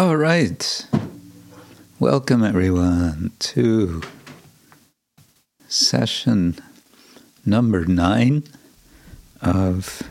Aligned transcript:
All 0.00 0.16
right. 0.16 0.86
Welcome, 1.98 2.42
everyone, 2.42 3.32
to 3.40 4.00
session 5.68 6.56
number 7.44 7.84
nine 7.84 8.44
of 9.42 10.02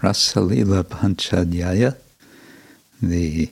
Rasalila 0.00 0.84
Panchadhyaya, 0.84 1.98
the 3.02 3.50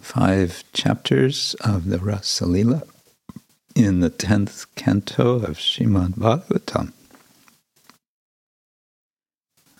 five 0.00 0.64
chapters 0.72 1.54
of 1.60 1.88
the 1.88 1.98
Rasalila 1.98 2.82
in 3.76 4.00
the 4.00 4.10
tenth 4.10 4.66
canto 4.74 5.36
of 5.36 5.58
Srimad 5.58 6.14
Bhagavatam. 6.14 6.92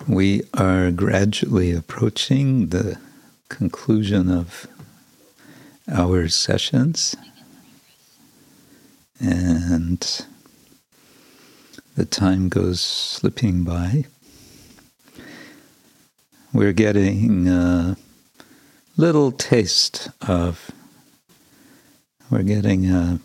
We 0.07 0.45
are 0.55 0.93
gradually 0.93 1.73
approaching 1.73 2.69
the 2.69 3.01
conclusion 3.49 4.31
of 4.31 4.69
our 5.91 6.29
sessions, 6.29 7.15
and 9.21 10.27
the 11.95 12.05
time 12.05 12.49
goes 12.49 12.81
slipping 12.81 13.65
by. 13.65 14.05
We're 16.53 16.73
getting 16.73 17.49
a 17.49 17.97
little 18.97 19.33
taste 19.33 20.09
of, 20.27 20.71
we're 22.31 22.43
getting 22.43 22.87
a, 22.91 23.21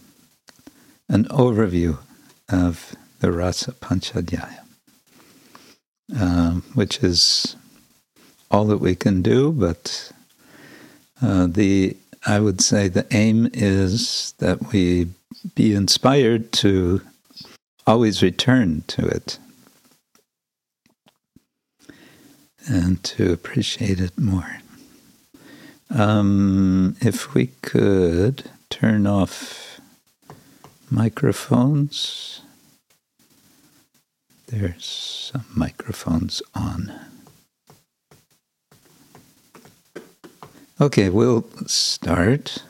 an 1.07 1.25
overview 1.25 1.99
of 2.49 2.95
the 3.19 3.31
Rasa 3.31 3.73
Panchadhyaya, 3.73 4.59
uh, 6.17 6.51
which 6.73 7.03
is 7.03 7.55
all 8.51 8.65
that 8.65 8.79
we 8.79 8.95
can 8.95 9.21
do, 9.21 9.51
but 9.51 10.11
uh, 11.21 11.47
the 11.47 11.95
I 12.25 12.39
would 12.39 12.61
say 12.61 12.87
the 12.87 13.07
aim 13.11 13.49
is 13.53 14.33
that 14.39 14.71
we 14.71 15.09
be 15.55 15.73
inspired 15.73 16.51
to 16.53 17.01
always 17.87 18.21
return 18.21 18.83
to 18.87 19.05
it 19.05 19.39
and 22.67 23.03
to 23.03 23.31
appreciate 23.31 23.99
it 23.99 24.17
more. 24.17 24.59
Um, 25.89 26.95
if 27.01 27.33
we 27.33 27.47
could 27.61 28.49
turn 28.69 29.07
off 29.07 29.79
microphones, 30.91 32.41
there's 34.47 35.31
some 35.31 35.45
microphones 35.55 36.41
on. 36.53 37.08
Okay, 40.81 41.09
we'll 41.09 41.45
start. 41.65 42.63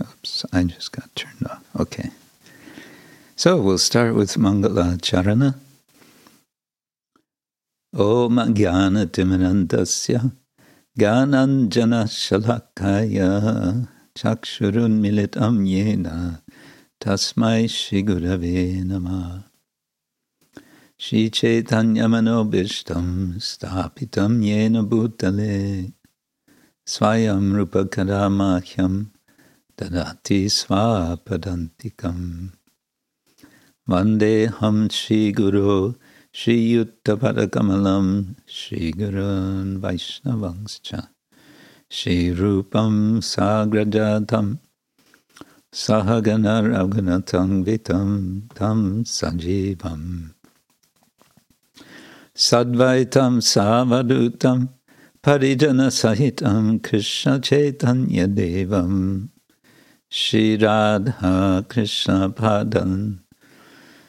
Oops, 0.00 0.44
I 0.52 0.64
just 0.64 0.90
got 0.90 1.14
turned 1.14 1.46
off. 1.48 1.62
Okay. 1.78 2.10
So 3.36 3.60
we'll 3.62 3.78
start 3.78 4.16
with 4.16 4.34
Mangala 4.34 4.98
Charana. 4.98 5.54
Om 7.94 8.36
Jnana 8.54 9.06
Timirandasya 9.06 10.32
Gananjana 10.98 12.08
Shalakaya 12.10 13.86
Chakshurun 14.18 14.98
Militam 14.98 15.64
Yena 15.64 16.42
Tasmai 17.00 17.66
Shigurave 17.66 18.82
Namah 18.82 19.49
Shri 21.02 21.30
Chaitanya 21.30 22.04
Manobishtam 22.04 23.40
Stapitam 23.40 24.44
Yena 24.44 24.86
Bhutale 24.86 25.94
Swayam 26.86 27.54
Rupa 27.54 27.86
Kadamahyam 27.86 29.06
Dadati 29.78 30.44
Swapadantikam 30.52 32.52
Vandeham 33.88 34.92
Shri 34.92 35.32
Guru 35.32 35.94
Shri 36.32 36.74
Yuttapadakamalam 36.74 38.36
Shri 38.44 38.92
Gurun 38.92 39.80
Vaishnavangscha 39.80 41.08
Sadvaitam 52.40 53.42
Savadutam 53.42 54.70
Parijana 55.22 55.90
Sahitam 55.92 56.82
Krishna 56.82 57.38
Chaitanya 57.38 58.26
Devam. 58.26 59.28
Shri 60.08 60.56
Radha 60.56 61.66
Krishna 61.68 62.30
Padan. 62.30 63.20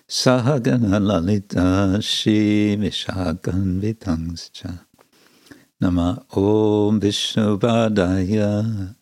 Sahagana 0.08 1.06
Lalita 1.06 2.02
Shri 2.02 2.78
Vishakan 2.78 3.82
Vitangscha 3.82 4.80
Nama 5.82 6.24
Om 6.32 7.02
Vishnu 7.02 7.60
Padaya. 7.60 8.96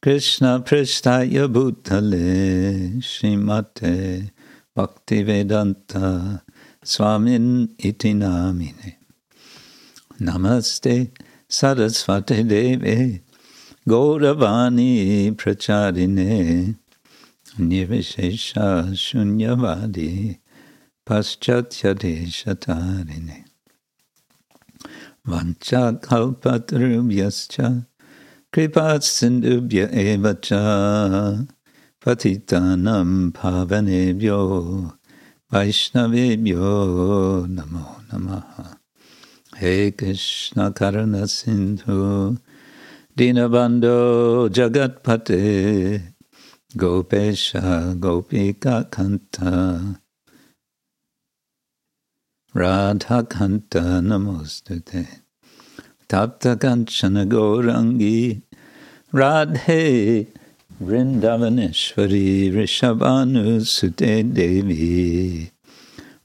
Krishna 0.00 0.60
Pristaya 0.60 1.48
Bhutale. 1.52 3.02
Srimate 3.02 4.30
Bhaktivedanta 4.76 6.42
Swamin 6.88 7.68
iti 7.78 8.14
namine. 8.14 8.96
Namaste 10.18 11.10
Saraswati 11.46 12.42
Deve. 12.42 13.20
Gauravani 13.86 15.36
Pracharine. 15.36 16.76
Nirvishesha 17.58 18.88
Shunyavadi. 18.96 20.38
Paschatya 21.06 21.94
Deshatarine. 21.94 23.44
Vancha 25.26 25.92
Kalpatarubhyascha 26.00 27.84
Kripat 28.50 29.02
Sindubhya 29.04 29.92
Evacha. 29.92 31.46
Patitanam 32.00 33.30
Pavanebhyo 33.32 34.97
Vaishnavebhyo 35.50 37.46
Namo 37.48 38.04
Namaha 38.12 38.76
He 39.56 39.90
Krishna 39.92 40.70
Karana 40.72 41.26
Sindhu 41.26 42.36
Dinabando 43.16 44.50
Jagatpate 44.50 46.02
Gopesha 46.76 47.94
Gopika 47.98 48.90
Kanta 48.90 49.98
Radha 52.52 53.22
Kanta 53.22 54.02
Namostute 54.04 55.06
Vrindavaneshwari 60.80 62.52
Vrishabhanu 62.52 63.66
Sute 63.66 64.22
Devi 64.32 65.50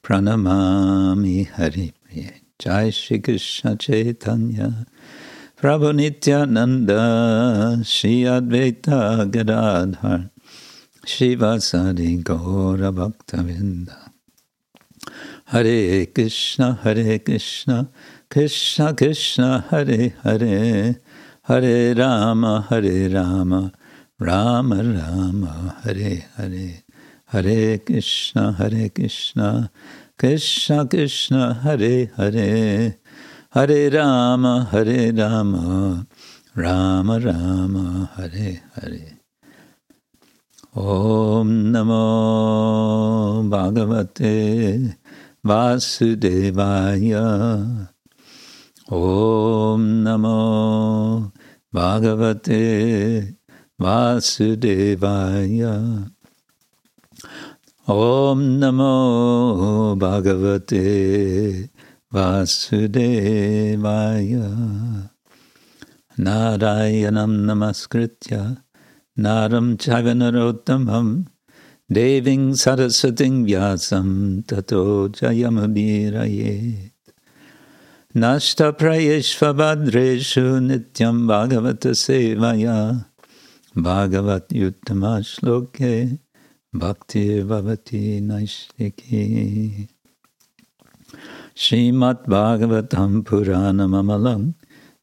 Pranamami 0.04 1.48
Hari 1.48 1.92
Jai 2.60 2.92
Shri 2.92 3.18
Krishna 3.18 3.76
Chaitanya. 3.76 4.86
Prabhu 5.58 5.96
Nityananda 5.96 7.84
Shri 7.84 8.26
Advaita 8.26 9.26
Gadadhar 9.32 10.30
Shivasadi 11.04 12.24
Gaura 12.24 12.92
Bhaktavinda. 12.94 14.12
Hare 15.46 16.06
Krishna 16.06 16.80
Hare 16.84 17.18
Krishna 17.18 17.90
Krishna 18.30 18.94
Krishna 18.94 19.66
Hare 19.72 20.14
Hare. 20.24 20.96
Hare 21.42 21.96
Rama 21.96 22.68
Hare 22.70 23.10
Rama 23.10 23.74
Rama 24.20 24.76
Rama 24.76 25.82
Hare 25.84 26.26
Hare 26.38 26.84
Hare 27.26 27.80
Krishna 27.80 28.52
Hare 28.52 28.90
Krishna 28.90 29.72
Krishna 30.20 30.86
Krishna 30.86 31.56
Hare 31.56 32.12
Hare 32.16 33.00
Hare 33.50 33.90
Rama 33.90 34.68
Hare 34.72 35.12
Rama 35.12 36.06
Rama 36.56 37.20
Rama 37.20 38.12
Hare 38.16 38.62
Hare 38.76 39.18
Om 40.76 41.72
Namo 41.74 43.44
Bhagavate 43.50 44.96
Vasudevaya 45.44 46.80
Om 48.92 50.04
Namo 50.04 51.32
Bhagavate 51.74 53.38
Vasudevaya 53.82 55.74
Om 57.88 58.60
Namo 58.60 59.98
Bhagavate 59.98 61.70
Vasudevaya 62.14 63.50
Narayanam 66.20 67.46
Namaskritya 67.46 68.62
Naram 69.18 69.78
Chavanarottamam 69.78 71.26
Deving 71.92 72.52
Sarasating 72.52 73.48
Vyasam 73.50 74.46
Tato 74.46 75.10
Jayamabhirayet 75.10 76.92
Nashta 78.16 78.72
Prayeshvabhadreshu 78.78 80.62
Nityam 80.62 81.26
Bhagavata 81.26 81.96
Sevaya 81.96 83.06
Bhagavat 83.76 84.50
Yuttama 84.50 85.24
Shloke 85.26 86.20
Bhakti 86.72 87.42
Bhavati 87.42 88.22
Naishtiki. 88.22 89.90
Srimat 91.56 92.28
Bhagavatam 92.28 93.24
Puranam 93.24 93.96
Amalam 93.96 94.54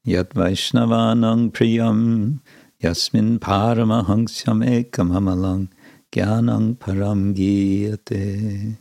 Yat 0.04 0.30
Vaishnavanang 0.34 1.50
Priyam 1.50 2.38
Yasmin 2.78 3.40
Paramahansyam 3.40 4.64
Ekam 4.64 5.10
Amalang 5.18 5.68
Gyanang 6.12 6.76
Param 6.76 7.34
Giyate. 7.34 8.76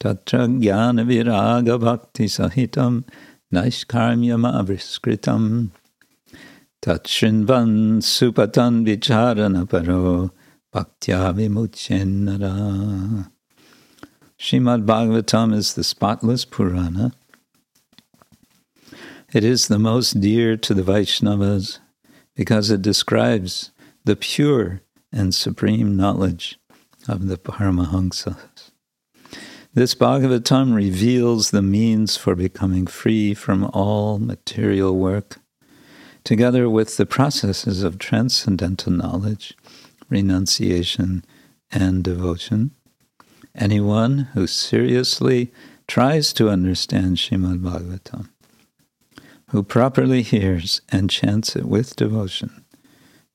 Tatra 0.00 0.48
Bhakti 1.78 2.24
Sahitam 2.24 3.04
Naishkarmyam 3.54 4.50
Avriskritam 4.52 5.70
Tatshinvan 6.82 8.02
Supatan 8.02 8.84
Vicharana 8.84 9.64
Bhaktya 10.74 11.32
Vimuchenara 11.32 13.30
Shrimad 14.36 14.84
Bhagavatam 14.84 15.54
is 15.54 15.74
the 15.74 15.84
spotless 15.84 16.44
Purana. 16.44 17.12
It 19.32 19.44
is 19.44 19.68
the 19.68 19.78
most 19.78 20.20
dear 20.20 20.56
to 20.56 20.74
the 20.74 20.82
Vaishnavas 20.82 21.78
because 22.34 22.72
it 22.72 22.82
describes 22.82 23.70
the 24.04 24.16
pure 24.16 24.80
and 25.12 25.32
supreme 25.32 25.96
knowledge 25.96 26.58
of 27.06 27.28
the 27.28 27.36
Paramahamsas. 27.36 28.72
This 29.72 29.94
Bhagavatam 29.94 30.74
reveals 30.74 31.52
the 31.52 31.62
means 31.62 32.16
for 32.16 32.34
becoming 32.34 32.88
free 32.88 33.34
from 33.34 33.70
all 33.72 34.18
material 34.18 34.96
work, 34.96 35.38
together 36.24 36.68
with 36.68 36.96
the 36.96 37.06
processes 37.06 37.82
of 37.82 37.98
transcendental 37.98 38.92
knowledge, 38.92 39.54
renunciation, 40.08 41.24
and 41.70 42.04
devotion. 42.04 42.72
Anyone 43.54 44.28
who 44.34 44.46
seriously 44.46 45.52
tries 45.86 46.32
to 46.34 46.48
understand 46.48 47.16
Shrimad 47.16 47.60
Bhagavatam, 47.60 48.28
who 49.50 49.62
properly 49.62 50.22
hears 50.22 50.80
and 50.90 51.10
chants 51.10 51.56
it 51.56 51.66
with 51.66 51.96
devotion, 51.96 52.64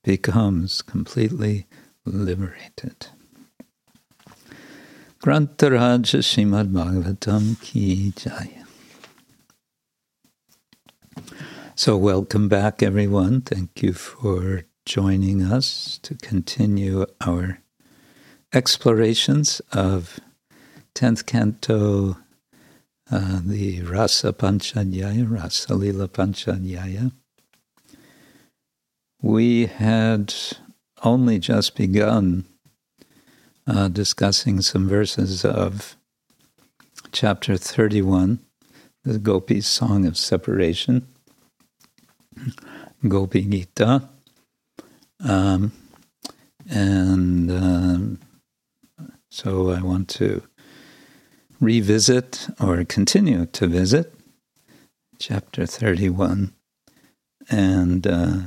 becomes 0.04 0.82
completely 0.82 1.68
liberated. 2.06 3.08
Grantaraja 5.22 6.22
Shrimad 6.24 6.72
Bhagavatam 6.72 7.62
Ki 7.62 8.14
Jaya. 8.16 8.57
So, 11.80 11.96
welcome 11.96 12.50
back, 12.50 12.82
everyone. 12.82 13.42
Thank 13.42 13.84
you 13.84 13.94
for 13.94 14.64
joining 14.88 15.44
us 15.44 16.00
to 16.02 16.16
continue 16.16 17.06
our 17.22 17.60
explorations 18.52 19.62
of 19.72 20.20
10th 20.96 21.28
Canto, 21.28 22.18
uh, 23.12 23.42
the 23.46 23.84
Rasa 23.84 24.34
Panchadhyaya, 24.34 25.30
Rasa 25.30 25.76
Lila 25.76 26.08
Panchadhyaya. 26.08 27.12
We 29.22 29.68
had 29.68 30.34
only 31.04 31.38
just 31.38 31.76
begun 31.76 32.46
uh, 33.68 33.90
discussing 33.90 34.62
some 34.62 34.90
verses 34.90 35.46
of 35.46 35.96
chapter 37.12 37.56
31, 37.56 38.40
the 39.04 39.20
Gopi's 39.20 39.68
Song 39.68 40.08
of 40.08 40.18
Separation, 40.18 41.08
Gopi 43.06 43.42
Gita. 43.44 44.08
Um, 45.20 45.72
and 46.70 47.52
um, 47.52 48.20
so 49.30 49.72
I 49.72 49.82
want 49.82 50.08
to 50.10 50.44
revisit 51.60 52.48
or 52.60 52.84
continue 52.86 53.46
to 53.48 53.68
visit 53.68 54.14
chapter 55.20 55.66
31 55.66 56.54
and 57.50 58.06
uh, 58.06 58.38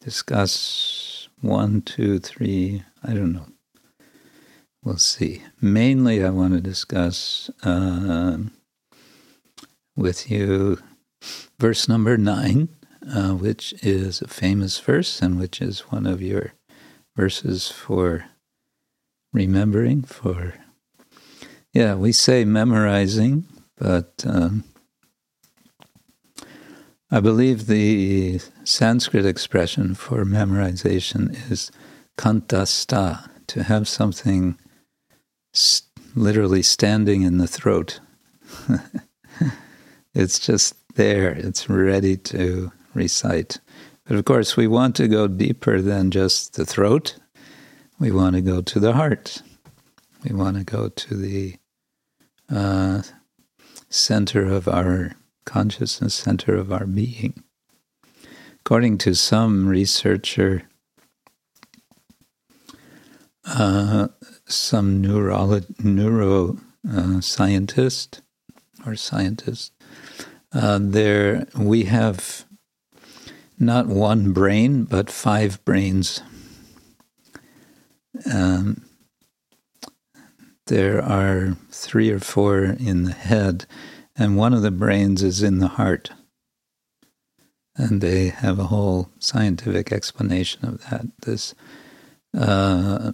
discuss 0.00 1.28
one, 1.40 1.80
two, 1.82 2.18
three, 2.18 2.82
I 3.02 3.14
don't 3.14 3.32
know, 3.32 3.46
We'll 4.84 4.98
see. 4.98 5.42
Mainly, 5.60 6.24
I 6.24 6.30
want 6.30 6.54
to 6.54 6.60
discuss 6.60 7.50
uh, 7.62 8.38
with 9.96 10.30
you 10.30 10.78
verse 11.58 11.88
number 11.88 12.16
nine, 12.16 12.68
uh, 13.12 13.34
which 13.34 13.72
is 13.82 14.20
a 14.20 14.28
famous 14.28 14.78
verse 14.78 15.20
and 15.20 15.38
which 15.38 15.60
is 15.60 15.80
one 15.90 16.06
of 16.06 16.22
your 16.22 16.52
verses 17.16 17.68
for 17.70 18.26
remembering. 19.32 20.02
For 20.02 20.54
yeah, 21.72 21.94
we 21.94 22.12
say 22.12 22.44
memorizing, 22.44 23.44
but 23.76 24.24
um, 24.26 24.64
I 27.10 27.20
believe 27.20 27.66
the 27.66 28.40
Sanskrit 28.64 29.24
expression 29.24 29.94
for 29.94 30.24
memorization 30.24 31.50
is 31.50 31.70
kantasta, 32.18 33.28
to 33.46 33.62
have 33.62 33.88
something 33.88 34.58
literally 36.14 36.62
standing 36.62 37.22
in 37.22 37.38
the 37.38 37.46
throat. 37.46 38.00
it's 40.14 40.38
just 40.38 40.74
there, 40.96 41.30
it's 41.30 41.68
ready 41.70 42.16
to 42.16 42.72
recite. 42.98 43.58
But 44.04 44.16
of 44.16 44.24
course, 44.24 44.56
we 44.56 44.66
want 44.66 44.96
to 44.96 45.08
go 45.08 45.28
deeper 45.28 45.80
than 45.80 46.10
just 46.10 46.54
the 46.54 46.66
throat. 46.66 47.16
We 47.98 48.10
want 48.10 48.36
to 48.36 48.42
go 48.42 48.60
to 48.60 48.80
the 48.80 48.92
heart. 48.92 49.42
We 50.24 50.34
want 50.34 50.56
to 50.56 50.64
go 50.64 50.88
to 50.88 51.16
the 51.16 51.56
uh, 52.50 53.02
center 53.88 54.44
of 54.44 54.68
our 54.68 55.16
consciousness, 55.44 56.14
center 56.14 56.54
of 56.54 56.72
our 56.72 56.86
being. 56.86 57.42
According 58.60 58.98
to 58.98 59.14
some 59.14 59.68
researcher, 59.68 60.64
uh, 63.46 64.08
some 64.46 65.00
neuro 65.00 65.60
neuro 65.82 66.58
uh, 66.90 67.20
or 68.86 68.96
scientist. 68.96 69.72
Uh, 70.52 70.78
there 70.80 71.46
we 71.56 71.84
have 71.84 72.44
not 73.58 73.86
one 73.86 74.32
brain 74.32 74.84
but 74.84 75.10
five 75.10 75.64
brains. 75.64 76.22
Um, 78.32 78.84
there 80.66 81.02
are 81.02 81.56
three 81.70 82.10
or 82.10 82.20
four 82.20 82.64
in 82.64 83.04
the 83.04 83.12
head, 83.12 83.66
and 84.16 84.36
one 84.36 84.52
of 84.52 84.62
the 84.62 84.70
brains 84.70 85.22
is 85.22 85.42
in 85.42 85.58
the 85.58 85.68
heart. 85.68 86.10
And 87.76 88.00
they 88.00 88.28
have 88.28 88.58
a 88.58 88.64
whole 88.64 89.10
scientific 89.18 89.92
explanation 89.92 90.66
of 90.66 90.90
that. 90.90 91.06
This 91.22 91.54
uh, 92.36 93.12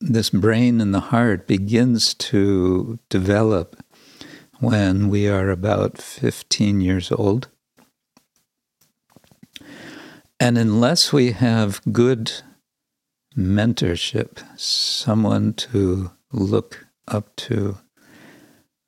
this 0.00 0.30
brain 0.30 0.80
and 0.80 0.94
the 0.94 1.00
heart 1.00 1.46
begins 1.46 2.14
to 2.14 2.98
develop 3.08 3.76
when 4.60 5.08
we 5.08 5.28
are 5.28 5.50
about 5.50 5.98
15 5.98 6.80
years 6.80 7.12
old. 7.12 7.48
And 10.38 10.58
unless 10.58 11.12
we 11.12 11.32
have 11.32 11.80
good 11.92 12.30
mentorship, 13.36 14.38
someone 14.58 15.54
to 15.54 16.10
look 16.32 16.86
up 17.08 17.34
to 17.36 17.78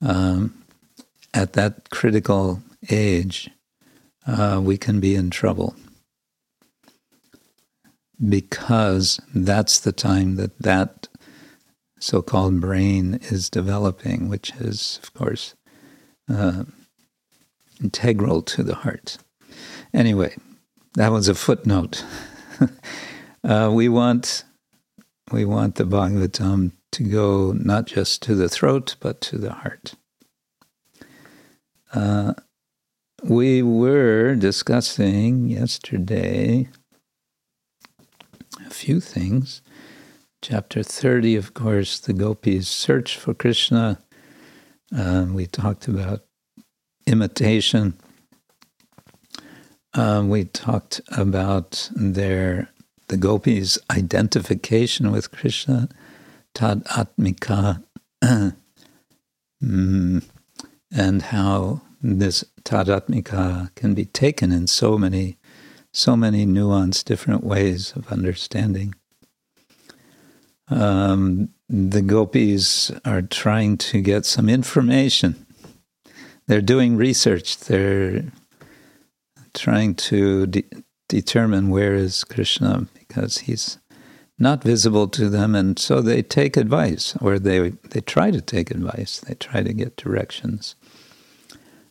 um, 0.03 0.63
at 1.33 1.55
that 1.55 1.91
critical 1.91 2.63
age, 2.91 3.51
uh, 4.27 4.61
we 4.63 4.77
can 4.77 5.01
be 5.01 5.15
in 5.15 5.31
trouble 5.31 5.75
because 8.27 9.21
that's 9.35 9.79
the 9.79 9.93
time 9.93 10.37
that 10.37 10.59
that 10.59 11.09
so 12.01 12.23
called 12.23 12.61
brain 12.61 13.19
is 13.23 13.51
developing, 13.51 14.29
which 14.29 14.53
is, 14.57 15.01
of 15.03 15.15
course, 15.15 15.55
uh, 16.29 16.65
integral 17.83 18.43
to 18.43 18.63
the 18.63 18.77
heart. 18.77 19.19
Anyway, 19.93 20.37
that 20.95 21.13
was 21.13 21.29
a 21.29 21.35
footnote. 21.35 22.05
uh, 23.45 23.71
we 23.73 23.89
want 23.89 24.45
we 25.31 25.45
want 25.45 25.75
the 25.75 25.85
Bhagavatam 25.85 26.73
to 26.93 27.03
go 27.03 27.53
not 27.53 27.87
just 27.87 28.23
to 28.23 28.35
the 28.35 28.49
throat 28.49 28.97
but 29.01 29.21
to 29.23 29.39
the 29.39 29.53
heart. 29.53 29.95
Uh, 31.93 32.35
we 33.23 33.63
were 33.63 34.35
discussing 34.35 35.49
yesterday 35.49 36.69
a 38.65 38.71
few 38.71 39.01
things. 39.01 39.63
Chapter 40.41 40.85
30, 40.85 41.35
of 41.35 41.53
course, 41.53 41.99
the 41.99 42.13
gopis' 42.13 42.69
search 42.69 43.17
for 43.17 43.35
Krishna. 43.35 43.99
Uh, 44.97 45.27
we 45.31 45.47
talked 45.47 45.89
about 45.89 46.21
imitation. 47.07 47.99
Uh, 49.99 50.23
we 50.23 50.45
talked 50.45 51.01
about 51.17 51.91
their 51.93 52.71
the 53.09 53.17
gopis' 53.17 53.81
identification 53.91 55.11
with 55.11 55.33
Krishna, 55.33 55.89
tad 56.55 56.85
atmika, 56.85 57.83
mm, 59.61 60.25
and 60.93 61.23
how 61.23 61.81
this 62.01 62.45
tadatmika 62.63 63.75
can 63.75 63.95
be 63.95 64.05
taken 64.05 64.53
in 64.53 64.69
so 64.69 64.97
many, 64.97 65.37
so 65.93 66.17
many 66.17 66.47
nuanced, 66.47 67.03
different 67.03 67.43
ways 67.43 67.93
of 67.97 68.13
understanding. 68.13 68.95
Um, 70.69 71.49
the 71.69 72.03
gopis 72.03 72.93
are 73.05 73.23
trying 73.23 73.77
to 73.79 74.01
get 74.01 74.27
some 74.27 74.49
information. 74.49 75.45
They're 76.47 76.61
doing 76.61 76.97
research. 76.97 77.59
They're 77.59 78.27
trying 79.59 79.95
to 79.95 80.47
de- 80.47 80.65
determine 81.09 81.71
where 81.71 81.95
is 81.95 82.25
Krishna 82.25 82.87
because 82.95 83.39
he's 83.39 83.79
not 84.39 84.63
visible 84.63 85.09
to 85.09 85.29
them, 85.29 85.55
and 85.55 85.79
so 85.79 86.01
they 86.01 86.23
take 86.23 86.57
advice, 86.57 87.17
or 87.21 87.39
they 87.39 87.71
they 87.91 88.01
try 88.01 88.31
to 88.31 88.41
take 88.41 88.71
advice. 88.71 89.19
They 89.19 89.35
try 89.35 89.63
to 89.63 89.73
get 89.73 89.97
directions 89.97 90.77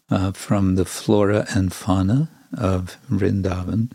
uh, 0.09 0.31
from 0.31 0.75
the 0.75 0.85
flora 0.85 1.45
and 1.53 1.73
fauna 1.73 2.29
of 2.57 2.97
Vrindavan. 3.09 3.91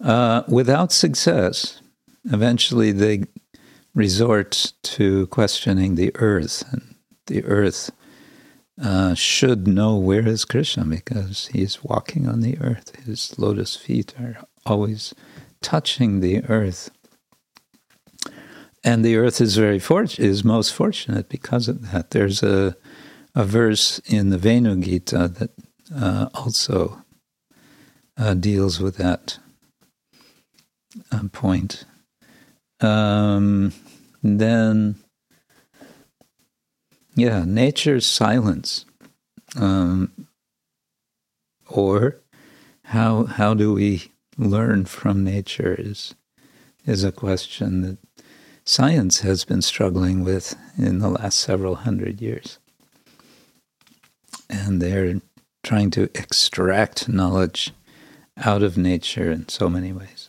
Uh, 0.00 0.42
without 0.46 0.92
success, 0.92 1.80
eventually 2.24 2.92
they 2.92 3.24
resort 3.94 4.72
to 4.82 5.26
questioning 5.28 5.94
the 5.94 6.14
earth, 6.16 6.64
and 6.70 6.96
the 7.26 7.44
earth 7.44 7.90
uh, 8.82 9.14
should 9.14 9.66
know 9.66 9.96
where 9.96 10.26
is 10.26 10.44
Krishna 10.44 10.84
because 10.84 11.48
he's 11.48 11.84
walking 11.84 12.28
on 12.28 12.40
the 12.40 12.58
earth. 12.60 12.94
His 13.04 13.38
lotus 13.38 13.76
feet 13.76 14.14
are 14.18 14.38
always 14.66 15.14
touching 15.62 16.20
the 16.20 16.44
earth. 16.44 16.90
And 18.82 19.04
the 19.04 19.16
earth 19.16 19.40
is 19.40 19.56
very 19.56 19.78
fortunate, 19.78 20.28
is 20.28 20.44
most 20.44 20.74
fortunate 20.74 21.28
because 21.28 21.68
of 21.68 21.90
that. 21.92 22.10
There's 22.10 22.42
a 22.42 22.76
a 23.34 23.44
verse 23.44 23.98
in 24.06 24.30
the 24.30 24.38
Venu 24.38 24.76
Gita 24.76 25.28
that 25.28 25.50
uh, 25.94 26.28
also 26.34 27.02
uh, 28.16 28.34
deals 28.34 28.80
with 28.80 28.96
that 28.96 29.38
uh, 31.10 31.24
point. 31.32 31.84
Um, 32.80 33.72
then, 34.22 34.96
yeah, 37.14 37.44
nature's 37.46 38.06
silence, 38.06 38.84
um, 39.56 40.26
or 41.68 42.20
how 42.84 43.24
how 43.24 43.54
do 43.54 43.72
we 43.72 44.12
learn 44.36 44.84
from 44.84 45.24
nature 45.24 45.74
is 45.78 46.14
is 46.86 47.04
a 47.04 47.12
question 47.12 47.80
that 47.82 47.98
science 48.64 49.20
has 49.20 49.44
been 49.44 49.62
struggling 49.62 50.24
with 50.24 50.56
in 50.76 50.98
the 50.98 51.08
last 51.08 51.38
several 51.38 51.76
hundred 51.76 52.20
years 52.20 52.58
and 54.48 54.80
they're 54.80 55.20
trying 55.62 55.90
to 55.90 56.04
extract 56.14 57.08
knowledge 57.08 57.72
out 58.42 58.62
of 58.62 58.76
nature 58.76 59.30
in 59.30 59.48
so 59.48 59.68
many 59.68 59.92
ways. 59.92 60.28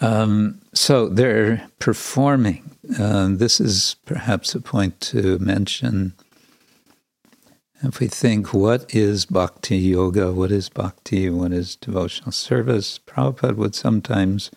Um, 0.00 0.60
so 0.72 1.08
they're 1.08 1.68
performing. 1.78 2.70
Uh, 2.98 3.28
this 3.32 3.60
is 3.60 3.96
perhaps 4.06 4.54
a 4.54 4.60
point 4.60 5.00
to 5.00 5.38
mention. 5.38 6.14
If 7.82 8.00
we 8.00 8.08
think, 8.08 8.52
what 8.52 8.94
is 8.94 9.24
bhakti 9.26 9.76
yoga? 9.76 10.32
What 10.32 10.50
is 10.50 10.68
bhakti? 10.68 11.30
What 11.30 11.52
is 11.52 11.76
devotional 11.76 12.32
service? 12.32 12.98
Prabhupada 12.98 13.56
would 13.56 13.74
sometimes 13.74 14.50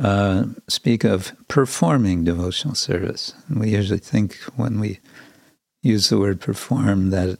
uh, 0.00 0.44
speak 0.68 1.04
of 1.04 1.32
performing 1.48 2.24
devotional 2.24 2.74
service. 2.74 3.34
And 3.48 3.60
we 3.60 3.70
usually 3.70 3.98
think 3.98 4.36
when 4.56 4.80
we 4.80 5.00
use 5.82 6.08
the 6.08 6.18
word 6.18 6.40
perform 6.40 7.10
that 7.10 7.38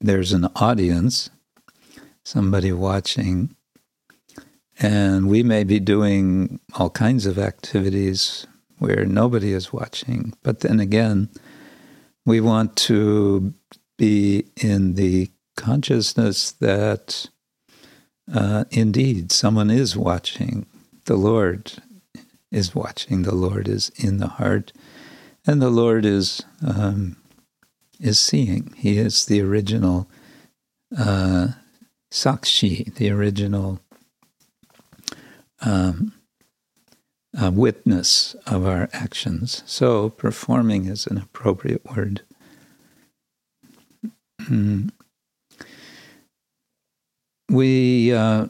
there's 0.00 0.32
an 0.32 0.48
audience, 0.56 1.30
somebody 2.24 2.72
watching, 2.72 3.56
and 4.80 5.28
we 5.28 5.42
may 5.42 5.62
be 5.62 5.78
doing 5.78 6.58
all 6.74 6.88
kinds 6.88 7.26
of 7.26 7.38
activities 7.38 8.46
where 8.78 9.04
nobody 9.04 9.52
is 9.52 9.72
watching. 9.72 10.32
But 10.42 10.60
then 10.60 10.80
again, 10.80 11.28
we 12.24 12.40
want 12.40 12.76
to 12.76 13.52
be 13.98 14.46
in 14.56 14.94
the 14.94 15.30
consciousness 15.56 16.52
that 16.52 17.28
uh, 18.32 18.64
indeed 18.70 19.32
someone 19.32 19.70
is 19.70 19.96
watching. 19.96 20.64
The 21.04 21.16
Lord 21.16 21.72
is 22.50 22.74
watching. 22.74 23.22
The 23.22 23.34
Lord 23.34 23.68
is 23.68 23.90
in 23.96 24.16
the 24.16 24.28
heart. 24.28 24.72
And 25.46 25.60
the 25.60 25.70
Lord 25.70 26.06
is 26.06 26.42
um, 26.66 27.16
is 27.98 28.18
seeing. 28.18 28.72
He 28.76 28.96
is 28.96 29.26
the 29.26 29.42
original 29.42 30.08
uh, 30.96 31.48
sakshi, 32.10 32.94
the 32.94 33.10
original 33.10 33.80
um, 35.60 36.12
uh, 37.40 37.50
witness 37.52 38.34
of 38.46 38.66
our 38.66 38.88
actions. 38.92 39.62
So, 39.66 40.10
performing 40.10 40.86
is 40.86 41.06
an 41.06 41.18
appropriate 41.18 41.84
word. 41.84 42.22
we 47.50 48.12
uh, 48.12 48.46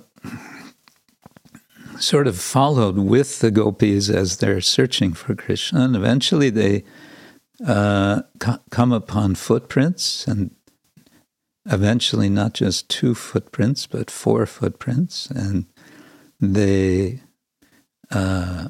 sort 1.98 2.26
of 2.26 2.38
followed 2.38 2.98
with 2.98 3.40
the 3.40 3.50
gopis 3.50 4.08
as 4.08 4.38
they're 4.38 4.60
searching 4.60 5.12
for 5.12 5.34
Krishna, 5.34 5.80
and 5.80 5.96
eventually 5.96 6.50
they 6.50 6.84
uh, 7.66 8.22
come 8.70 8.92
upon 8.92 9.34
footprints, 9.34 10.26
and 10.26 10.50
eventually 11.66 12.28
not 12.28 12.54
just 12.54 12.88
two 12.88 13.14
footprints, 13.14 13.86
but 13.86 14.10
four 14.10 14.46
footprints, 14.46 15.30
and 15.30 15.66
they 16.40 17.20
uh, 18.10 18.68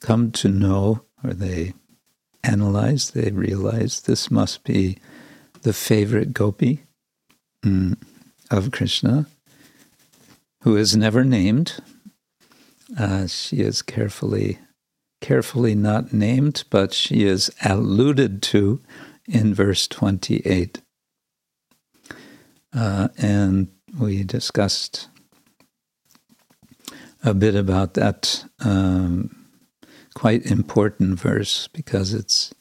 come 0.00 0.30
to 0.32 0.48
know, 0.48 1.02
or 1.22 1.32
they 1.32 1.74
analyze, 2.42 3.10
they 3.10 3.30
realize 3.30 4.00
this 4.00 4.30
must 4.30 4.64
be 4.64 4.98
the 5.62 5.72
favorite 5.72 6.32
gopi 6.32 6.84
mm, 7.64 7.96
of 8.50 8.72
Krishna, 8.72 9.26
who 10.62 10.76
is 10.76 10.96
never 10.96 11.24
named. 11.24 11.76
Uh, 12.98 13.26
she 13.26 13.60
is 13.60 13.82
carefully 13.82 14.58
carefully 15.20 15.74
not 15.74 16.14
named, 16.14 16.64
but 16.70 16.94
she 16.94 17.24
is 17.24 17.50
alluded 17.62 18.42
to 18.42 18.80
in 19.28 19.54
verse 19.54 19.86
28. 19.86 20.80
Uh, 22.72 23.08
and 23.18 23.68
we 23.98 24.24
discussed 24.24 25.09
a 27.22 27.34
bit 27.34 27.54
about 27.54 27.94
that 27.94 28.44
um, 28.60 29.46
quite 30.14 30.46
important 30.46 31.18
verse 31.18 31.68
because 31.68 32.14
it's 32.14 32.52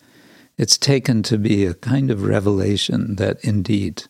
it's 0.57 0.77
taken 0.77 1.23
to 1.23 1.37
be 1.37 1.65
a 1.65 1.73
kind 1.73 2.11
of 2.11 2.23
revelation 2.23 3.15
that 3.15 3.43
indeed 3.43 4.03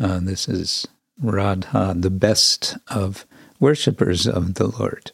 uh, 0.00 0.20
this 0.20 0.48
is 0.48 0.86
Radha, 1.20 1.94
the 1.96 2.10
best 2.10 2.76
of 2.88 3.26
worshippers 3.60 4.26
of 4.26 4.54
the 4.54 4.66
Lord. 4.66 5.12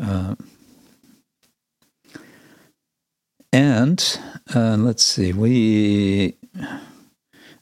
Uh, 0.00 0.36
and 3.52 4.20
uh, 4.54 4.76
let's 4.76 5.02
see, 5.02 5.32
we 5.32 6.36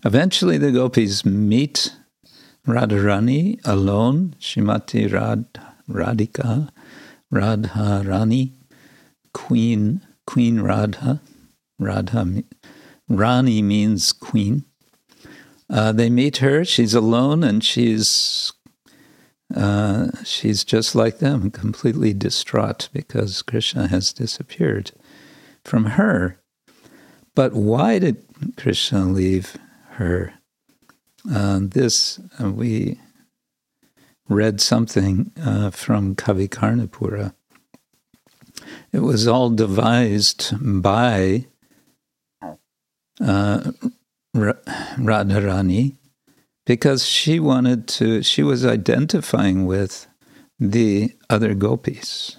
eventually 0.05 0.59
the 0.59 0.73
gopis 0.73 1.25
meet 1.25 1.95
Radharani 2.69 3.59
alone, 3.65 4.37
Shrimati 4.39 5.11
Rad, 5.11 5.47
Radhika, 5.89 6.71
Radharani, 7.33 8.53
Queen, 9.33 10.03
Queen 10.27 10.61
Radha. 10.61 11.21
Radha, 11.81 12.45
Rani 13.09 13.63
means 13.63 14.13
queen. 14.13 14.65
Uh, 15.71 15.93
they 15.93 16.11
meet 16.11 16.39
her. 16.39 16.65
She's 16.65 16.93
alone, 16.93 17.43
and 17.45 17.63
she's 17.65 18.53
uh, 19.55 20.09
she's 20.25 20.65
just 20.65 20.95
like 20.95 21.19
them, 21.19 21.51
completely 21.51 22.13
distraught 22.13 22.89
because 22.93 23.43
Krishna 23.43 23.87
has 23.87 24.13
disappeared 24.13 24.91
from 25.65 25.85
her. 25.85 26.39
But 27.35 27.55
why 27.55 27.99
did 27.99 28.25
Krishna 28.57 29.07
leave 29.07 29.57
her. 29.93 30.35
Uh, 31.31 31.61
this, 31.63 32.21
uh, 32.43 32.51
we 32.51 32.99
read 34.29 34.61
something 34.61 35.33
uh, 35.43 35.71
from 35.71 36.15
Kavi 36.15 36.49
Karnapura. 36.49 37.35
It 38.93 39.01
was 39.01 39.27
all 39.27 39.51
devised 39.51 40.55
by 40.83 41.47
uh, 43.21 43.73
Radharani 44.35 45.97
because 46.67 47.07
she 47.07 47.41
wanted 47.41 47.89
to, 47.89 48.23
she 48.23 48.43
was 48.43 48.65
identifying 48.65 49.67
with 49.67 50.07
the 50.59 51.15
other 51.31 51.55
gopis. 51.55 52.37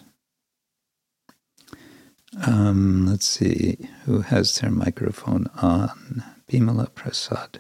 Um, 2.45 3.07
let's 3.07 3.25
see 3.25 3.77
who 4.05 4.21
has 4.21 4.55
their 4.55 4.71
microphone 4.71 5.47
on. 5.61 6.23
Bimala 6.49 6.93
Prasad. 6.95 7.59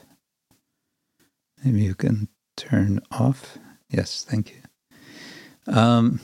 Maybe 1.63 1.81
you 1.81 1.95
can 1.95 2.27
turn 2.55 3.01
off. 3.11 3.57
Yes, 3.89 4.23
thank 4.23 4.51
you. 4.51 5.73
Um, 5.73 6.19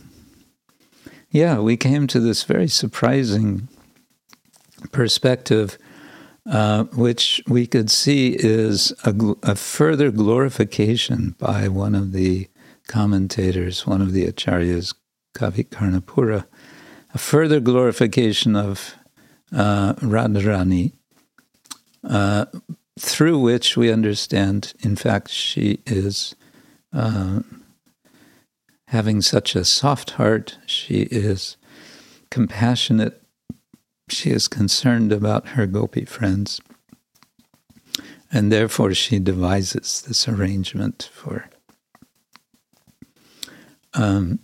yeah, 1.29 1.59
we 1.59 1.77
came 1.77 2.07
to 2.07 2.19
this 2.19 2.43
very 2.43 2.67
surprising 2.67 3.67
perspective, 4.91 5.77
uh, 6.49 6.85
which 6.85 7.41
we 7.47 7.67
could 7.67 7.91
see 7.91 8.35
is 8.39 8.91
a, 9.03 9.11
gl- 9.11 9.37
a, 9.43 9.55
further 9.55 10.11
glorification 10.11 11.35
by 11.37 11.67
one 11.67 11.95
of 11.95 12.11
the 12.11 12.47
commentators, 12.87 13.85
one 13.85 14.01
of 14.01 14.13
the 14.13 14.25
acharyas, 14.27 14.93
Kavi 15.35 15.67
Karnapura, 15.67 16.45
a 17.13 17.17
further 17.17 17.59
glorification 17.59 18.55
of 18.55 18.95
uh, 19.53 19.93
Radharani, 19.95 20.93
uh, 22.03 22.45
through 22.99 23.39
which 23.39 23.75
we 23.75 23.91
understand, 23.91 24.73
in 24.79 24.95
fact, 24.95 25.29
she 25.29 25.79
is 25.85 26.35
uh, 26.93 27.41
having 28.87 29.21
such 29.21 29.55
a 29.55 29.65
soft 29.65 30.11
heart. 30.11 30.57
She 30.65 31.01
is 31.11 31.57
compassionate. 32.31 33.21
She 34.09 34.29
is 34.31 34.47
concerned 34.47 35.11
about 35.11 35.49
her 35.49 35.65
gopi 35.65 36.05
friends. 36.05 36.61
And 38.31 38.51
therefore, 38.51 38.93
she 38.93 39.19
devises 39.19 40.01
this 40.01 40.27
arrangement 40.27 41.09
for 41.13 41.49
um, 43.93 44.39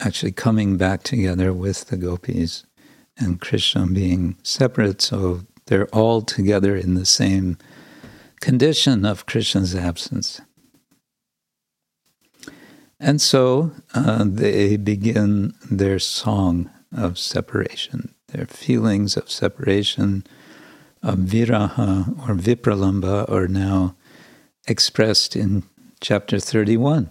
actually 0.00 0.32
coming 0.32 0.76
back 0.76 1.02
together 1.02 1.52
with 1.52 1.86
the 1.86 1.96
gopis 1.96 2.64
and 3.16 3.40
Krishna 3.40 3.86
being 3.86 4.36
separate, 4.42 5.00
so 5.00 5.42
they're 5.66 5.88
all 5.88 6.22
together 6.22 6.76
in 6.76 6.94
the 6.94 7.06
same 7.06 7.58
condition 8.40 9.04
of 9.04 9.26
Krishna's 9.26 9.74
absence. 9.74 10.40
And 13.00 13.20
so 13.20 13.72
uh, 13.94 14.24
they 14.26 14.76
begin 14.76 15.54
their 15.70 15.98
song 15.98 16.70
of 16.96 17.18
separation, 17.18 18.14
their 18.28 18.46
feelings 18.46 19.16
of 19.16 19.30
separation, 19.30 20.24
of 21.02 21.18
viraha 21.18 22.08
or 22.28 22.34
vipralamba, 22.34 23.30
are 23.30 23.48
now 23.48 23.94
expressed 24.66 25.36
in 25.36 25.64
chapter 26.00 26.38
31. 26.38 27.10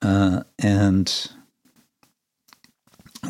Uh, 0.00 0.42
and 0.58 1.30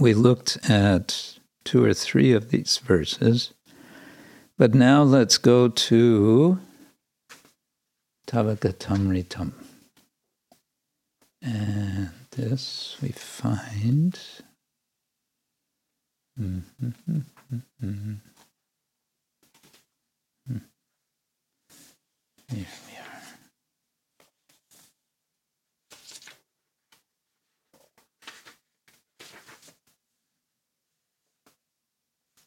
we 0.01 0.15
looked 0.15 0.59
at 0.69 1.39
two 1.65 1.85
or 1.85 1.95
three 1.95 2.33
of 2.33 2.51
these 2.51 2.79
verses. 2.79 3.53
But 4.57 4.73
now 4.73 5.03
let's 5.03 5.37
go 5.37 5.69
to 5.69 6.61
Tavagatamritam. 8.29 9.53
And 11.43 12.11
this 12.31 12.97
we 13.03 13.09
find. 13.09 14.17
Here 16.37 16.63
we 22.49 22.97
are. 22.97 23.23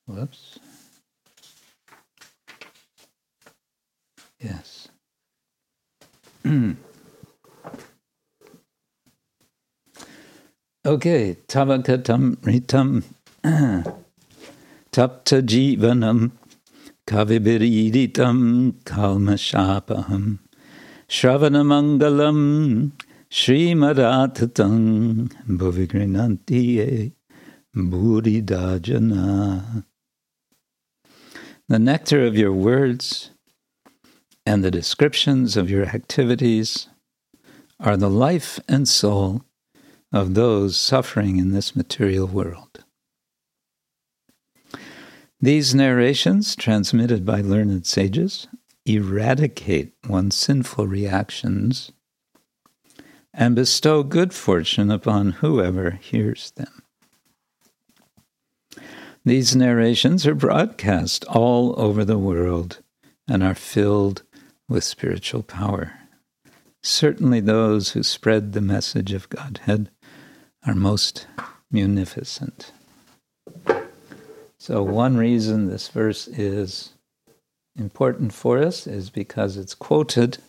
Whoops. 0.06 0.60
Yes. 4.48 4.88
okay, 10.86 11.38
tavakatam 11.48 12.38
ritam 12.48 13.04
tapta 14.94 15.42
jivanam 15.42 16.32
kavibiriditam 17.06 18.72
kalmashapaham 18.86 20.40
shravanamangalam 21.10 22.92
srimadatatam 23.30 25.30
bhuvigrinantiye 25.60 27.12
buddhidajana. 27.76 29.84
The 31.68 31.80
nectar 31.80 32.26
of 32.26 32.38
your 32.38 32.54
words 32.54 33.32
and 34.48 34.64
the 34.64 34.72
descriptions 34.72 35.58
of 35.58 35.70
your 35.70 35.84
activities 35.88 36.88
are 37.82 37.98
the 37.98 38.10
life 38.10 38.62
and 38.70 38.88
soul 38.88 39.44
of 40.14 40.36
those 40.36 40.80
suffering 40.80 41.36
in 41.36 41.52
this 41.52 41.76
material 41.76 42.26
world. 42.26 42.86
These 45.42 45.76
narrations, 45.76 46.56
transmitted 46.56 47.26
by 47.26 47.42
learned 47.42 47.86
sages, 47.86 48.48
eradicate 48.86 49.92
one's 50.08 50.38
sinful 50.38 50.88
reactions 50.88 51.92
and 53.34 53.54
bestow 53.54 54.02
good 54.02 54.34
fortune 54.34 54.90
upon 54.90 55.34
whoever 55.44 55.92
hears 55.92 56.52
them. 56.52 56.84
These 59.26 59.58
narrations 59.58 60.26
are 60.26 60.34
broadcast 60.34 61.26
all 61.26 61.78
over 61.78 62.06
the 62.06 62.18
world 62.18 62.82
and 63.28 63.44
are 63.44 63.54
filled 63.54 64.24
with 64.70 64.84
spiritual 64.84 65.44
power. 65.44 65.94
Certainly, 66.84 67.42
those 67.42 67.92
who 67.92 68.04
spread 68.04 68.54
the 68.54 68.62
message 68.62 69.14
of 69.14 69.30
Godhead 69.30 69.90
are 70.66 70.76
most 70.76 71.28
munificent. 71.72 72.72
So, 74.60 74.84
one 74.84 75.18
reason 75.18 75.68
this 75.68 75.88
verse 75.88 76.28
is 76.28 76.94
important 77.78 78.34
for 78.34 78.60
us 78.60 78.88
is 78.88 79.10
because 79.10 79.58
it's 79.58 79.76
quoted 79.76 80.40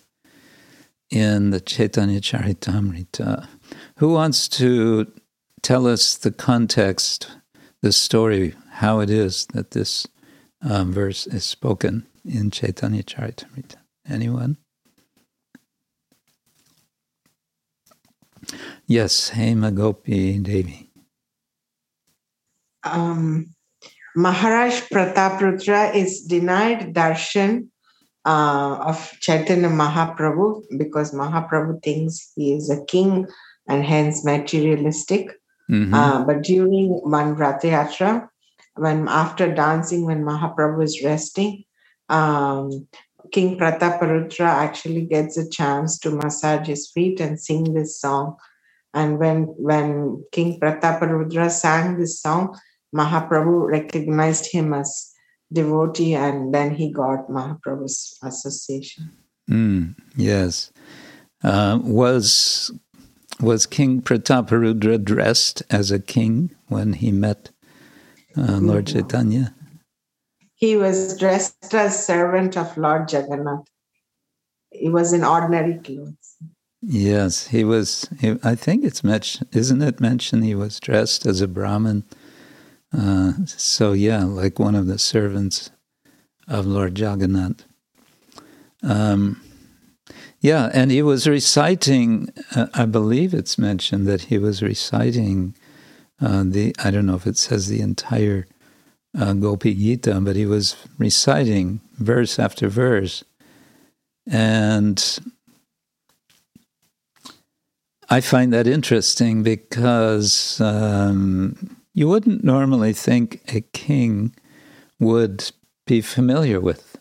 in 1.11 1.51
the 1.51 1.61
Chaitanya 1.61 2.21
Charitamrita. 2.21 3.47
Who 3.99 4.13
wants 4.13 4.49
to 4.49 5.11
tell 5.63 5.87
us 5.87 6.17
the 6.17 6.31
context, 6.31 7.31
the 7.83 7.93
story 7.93 8.55
how 8.73 9.01
it 9.01 9.11
is 9.11 9.47
that 9.53 9.73
this 9.73 10.07
um, 10.63 10.93
verse 10.93 11.27
is 11.27 11.45
spoken 11.45 12.07
in 12.25 12.51
Chaitanya 12.51 13.03
Charitamrita. 13.03 13.77
Anyone? 14.09 14.57
Yes, 18.87 19.31
Hema 19.31 19.75
Gopi 19.75 20.39
Devi. 20.39 20.91
Um, 22.85 23.55
Maharaj 24.17 24.89
Prataparudra 24.89 25.95
is 25.95 26.23
denied 26.23 26.95
darshan 26.95 27.69
uh, 28.25 28.79
of 28.81 29.13
Chaitanya 29.21 29.69
Mahaprabhu 29.69 30.63
because 30.79 31.13
Mahaprabhu 31.13 31.83
thinks 31.83 32.33
he 32.35 32.55
is 32.55 32.71
a 32.71 32.85
king 32.87 33.27
and 33.69 33.85
hence 33.85 34.25
materialistic. 34.25 35.29
Mm-hmm. 35.71 35.93
Uh, 35.93 36.25
but 36.25 36.43
during 36.43 36.89
one 36.89 37.37
Rathayatra, 37.37 38.27
when 38.77 39.07
after 39.09 39.53
dancing, 39.53 40.07
when 40.07 40.25
Mahaprabhu 40.25 40.83
is 40.83 41.03
resting, 41.05 41.65
um, 42.09 42.89
King 43.33 43.59
Prataparudra 43.59 44.47
actually 44.47 45.07
gets 45.07 45.37
a 45.37 45.49
chance 45.49 45.99
to 46.01 46.11
massage 46.11 46.67
his 46.67 46.91
feet 46.91 47.21
and 47.21 47.41
sing 47.41 47.75
this 47.75 48.01
song. 48.01 48.37
And 48.95 49.19
when 49.19 49.43
when 49.59 50.25
King 50.33 50.59
Prataparudra 50.61 51.51
sang 51.51 51.99
this 51.99 52.21
song, 52.21 52.59
Mahaprabhu 52.95 53.71
recognized 53.71 54.51
him 54.51 54.73
as 54.73 55.13
devotee, 55.53 56.15
and 56.15 56.55
then 56.55 56.75
he 56.75 56.93
got 56.93 57.29
Mahaprabhu's 57.29 58.19
association. 58.23 59.11
Mm, 59.49 59.95
yes, 60.17 60.73
uh, 61.45 61.79
was 61.83 62.71
was 63.41 63.67
King 63.67 64.03
Prataparudra 64.03 65.03
dressed 65.03 65.63
as 65.71 65.91
a 65.91 66.01
king 66.01 66.55
when 66.69 66.95
he 66.95 67.13
met 67.13 67.51
uh, 68.37 68.59
Lord 68.59 68.87
Chaitanya? 68.87 69.55
He 70.59 70.77
was 70.77 71.17
dressed 71.17 71.73
as 71.73 72.05
servant 72.05 72.57
of 72.57 72.77
Lord 72.77 73.11
Jagannath. 73.11 73.67
He 74.73 74.91
was 74.91 75.13
in 75.13 75.25
ordinary 75.25 75.79
clothes. 75.79 76.37
Yes, 76.83 77.47
he 77.47 77.65
was. 77.65 78.09
He, 78.21 78.37
I 78.43 78.55
think 78.57 78.85
it's 78.85 79.05
mentioned, 79.05 79.49
isn't 79.53 79.83
it 79.83 80.01
mentioned 80.01 80.45
he 80.45 80.57
was 80.57 80.81
dressed 80.81 81.27
as 81.27 81.41
a 81.41 81.49
Brahmin? 81.49 82.05
Uh, 82.97 83.33
so, 83.47 83.93
yeah, 83.93 84.25
like 84.25 84.59
one 84.59 84.75
of 84.75 84.87
the 84.87 84.99
servants 84.99 85.71
of 86.49 86.67
Lord 86.67 86.99
Jagannath. 86.99 87.65
Um, 88.83 89.41
yeah, 90.41 90.71
and 90.73 90.91
he 90.91 91.03
was 91.03 91.29
reciting, 91.29 92.31
uh, 92.55 92.67
I 92.75 92.87
believe 92.87 93.33
it's 93.33 93.59
mentioned 93.59 94.07
that 94.09 94.23
he 94.23 94.39
was 94.39 94.63
reciting 94.63 95.55
uh, 96.21 96.45
the, 96.45 96.75
I 96.83 96.91
don't 96.91 97.07
know 97.07 97.17
if 97.17 97.27
it 97.27 97.37
says 97.37 97.69
the 97.69 97.81
entire 97.81 98.47
uh, 99.19 99.33
Gopi 99.35 99.75
Gita, 99.75 100.21
but 100.21 100.37
he 100.37 100.47
was 100.47 100.77
reciting 100.99 101.81
verse 101.99 102.39
after 102.39 102.69
verse. 102.69 103.25
And 104.31 105.19
I 108.09 108.21
find 108.21 108.53
that 108.53 108.67
interesting 108.67 109.43
because 109.43 110.61
um, 110.61 111.77
you 111.95 112.09
wouldn't 112.09 112.45
normally 112.45 112.93
think 112.93 113.43
a 113.55 113.61
king 113.61 114.35
would 115.01 115.51
be 115.87 116.01
familiar 116.01 116.61
with 116.61 116.99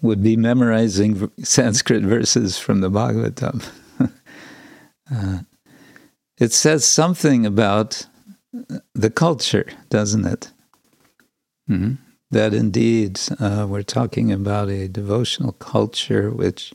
would 0.00 0.22
be 0.22 0.36
memorizing 0.36 1.30
Sanskrit 1.42 2.02
verses 2.02 2.58
from 2.58 2.80
the 2.80 2.90
Bhagavatam. 2.90 3.64
uh, 5.12 5.38
it 6.38 6.52
says 6.52 6.84
something 6.84 7.44
about 7.44 8.06
the 8.94 9.10
culture, 9.10 9.66
doesn't 9.90 10.24
it? 10.24 10.52
Mm-hmm. 11.68 11.94
That 12.30 12.52
indeed 12.52 13.20
uh, 13.40 13.66
we're 13.68 13.82
talking 13.82 14.32
about 14.32 14.68
a 14.68 14.88
devotional 14.88 15.52
culture 15.52 16.30
which 16.30 16.74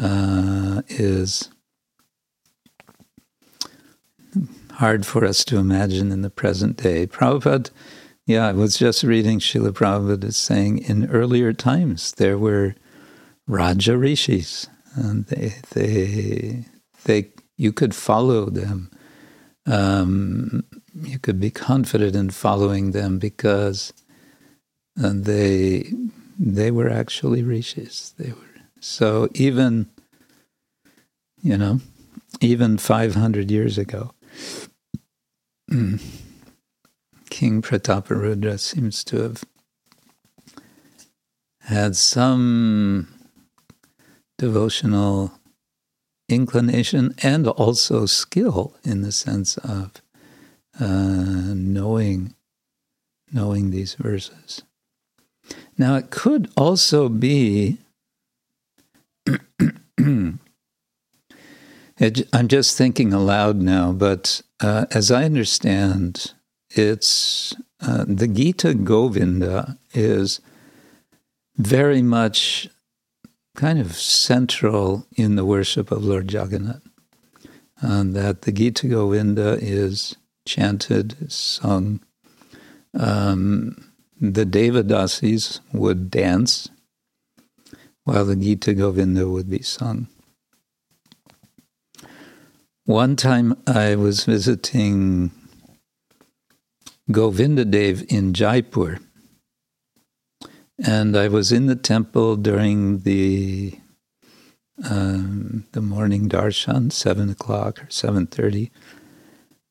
uh, 0.00 0.82
is 0.88 1.50
hard 4.74 5.04
for 5.04 5.24
us 5.24 5.44
to 5.46 5.58
imagine 5.58 6.12
in 6.12 6.22
the 6.22 6.30
present 6.30 6.76
day. 6.76 7.06
Prabhupada 7.06 7.70
yeah, 8.26 8.46
I 8.46 8.52
was 8.52 8.78
just 8.78 9.02
reading 9.02 9.40
Srila 9.40 9.72
Prabhupada 9.72 10.24
is 10.24 10.36
saying 10.36 10.78
in 10.78 11.10
earlier 11.10 11.52
times 11.52 12.12
there 12.12 12.38
were 12.38 12.76
Raja 13.48 13.98
Rishis, 13.98 14.68
and 14.94 15.26
they 15.26 15.54
they 15.70 16.64
they 17.04 17.30
you 17.56 17.72
could 17.72 17.94
follow 17.94 18.48
them. 18.48 18.90
Um, 19.66 20.64
you 20.94 21.18
could 21.18 21.40
be 21.40 21.50
confident 21.50 22.14
in 22.14 22.30
following 22.30 22.92
them 22.92 23.18
because 23.18 23.92
uh, 25.02 25.12
they 25.14 25.92
they 26.38 26.70
were 26.70 26.90
actually 26.90 27.42
rishis. 27.42 28.14
They 28.18 28.30
were 28.30 28.62
so 28.80 29.28
even 29.34 29.88
you 31.42 31.56
know 31.56 31.80
even 32.40 32.78
five 32.78 33.14
hundred 33.14 33.50
years 33.50 33.78
ago. 33.78 34.12
Mm. 35.70 36.02
King 37.30 37.62
Prataparudra 37.62 38.60
seems 38.60 39.02
to 39.04 39.22
have 39.22 39.44
had 41.62 41.96
some 41.96 43.08
devotional 44.36 45.32
inclination 46.28 47.14
and 47.22 47.46
also 47.46 48.04
skill 48.04 48.74
in 48.84 49.00
the 49.00 49.12
sense 49.12 49.56
of 49.58 50.02
uh, 50.80 51.54
knowing 51.54 52.34
knowing 53.32 53.70
these 53.70 53.94
verses. 53.94 54.62
Now 55.78 55.96
it 55.96 56.10
could 56.10 56.50
also 56.56 57.08
be 57.08 57.78
I'm 59.98 60.38
just 62.48 62.76
thinking 62.76 63.12
aloud 63.12 63.56
now, 63.56 63.92
but 63.92 64.42
uh, 64.60 64.86
as 64.90 65.10
I 65.10 65.24
understand 65.24 66.32
it's 66.70 67.54
uh, 67.80 68.04
the 68.06 68.28
Gita 68.28 68.74
Govinda 68.74 69.78
is 69.92 70.40
very 71.56 72.02
much 72.02 72.68
kind 73.56 73.78
of 73.78 73.96
central 73.96 75.06
in 75.16 75.36
the 75.36 75.44
worship 75.44 75.90
of 75.90 76.04
Lord 76.04 76.32
Jagannath. 76.32 76.82
And 77.80 78.14
that 78.14 78.42
the 78.42 78.52
Gita 78.52 78.86
Govinda 78.86 79.58
is 79.60 80.16
chanted, 80.46 81.30
sung. 81.30 82.00
Um, 82.98 83.92
the 84.20 84.44
Devadasis 84.44 85.60
would 85.72 86.10
dance 86.10 86.68
while 88.04 88.24
the 88.24 88.36
Gita 88.36 88.74
Govinda 88.74 89.28
would 89.28 89.48
be 89.48 89.62
sung. 89.62 90.08
One 92.84 93.16
time 93.16 93.56
I 93.66 93.94
was 93.94 94.24
visiting 94.24 95.30
Govinda 97.10 97.64
Dev 97.64 98.04
in 98.08 98.32
Jaipur. 98.32 98.98
And 100.84 101.16
I 101.16 101.28
was 101.28 101.52
in 101.52 101.66
the 101.66 101.76
temple 101.76 102.36
during 102.36 103.00
the 103.00 103.78
um, 104.88 105.66
the 105.72 105.80
morning 105.80 106.28
darshan, 106.28 106.90
seven 106.90 107.30
o'clock 107.30 107.84
or 107.84 107.86
seven 107.88 108.26
thirty. 108.26 108.72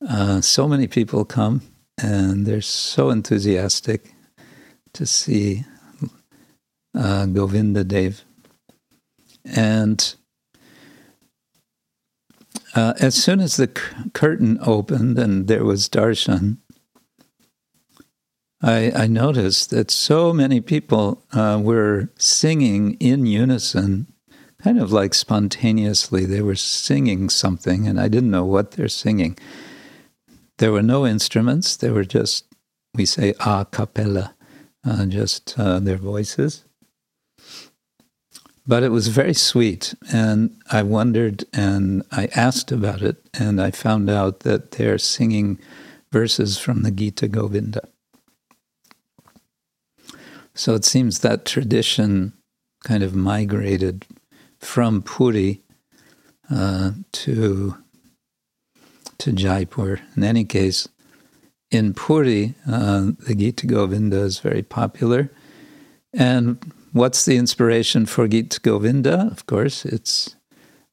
Uh, 0.08 0.42
so 0.42 0.68
many 0.68 0.88
people 0.88 1.26
come, 1.26 1.62
and 2.02 2.46
they're 2.46 2.62
so 2.62 3.10
enthusiastic 3.12 4.14
to 4.94 5.06
see 5.06 5.64
uh, 6.98 7.26
Govinda 7.28 7.84
Dev. 7.84 8.24
And 9.46 10.16
uh, 12.76 12.94
as 13.00 13.16
soon 13.16 13.40
as 13.40 13.58
the 13.58 13.68
c- 13.68 14.10
curtain 14.14 14.58
opened 14.62 15.20
and 15.20 15.48
there 15.48 15.64
was 15.64 15.88
darshan, 15.88 16.58
I, 18.64 18.92
I 18.96 19.08
noticed 19.08 19.72
that 19.72 19.90
so 19.90 20.34
many 20.34 20.62
people 20.62 21.24
uh, 21.34 21.60
were 21.62 22.10
singing 22.18 22.94
in 22.96 23.26
unison, 23.26 24.08
kind 24.62 24.80
of 24.80 24.92
like 24.92 25.14
spontaneously. 25.14 26.26
They 26.26 26.42
were 26.42 26.56
singing 26.56 27.30
something, 27.30 27.88
and 27.88 28.00
I 28.00 28.08
didn't 28.08 28.32
know 28.32 28.46
what 28.46 28.72
they're 28.72 28.88
singing. 28.88 29.38
There 30.62 30.72
were 30.72 30.84
no 30.84 31.08
instruments, 31.08 31.76
they 31.76 31.90
were 31.90 32.06
just, 32.06 32.46
we 32.94 33.04
say, 33.04 33.34
a 33.40 33.66
cappella, 33.66 34.36
uh, 34.86 35.08
just 35.08 35.58
uh, 35.58 35.80
their 35.80 35.98
voices. 35.98 36.66
But 38.68 38.84
it 38.84 38.90
was 38.90 39.08
very 39.08 39.34
sweet, 39.34 39.96
and 40.14 40.56
I 40.72 40.84
wondered 40.84 41.46
and 41.52 42.04
I 42.12 42.28
asked 42.36 42.72
about 42.72 43.02
it, 43.02 43.28
and 43.34 43.60
I 43.60 43.72
found 43.72 44.08
out 44.08 44.42
that 44.42 44.74
they're 44.74 45.00
singing 45.00 45.58
verses 46.12 46.60
from 46.60 46.84
the 46.84 46.92
Gita 46.92 47.28
Govinda. 47.28 47.82
So 50.54 50.76
it 50.76 50.86
seems 50.86 51.22
that 51.22 51.44
tradition 51.44 52.34
kind 52.84 53.02
of 53.02 53.16
migrated 53.16 54.06
from 54.60 55.02
Puri 55.02 55.64
uh, 56.52 56.92
to 57.14 57.78
to 59.22 59.32
Jaipur. 59.32 60.02
In 60.18 60.24
any 60.24 60.44
case, 60.44 60.88
in 61.70 61.94
Puri, 61.94 62.56
uh, 62.68 63.12
the 63.28 63.36
Gita 63.36 63.68
Govinda 63.68 64.18
is 64.18 64.40
very 64.40 64.64
popular. 64.64 65.30
And 66.12 66.58
what's 66.92 67.26
the 67.26 67.38
inspiration 67.38 68.08
for 68.08 68.28
Gita 68.28 68.60
Govinda? 68.60 69.30
Of 69.32 69.46
course, 69.46 69.86
it's 69.86 70.36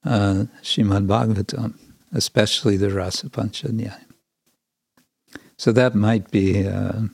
uh, 0.05 0.45
Shrimad 0.63 1.07
Bhagavatam, 1.07 1.75
especially 2.13 2.77
the 2.77 2.91
Rasa 2.91 3.31
Panchadhyayam. 3.31 4.05
So 5.57 5.73
that 5.73 5.95
might 5.95 6.31
be 6.31 6.63
a 6.63 7.09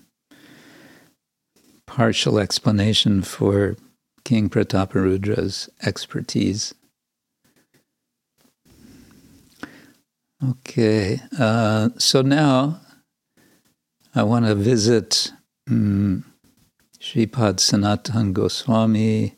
partial 1.87 2.38
explanation 2.40 3.22
for 3.22 3.77
King 4.24 4.48
Prataparudra's 4.48 5.70
expertise. 5.83 6.74
Okay, 10.42 11.20
uh, 11.38 11.90
so 11.99 12.23
now 12.23 12.81
I 14.14 14.23
want 14.23 14.47
to 14.47 14.55
visit 14.55 15.33
um, 15.68 16.25
Sripad 16.99 17.61
Sanatan 17.61 18.33
Goswami 18.33 19.37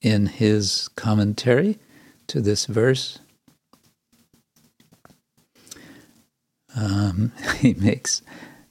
in 0.00 0.26
his 0.26 0.88
commentary 0.96 1.78
to 2.28 2.40
this 2.40 2.66
verse. 2.66 3.18
Um, 6.76 7.32
he 7.58 7.74
makes 7.74 8.22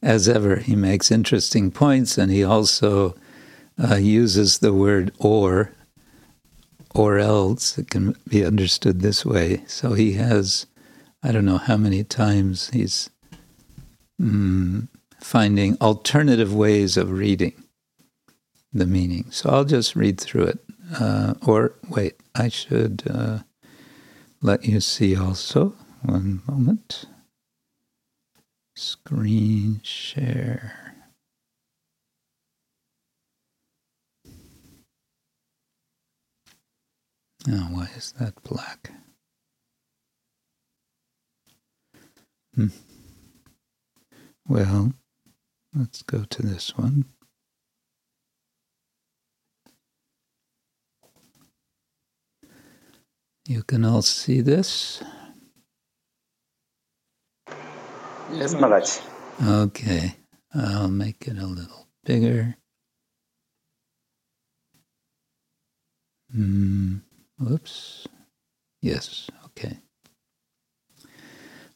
as 0.01 0.30
ever, 0.30 0.58
he 0.58 0.75
makes 0.75 1.12
interesting 1.12 1.71
points, 1.71 2.17
and 2.17 2.32
he 2.32 2.43
also 2.43 3.15
uh, 3.82 3.95
uses 3.95 4.60
the 4.60 4.73
word 4.73 5.12
or, 5.17 5.71
or 6.93 7.17
else. 7.17 7.77
It 7.77 7.89
can 7.89 8.15
be 8.27 8.45
understood 8.45 9.01
this 9.01 9.25
way. 9.25 9.63
So 9.67 9.93
he 9.93 10.13
has, 10.13 10.67
I 11.28 11.34
don't 11.34 11.46
know 11.46 11.60
how 11.60 11.78
many 11.78 12.06
times 12.06 12.72
he's 12.72 13.10
mm, 14.22 14.88
finding 15.22 15.78
alternative 15.82 16.56
ways 16.56 16.98
of 16.98 17.12
reading. 17.12 17.54
the 18.74 18.86
meaning. 18.86 19.26
So 19.32 19.50
I'll 19.50 19.66
just 19.66 19.96
read 19.96 20.20
through 20.20 20.46
it. 20.46 20.60
Uh, 21.00 21.36
or 21.46 21.74
wait, 21.90 22.16
I 22.36 22.50
should 22.50 23.04
uh, 23.10 23.40
let 24.42 24.66
you 24.66 24.80
see 24.82 25.16
also. 25.18 25.76
One 26.04 26.42
moment. 26.48 27.06
Screen 28.76 29.82
share. 29.84 30.96
Now, 37.48 37.70
why 37.72 37.90
is 37.98 38.13
that 38.20 38.42
black? 38.44 38.92
Hmm. 42.58 42.67
Well, 44.48 44.93
let's 45.76 46.02
go 46.04 46.24
to 46.24 46.41
this 46.41 46.78
one. 46.78 47.06
You 53.48 53.63
can 53.63 53.86
all 53.86 54.02
see 54.02 54.41
this? 54.41 55.04
Yes, 58.34 58.54
Maharaj. 58.56 59.00
Okay, 59.43 60.15
I'll 60.54 60.89
make 60.89 61.28
it 61.28 61.38
a 61.38 61.48
little 61.48 61.88
bigger. 62.06 62.56
Mm, 66.36 67.02
whoops. 67.39 68.08
Yes, 68.82 69.30
okay. 69.46 69.80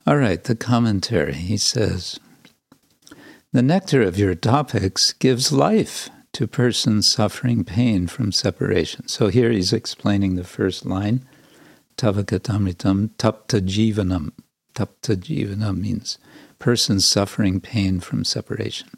All 0.07 0.17
right, 0.17 0.43
the 0.43 0.55
commentary. 0.55 1.33
He 1.33 1.57
says 1.57 2.19
The 3.53 3.61
nectar 3.61 4.01
of 4.01 4.17
your 4.17 4.33
topics 4.33 5.13
gives 5.13 5.51
life 5.51 6.09
to 6.33 6.47
persons 6.47 7.07
suffering 7.07 7.63
pain 7.63 8.07
from 8.07 8.31
separation. 8.31 9.07
So 9.07 9.27
here 9.27 9.51
he's 9.51 9.73
explaining 9.73 10.35
the 10.35 10.43
first 10.43 10.85
line 10.85 11.27
Tavakatamritam 11.97 13.09
tapta 13.17 13.61
jivanam. 13.61 14.31
Tapta 14.73 15.15
jivanam 15.15 15.79
means 15.79 16.17
persons 16.57 17.05
suffering 17.05 17.59
pain 17.59 17.99
from 17.99 18.23
separation. 18.23 18.89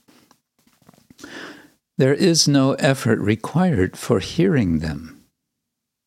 There 1.97 2.13
is 2.13 2.47
no 2.47 2.73
effort 2.73 3.19
required 3.19 3.97
for 3.97 4.19
hearing 4.19 4.79
them. 4.79 5.25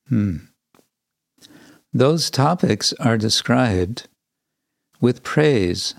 Hmm. 0.09 0.37
Those 1.93 2.31
topics 2.31 2.95
are 2.95 3.19
described 3.19 4.09
with 5.01 5.23
praise 5.23 5.95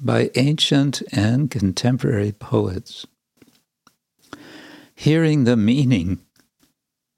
by 0.00 0.30
ancient 0.34 1.02
and 1.12 1.50
contemporary 1.50 2.32
poets. 2.32 3.06
Hearing 4.94 5.44
the 5.44 5.56
meaning 5.56 6.20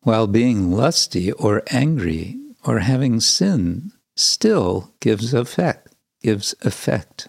while 0.03 0.27
being 0.27 0.73
lusty 0.73 1.33
or 1.33 1.63
angry 1.71 2.39
or 2.65 2.81
having 2.81 3.21
sin 3.21 3.93
still 4.17 4.93
gives 5.01 5.35
effect 5.35 5.95
gives 6.23 6.55
effect. 6.63 7.29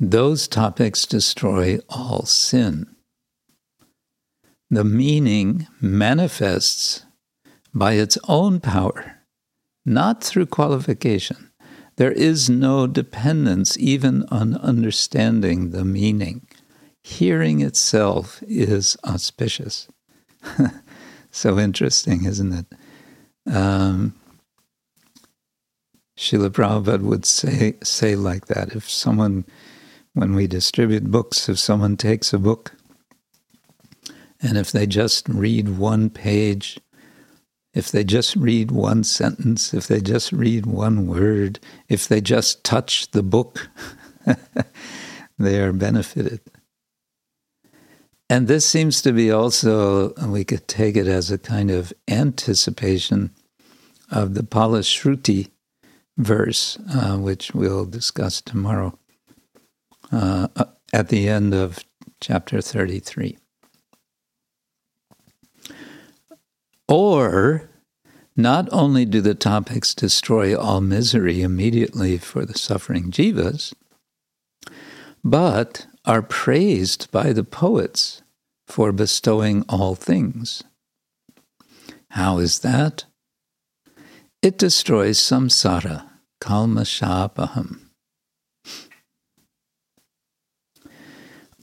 Those 0.00 0.48
topics 0.48 1.06
destroy 1.06 1.78
all 1.88 2.26
sin. 2.26 2.86
The 4.68 4.84
meaning 4.84 5.68
manifests 5.80 7.04
by 7.72 7.92
its 7.92 8.18
own 8.26 8.60
power 8.60 9.15
not 9.86 10.22
through 10.22 10.46
qualification. 10.46 11.50
There 11.96 12.12
is 12.12 12.50
no 12.50 12.86
dependence 12.86 13.78
even 13.78 14.24
on 14.24 14.56
understanding 14.56 15.70
the 15.70 15.84
meaning. 15.84 16.46
Hearing 17.02 17.60
itself 17.62 18.42
is 18.46 18.96
auspicious. 19.06 19.88
So 21.36 21.58
interesting 21.58 22.24
isn't 22.24 22.52
it? 22.54 22.66
Um, 23.54 24.14
Srila 26.16 26.48
Prabhupada 26.48 27.02
would 27.02 27.26
say 27.26 27.76
say 27.82 28.16
like 28.16 28.46
that. 28.46 28.74
If 28.74 28.88
someone, 28.88 29.44
when 30.14 30.34
we 30.34 30.46
distribute 30.46 31.10
books, 31.10 31.50
if 31.50 31.58
someone 31.58 31.98
takes 31.98 32.32
a 32.32 32.38
book 32.38 32.72
and 34.40 34.56
if 34.56 34.72
they 34.72 34.86
just 34.86 35.28
read 35.28 35.76
one 35.76 36.08
page, 36.08 36.78
if 37.76 37.92
they 37.92 38.02
just 38.02 38.34
read 38.36 38.70
one 38.70 39.04
sentence, 39.04 39.74
if 39.74 39.86
they 39.86 40.00
just 40.00 40.32
read 40.32 40.64
one 40.64 41.06
word, 41.06 41.60
if 41.90 42.08
they 42.08 42.22
just 42.22 42.64
touch 42.64 43.10
the 43.10 43.22
book, 43.22 43.68
they 45.38 45.60
are 45.60 45.74
benefited. 45.74 46.40
And 48.30 48.48
this 48.48 48.64
seems 48.64 49.02
to 49.02 49.12
be 49.12 49.30
also, 49.30 50.14
we 50.26 50.42
could 50.42 50.66
take 50.66 50.96
it 50.96 51.06
as 51.06 51.30
a 51.30 51.36
kind 51.36 51.70
of 51.70 51.92
anticipation 52.08 53.30
of 54.10 54.32
the 54.32 54.42
Phalashruti 54.42 55.50
verse, 56.16 56.78
uh, 56.94 57.18
which 57.18 57.54
we'll 57.54 57.84
discuss 57.84 58.40
tomorrow 58.40 58.98
uh, 60.10 60.48
at 60.94 61.10
the 61.10 61.28
end 61.28 61.52
of 61.52 61.80
chapter 62.22 62.62
33. 62.62 63.36
Or, 66.88 67.68
not 68.36 68.68
only 68.70 69.04
do 69.04 69.20
the 69.20 69.34
topics 69.34 69.94
destroy 69.94 70.56
all 70.56 70.80
misery 70.80 71.42
immediately 71.42 72.18
for 72.18 72.44
the 72.44 72.58
suffering 72.58 73.10
jivas, 73.10 73.72
but 75.24 75.86
are 76.04 76.22
praised 76.22 77.10
by 77.10 77.32
the 77.32 77.42
poets 77.44 78.22
for 78.68 78.92
bestowing 78.92 79.64
all 79.68 79.94
things. 79.94 80.62
How 82.10 82.38
is 82.38 82.60
that? 82.60 83.04
It 84.42 84.58
destroys 84.58 85.18
samsara, 85.18 86.08
kalmashapaham. 86.40 87.80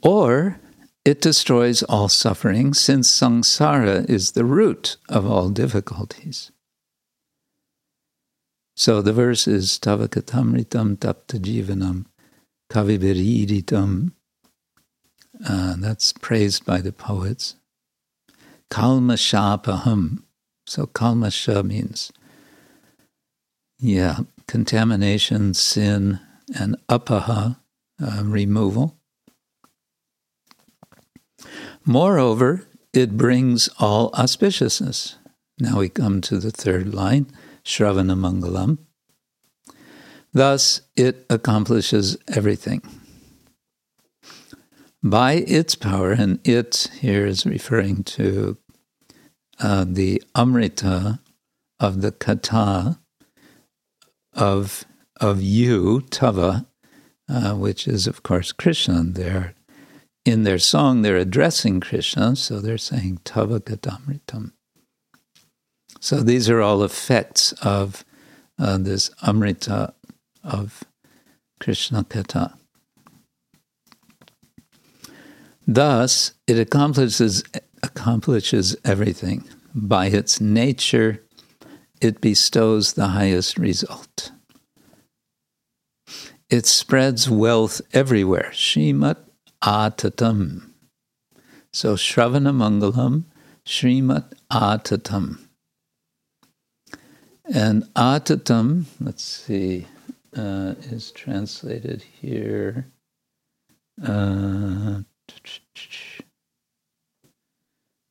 Or 0.01 0.59
it 1.05 1.21
destroys 1.21 1.83
all 1.83 2.07
suffering, 2.07 2.73
since 2.73 3.09
samsara 3.11 4.09
is 4.09 4.31
the 4.31 4.45
root 4.45 4.97
of 5.09 5.25
all 5.25 5.49
difficulties. 5.49 6.51
So 8.75 9.01
the 9.01 9.13
verse 9.13 9.47
is 9.47 9.77
Tavakatamritam 9.79 10.97
tapta 10.97 11.39
jivanam 11.39 12.05
kavibiriditam 12.71 14.13
uh, 15.47 15.75
that's 15.77 16.13
praised 16.13 16.65
by 16.65 16.81
the 16.81 16.91
poets. 16.91 17.55
Kalmashapaham. 18.71 20.23
So 20.65 20.85
kalmasha 20.85 21.63
means, 21.63 22.11
yeah, 23.77 24.19
contamination, 24.47 25.53
sin, 25.53 26.19
and 26.57 26.77
apaha, 26.87 27.57
uh, 28.01 28.21
removal. 28.23 28.97
Moreover, 31.85 32.67
it 32.93 33.17
brings 33.17 33.69
all 33.79 34.11
auspiciousness. 34.11 35.15
Now 35.59 35.79
we 35.79 35.89
come 35.89 36.21
to 36.21 36.37
the 36.37 36.51
third 36.51 36.93
line, 36.93 37.27
Shravana 37.63 38.17
Mangalam. 38.17 38.77
Thus, 40.31 40.81
it 40.95 41.25
accomplishes 41.29 42.17
everything 42.27 42.81
by 45.03 45.33
its 45.33 45.75
power, 45.75 46.11
and 46.11 46.39
it 46.47 46.89
here 47.01 47.25
is 47.25 47.45
referring 47.45 48.03
to 48.03 48.57
uh, 49.59 49.85
the 49.87 50.23
Amrita 50.35 51.19
of 51.79 52.01
the 52.01 52.11
Kata 52.11 52.99
of 54.33 54.85
of 55.19 55.41
you, 55.41 56.01
Tava, 56.09 56.65
uh, 57.29 57.53
which 57.53 57.87
is 57.87 58.07
of 58.07 58.23
course 58.23 58.51
Krishna. 58.51 59.03
They're 59.03 59.53
in 60.25 60.43
their 60.43 60.59
song 60.59 61.01
they're 61.01 61.17
addressing 61.17 61.79
Krishna, 61.79 62.35
so 62.35 62.59
they're 62.59 62.77
saying 62.77 63.19
Tava 63.23 63.59
Katamritam. 63.59 64.51
So 65.99 66.21
these 66.21 66.49
are 66.49 66.61
all 66.61 66.83
effects 66.83 67.53
of 67.61 68.03
uh, 68.59 68.77
this 68.77 69.09
Amrita 69.25 69.93
of 70.43 70.83
Krishna 71.59 72.03
Kata. 72.03 72.53
Thus, 75.65 76.33
it 76.45 76.59
accomplishes, 76.59 77.43
accomplishes 77.81 78.75
everything. 78.83 79.47
By 79.73 80.07
its 80.07 80.41
nature, 80.41 81.23
it 82.01 82.19
bestows 82.19 82.93
the 82.93 83.07
highest 83.07 83.57
result. 83.57 84.31
It 86.49 86.65
spreads 86.65 87.29
wealth 87.29 87.81
everywhere. 87.93 88.51
Shrimat 88.51 89.17
Atatam. 89.63 90.69
So 91.71 91.95
Shravana 91.95 92.53
Mangalam, 92.53 93.23
Shrimat 93.65 94.33
Atatam. 94.51 95.39
And 97.53 97.83
Atatam, 97.95 98.85
let's 98.99 99.23
see, 99.23 99.87
uh, 100.35 100.75
is 100.91 101.11
translated 101.11 102.03
here. 102.21 102.87
Uh, 104.05 105.01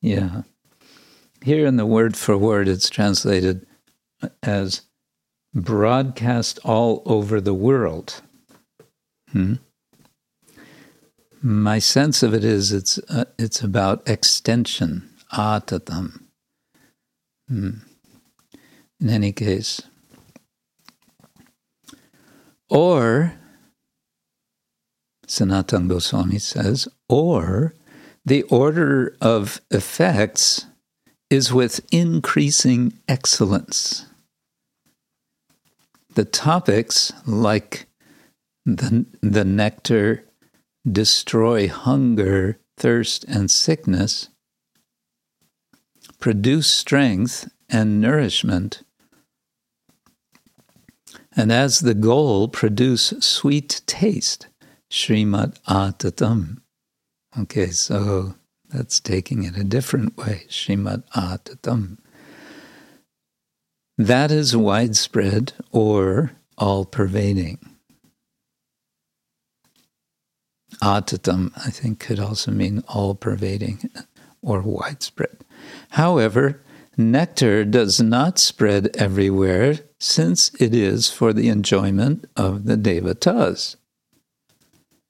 Yeah. 0.03 0.43
Here 1.43 1.65
in 1.65 1.77
the 1.77 1.87
word 1.87 2.17
for 2.17 2.37
word, 2.37 2.69
it's 2.69 2.91
translated 2.91 3.67
as 4.43 4.83
broadcast 5.55 6.59
all 6.65 7.03
over 7.07 7.41
the 7.41 7.55
world. 7.55 8.21
Hmm? 9.31 9.55
My 11.43 11.81
sense 11.81 12.23
of 12.23 12.35
it 12.35 12.45
is 12.45 12.71
it's 12.71 12.99
uh, 13.11 13.25
it's 13.37 13.63
about 13.63 14.09
extension, 14.09 15.11
atatam. 15.33 16.23
Hmm. 17.49 17.71
In 19.01 19.11
any 19.11 19.33
case, 19.33 19.83
or 22.71 23.35
Sanatan 25.27 25.89
Goswami 25.89 26.39
says, 26.39 26.87
or 27.09 27.75
the 28.25 28.43
order 28.45 29.17
of 29.21 29.61
effects 29.71 30.67
is 31.29 31.53
with 31.53 31.81
increasing 31.91 32.93
excellence. 33.09 34.07
The 36.15 36.25
topics, 36.25 37.13
like 37.27 37.87
the, 38.65 39.07
the 39.23 39.45
nectar, 39.45 40.25
destroy 40.91 41.69
hunger, 41.69 42.59
thirst, 42.77 43.25
and 43.25 43.51
sickness, 43.51 44.29
produce 46.19 46.67
strength 46.67 47.51
and 47.69 48.01
nourishment, 48.01 48.83
and 51.35 51.51
as 51.51 51.81
the 51.81 51.95
goal, 51.95 52.49
produce 52.49 53.15
sweet 53.21 53.81
taste, 53.87 54.49
Srimad 54.91 55.59
Atatam. 55.63 56.59
Okay, 57.39 57.71
so 57.71 58.35
that's 58.69 59.01
taking 59.01 59.45
it 59.45 59.57
a 59.57 59.65
different 59.65 60.17
way, 60.17 60.45
Srimad 60.49 61.05
Atatam. 61.13 61.99
That 63.97 64.31
is 64.31 64.57
widespread 64.57 65.53
or 65.71 66.33
all 66.59 66.85
pervading. 66.85 67.72
Atatam, 70.81 71.53
I 71.57 71.71
think, 71.71 72.01
could 72.01 72.19
also 72.19 72.51
mean 72.51 72.83
all 72.89 73.15
pervading 73.15 73.91
or 74.43 74.61
widespread. 74.61 75.39
However, 75.91 76.63
nectar 76.97 77.65
does 77.65 78.01
not 78.01 78.39
spread 78.39 78.95
everywhere 78.97 79.79
since 79.99 80.53
it 80.61 80.75
is 80.75 81.11
for 81.11 81.33
the 81.33 81.49
enjoyment 81.49 82.29
of 82.37 82.65
the 82.65 82.77
devatas. 82.77 83.77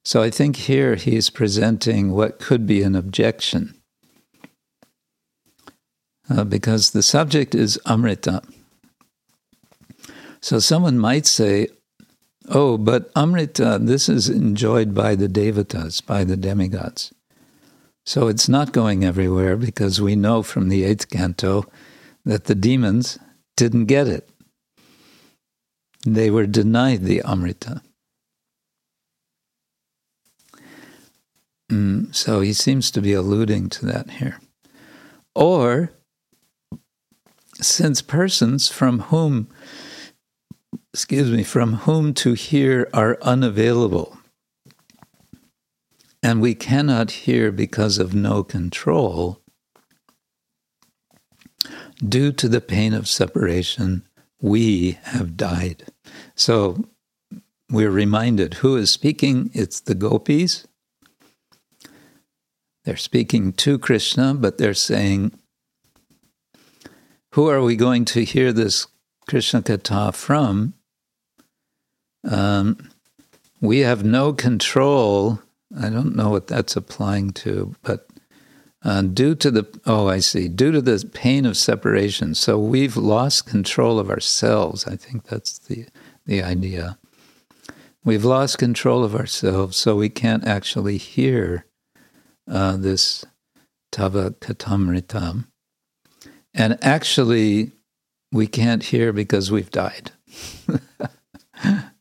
So 0.04 0.22
I 0.22 0.30
think 0.30 0.56
here 0.56 0.96
he's 0.96 1.30
presenting 1.30 2.12
what 2.12 2.38
could 2.38 2.66
be 2.66 2.82
an 2.82 2.94
objection. 2.94 3.80
Uh, 6.28 6.44
because 6.44 6.90
the 6.90 7.02
subject 7.02 7.54
is 7.54 7.78
Amrita. 7.86 8.42
So 10.40 10.58
someone 10.58 10.98
might 10.98 11.26
say, 11.26 11.68
oh, 12.48 12.78
but 12.78 13.10
Amrita, 13.16 13.78
this 13.80 14.08
is 14.08 14.28
enjoyed 14.28 14.94
by 14.94 15.14
the 15.14 15.28
devatas, 15.28 16.04
by 16.04 16.24
the 16.24 16.36
demigods. 16.36 17.12
So 18.04 18.28
it's 18.28 18.48
not 18.48 18.72
going 18.72 19.04
everywhere 19.04 19.56
because 19.56 20.00
we 20.00 20.16
know 20.16 20.42
from 20.42 20.68
the 20.68 20.84
eighth 20.84 21.08
canto 21.08 21.64
that 22.24 22.44
the 22.44 22.54
demons 22.54 23.18
didn't 23.56 23.86
get 23.86 24.08
it. 24.08 24.28
They 26.04 26.30
were 26.30 26.46
denied 26.46 27.04
the 27.04 27.22
Amrita. 27.22 27.82
Mm, 31.70 32.14
so 32.14 32.40
he 32.40 32.52
seems 32.52 32.90
to 32.90 33.00
be 33.00 33.12
alluding 33.12 33.68
to 33.70 33.86
that 33.86 34.10
here. 34.10 34.40
Or, 35.34 35.92
since 37.60 38.02
persons 38.02 38.68
from 38.68 39.00
whom, 39.00 39.48
excuse 40.92 41.30
me, 41.30 41.42
from 41.42 41.74
whom 41.74 42.12
to 42.14 42.34
hear 42.34 42.88
are 42.92 43.18
unavailable, 43.22 44.18
and 46.22 46.40
we 46.40 46.54
cannot 46.54 47.10
hear 47.10 47.50
because 47.50 47.98
of 47.98 48.14
no 48.14 48.42
control, 48.44 49.40
due 52.06 52.32
to 52.32 52.48
the 52.48 52.60
pain 52.60 52.92
of 52.92 53.08
separation, 53.08 54.06
we 54.40 54.98
have 55.04 55.36
died. 55.36 55.84
So 56.34 56.84
we're 57.70 57.90
reminded 57.90 58.54
who 58.54 58.76
is 58.76 58.90
speaking? 58.90 59.50
It's 59.54 59.80
the 59.80 59.94
gopis 59.94 60.66
they're 62.84 62.96
speaking 62.96 63.52
to 63.54 63.78
Krishna, 63.78 64.34
but 64.34 64.58
they're 64.58 64.74
saying, 64.74 65.32
Who 67.34 67.48
are 67.48 67.62
we 67.62 67.76
going 67.76 68.04
to 68.06 68.24
hear 68.24 68.52
this 68.52 68.86
Krishna 69.28 69.62
Katha 69.62 70.12
from? 70.14 70.74
Um, 72.28 72.90
we 73.60 73.80
have 73.80 74.04
no 74.04 74.32
control. 74.32 75.40
I 75.78 75.88
don't 75.88 76.16
know 76.16 76.30
what 76.30 76.48
that's 76.48 76.76
applying 76.76 77.30
to, 77.32 77.74
but 77.82 78.08
uh, 78.84 79.02
due 79.02 79.34
to 79.36 79.50
the, 79.50 79.80
oh, 79.86 80.08
I 80.08 80.18
see, 80.18 80.48
due 80.48 80.72
to 80.72 80.82
the 80.82 81.08
pain 81.12 81.46
of 81.46 81.56
separation. 81.56 82.34
So 82.34 82.58
we've 82.58 82.96
lost 82.96 83.46
control 83.46 83.98
of 83.98 84.10
ourselves. 84.10 84.86
I 84.86 84.96
think 84.96 85.24
that's 85.24 85.58
the, 85.58 85.86
the 86.26 86.42
idea. 86.42 86.98
We've 88.04 88.24
lost 88.24 88.58
control 88.58 89.04
of 89.04 89.14
ourselves, 89.14 89.76
so 89.76 89.94
we 89.94 90.08
can't 90.08 90.44
actually 90.44 90.98
hear 90.98 91.66
uh, 92.50 92.76
this 92.76 93.24
Tava 93.92 94.32
Katamritam. 94.32 95.46
And 96.52 96.76
actually, 96.82 97.72
we 98.32 98.48
can't 98.48 98.82
hear 98.82 99.12
because 99.12 99.52
we've 99.52 99.70
died. 99.70 100.10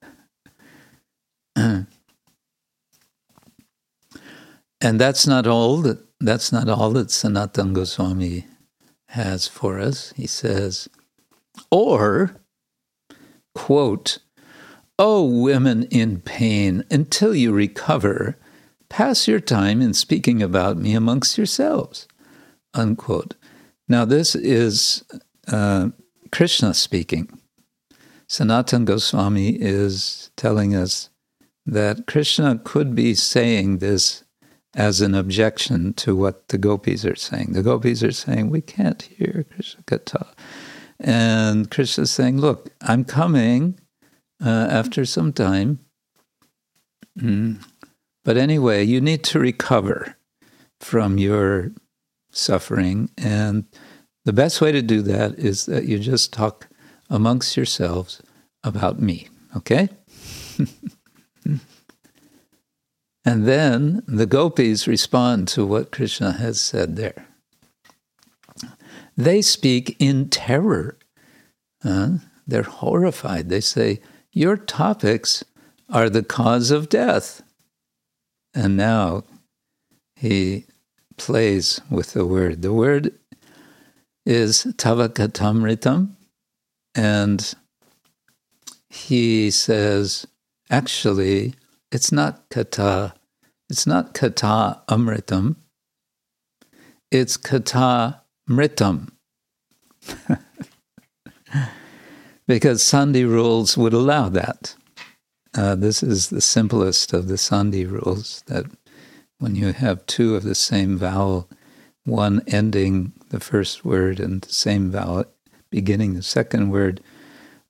that's 4.81 5.27
not 5.27 5.47
all 5.47 5.77
that 5.81 5.99
that's 6.19 6.51
not 6.51 6.69
all 6.69 6.91
that 6.91 7.11
Sanatan 7.11 7.73
Goswami 7.73 8.45
has 9.09 9.47
for 9.47 9.79
us. 9.79 10.13
He 10.15 10.27
says, 10.27 10.87
or 11.69 12.37
quote, 13.55 14.19
"Oh 14.97 15.23
women 15.23 15.83
in 15.83 16.21
pain, 16.21 16.83
until 16.89 17.35
you 17.35 17.51
recover, 17.51 18.37
Pass 18.91 19.25
your 19.25 19.39
time 19.39 19.81
in 19.81 19.93
speaking 19.93 20.43
about 20.43 20.75
me 20.75 20.95
amongst 20.95 21.37
yourselves. 21.37 22.09
Unquote. 22.73 23.35
Now, 23.87 24.03
this 24.03 24.35
is 24.35 25.05
uh, 25.47 25.91
Krishna 26.29 26.73
speaking. 26.73 27.39
Sanatan 28.27 28.83
Goswami 28.83 29.51
is 29.51 30.29
telling 30.35 30.75
us 30.75 31.09
that 31.65 32.05
Krishna 32.05 32.59
could 32.65 32.93
be 32.93 33.15
saying 33.15 33.77
this 33.77 34.25
as 34.75 35.01
an 35.01 35.13
objection 35.15 35.93
to 35.93 36.15
what 36.15 36.47
the 36.47 36.57
gopis 36.57 37.05
are 37.05 37.15
saying. 37.15 37.53
The 37.53 37.63
gopis 37.63 38.03
are 38.03 38.11
saying, 38.11 38.49
We 38.49 38.61
can't 38.61 39.01
hear 39.01 39.45
Krishna 39.53 39.83
Katha. 39.83 40.27
And 40.99 41.69
Krishna 41.69 42.03
is 42.03 42.11
saying, 42.11 42.39
Look, 42.39 42.69
I'm 42.81 43.03
coming 43.03 43.79
uh, 44.43 44.67
after 44.69 45.05
some 45.05 45.33
time. 45.33 45.79
Mm, 47.19 47.63
but 48.23 48.37
anyway, 48.37 48.83
you 48.83 49.01
need 49.01 49.23
to 49.25 49.39
recover 49.39 50.15
from 50.79 51.17
your 51.17 51.71
suffering. 52.31 53.09
And 53.17 53.65
the 54.25 54.33
best 54.33 54.61
way 54.61 54.71
to 54.71 54.81
do 54.81 55.01
that 55.01 55.37
is 55.37 55.65
that 55.65 55.85
you 55.85 55.99
just 55.99 56.31
talk 56.31 56.67
amongst 57.09 57.57
yourselves 57.57 58.21
about 58.63 58.99
me, 59.01 59.27
okay? 59.57 59.89
And 63.23 63.47
then 63.47 64.03
the 64.07 64.25
gopis 64.25 64.87
respond 64.87 65.47
to 65.49 65.65
what 65.65 65.91
Krishna 65.91 66.33
has 66.33 66.59
said 66.59 66.95
there. 66.95 67.27
They 69.15 69.41
speak 69.41 69.95
in 69.99 70.29
terror. 70.29 70.97
Uh, 71.83 72.17
they're 72.47 72.63
horrified. 72.63 73.49
They 73.49 73.61
say, 73.61 74.01
Your 74.31 74.57
topics 74.57 75.43
are 75.89 76.09
the 76.09 76.23
cause 76.23 76.71
of 76.71 76.89
death. 76.89 77.43
And 78.53 78.75
now 78.75 79.23
he 80.15 80.65
plays 81.17 81.81
with 81.89 82.13
the 82.13 82.25
word. 82.25 82.61
The 82.61 82.73
word 82.73 83.13
is 84.25 84.65
tavakatamritam, 84.77 86.09
and 86.95 87.53
he 88.89 89.51
says, 89.51 90.27
actually, 90.69 91.53
it's 91.91 92.11
not 92.11 92.49
kata, 92.49 93.13
it's 93.69 93.85
not 93.85 94.13
kata 94.13 94.81
amritam, 94.89 95.55
it's 97.11 97.37
kata 97.37 98.21
mritam. 98.49 99.09
because 102.47 102.81
Sandhi 102.81 103.23
rules 103.23 103.77
would 103.77 103.93
allow 103.93 104.29
that. 104.29 104.75
Uh, 105.53 105.75
this 105.75 106.01
is 106.01 106.29
the 106.29 106.41
simplest 106.41 107.13
of 107.13 107.27
the 107.27 107.35
Sandhi 107.35 107.89
rules 107.89 108.43
that 108.47 108.65
when 109.39 109.55
you 109.55 109.73
have 109.73 110.05
two 110.05 110.35
of 110.35 110.43
the 110.43 110.55
same 110.55 110.97
vowel, 110.97 111.49
one 112.05 112.41
ending 112.47 113.13
the 113.29 113.39
first 113.39 113.83
word 113.83 114.19
and 114.19 114.41
the 114.41 114.53
same 114.53 114.91
vowel 114.91 115.25
beginning 115.69 116.13
the 116.13 116.23
second 116.23 116.69
word, 116.69 117.01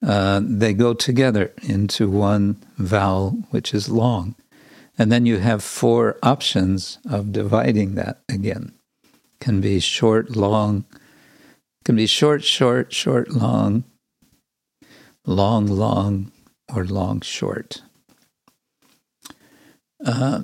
uh, 0.05 0.41
they 0.43 0.73
go 0.73 0.93
together 0.93 1.53
into 1.61 2.09
one 2.09 2.61
vowel, 2.77 3.31
which 3.51 3.73
is 3.73 3.89
long. 3.89 4.35
And 4.97 5.11
then 5.11 5.25
you 5.25 5.37
have 5.37 5.63
four 5.63 6.17
options 6.21 6.99
of 7.09 7.31
dividing 7.31 7.95
that 7.95 8.21
again. 8.29 8.73
Can 9.39 9.61
be 9.61 9.79
short, 9.79 10.35
long, 10.35 10.85
can 11.85 11.95
be 11.95 12.05
short, 12.05 12.43
short, 12.43 12.93
short, 12.93 13.31
long, 13.31 13.83
long, 15.25 15.67
long, 15.67 16.31
or 16.73 16.85
long, 16.85 17.21
short. 17.21 17.81
Uh, 20.05 20.43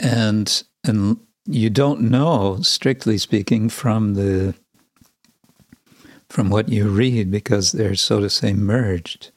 and 0.00 0.62
and 0.84 1.18
you 1.46 1.70
don't 1.70 2.02
know, 2.02 2.58
strictly 2.62 3.18
speaking, 3.18 3.68
from 3.68 4.14
the 4.14 4.54
from 6.28 6.50
what 6.50 6.68
you 6.68 6.88
read 6.88 7.30
because 7.30 7.72
they're 7.72 7.94
so 7.94 8.20
to 8.20 8.30
say 8.30 8.52
merged. 8.52 9.30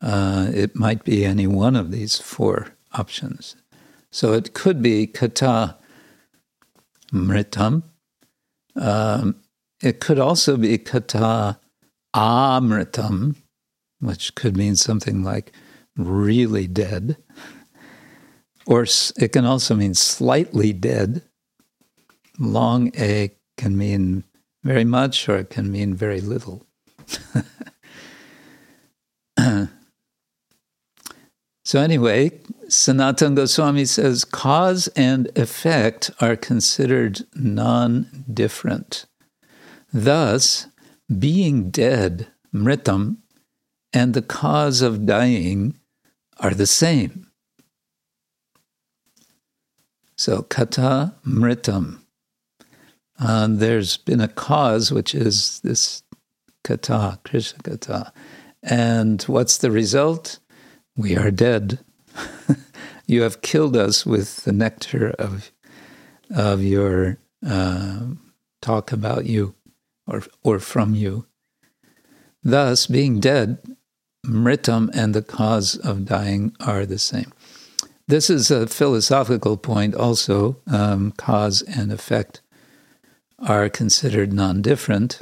Uh, 0.00 0.50
it 0.54 0.76
might 0.76 1.04
be 1.04 1.24
any 1.24 1.46
one 1.46 1.74
of 1.74 1.90
these 1.90 2.18
four 2.18 2.76
options. 2.92 3.56
So 4.10 4.32
it 4.32 4.54
could 4.54 4.80
be 4.80 5.06
kata 5.06 5.76
mritam. 7.12 7.82
Um, 8.76 9.36
it 9.82 10.00
could 10.00 10.18
also 10.18 10.56
be 10.56 10.78
kata 10.78 11.58
amritam, 12.14 13.36
which 14.00 14.34
could 14.34 14.56
mean 14.56 14.76
something 14.76 15.22
like 15.22 15.52
really 15.96 16.66
dead. 16.66 17.16
Or 18.66 18.86
it 19.16 19.32
can 19.32 19.44
also 19.44 19.74
mean 19.74 19.94
slightly 19.94 20.72
dead. 20.72 21.22
Long 22.38 22.92
A 22.98 23.32
can 23.56 23.76
mean 23.76 24.24
very 24.68 24.84
much 24.84 25.26
or 25.30 25.38
it 25.38 25.48
can 25.48 25.72
mean 25.72 25.94
very 25.94 26.20
little. 26.20 26.66
so, 31.64 31.80
anyway, 31.80 32.38
Sanatan 32.68 33.34
Goswami 33.34 33.86
says 33.86 34.26
cause 34.26 34.88
and 34.88 35.30
effect 35.34 36.10
are 36.20 36.36
considered 36.36 37.22
non 37.34 38.24
different. 38.30 39.06
Thus, 39.90 40.66
being 41.18 41.70
dead, 41.70 42.26
mritam, 42.54 43.16
and 43.94 44.12
the 44.12 44.20
cause 44.20 44.82
of 44.82 45.06
dying 45.06 45.78
are 46.40 46.52
the 46.52 46.66
same. 46.66 47.30
So, 50.14 50.42
kata 50.42 51.14
mritam. 51.26 52.00
Uh, 53.18 53.48
there's 53.50 53.96
been 53.96 54.20
a 54.20 54.28
cause, 54.28 54.92
which 54.92 55.14
is 55.14 55.60
this 55.60 56.02
kata, 56.64 57.18
Krishna 57.24 57.62
kata. 57.62 58.12
And 58.62 59.22
what's 59.22 59.58
the 59.58 59.70
result? 59.70 60.38
We 60.96 61.16
are 61.16 61.30
dead. 61.30 61.80
you 63.06 63.22
have 63.22 63.42
killed 63.42 63.76
us 63.76 64.06
with 64.06 64.44
the 64.44 64.52
nectar 64.52 65.10
of, 65.18 65.50
of 66.34 66.62
your 66.62 67.18
uh, 67.46 68.00
talk 68.60 68.92
about 68.92 69.26
you 69.26 69.54
or, 70.06 70.22
or 70.42 70.58
from 70.58 70.94
you. 70.94 71.26
Thus, 72.42 72.86
being 72.86 73.20
dead, 73.20 73.58
mritam 74.26 74.90
and 74.94 75.14
the 75.14 75.22
cause 75.22 75.76
of 75.76 76.04
dying 76.04 76.54
are 76.60 76.86
the 76.86 76.98
same. 76.98 77.32
This 78.06 78.30
is 78.30 78.50
a 78.50 78.66
philosophical 78.66 79.56
point 79.56 79.94
also, 79.94 80.56
um, 80.66 81.12
cause 81.12 81.62
and 81.62 81.92
effect 81.92 82.40
are 83.38 83.68
considered 83.68 84.32
non 84.32 84.62
different. 84.62 85.20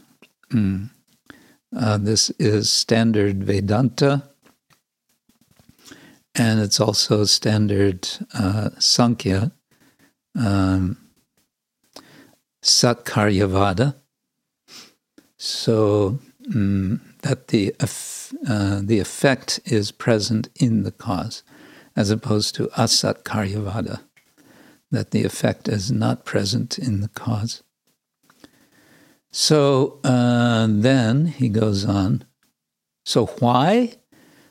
Mm. 0.51 0.91
Uh, 1.77 1.99
this 1.99 2.31
is 2.39 2.71
standard 2.71 3.45
Vedanta, 3.45 4.23
and 6.35 6.61
it's 6.61 6.81
also 6.81 7.25
standard 7.25 8.09
uh, 8.35 8.71
Sankhya, 8.79 9.53
um, 10.39 10.97
Satkaryavada. 12.63 13.95
So 15.37 16.19
mm, 16.49 17.01
that 17.23 17.49
the 17.49 17.75
uh, 17.81 18.81
the 18.83 18.99
effect 18.99 19.61
is 19.65 19.91
present 19.91 20.49
in 20.57 20.83
the 20.83 20.93
cause, 20.93 21.43
as 21.95 22.11
opposed 22.11 22.55
to 22.55 22.69
Asatkaryavada, 22.69 24.01
that 24.91 25.11
the 25.11 25.25
effect 25.25 25.69
is 25.69 25.93
not 25.93 26.25
present 26.25 26.79
in 26.79 27.01
the 27.01 27.09
cause. 27.09 27.63
So 29.33 30.01
uh, 30.05 30.67
then 30.69 31.27
he 31.27 31.49
goes 31.49 31.85
on. 31.85 32.25
So 33.05 33.27
why? 33.27 33.95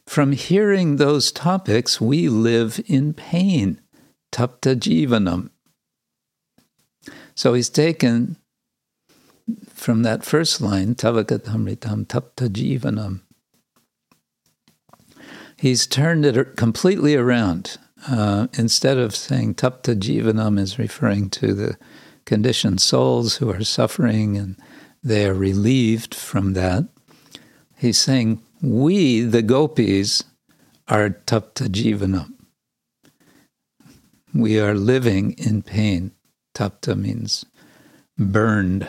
From 0.06 0.34
hearing 0.34 0.96
those 0.98 1.32
topics, 1.32 2.00
we 2.00 2.30
live 2.30 2.80
in 2.86 3.14
pain. 3.14 3.82
Tapta 4.32 4.76
jivanam. 4.76 5.50
So 7.36 7.54
he's 7.54 7.70
taken 7.70 8.38
from 9.68 10.04
that 10.04 10.24
first 10.24 10.62
line, 10.62 10.96
Tavakatamritam 10.96 12.08
Tapta 12.08 12.50
Jivanam. 12.50 13.22
He's 15.58 15.86
turned 15.88 16.26
it 16.26 16.56
completely 16.56 17.16
around. 17.16 17.78
Uh, 18.08 18.48
instead 18.54 18.98
of 18.98 19.16
saying 19.16 19.56
Tapta 19.56 19.96
Jivanam 19.96 20.60
is 20.60 20.78
referring 20.78 21.30
to 21.32 21.54
the 21.54 21.78
conditioned 22.26 22.82
souls 22.82 23.38
who 23.38 23.52
are 23.52 23.64
suffering 23.64 24.38
and 24.38 24.56
they 25.04 25.28
are 25.28 25.34
relieved 25.34 26.16
from 26.16 26.54
that, 26.54 26.88
he's 27.78 27.98
saying, 27.98 28.42
We, 28.62 29.22
the 29.22 29.42
gopis, 29.42 30.24
are 30.88 31.10
Tapta 31.10 31.68
Jivanam. 31.68 32.34
We 34.34 34.60
are 34.60 34.76
living 34.76 35.32
in 35.38 35.62
pain. 35.62 36.12
Tapta 36.54 36.96
means 36.96 37.46
burned. 38.18 38.88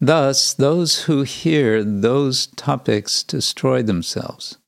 Thus, 0.00 0.52
those 0.52 1.04
who 1.04 1.22
hear 1.22 1.84
those 1.84 2.48
topics 2.48 3.22
destroy 3.22 3.82
themselves. 3.82 4.58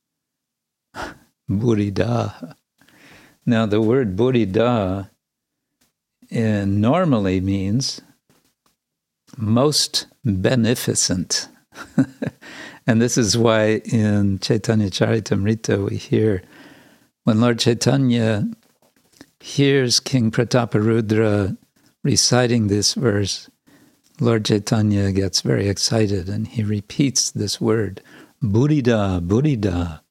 Bhurida. 1.49 2.55
Now, 3.45 3.65
the 3.65 3.81
word 3.81 4.15
Bhurida 4.15 5.09
normally 6.31 7.41
means 7.41 8.01
most 9.37 10.07
beneficent. 10.23 11.47
and 12.87 13.01
this 13.01 13.17
is 13.17 13.37
why 13.37 13.81
in 13.85 14.39
Chaitanya 14.39 14.89
Charitamrita 14.89 15.89
we 15.89 15.97
hear 15.97 16.41
when 17.23 17.41
Lord 17.41 17.59
Chaitanya 17.59 18.47
hears 19.39 19.99
King 19.99 20.31
Prataparudra 20.31 21.57
reciting 22.03 22.67
this 22.67 22.93
verse, 22.93 23.49
Lord 24.19 24.45
Chaitanya 24.45 25.11
gets 25.11 25.41
very 25.41 25.67
excited 25.67 26.29
and 26.29 26.47
he 26.47 26.63
repeats 26.63 27.31
this 27.31 27.59
word, 27.59 28.01
Bhurida, 28.41 29.19
Bhurida. 29.25 30.01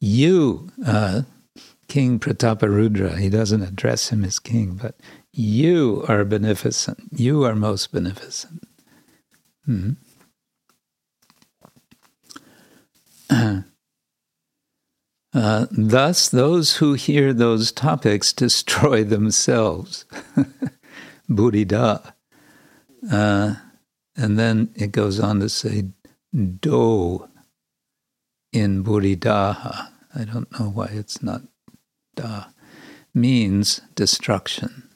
You, 0.00 0.68
uh, 0.86 1.22
King 1.94 2.18
Prataparudra, 2.18 3.18
he 3.20 3.30
doesn't 3.30 3.62
address 3.62 4.08
him 4.08 4.24
as 4.24 4.40
king, 4.40 4.74
but 4.74 4.96
you 5.32 6.04
are 6.08 6.24
beneficent. 6.24 6.98
You 7.12 7.44
are 7.44 7.54
most 7.54 7.92
beneficent. 7.92 8.64
Hmm. 9.64 9.92
Uh, 15.32 15.66
thus, 15.72 16.28
those 16.28 16.76
who 16.76 16.92
hear 16.94 17.32
those 17.32 17.72
topics 17.72 18.32
destroy 18.44 19.02
themselves. 19.02 20.04
Bhurida. 21.28 22.14
Uh, 23.10 23.54
and 24.16 24.38
then 24.38 24.70
it 24.76 24.92
goes 24.92 25.18
on 25.18 25.40
to 25.40 25.48
say, 25.48 25.86
do 26.60 27.28
in 28.52 28.84
Buddhidaha. 28.84 29.88
I 30.14 30.24
don't 30.24 30.50
know 30.52 30.70
why 30.70 30.86
it's 30.92 31.20
not 31.20 31.42
da. 32.14 32.46
Means 33.12 33.80
destruction. 33.94 34.88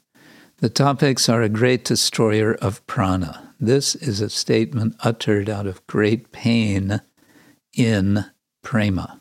The 0.58 0.68
topics 0.68 1.28
are 1.28 1.42
a 1.42 1.48
great 1.48 1.84
destroyer 1.84 2.54
of 2.54 2.84
prana. 2.86 3.54
This 3.60 3.94
is 3.94 4.20
a 4.20 4.28
statement 4.28 4.96
uttered 5.00 5.48
out 5.48 5.66
of 5.66 5.86
great 5.86 6.32
pain 6.32 7.00
in 7.76 8.24
prema. 8.62 9.20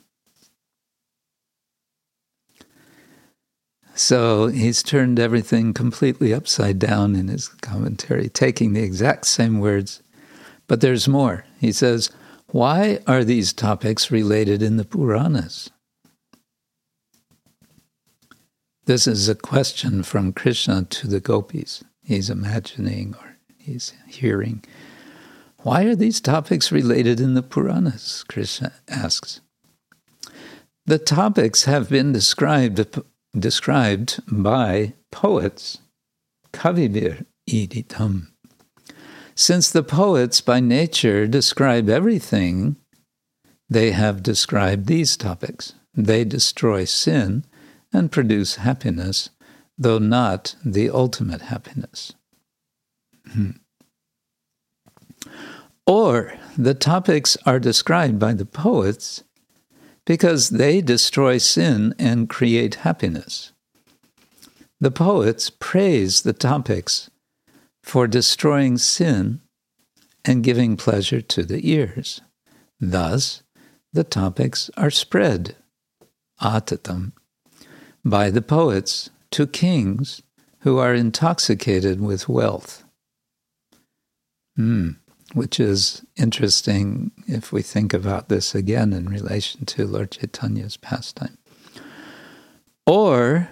So 3.97 4.47
he's 4.47 4.83
turned 4.83 5.19
everything 5.19 5.73
completely 5.73 6.31
upside 6.31 6.77
down 6.77 7.15
in 7.15 7.29
his 7.29 7.47
commentary, 7.47 8.29
taking 8.29 8.73
the 8.73 8.83
exact 8.83 9.25
same 9.25 9.59
words. 9.59 10.03
But 10.67 10.81
there's 10.81 11.07
more. 11.07 11.45
He 11.59 11.71
says, 11.71 12.11
Why 12.47 12.99
are 13.07 13.23
these 13.23 13.53
topics 13.53 14.11
related 14.11 14.61
in 14.61 14.77
the 14.77 14.85
Puranas? 14.85 15.71
This 18.87 19.05
is 19.05 19.27
a 19.27 19.35
question 19.35 20.01
from 20.01 20.31
Krishna 20.31 20.85
to 20.85 21.07
the 21.07 21.19
gopis. 21.19 21.83
He's 22.03 22.29
imagining 22.29 23.15
or 23.19 23.35
he's 23.57 23.93
hearing. 24.07 24.63
Why 25.63 25.83
are 25.83 25.95
these 25.95 26.21
topics 26.21 26.71
related 26.71 27.19
in 27.19 27.33
the 27.33 27.43
Puranas? 27.43 28.23
Krishna 28.29 28.71
asks. 28.87 29.41
The 30.85 30.97
topics 30.97 31.65
have 31.65 31.89
been 31.89 32.13
described, 32.13 33.01
described 33.37 34.21
by 34.31 34.93
poets, 35.11 35.79
kavibir 36.53 37.25
iditam. 37.49 38.27
Since 39.35 39.69
the 39.69 39.83
poets 39.83 40.39
by 40.39 40.61
nature 40.61 41.27
describe 41.27 41.89
everything, 41.89 42.77
they 43.69 43.91
have 43.91 44.23
described 44.23 44.87
these 44.87 45.17
topics. 45.17 45.73
They 45.93 46.23
destroy 46.23 46.85
sin 46.85 47.43
and 47.93 48.11
produce 48.11 48.55
happiness, 48.55 49.29
though 49.77 49.99
not 49.99 50.55
the 50.63 50.89
ultimate 50.89 51.41
happiness. 51.41 52.13
Hmm. 53.31 53.51
Or 55.85 56.33
the 56.57 56.73
topics 56.73 57.37
are 57.45 57.59
described 57.59 58.19
by 58.19 58.33
the 58.33 58.45
poets 58.45 59.23
because 60.05 60.49
they 60.49 60.81
destroy 60.81 61.37
sin 61.37 61.93
and 61.97 62.29
create 62.29 62.75
happiness. 62.75 63.51
The 64.79 64.91
poets 64.91 65.49
praise 65.49 66.21
the 66.21 66.33
topics 66.33 67.09
for 67.81 68.07
destroying 68.07 68.77
sin 68.77 69.41
and 70.23 70.43
giving 70.43 70.77
pleasure 70.77 71.21
to 71.21 71.43
the 71.43 71.69
ears. 71.71 72.21
Thus, 72.79 73.43
the 73.93 74.03
topics 74.03 74.69
are 74.77 74.91
spread, 74.91 75.55
atatam, 76.41 77.13
by 78.09 78.29
the 78.29 78.41
poets 78.41 79.09
to 79.31 79.47
kings 79.47 80.21
who 80.59 80.77
are 80.77 80.93
intoxicated 80.93 82.01
with 82.01 82.27
wealth. 82.29 82.83
Hmm 84.55 84.91
which 85.33 85.59
is 85.59 86.05
interesting 86.15 87.11
if 87.27 87.51
we 87.51 87.61
think 87.61 87.93
about 87.93 88.29
this 88.29 88.55
again 88.55 88.93
in 88.93 89.09
relation 89.09 89.65
to 89.65 89.85
Lord 89.85 90.11
Chaitanya's 90.11 90.77
pastime. 90.77 91.37
Or 92.85 93.49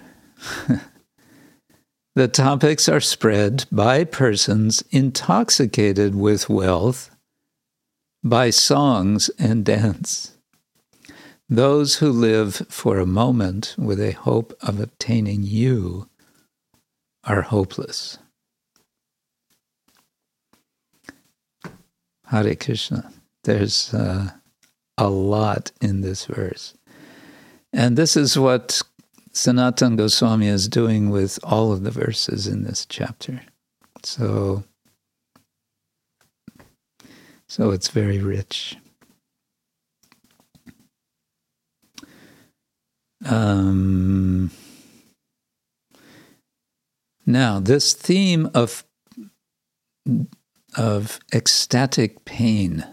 the 2.14 2.28
topics 2.28 2.88
are 2.88 3.00
spread 3.00 3.66
by 3.70 4.04
persons 4.04 4.82
intoxicated 4.90 6.14
with 6.14 6.48
wealth 6.48 7.14
by 8.24 8.50
songs 8.50 9.28
and 9.38 9.64
dance. 9.64 10.35
Those 11.48 11.96
who 11.96 12.10
live 12.10 12.56
for 12.68 12.98
a 12.98 13.06
moment 13.06 13.76
with 13.78 14.00
a 14.00 14.12
hope 14.12 14.56
of 14.60 14.80
obtaining 14.80 15.44
you 15.44 16.08
are 17.22 17.42
hopeless. 17.42 18.18
Hare 22.26 22.56
Krishna. 22.56 23.12
There's 23.44 23.94
uh, 23.94 24.30
a 24.98 25.08
lot 25.08 25.70
in 25.80 26.00
this 26.00 26.24
verse. 26.26 26.74
And 27.72 27.96
this 27.96 28.16
is 28.16 28.36
what 28.36 28.82
Sanatan 29.32 29.94
Goswami 29.94 30.48
is 30.48 30.66
doing 30.66 31.10
with 31.10 31.38
all 31.44 31.72
of 31.72 31.84
the 31.84 31.92
verses 31.92 32.48
in 32.48 32.64
this 32.64 32.86
chapter. 32.86 33.42
So, 34.02 34.64
so 37.48 37.70
it's 37.70 37.88
very 37.88 38.18
rich. 38.18 38.76
Um, 43.24 44.50
now, 47.24 47.60
this 47.60 47.94
theme 47.94 48.50
of 48.54 48.84
of 50.76 51.18
ecstatic 51.32 52.24
pain 52.24 52.86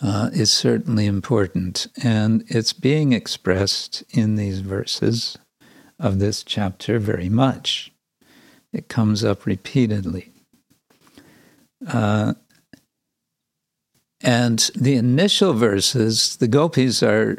uh, 0.00 0.30
is 0.32 0.50
certainly 0.50 1.06
important, 1.06 1.86
and 2.02 2.44
it's 2.48 2.72
being 2.72 3.12
expressed 3.12 4.02
in 4.10 4.36
these 4.36 4.60
verses 4.60 5.36
of 5.98 6.18
this 6.18 6.42
chapter 6.42 6.98
very 6.98 7.28
much. 7.28 7.92
It 8.72 8.88
comes 8.88 9.24
up 9.24 9.46
repeatedly. 9.46 10.32
Uh, 11.86 12.34
and 14.20 14.70
the 14.74 14.94
initial 14.94 15.52
verses, 15.52 16.36
the 16.36 16.48
gopis 16.48 17.02
are 17.02 17.38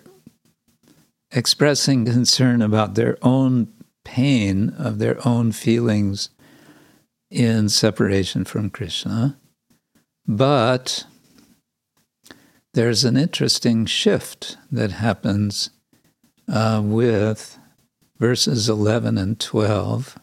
expressing 1.31 2.05
concern 2.05 2.61
about 2.61 2.95
their 2.95 3.17
own 3.21 3.71
pain, 4.03 4.69
of 4.77 4.99
their 4.99 5.25
own 5.27 5.51
feelings 5.51 6.29
in 7.29 7.69
separation 7.69 8.45
from 8.45 8.69
Krishna. 8.69 9.37
But 10.25 11.05
there's 12.73 13.03
an 13.03 13.17
interesting 13.17 13.85
shift 13.85 14.57
that 14.71 14.91
happens 14.91 15.69
uh, 16.47 16.81
with 16.83 17.57
verses 18.17 18.69
11 18.69 19.17
and 19.17 19.39
12. 19.39 20.17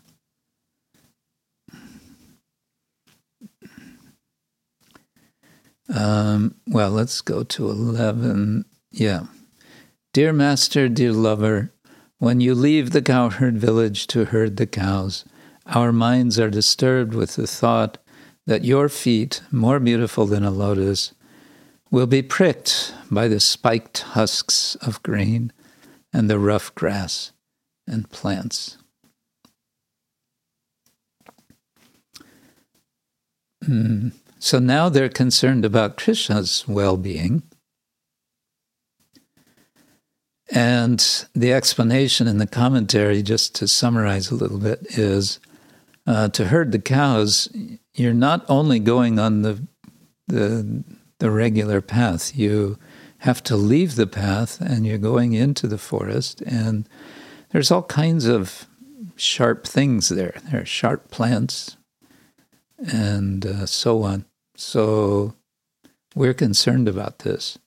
Um, 5.95 6.57
well, 6.67 6.91
let's 6.91 7.21
go 7.21 7.45
to 7.45 7.71
11. 7.71 8.65
Yeah. 8.91 9.27
Dear 10.17 10.33
Master, 10.33 10.89
dear 10.89 11.13
lover, 11.13 11.75
when 12.17 12.41
you 12.41 12.55
leave 12.55 12.93
the 12.93 13.03
cowherd 13.03 13.59
village 13.59 14.07
to 14.07 14.25
herd 14.25 14.57
the 14.57 14.67
cows, 14.67 15.27
our 15.67 15.93
minds 15.93 16.41
are 16.41 16.49
disturbed 16.49 17.13
with 17.13 17.37
the 17.37 17.47
thought 17.47 17.99
that 18.47 18.65
your 18.65 18.89
feet, 18.89 19.43
more 19.51 19.79
beautiful 19.79 20.25
than 20.25 20.43
a 20.43 20.51
lotus, 20.51 21.13
will 21.91 22.07
be 22.07 22.23
pricked 22.23 22.95
by 23.11 23.29
the 23.29 23.39
spiked 23.39 23.99
husks 24.17 24.75
of 24.77 25.03
grain 25.03 25.53
and 26.15 26.31
the 26.31 26.39
rough 26.39 26.75
grass 26.75 27.33
and 27.87 28.09
plants. 28.09 28.79
Mm. 33.63 34.13
So 34.39 34.59
now 34.59 34.89
they're 34.89 35.11
concerned 35.11 35.67
about 35.67 35.99
Krishna's 35.99 36.67
well 36.67 36.97
being. 36.97 37.43
And 40.51 41.27
the 41.35 41.53
explanation 41.53 42.29
in 42.29 42.39
the 42.39 42.47
commentary, 42.47 43.23
just 43.23 43.55
to 43.57 43.69
summarize 43.69 44.31
a 44.31 44.37
little 44.37 44.59
bit, 44.59 44.87
is 44.91 45.41
uh, 46.07 46.29
to 46.29 46.47
herd 46.47 46.73
the 46.73 46.79
cows, 46.79 47.49
you're 47.95 48.15
not 48.15 48.45
only 48.49 48.79
going 48.79 49.19
on 49.19 49.43
the, 49.43 49.67
the, 50.29 50.85
the 51.19 51.31
regular 51.31 51.81
path, 51.81 52.37
you 52.37 52.79
have 53.19 53.43
to 53.43 53.57
leave 53.57 53.97
the 53.97 54.07
path 54.07 54.61
and 54.61 54.87
you're 54.87 54.99
going 54.99 55.33
into 55.33 55.67
the 55.67 55.79
forest, 55.79 56.43
and 56.43 56.89
there's 57.51 57.71
all 57.71 57.83
kinds 57.83 58.27
of 58.27 58.67
sharp 59.17 59.67
things 59.67 60.11
there. 60.11 60.35
There 60.51 60.63
are 60.63 60.67
sharp 60.67 61.11
plants 61.11 61.77
and 62.79 63.45
uh, 63.47 63.67
so 63.67 64.03
on. 64.03 64.27
So 64.57 65.35
we're 66.15 66.35
concerned 66.35 66.89
about 66.89 67.21
this. 67.21 67.59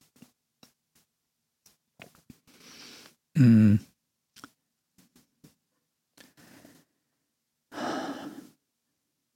Mm. 3.38 3.80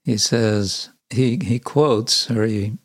he 0.04 0.18
says, 0.18 0.90
he, 1.10 1.40
he 1.42 1.60
quotes, 1.60 2.30
or 2.30 2.46
he, 2.46 2.78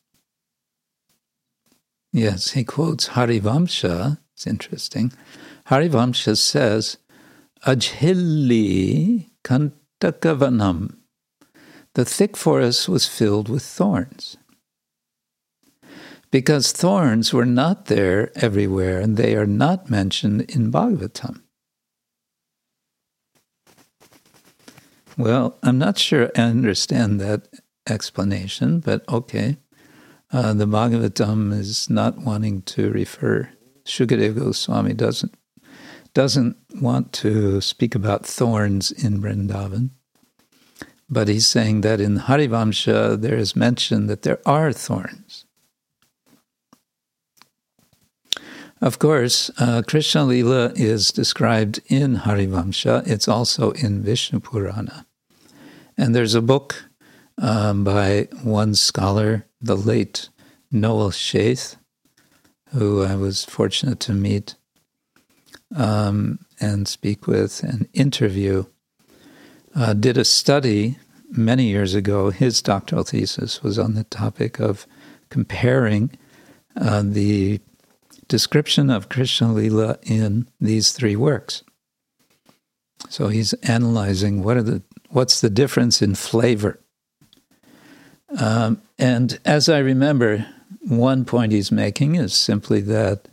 yes, 2.13 2.53
he 2.53 2.65
quotes 2.65 3.11
Harivamsha. 3.11 4.19
It's 4.35 4.47
interesting. 4.47 5.13
Harivamsha 5.69 6.37
says, 6.37 6.99
Ajhilli 7.67 9.31
Kantakavanam. 9.43 10.95
The 11.95 12.05
thick 12.05 12.37
forest 12.37 12.89
was 12.89 13.07
filled 13.07 13.49
with 13.49 13.65
thorns. 13.65 14.37
Because 16.31 16.72
thorns 16.72 17.33
were 17.33 17.47
not 17.47 17.87
there 17.87 18.31
everywhere, 18.37 19.01
and 19.01 19.16
they 19.16 19.35
are 19.35 19.47
not 19.47 19.89
mentioned 19.89 20.43
in 20.43 20.70
Bhagavatam. 20.70 21.43
Well, 25.16 25.59
I'm 25.62 25.79
not 25.79 25.99
sure 25.99 26.31
I 26.37 26.43
understand 26.43 27.20
that 27.20 27.49
explanation, 27.89 28.81
but 28.81 29.09
okay. 29.09 29.57
Uh, 30.31 30.53
the 30.53 30.66
Bhagavatam 30.66 31.53
is 31.53 31.89
not 31.89 32.18
wanting 32.18 32.62
to 32.62 32.91
refer. 32.91 33.49
Shukadeva 33.85 34.39
Goswami 34.39 34.93
doesn't 34.93 35.35
doesn't 36.14 36.57
want 36.81 37.12
to 37.12 37.61
speak 37.61 37.95
about 37.95 38.26
thorns 38.26 38.91
in 38.91 39.20
Vrindavan, 39.20 39.91
but 41.09 41.29
he's 41.29 41.47
saying 41.47 41.81
that 41.83 42.01
in 42.01 42.18
Harivamsa 42.18 43.20
there 43.20 43.37
is 43.37 43.57
mention 43.57 44.07
that 44.07 44.22
there 44.22 44.41
are 44.47 44.72
thorns. 44.72 45.45
Of 48.81 49.01
course, 49.01 49.51
uh, 49.59 49.83
Krishna 49.87 50.24
Lila 50.24 50.72
is 50.76 51.11
described 51.11 51.81
in 51.87 52.18
Harivamsha. 52.18 53.07
It's 53.09 53.26
also 53.26 53.72
in 53.72 54.03
Vishnu 54.03 54.39
Purana. 54.39 55.05
And 55.97 56.14
there's 56.14 56.37
a 56.37 56.43
book 56.43 56.85
um, 57.39 57.83
by 57.83 58.29
one 58.45 58.76
scholar, 58.76 59.47
the 59.61 59.76
late 59.76 60.29
Noel 60.70 61.11
Sheth, 61.11 61.76
who 62.72 63.03
I 63.03 63.16
was 63.16 63.45
fortunate 63.45 63.99
to 64.01 64.12
meet 64.12 64.55
um, 65.74 66.39
and 66.61 66.87
speak 66.87 67.26
with 67.26 67.64
and 67.64 67.89
interview, 67.93 68.64
uh, 69.74 69.93
did 69.93 70.16
a 70.16 70.24
study 70.24 70.99
many 71.31 71.64
years 71.64 71.95
ago. 71.95 72.31
His 72.31 72.62
doctoral 72.62 73.03
thesis 73.03 73.61
was 73.61 73.76
on 73.76 73.95
the 73.95 74.05
topic 74.05 74.61
of 74.61 74.87
comparing 75.31 76.16
uh, 76.76 77.03
the 77.05 77.61
description 78.29 78.91
of 78.91 79.09
Krishna 79.09 79.53
Lila 79.53 79.99
in 80.03 80.49
these 80.61 80.93
three 80.93 81.16
works. 81.16 81.64
So 83.09 83.29
he's 83.29 83.55
analyzing 83.55 84.43
what 84.43 84.57
are 84.57 84.62
the 84.62 84.83
what's 85.11 85.41
the 85.41 85.51
difference 85.51 86.03
in 86.03 86.14
flavor. 86.14 86.79
Um, 88.39 88.83
and 88.99 89.39
as 89.45 89.68
I 89.68 89.79
remember, 89.79 90.47
one 90.81 91.24
point 91.24 91.53
he's 91.53 91.72
making 91.72 92.16
is 92.16 92.35
simply 92.35 92.81
that 92.83 93.29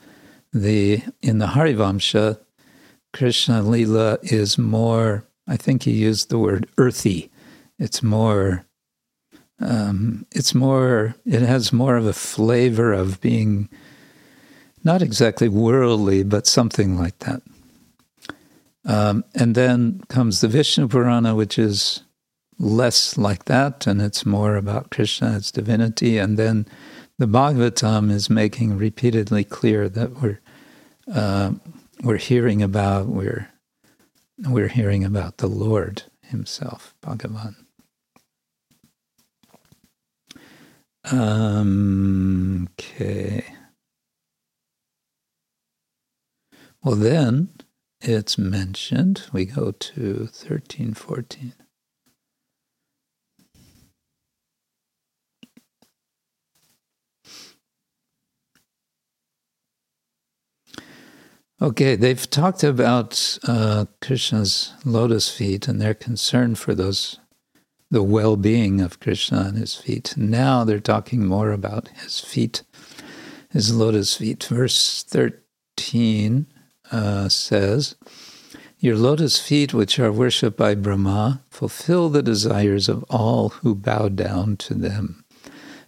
the 0.54 1.04
in 1.22 1.40
the 1.40 1.48
Harivamsha, 1.48 2.40
Krishna 3.14 3.62
Lila 3.62 4.18
is 4.24 4.58
more. 4.58 5.26
I 5.48 5.58
think 5.58 5.84
he 5.84 5.92
used 5.92 6.30
the 6.30 6.40
word 6.40 6.68
earthy. 6.78 7.30
It's 7.78 8.02
more. 8.02 8.66
Um, 9.60 10.26
it's 10.32 10.56
more. 10.56 11.16
It 11.26 11.42
has 11.42 11.74
more 11.74 11.98
of 11.98 12.06
a 12.06 12.14
flavor 12.14 12.94
of 12.94 13.20
being 13.20 13.70
not 14.86 15.02
exactly 15.02 15.50
worldly, 15.50 16.24
but 16.24 16.48
something 16.48 16.98
like 16.98 17.18
that. 17.20 17.42
Um, 18.86 19.26
and 19.34 19.56
then 19.56 20.02
comes 20.10 20.42
the 20.42 20.48
Vishnu 20.48 20.88
Purana, 20.88 21.34
which 21.34 21.58
is 21.58 22.04
less 22.60 23.18
like 23.18 23.46
that, 23.46 23.88
and 23.88 24.00
it's 24.00 24.26
more 24.26 24.56
about 24.56 24.92
Krishna, 24.92 25.36
its 25.36 25.52
divinity. 25.52 26.20
And 26.20 26.38
then 26.38 26.68
the 27.18 27.26
Bhagavatam 27.26 28.12
is 28.12 28.30
making 28.30 28.78
repeatedly 28.78 29.44
clear 29.44 29.90
that 29.90 30.22
we're 30.22 30.40
uh, 31.12 31.54
we're 32.04 32.18
hearing 32.18 32.62
about 32.62 33.08
we're 33.08 33.50
we're 34.38 34.68
hearing 34.68 35.04
about 35.04 35.38
the 35.38 35.48
Lord 35.48 36.04
Himself, 36.22 36.94
Bhagavan. 37.02 37.56
Um, 41.12 42.70
okay. 42.80 43.46
Well, 46.86 46.96
then 46.96 47.50
it's 48.00 48.38
mentioned. 48.38 49.24
We 49.34 49.46
go 49.46 49.72
to 49.72 50.28
13, 50.28 50.94
14. 50.94 51.54
Okay, 61.60 61.96
they've 61.96 62.30
talked 62.30 62.64
about 62.64 63.40
uh, 63.48 63.86
Krishna's 64.00 64.74
lotus 64.86 65.36
feet 65.36 65.68
and 65.68 65.82
their 65.82 65.96
concern 65.96 66.54
for 66.54 66.76
those, 66.76 67.20
the 67.90 68.04
well-being 68.04 68.80
of 68.80 69.00
Krishna 69.00 69.46
and 69.48 69.58
his 69.58 69.74
feet. 69.74 70.14
Now 70.16 70.64
they're 70.64 70.80
talking 70.80 71.26
more 71.26 71.52
about 71.52 71.88
his 72.04 72.20
feet, 72.20 72.62
his 73.50 73.74
lotus 73.74 74.18
feet. 74.18 74.44
Verse 74.44 75.02
thirteen 75.02 76.46
uh, 76.96 77.28
says, 77.28 77.96
Your 78.80 78.96
lotus 78.96 79.38
feet, 79.38 79.74
which 79.74 80.00
are 80.00 80.12
worshipped 80.12 80.56
by 80.56 80.76
Brahma, 80.76 81.44
fulfill 81.50 82.08
the 82.08 82.24
desires 82.24 82.88
of 82.88 83.04
all 83.10 83.50
who 83.50 83.76
bow 83.76 84.08
down 84.08 84.56
to 84.58 84.74
them. 84.74 85.26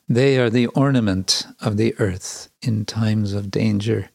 They 0.09 0.37
are 0.37 0.49
the 0.49 0.67
ornament 0.67 1.47
of 1.61 1.77
the 1.77 1.95
earth 1.97 2.49
in 2.61 2.83
times 2.85 3.33
of 3.33 3.51
danger. 3.51 4.09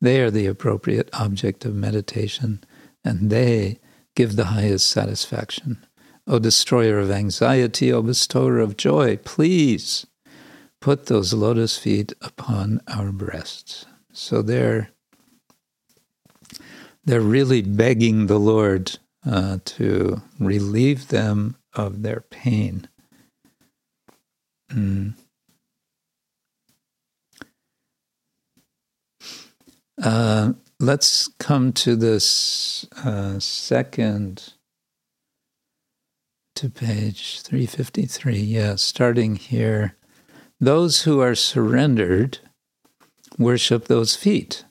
They 0.00 0.20
are 0.20 0.30
the 0.30 0.46
appropriate 0.46 1.08
object 1.14 1.64
of 1.64 1.74
meditation, 1.74 2.62
and 3.02 3.30
they 3.30 3.80
give 4.14 4.36
the 4.36 4.46
highest 4.46 4.88
satisfaction. 4.90 5.86
O 6.26 6.38
destroyer 6.38 6.98
of 6.98 7.10
anxiety, 7.10 7.90
O 7.90 8.02
bestower 8.02 8.58
of 8.58 8.76
joy, 8.76 9.16
please 9.18 10.06
put 10.80 11.06
those 11.06 11.32
lotus 11.32 11.78
feet 11.78 12.12
upon 12.20 12.82
our 12.86 13.12
breasts. 13.12 13.86
So 14.12 14.42
they're 14.42 14.90
they're 17.04 17.20
really 17.20 17.62
begging 17.62 18.26
the 18.26 18.38
Lord 18.38 18.98
uh, 19.26 19.58
to 19.64 20.22
relieve 20.38 21.08
them 21.08 21.56
of 21.74 22.02
their 22.02 22.20
pain. 22.20 22.88
Mm. 24.72 25.14
Uh, 30.02 30.52
let's 30.80 31.28
come 31.38 31.72
to 31.72 31.96
this 31.96 32.84
uh, 33.04 33.38
second 33.38 34.54
to 36.56 36.68
page 36.68 37.40
353. 37.42 38.38
Yeah, 38.38 38.74
starting 38.76 39.36
here. 39.36 39.96
Those 40.60 41.02
who 41.02 41.20
are 41.20 41.34
surrendered 41.34 42.38
worship 43.38 43.86
those 43.86 44.16
feet. 44.16 44.63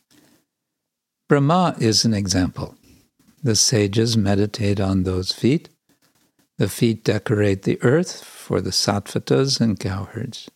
Brahma 1.34 1.76
is 1.80 2.06
an 2.06 2.14
example. 2.14 2.76
The 3.42 3.56
sages 3.56 4.16
meditate 4.16 4.80
on 4.80 5.02
those 5.02 5.32
feet. 5.32 5.68
The 6.60 6.70
feet 6.70 7.04
decorate 7.04 7.64
the 7.64 7.82
earth 7.82 8.24
for 8.24 8.62
the 8.62 8.70
sattvatas 8.70 9.60
and 9.60 9.80
cowherds. 9.80 10.52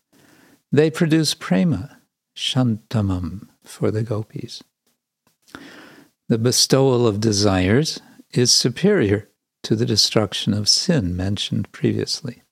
They 0.72 0.92
produce 0.92 1.34
prema, 1.34 1.98
shantamam, 2.38 3.48
for 3.64 3.90
the 3.90 4.04
gopis. 4.04 4.62
The 6.30 6.38
bestowal 6.38 7.08
of 7.08 7.20
desires 7.22 8.00
is 8.32 8.52
superior 8.52 9.30
to 9.64 9.76
the 9.76 9.84
destruction 9.84 10.54
of 10.54 10.70
sin 10.70 11.16
mentioned 11.16 11.72
previously. 11.72 12.44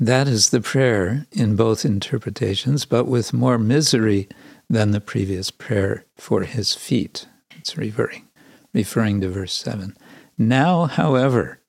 That 0.00 0.26
is 0.26 0.48
the 0.48 0.62
prayer 0.62 1.26
in 1.32 1.54
both 1.54 1.84
interpretations, 1.84 2.86
but 2.86 3.04
with 3.04 3.34
more 3.34 3.58
misery 3.58 4.26
than 4.68 4.90
the 4.90 5.00
previous 5.00 5.50
prayer 5.50 6.04
for 6.16 6.42
his 6.42 6.74
feet. 6.74 7.26
It's 7.56 7.76
referring, 7.76 8.28
referring 8.72 9.20
to 9.22 9.28
verse 9.28 9.54
7. 9.54 9.96
Now, 10.36 10.84
however, 10.84 11.60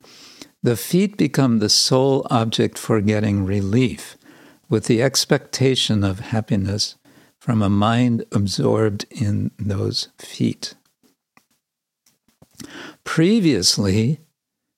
the 0.61 0.75
feet 0.75 1.17
become 1.17 1.59
the 1.59 1.69
sole 1.69 2.27
object 2.29 2.77
for 2.77 3.01
getting 3.01 3.45
relief, 3.45 4.17
with 4.67 4.85
the 4.85 5.01
expectation 5.01 6.03
of 6.03 6.19
happiness 6.19 6.95
from 7.39 7.61
a 7.61 7.69
mind 7.69 8.25
absorbed 8.31 9.05
in 9.09 9.51
those 9.57 10.09
feet. 10.19 10.75
Previously, 13.03 14.19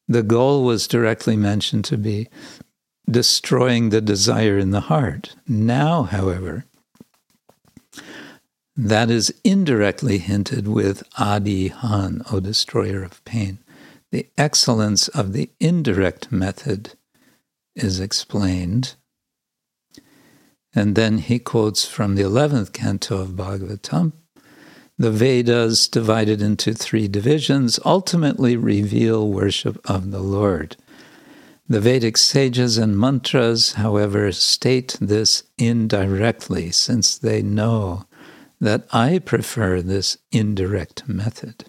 the 0.08 0.24
goal 0.24 0.64
was 0.64 0.88
directly 0.88 1.36
mentioned 1.36 1.86
to 1.86 1.98
be 1.98 2.30
destroying 3.10 3.90
the 3.90 4.02
desire 4.02 4.58
in 4.58 4.72
the 4.72 4.82
heart. 4.82 5.36
Now, 5.48 6.04
however, 6.04 6.66
that 8.76 9.10
is 9.10 9.34
indirectly 9.44 10.18
hinted 10.18 10.68
with 10.68 11.04
Adi 11.18 11.68
Han, 11.68 12.24
O 12.32 12.40
destroyer 12.40 13.04
of 13.04 13.24
pain. 13.26 13.60
The 14.12 14.28
excellence 14.38 15.08
of 15.10 15.34
the 15.34 15.50
indirect 15.60 16.32
method 16.32 16.94
is 17.76 18.00
explained. 18.00 18.96
And 20.74 20.96
then 20.96 21.18
he 21.18 21.40
quotes 21.40 21.86
from 21.86 22.16
the 22.16 22.24
11th 22.24 22.72
canto 22.72 23.20
of 23.20 23.32
Bhagavatam 23.32 24.14
the 25.02 25.12
Vedas, 25.12 25.88
divided 25.88 26.44
into 26.44 26.74
three 26.74 27.08
divisions, 27.08 27.80
ultimately 27.84 28.56
reveal 28.56 29.28
worship 29.28 29.80
of 29.90 30.12
the 30.12 30.20
Lord. 30.20 30.78
The 31.68 31.80
Vedic 31.80 32.18
sages 32.18 32.78
and 32.78 33.00
mantras, 33.00 33.74
however, 33.74 34.32
state 34.32 34.98
this 35.02 35.42
indirectly, 35.58 36.70
since 36.70 37.18
they 37.18 37.42
know 37.42 38.06
that 38.62 38.86
I 38.94 39.20
prefer 39.20 39.82
this 39.82 40.18
indirect 40.32 41.10
method. 41.10 41.66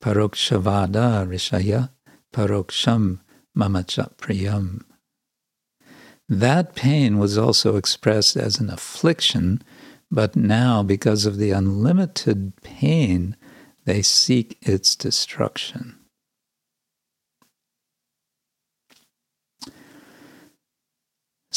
Parokshavada 0.00 1.26
rishaya 1.26 1.90
paroksham 2.32 3.20
mamacha 3.56 4.14
priyam. 4.16 4.82
That 6.28 6.74
pain 6.74 7.18
was 7.18 7.38
also 7.38 7.76
expressed 7.76 8.36
as 8.36 8.60
an 8.60 8.68
affliction, 8.68 9.62
but 10.10 10.36
now, 10.36 10.82
because 10.82 11.24
of 11.24 11.38
the 11.38 11.52
unlimited 11.52 12.52
pain, 12.62 13.36
they 13.84 14.02
seek 14.02 14.58
its 14.60 14.94
destruction. 14.96 15.98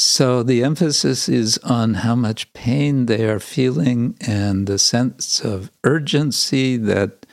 So 0.02 0.42
the 0.42 0.64
emphasis 0.64 1.28
is 1.28 1.58
on 1.58 1.92
how 1.92 2.14
much 2.14 2.54
pain 2.54 3.04
they 3.04 3.28
are 3.28 3.38
feeling 3.38 4.16
and 4.18 4.66
the 4.66 4.78
sense 4.78 5.44
of 5.44 5.70
urgency 5.84 6.78
that 6.78 7.26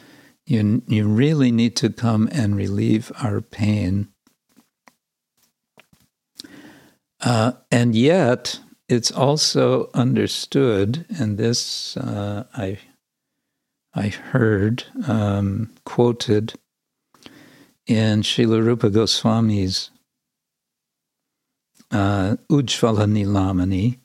you, 0.45 0.81
you 0.85 1.07
really 1.07 1.49
need 1.49 1.77
to 1.77 1.89
come 1.89 2.27
and 2.29 2.57
relieve 2.57 3.09
our 3.23 3.39
pain. 3.39 4.09
Uh, 7.21 7.53
and 7.71 7.95
yet, 7.95 8.59
it's 8.89 9.13
also 9.13 9.89
understood, 9.93 11.05
and 11.17 11.37
this 11.37 11.95
uh, 11.95 12.43
I 12.53 12.79
I 13.93 14.09
heard 14.09 14.83
um, 15.07 15.69
quoted 15.85 16.55
in 17.85 18.23
Srila 18.23 18.61
Rupa 18.61 18.89
Goswami's 18.89 19.89
uh, 21.91 22.35
Ujjvala 22.49 23.05
Nilamani. 23.05 23.99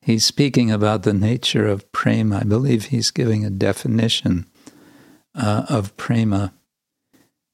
He's 0.00 0.24
speaking 0.24 0.70
about 0.70 1.02
the 1.02 1.12
nature 1.12 1.66
of 1.66 1.90
prema. 1.92 2.38
I 2.38 2.44
believe 2.44 2.86
he's 2.86 3.10
giving 3.10 3.44
a 3.44 3.50
definition 3.50 4.46
uh, 5.34 5.66
of 5.68 5.96
prema. 5.96 6.54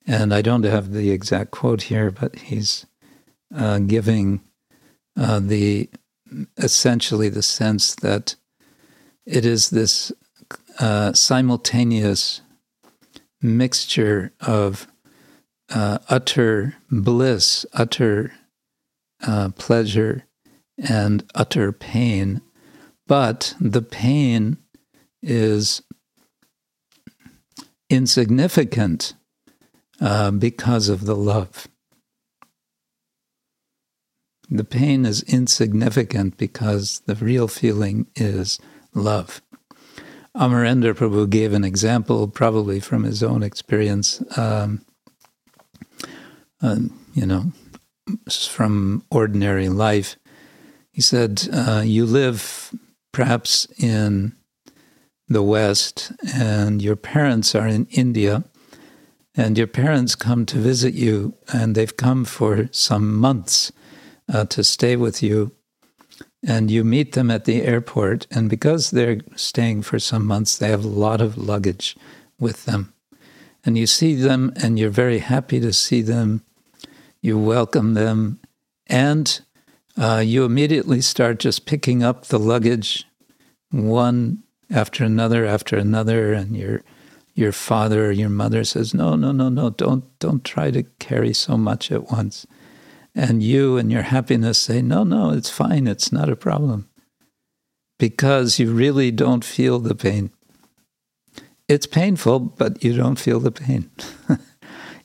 And 0.07 0.33
I 0.35 0.43
don't 0.43 0.65
have 0.65 0.93
the 0.93 1.11
exact 1.11 1.51
quote 1.51 1.83
here, 1.83 2.11
but 2.11 2.37
he's 2.37 2.87
uh, 3.55 3.79
giving 3.81 4.43
uh, 5.17 5.41
the 5.41 5.91
essentially 6.57 7.29
the 7.29 7.43
sense 7.43 7.95
that 7.97 8.37
it 9.27 9.45
is 9.45 9.71
this 9.71 10.13
uh, 10.79 11.13
simultaneous 11.13 12.41
mixture 13.41 14.33
of 14.41 14.87
uh, 15.71 15.99
utter 16.09 16.77
bliss, 16.91 17.65
utter 17.73 18.33
uh, 19.27 19.51
pleasure, 19.51 20.27
and 20.79 21.25
utter 21.35 21.73
pain. 21.73 22.41
But 23.07 23.55
the 23.61 23.83
pain 23.83 24.59
is 25.23 25.83
insignificant 27.91 29.15
uh, 30.01 30.31
because 30.31 30.89
of 30.89 31.07
the 31.07 31.17
love. 31.17 31.69
The 34.51 34.65
pain 34.65 35.07
is 35.07 35.23
insignificant 35.23 36.37
because 36.37 37.01
the 37.07 37.15
real 37.15 37.49
feeling 37.49 38.07
is 38.15 38.59
love. 38.95 39.41
Amarendra 40.37 40.95
Prabhu 40.95 41.31
gave 41.31 41.53
an 41.53 41.65
example, 41.65 42.29
probably 42.29 42.81
from 42.81 43.05
his 43.05 43.23
own 43.23 43.43
experience, 43.43 44.23
um, 44.37 44.85
uh, 46.65 46.77
you 47.13 47.27
know, 47.27 47.53
from 48.31 49.05
ordinary 49.11 49.69
life. 49.69 50.17
He 50.93 51.01
said, 51.01 51.49
uh, 51.53 51.83
You 51.85 52.07
live 52.07 52.75
perhaps 53.13 53.67
in 53.79 54.35
the 55.29 55.43
West, 55.43 56.13
and 56.35 56.83
your 56.83 56.97
parents 56.97 57.55
are 57.55 57.67
in 57.67 57.87
India, 57.91 58.45
and 59.35 59.59
your 59.59 59.67
parents 59.67 60.15
come 60.15 60.47
to 60.47 60.59
visit 60.59 60.95
you, 60.95 61.35
and 61.53 61.75
they've 61.75 61.97
come 61.97 62.25
for 62.25 62.69
some 62.73 63.17
months 63.17 63.73
uh, 64.33 64.45
to 64.47 64.65
stay 64.65 64.97
with 64.97 65.23
you 65.23 65.53
and 66.47 66.71
you 66.71 66.85
meet 66.85 67.13
them 67.13 67.31
at 67.31 67.45
the 67.45 67.63
airport, 67.63 68.27
and 68.31 68.51
because 68.51 68.91
they're 68.91 69.21
staying 69.35 69.83
for 69.83 69.99
some 69.99 70.27
months, 70.27 70.57
they 70.57 70.69
have 70.69 70.85
a 70.85 70.89
lot 70.89 71.21
of 71.21 71.39
luggage 71.39 71.97
with 72.39 72.67
them. 72.67 72.93
And 73.65 73.79
you 73.79 73.87
see 73.87 74.15
them, 74.15 74.53
and 74.57 74.79
you're 74.79 74.91
very 74.91 75.21
happy 75.21 75.59
to 75.61 75.73
see 75.73 76.03
them. 76.03 76.43
You 77.25 77.39
welcome 77.39 77.95
them, 77.95 78.39
and 78.87 79.41
uh, 79.97 80.23
you 80.25 80.45
immediately 80.45 81.01
start 81.01 81.39
just 81.39 81.65
picking 81.65 82.03
up 82.03 82.27
the 82.27 82.39
luggage, 82.39 83.07
one 83.71 84.43
after 84.71 85.05
another 85.05 85.47
after 85.47 85.79
another, 85.79 86.35
and 86.35 86.55
your 86.55 86.83
your 87.35 87.53
father 87.53 88.09
or 88.09 88.13
your 88.13 88.29
mother 88.29 88.63
says, 88.65 88.93
"No, 88.93 89.17
no, 89.17 89.33
no, 89.33 89.49
no! 89.49 89.71
Don't 89.71 90.05
don't 90.19 90.45
try 90.45 90.71
to 90.71 90.83
carry 90.99 91.33
so 91.33 91.57
much 91.57 91.91
at 91.91 92.11
once." 92.11 92.47
and 93.15 93.43
you 93.43 93.77
and 93.77 93.93
your 93.93 94.03
happiness 94.03 94.59
say, 94.59 94.83
no, 94.83 95.05
no, 95.05 95.31
it's 95.31 95.51
fine, 95.51 95.87
it's 95.87 96.11
not 96.11 96.29
a 96.29 96.37
problem. 96.37 96.89
Because 97.99 98.59
you 98.59 98.73
really 98.73 99.11
don't 99.13 99.45
feel 99.45 99.79
the 99.79 99.95
pain. 99.95 100.33
It's 101.69 101.87
painful, 101.87 102.41
but 102.41 102.83
you 102.83 102.97
don't 102.97 103.19
feel 103.19 103.41
the 103.41 103.53
pain. 103.53 103.91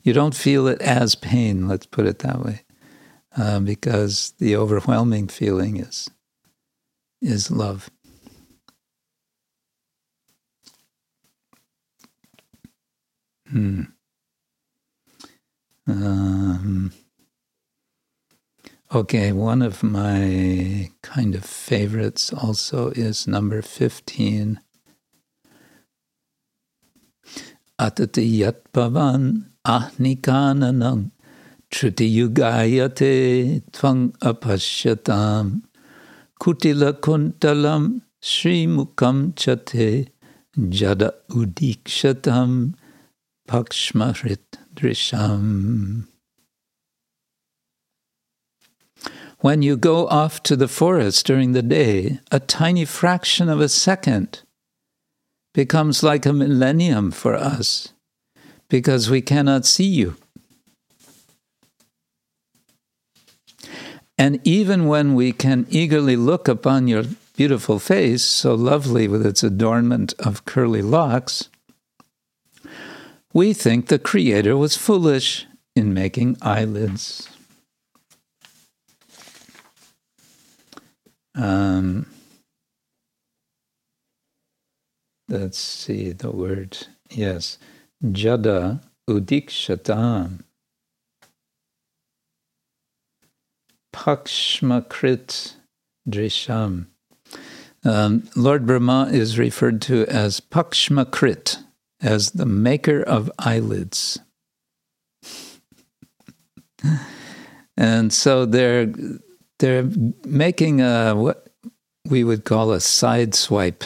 you 0.02 0.14
don't 0.14 0.36
feel 0.36 0.68
it 0.68 0.82
as 0.82 1.16
pain, 1.16 1.68
let's 1.68 1.86
put 1.86 2.06
it 2.06 2.20
that 2.20 2.44
way, 2.44 2.64
uh, 3.38 3.60
because 3.60 4.34
the 4.40 4.56
overwhelming 4.56 5.28
feeling 5.28 5.78
is, 5.78 6.10
is 7.22 7.52
love. 7.52 7.90
Hmm. 13.50 13.84
Um, 15.88 16.92
Okay, 18.92 19.32
one 19.32 19.62
of 19.62 19.84
my 19.84 20.90
kind 21.04 21.36
of 21.36 21.46
favorites 21.46 22.34
also 22.34 22.90
is 22.90 23.28
number 23.28 23.62
15. 23.62 24.60
Atati 27.80 28.38
yat 28.40 28.74
pavan 28.74 29.49
ahnikananam 29.66 31.12
trutiyugayate 31.72 33.62
tvang 33.72 34.12
apashyatam 34.20 35.62
kutila 36.40 36.94
kuntalam 36.94 38.02
srimukam 38.22 39.34
chate 39.36 40.10
jada 40.58 41.12
udikshatam 41.30 42.74
pakshmakrit 43.48 44.38
drisham. 44.76 46.08
When 49.42 49.62
you 49.62 49.78
go 49.78 50.08
off 50.08 50.44
to 50.44 50.58
the 50.58 50.68
forest 50.68 51.26
during 51.26 51.54
the 51.54 51.62
day, 51.62 52.20
a 52.30 52.42
tiny 52.42 52.84
fraction 52.84 53.48
of 53.48 53.62
a 53.62 53.70
second 53.70 54.42
becomes 55.54 56.04
like 56.04 56.26
a 56.26 56.34
millennium 56.34 57.12
for 57.12 57.36
us 57.36 57.94
because 58.70 59.10
we 59.10 59.22
cannot 59.22 59.66
see 59.66 59.88
you. 59.88 60.16
And 64.18 64.40
even 64.44 64.88
when 64.88 65.16
we 65.16 65.32
can 65.32 65.66
eagerly 65.70 66.18
look 66.18 66.48
upon 66.48 66.88
your 66.88 67.04
beautiful 67.38 67.80
face, 67.80 68.24
so 68.24 68.54
lovely 68.54 69.08
with 69.08 69.26
its 69.26 69.44
adornment 69.44 70.14
of 70.20 70.44
curly 70.44 70.82
locks, 70.82 71.50
we 73.34 73.54
think 73.54 73.88
the 73.88 73.98
Creator 73.98 74.58
was 74.58 74.76
foolish 74.76 75.46
in 75.76 75.94
making 75.94 76.38
eyelids. 76.42 77.30
Um, 81.36 82.06
let's 85.30 85.58
see 85.58 86.12
the 86.12 86.32
word. 86.32 86.88
Yes. 87.10 87.58
Jada 88.04 88.82
udikshatam. 89.10 90.40
Pakshmakrit 93.94 95.56
drisham. 96.10 96.86
Um, 97.84 98.30
Lord 98.36 98.66
Brahma 98.66 99.10
is 99.12 99.38
referred 99.38 99.82
to 99.84 100.06
as 100.06 100.40
Pakshmakrit, 100.40 101.58
as 102.02 102.32
the 102.32 102.46
maker 102.46 103.02
of 103.02 103.32
eyelids. 103.38 104.20
and 107.78 108.14
so 108.14 108.46
they're 108.46 108.94
they're 109.60 109.90
making 110.26 110.80
a 110.82 111.14
what 111.16 111.50
we 112.06 112.24
would 112.24 112.46
call 112.46 112.72
a 112.72 112.80
side 112.80 113.36
swipe, 113.36 113.84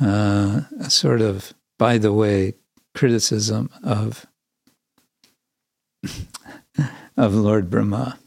uh, 0.00 0.62
a 0.80 0.90
sort 0.90 1.20
of 1.20 1.54
by 1.78 1.98
the 1.98 2.12
way 2.12 2.54
criticism 2.94 3.70
of 3.82 4.26
of 7.16 7.34
Lord 7.34 7.70
Brahma. 7.70 8.18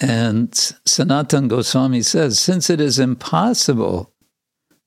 And 0.00 0.54
Sanatan 0.84 1.48
Goswami 1.48 2.02
says, 2.02 2.38
since 2.38 2.68
it 2.68 2.80
is 2.80 2.98
impossible 2.98 4.12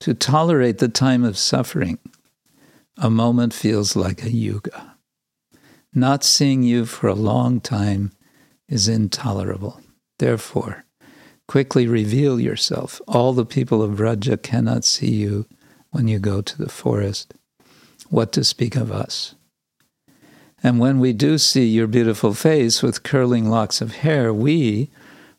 to 0.01 0.13
tolerate 0.13 0.79
the 0.79 0.89
time 0.89 1.23
of 1.23 1.37
suffering, 1.37 1.97
a 2.97 3.09
moment 3.09 3.53
feels 3.53 3.95
like 3.95 4.23
a 4.23 4.31
yuga. 4.31 4.95
Not 5.93 6.23
seeing 6.23 6.61
you 6.63 6.85
for 6.85 7.07
a 7.07 7.15
long 7.15 7.61
time 7.61 8.11
is 8.67 8.87
intolerable. 8.87 9.81
Therefore, 10.19 10.85
quickly 11.47 11.87
reveal 11.87 12.39
yourself. 12.39 13.01
All 13.07 13.33
the 13.33 13.45
people 13.45 13.81
of 13.81 13.97
Vraja 13.97 14.41
cannot 14.41 14.83
see 14.83 15.13
you 15.13 15.47
when 15.97 16.07
you 16.07 16.19
go 16.19 16.41
to 16.41 16.57
the 16.59 16.69
forest. 16.69 17.33
What 18.09 18.31
to 18.33 18.43
speak 18.43 18.75
of 18.75 18.91
us? 18.91 19.33
And 20.61 20.79
when 20.79 20.99
we 20.99 21.11
do 21.11 21.39
see 21.39 21.65
your 21.65 21.87
beautiful 21.87 22.35
face 22.35 22.83
with 22.83 23.01
curling 23.01 23.49
locks 23.49 23.81
of 23.81 23.95
hair, 23.95 24.31
we, 24.31 24.91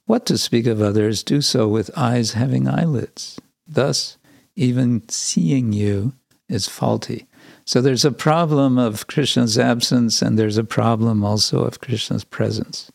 what 0.06 0.26
to 0.26 0.36
speak 0.36 0.66
of 0.66 0.82
others, 0.82 1.22
do 1.22 1.42
so 1.42 1.68
with 1.68 1.96
eyes 1.96 2.32
having 2.32 2.66
eyelids. 2.66 3.40
Thus, 3.68 4.18
even 4.56 5.09
seeing 5.09 5.72
you 5.72 6.14
is 6.48 6.66
faulty. 6.66 7.28
So 7.64 7.80
there's 7.80 8.04
a 8.04 8.11
problem 8.11 8.78
of 8.78 9.06
Krishna's 9.06 9.61
absence, 9.61 10.20
and 10.20 10.36
there's 10.36 10.59
a 10.59 10.64
problem 10.64 11.22
also 11.22 11.62
of 11.62 11.80
Krishna's 11.80 12.24
presence. 12.24 12.90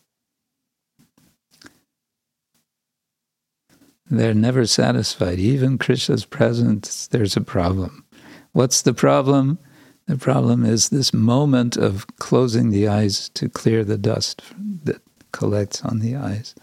They're 4.10 4.34
never 4.34 4.66
satisfied. 4.66 5.38
Even 5.38 5.78
Krishna's 5.78 6.24
presence, 6.24 7.06
there's 7.06 7.36
a 7.36 7.40
problem. 7.40 8.04
What's 8.52 8.82
the 8.82 8.94
problem? 8.94 9.58
The 10.06 10.18
problem 10.18 10.66
is 10.66 10.90
this 10.90 11.14
moment 11.14 11.76
of 11.76 12.06
closing 12.18 12.70
the 12.70 12.86
eyes 12.86 13.30
to 13.30 13.48
clear 13.48 13.84
the 13.84 13.96
dust 13.96 14.42
that 14.84 15.00
collects 15.32 15.82
on 15.82 16.00
the 16.00 16.14
eyes. 16.14 16.54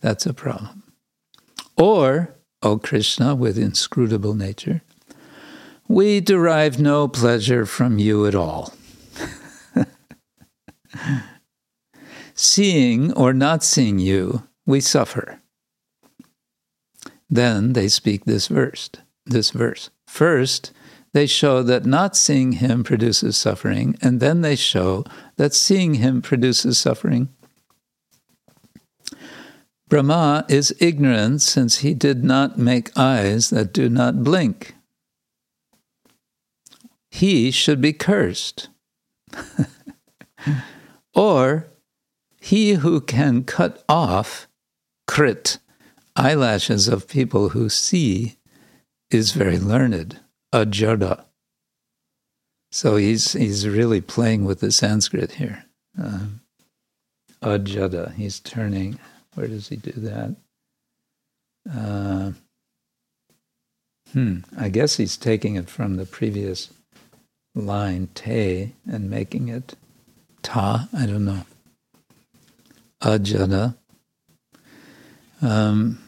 That's 0.00 0.26
a 0.26 0.32
problem. 0.32 0.84
Or, 1.76 2.36
O 2.62 2.78
Krishna, 2.78 3.34
with 3.34 3.58
inscrutable 3.58 4.34
nature, 4.34 4.82
we 5.88 6.20
derive 6.20 6.78
no 6.78 7.08
pleasure 7.08 7.66
from 7.66 7.98
you 7.98 8.26
at 8.26 8.34
all. 8.34 8.72
seeing 12.34 13.12
or 13.14 13.32
not 13.32 13.64
seeing 13.64 13.98
you, 13.98 14.44
we 14.64 14.80
suffer. 14.80 15.40
Then 17.28 17.74
they 17.74 17.88
speak 17.88 18.24
this 18.24 18.48
verse. 18.48 18.90
This 19.26 19.50
verse. 19.50 19.90
First, 20.06 20.72
they 21.12 21.26
show 21.26 21.62
that 21.62 21.84
not 21.84 22.16
seeing 22.16 22.52
him 22.52 22.84
produces 22.84 23.36
suffering, 23.36 23.96
and 24.00 24.20
then 24.20 24.40
they 24.42 24.56
show 24.56 25.04
that 25.36 25.54
seeing 25.54 25.94
him 25.94 26.22
produces 26.22 26.78
suffering. 26.78 27.28
Brahma 29.88 30.44
is 30.48 30.74
ignorant 30.80 31.40
since 31.40 31.78
he 31.78 31.94
did 31.94 32.22
not 32.22 32.58
make 32.58 32.96
eyes 32.96 33.48
that 33.50 33.72
do 33.72 33.88
not 33.88 34.22
blink. 34.22 34.74
He 37.10 37.50
should 37.50 37.80
be 37.80 37.94
cursed. 37.94 38.68
or 41.14 41.68
he 42.40 42.74
who 42.74 43.00
can 43.00 43.44
cut 43.44 43.82
off, 43.88 44.46
krit, 45.08 45.58
eyelashes 46.18 46.88
of 46.88 47.08
people 47.08 47.50
who 47.50 47.68
see 47.68 48.36
is 49.10 49.32
very 49.32 49.58
learned 49.58 50.18
ajada. 50.52 51.24
So 52.70 52.96
he's 52.96 53.32
he's 53.32 53.66
really 53.66 54.00
playing 54.00 54.44
with 54.44 54.60
the 54.60 54.72
Sanskrit 54.72 55.32
here. 55.32 55.64
Um, 55.98 56.40
ajada. 57.42 58.14
He's 58.14 58.40
turning. 58.40 58.98
Where 59.34 59.46
does 59.46 59.68
he 59.68 59.76
do 59.76 59.92
that? 59.92 60.36
Uh, 61.72 62.32
hmm. 64.12 64.38
I 64.58 64.68
guess 64.68 64.96
he's 64.96 65.16
taking 65.16 65.54
it 65.54 65.70
from 65.70 65.96
the 65.96 66.06
previous 66.06 66.70
line 67.54 68.08
te 68.14 68.74
and 68.90 69.08
making 69.08 69.48
it 69.48 69.76
ta. 70.42 70.88
I 70.92 71.06
don't 71.06 71.24
know. 71.24 71.46
Ajada. 73.02 73.76
Um, 75.40 76.00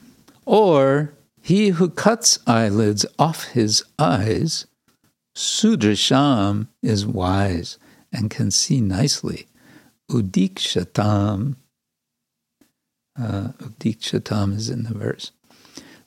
or 0.45 1.15
he 1.43 1.69
who 1.69 1.89
cuts 1.89 2.39
eyelids 2.47 3.07
off 3.19 3.49
his 3.49 3.83
eyes, 3.99 4.67
Sudrasham, 5.35 6.69
is 6.83 7.07
wise 7.07 7.79
and 8.13 8.31
can 8.31 8.51
see 8.51 8.81
nicely. 8.81 9.47
Udikshatam, 10.11 11.57
uh, 13.19 13.49
Udikshatam 13.59 14.55
is 14.55 14.69
in 14.69 14.83
the 14.85 14.95
verse. 14.95 15.31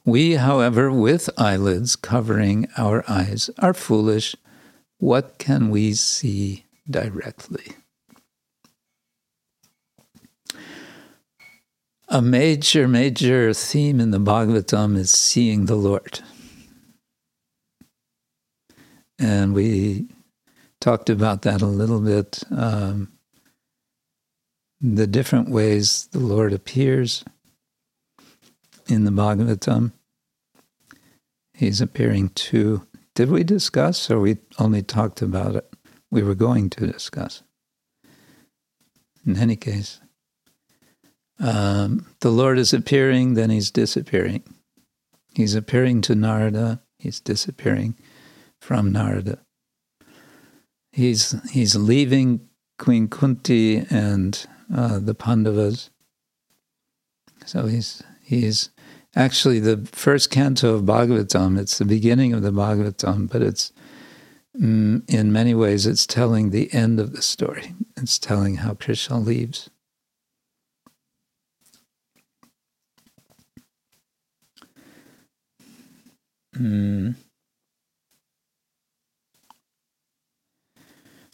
We, 0.05 0.33
however, 0.33 0.91
with 0.91 1.29
eyelids 1.37 1.95
covering 1.95 2.67
our 2.77 3.05
eyes, 3.07 3.49
are 3.59 3.73
foolish. 3.73 4.35
What 4.97 5.37
can 5.37 5.69
we 5.69 5.93
see 5.93 6.65
directly? 6.89 7.73
A 12.13 12.21
major, 12.21 12.87
major 12.87 13.55
theme 13.55 13.99
in 13.99 14.11
the 14.11 14.19
Bhagavatam 14.19 14.95
is 14.95 15.09
seeing 15.09 15.65
the 15.65 15.73
Lord. 15.73 16.19
And 19.17 19.55
we 19.55 20.05
talked 20.79 21.09
about 21.09 21.41
that 21.41 21.63
a 21.63 21.65
little 21.65 21.99
bit. 21.99 22.43
Um, 22.55 23.13
the 24.79 25.07
different 25.07 25.49
ways 25.49 26.07
the 26.11 26.19
Lord 26.19 26.53
appears 26.53 27.25
in 28.87 29.05
the 29.05 29.11
Bhagavatam. 29.11 29.91
He's 31.55 31.81
appearing 31.81 32.29
to. 32.29 32.85
Did 33.15 33.31
we 33.31 33.43
discuss, 33.43 34.11
or 34.11 34.19
we 34.19 34.37
only 34.59 34.83
talked 34.83 35.23
about 35.23 35.55
it? 35.55 35.67
We 36.11 36.21
were 36.21 36.35
going 36.35 36.69
to 36.69 36.85
discuss. 36.85 37.41
In 39.25 39.35
any 39.35 39.55
case, 39.55 39.99
um, 41.39 42.07
the 42.21 42.31
Lord 42.31 42.57
is 42.57 42.73
appearing, 42.73 43.33
then 43.33 43.49
he's 43.49 43.71
disappearing. 43.71 44.43
He's 45.35 45.55
appearing 45.55 46.01
to 46.01 46.15
Narada, 46.15 46.81
he's 46.99 47.19
disappearing 47.19 47.95
from 48.61 48.91
Narada. 48.91 49.39
He's, 50.91 51.35
he's 51.51 51.75
leaving 51.75 52.47
Queen 52.77 53.07
Kunti 53.07 53.77
and 53.89 54.45
uh, 54.73 54.99
the 54.99 55.15
Pandavas. 55.15 55.89
So 57.45 57.65
he's, 57.65 58.03
he's 58.21 58.69
actually 59.15 59.59
the 59.59 59.87
first 59.91 60.29
canto 60.29 60.75
of 60.75 60.83
Bhagavatam. 60.83 61.59
It's 61.59 61.77
the 61.77 61.85
beginning 61.85 62.33
of 62.33 62.41
the 62.41 62.51
Bhagavatam, 62.51 63.29
but 63.31 63.41
it's 63.41 63.73
mm, 64.59 65.07
in 65.09 65.31
many 65.31 65.53
ways 65.53 65.85
it's 65.85 66.05
telling 66.05 66.49
the 66.49 66.71
end 66.73 66.99
of 66.99 67.13
the 67.13 67.21
story. 67.21 67.73
It's 67.97 68.19
telling 68.19 68.57
how 68.57 68.75
Krishna 68.75 69.19
leaves. 69.19 69.69
Mm. 76.57 77.15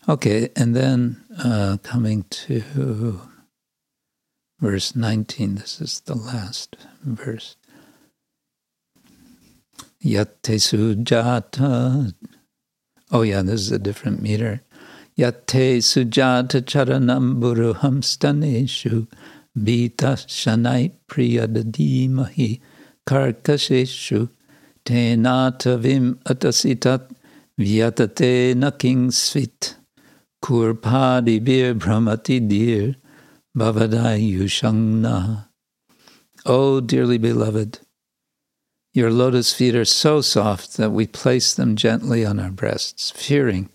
Okay, 0.08 0.50
and 0.56 0.76
then 0.76 1.24
uh, 1.38 1.78
coming 1.84 2.24
to 2.30 3.20
verse 4.60 4.96
19, 4.96 5.56
this 5.56 5.82
is 5.82 6.00
the 6.02 6.16
last 6.16 6.76
verse. 7.04 7.58
Yatte 10.04 10.56
sujata. 10.58 12.14
Oh, 13.12 13.22
yeah, 13.22 13.42
this 13.42 13.62
is 13.62 13.72
a 13.72 13.80
different 13.80 14.22
meter. 14.22 14.64
Yatte 15.18 15.78
sujata 15.80 16.62
charanam 16.62 17.40
buruham 17.42 18.02
staneshu 18.02 19.08
bita 19.58 20.16
shanai 20.26 20.94
priyadadimahi 21.10 22.62
karkasheshu 23.06 24.30
Tenatavim 24.90 26.18
atasitat 26.24 27.12
vyatate 27.60 28.56
naking 28.56 29.12
svit 29.12 29.76
kurpadi 30.42 31.46
bir 31.46 31.76
brahmati 31.76 32.40
dir 32.50 32.96
bhavadayushangna. 33.56 35.46
O 36.44 36.82
dearly 36.82 37.20
beloved, 37.20 37.82
your 38.92 39.12
lotus 39.12 39.54
feet 39.54 39.76
are 39.76 39.86
so 39.86 40.22
soft 40.22 40.78
that 40.78 40.90
we 40.90 41.06
place 41.06 41.54
them 41.54 41.76
gently 41.76 42.26
on 42.26 42.40
our 42.40 42.50
breasts, 42.50 43.12
fearing 43.12 43.70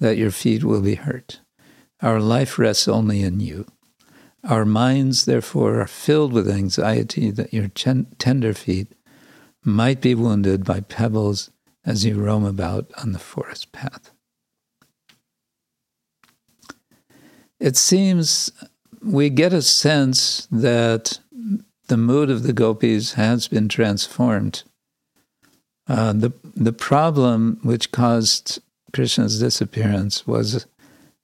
that 0.00 0.16
your 0.16 0.32
feet 0.32 0.64
will 0.64 0.82
be 0.82 0.96
hurt. 0.96 1.38
Our 2.02 2.18
life 2.18 2.58
rests 2.58 2.88
only 2.88 3.22
in 3.22 3.38
you. 3.38 3.64
Our 4.42 4.64
minds, 4.64 5.24
therefore, 5.24 5.80
are 5.80 5.86
filled 5.86 6.32
with 6.32 6.50
anxiety 6.50 7.30
that 7.30 7.54
your 7.54 7.68
tender 7.68 8.54
feet 8.54 8.92
might 9.68 10.00
be 10.00 10.14
wounded 10.14 10.64
by 10.64 10.80
pebbles 10.80 11.50
as 11.84 12.04
you 12.04 12.20
roam 12.20 12.44
about 12.44 12.90
on 13.02 13.12
the 13.12 13.18
forest 13.18 13.72
path. 13.72 14.10
It 17.60 17.76
seems 17.76 18.50
we 19.02 19.30
get 19.30 19.52
a 19.52 19.62
sense 19.62 20.46
that 20.50 21.18
the 21.88 21.96
mood 21.96 22.30
of 22.30 22.42
the 22.42 22.52
gopis 22.52 23.14
has 23.14 23.48
been 23.48 23.68
transformed. 23.68 24.62
Uh, 25.88 26.12
the 26.12 26.32
the 26.54 26.72
problem 26.72 27.58
which 27.62 27.90
caused 27.90 28.60
Krishna's 28.92 29.40
disappearance 29.40 30.26
was 30.26 30.66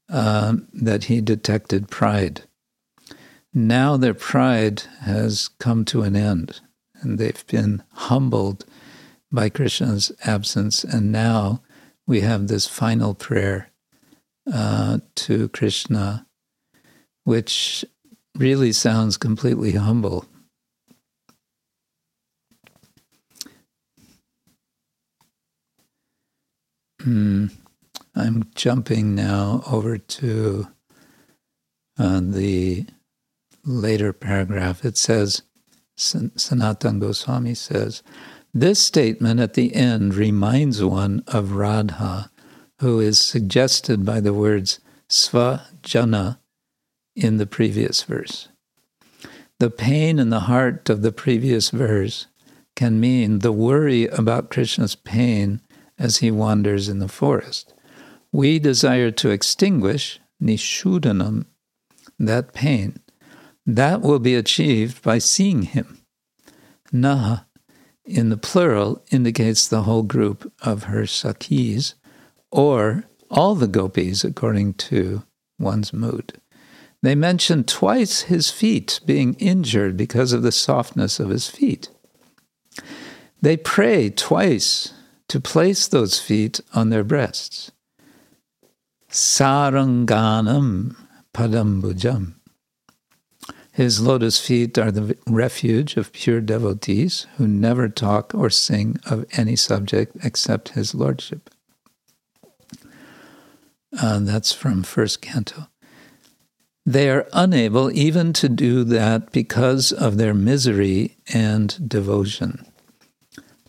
uh, 0.08 0.56
that 0.72 1.04
he 1.04 1.20
detected 1.20 1.90
pride. 1.90 2.44
Now 3.52 3.96
their 3.96 4.14
pride 4.14 4.82
has 5.00 5.48
come 5.58 5.84
to 5.86 6.02
an 6.02 6.16
end 6.16 6.60
and 7.04 7.18
they've 7.18 7.46
been 7.46 7.82
humbled 7.92 8.64
by 9.30 9.48
Krishna's 9.48 10.10
absence. 10.24 10.82
And 10.82 11.12
now 11.12 11.62
we 12.06 12.20
have 12.20 12.48
this 12.48 12.66
final 12.66 13.14
prayer 13.14 13.70
uh, 14.52 14.98
to 15.14 15.48
Krishna, 15.50 16.26
which 17.24 17.84
really 18.36 18.72
sounds 18.72 19.16
completely 19.16 19.72
humble. 19.72 20.26
Mm, 27.02 27.52
I'm 28.14 28.50
jumping 28.54 29.14
now 29.14 29.62
over 29.70 29.98
to 29.98 30.68
uh, 31.98 32.20
the 32.22 32.86
later 33.64 34.12
paragraph. 34.12 34.84
It 34.84 34.96
says, 34.96 35.42
Sanatan 35.96 36.98
Goswami 36.98 37.54
says, 37.54 38.02
this 38.52 38.78
statement 38.78 39.40
at 39.40 39.54
the 39.54 39.74
end 39.74 40.14
reminds 40.14 40.82
one 40.82 41.24
of 41.26 41.52
Radha, 41.52 42.30
who 42.80 43.00
is 43.00 43.20
suggested 43.20 44.04
by 44.04 44.20
the 44.20 44.32
words 44.32 44.80
svajana 45.08 46.38
in 47.16 47.36
the 47.38 47.46
previous 47.46 48.02
verse. 48.04 48.48
The 49.58 49.70
pain 49.70 50.18
in 50.18 50.30
the 50.30 50.40
heart 50.40 50.88
of 50.88 51.02
the 51.02 51.12
previous 51.12 51.70
verse 51.70 52.26
can 52.76 53.00
mean 53.00 53.40
the 53.40 53.52
worry 53.52 54.06
about 54.06 54.50
Krishna's 54.50 54.96
pain 54.96 55.60
as 55.98 56.18
he 56.18 56.30
wanders 56.30 56.88
in 56.88 56.98
the 56.98 57.08
forest. 57.08 57.72
We 58.32 58.58
desire 58.58 59.10
to 59.12 59.30
extinguish 59.30 60.20
nishudanam, 60.42 61.46
that 62.18 62.52
pain. 62.52 63.00
That 63.66 64.02
will 64.02 64.18
be 64.18 64.34
achieved 64.34 65.02
by 65.02 65.18
seeing 65.18 65.62
him. 65.62 66.00
Naha, 66.92 67.46
in 68.04 68.28
the 68.28 68.36
plural, 68.36 69.02
indicates 69.10 69.66
the 69.66 69.82
whole 69.82 70.02
group 70.02 70.52
of 70.62 70.84
her 70.84 71.02
sakhis, 71.02 71.94
or 72.50 73.04
all 73.30 73.54
the 73.54 73.66
gopis 73.66 74.22
according 74.22 74.74
to 74.74 75.22
one's 75.58 75.92
mood. 75.92 76.40
They 77.02 77.14
mention 77.14 77.64
twice 77.64 78.22
his 78.22 78.50
feet 78.50 79.00
being 79.04 79.34
injured 79.34 79.96
because 79.96 80.32
of 80.32 80.42
the 80.42 80.52
softness 80.52 81.18
of 81.18 81.30
his 81.30 81.48
feet. 81.48 81.88
They 83.42 83.56
pray 83.56 84.10
twice 84.10 84.92
to 85.28 85.40
place 85.40 85.86
those 85.86 86.20
feet 86.20 86.60
on 86.72 86.90
their 86.90 87.04
breasts. 87.04 87.72
Saranganam 89.10 90.96
padambujam. 91.34 92.34
His 93.74 94.00
lotus 94.00 94.38
feet 94.38 94.78
are 94.78 94.92
the 94.92 95.18
refuge 95.26 95.96
of 95.96 96.12
pure 96.12 96.40
devotees 96.40 97.26
who 97.38 97.48
never 97.48 97.88
talk 97.88 98.32
or 98.32 98.48
sing 98.48 99.00
of 99.04 99.26
any 99.32 99.56
subject 99.56 100.16
except 100.22 100.70
his 100.70 100.94
lordship. 100.94 101.50
Uh, 104.00 104.20
that's 104.20 104.52
from 104.52 104.84
first 104.84 105.20
canto. 105.20 105.66
They 106.86 107.10
are 107.10 107.26
unable 107.32 107.90
even 107.90 108.32
to 108.34 108.48
do 108.48 108.84
that 108.84 109.32
because 109.32 109.90
of 109.90 110.18
their 110.18 110.34
misery 110.34 111.16
and 111.32 111.88
devotion. 111.88 112.64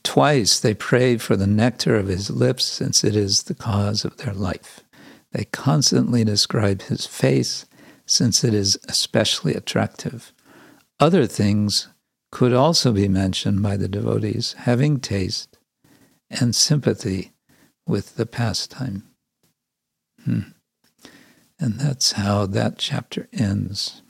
Twice 0.04 0.60
they 0.60 0.76
pray 0.76 1.18
for 1.18 1.36
the 1.36 1.48
nectar 1.48 1.96
of 1.96 2.10
his 2.10 2.30
lips, 2.30 2.64
since 2.64 3.04
it 3.04 3.16
is 3.16 3.44
the 3.44 3.56
cause 3.56 4.06
of 4.06 4.18
their 4.18 4.36
life. 4.36 4.82
They 5.32 5.46
constantly 5.46 6.24
describe 6.24 6.84
his 6.84 7.08
face, 7.08 7.66
since 8.06 8.44
it 8.44 8.54
is 8.54 8.78
especially 8.88 9.54
attractive. 9.54 10.34
Other 11.00 11.26
things 11.26 11.90
could 12.32 12.54
also 12.54 12.92
be 12.92 13.08
mentioned 13.08 13.62
by 13.62 13.78
the 13.78 13.88
devotees, 13.88 14.54
having 14.60 15.00
taste 15.00 15.58
and 16.30 16.56
sympathy 16.56 17.34
with 17.88 18.16
the 18.16 18.26
pastime. 18.26 19.04
Hmm. 20.24 20.40
And 21.60 21.80
that's 21.80 22.14
how 22.14 22.46
that 22.48 22.78
chapter 22.78 23.30
ends. 23.32 24.02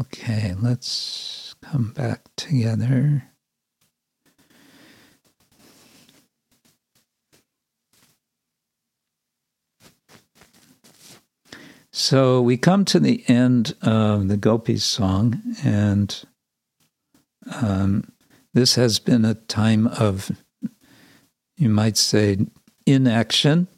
Okay, 0.00 0.54
let's 0.60 1.54
come 1.60 1.92
back 1.92 2.22
together. 2.36 3.31
So 11.92 12.40
we 12.40 12.56
come 12.56 12.86
to 12.86 12.98
the 12.98 13.22
end 13.28 13.74
of 13.82 14.28
the 14.28 14.38
Gopis 14.38 14.82
song, 14.82 15.42
and 15.62 16.24
um, 17.60 18.10
this 18.54 18.76
has 18.76 18.98
been 18.98 19.26
a 19.26 19.34
time 19.34 19.88
of, 19.88 20.30
you 21.56 21.68
might 21.68 21.98
say, 21.98 22.38
inaction. 22.86 23.68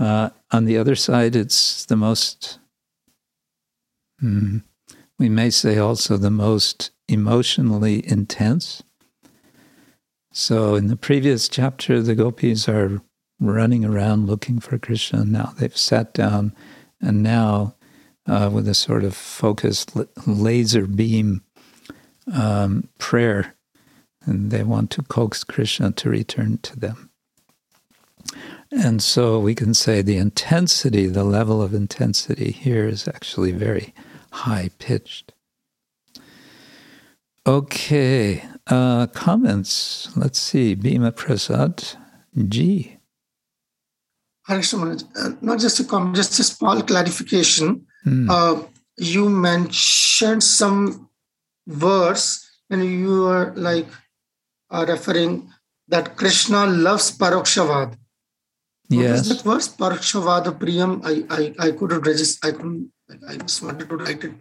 Uh, 0.00 0.30
on 0.50 0.64
the 0.64 0.78
other 0.78 0.96
side, 0.96 1.36
it's 1.36 1.84
the 1.86 1.96
most, 1.96 2.58
mm, 4.20 4.64
we 5.18 5.28
may 5.28 5.50
say 5.50 5.78
also 5.78 6.16
the 6.16 6.30
most 6.30 6.90
emotionally 7.06 8.08
intense. 8.10 8.82
So, 10.32 10.74
in 10.74 10.88
the 10.88 10.96
previous 10.96 11.48
chapter, 11.48 12.02
the 12.02 12.16
gopis 12.16 12.68
are 12.68 13.00
running 13.40 13.84
around 13.84 14.26
looking 14.26 14.58
for 14.58 14.76
Krishna. 14.78 15.24
Now 15.24 15.52
they've 15.56 15.76
sat 15.76 16.12
down, 16.12 16.52
and 17.00 17.22
now, 17.22 17.74
uh, 18.26 18.50
with 18.52 18.68
a 18.68 18.74
sort 18.74 19.04
of 19.04 19.14
focused 19.14 19.92
laser 20.26 20.86
beam 20.86 21.42
um, 22.32 22.88
prayer, 22.98 23.54
and 24.24 24.50
they 24.50 24.62
want 24.62 24.90
to 24.90 25.02
coax 25.02 25.44
Krishna 25.44 25.92
to 25.92 26.10
return 26.10 26.58
to 26.58 26.78
them. 26.78 27.10
And 28.70 29.02
so 29.02 29.40
we 29.40 29.54
can 29.54 29.72
say 29.72 30.02
the 30.02 30.18
intensity, 30.18 31.06
the 31.06 31.24
level 31.24 31.62
of 31.62 31.72
intensity 31.72 32.50
here 32.50 32.86
is 32.86 33.08
actually 33.08 33.52
very 33.52 33.94
high 34.30 34.70
pitched. 34.78 35.32
Okay, 37.46 38.44
uh, 38.66 39.06
comments. 39.06 40.10
Let's 40.14 40.38
see. 40.38 40.74
Bhima 40.74 41.12
Prasad, 41.12 41.82
G. 42.46 42.97
Harishman, 44.48 45.04
uh, 45.16 45.36
not 45.42 45.58
just 45.58 45.78
a 45.80 45.84
comment, 45.84 46.16
just 46.16 46.38
a 46.38 46.44
small 46.44 46.82
clarification. 46.82 47.86
Mm. 48.06 48.30
Uh, 48.30 48.66
you 48.96 49.28
mentioned 49.28 50.42
some 50.42 51.10
verse 51.66 52.48
and 52.70 52.84
you 52.84 53.26
are 53.26 53.52
like 53.54 53.86
uh, 54.70 54.84
referring 54.88 55.50
that 55.88 56.16
Krishna 56.16 56.66
loves 56.66 57.16
Parokshavad. 57.16 57.96
Yes. 58.88 59.28
What 59.28 59.36
that 59.36 59.44
verse? 59.44 59.68
Parokshavad 59.68 60.44
Priyam. 60.58 61.00
I, 61.04 61.14
I, 61.34 61.68
I 61.68 61.70
couldn't 61.72 62.06
register. 62.06 62.48
I 62.48 62.52
couldn't, 62.52 62.90
I 63.28 63.36
just 63.36 63.62
wanted 63.62 63.88
to 63.88 63.96
write 63.96 64.24
it 64.24 64.32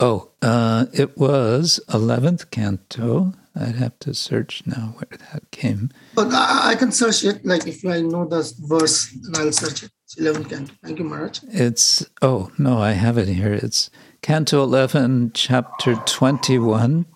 Oh, 0.00 0.30
uh, 0.42 0.86
it 0.92 1.16
was 1.16 1.80
11th 1.88 2.50
canto. 2.50 3.32
I'd 3.56 3.76
have 3.76 3.96
to 4.00 4.12
search 4.12 4.62
now 4.66 4.96
where 4.96 5.18
that 5.32 5.50
came. 5.52 5.90
But 6.16 6.32
I, 6.32 6.72
I 6.72 6.74
can 6.74 6.90
search 6.90 7.22
it. 7.24 7.46
Like 7.46 7.66
if 7.68 7.86
I 7.86 8.00
know 8.00 8.24
the 8.26 8.52
verse, 8.66 9.08
then 9.22 9.40
I'll 9.46 9.52
search 9.52 9.84
it. 9.84 9.90
It's 10.04 10.16
11th 10.16 10.50
canto. 10.50 10.74
Thank 10.82 10.98
you, 10.98 11.04
Maharaj. 11.04 11.40
It's, 11.44 12.04
oh, 12.20 12.50
no, 12.58 12.78
I 12.80 12.92
have 12.92 13.16
it 13.18 13.28
here. 13.28 13.52
It's 13.52 13.90
Canto 14.22 14.62
11, 14.62 15.30
chapter 15.34 15.94
21, 15.94 17.06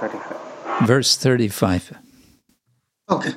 35. 0.00 0.86
verse 0.86 1.16
35. 1.16 1.96
Okay. 3.08 3.32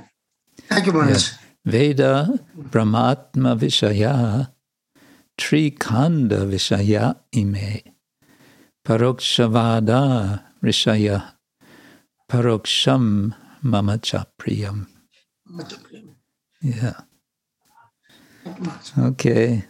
Thank 0.68 0.86
you, 0.88 0.92
Maharaj. 0.94 1.32
Yeah. 1.32 1.38
Veda 1.66 2.40
Brahmatma 2.58 3.58
Vishaya 3.58 4.52
Trikanda 5.38 6.46
Vishaya 6.50 7.18
Ime. 7.36 7.82
Parokshavada 8.88 10.44
Rishaya 10.64 11.34
Paroksham 12.32 13.36
Mamachapriyam. 13.62 14.88
Yeah. 16.62 16.94
Okay. 18.98 19.66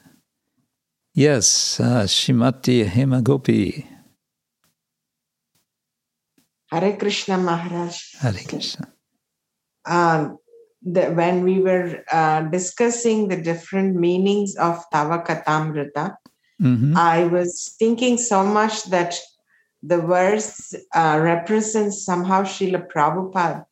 Yes, 1.16 1.80
uh, 1.80 2.04
Srimati 2.04 2.86
Hemagopi. 2.86 3.88
Hare 6.70 6.96
Krishna 6.98 7.40
Maharaj. 7.40 7.98
Hare 8.20 8.44
Krishna. 8.48 8.94
Um, 9.88 10.38
the, 10.84 11.08
when 11.10 11.44
we 11.44 11.60
were 11.60 12.04
uh, 12.12 12.42
discussing 12.42 13.30
the 13.30 13.42
different 13.42 13.96
meanings 13.96 14.56
of 14.58 14.84
Tavakatamrita, 14.94 16.18
Mm-hmm. 16.62 16.98
I 16.98 17.26
was 17.26 17.76
thinking 17.78 18.18
so 18.18 18.44
much 18.44 18.86
that 18.86 19.16
the 19.84 20.02
verse 20.02 20.74
uh, 20.96 21.20
represents 21.22 22.04
somehow 22.04 22.44
Srila 22.44 22.88
Prabhupada 22.92 23.66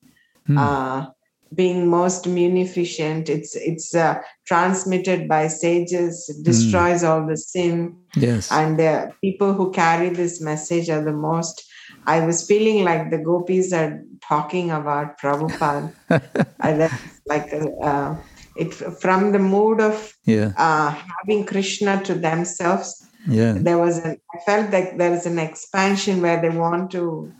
mm. 0.48 0.58
uh, 0.58 1.10
being 1.54 1.88
most 1.88 2.28
munificent. 2.28 3.30
It's 3.30 3.56
it's 3.56 3.96
uh, 3.96 4.22
transmitted 4.46 5.28
by 5.28 5.48
sages, 5.48 6.28
destroys 6.44 7.02
mm. 7.02 7.10
all 7.10 7.28
the 7.28 7.38
sin. 7.38 7.98
Yes, 8.16 8.52
and 8.52 8.78
the 8.78 9.12
people 9.22 9.54
who 9.54 9.72
carry 9.72 10.10
this 10.10 10.42
message 10.42 10.90
are 10.90 11.04
the 11.04 11.14
most. 11.14 11.64
I 12.08 12.24
was 12.24 12.46
feeling 12.46 12.84
like 12.84 13.10
the 13.10 13.18
gopis 13.18 13.74
are 13.74 14.04
talking 14.22 14.70
about 14.70 15.20
Prabhupada. 15.20 15.92
that's 16.60 16.94
like 17.26 17.52
a, 17.52 17.68
uh, 17.82 18.16
it 18.56 18.74
from 18.74 19.32
the 19.32 19.40
mood 19.40 19.82
of 19.82 20.14
Yeah. 20.26 20.52
uh, 20.58 20.90
having 21.18 21.46
Krishna 21.46 22.02
to 22.04 22.14
themselves. 22.16 23.06
Yeah. 23.28 23.54
There 23.68 23.78
was 23.78 23.98
an 24.06 24.18
I 24.34 24.38
felt 24.46 24.72
like 24.72 24.98
there 24.98 25.14
is 25.14 25.26
an 25.26 25.40
expansion 25.40 26.22
where 26.22 26.40
they 26.42 26.50
want 26.66 26.92
to 26.92 27.32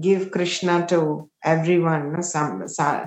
give 0.00 0.30
Krishna 0.30 0.86
to 0.88 1.30
everyone. 1.44 2.12
no, 2.12 2.20
Some, 2.20 2.68
so- 2.68 3.06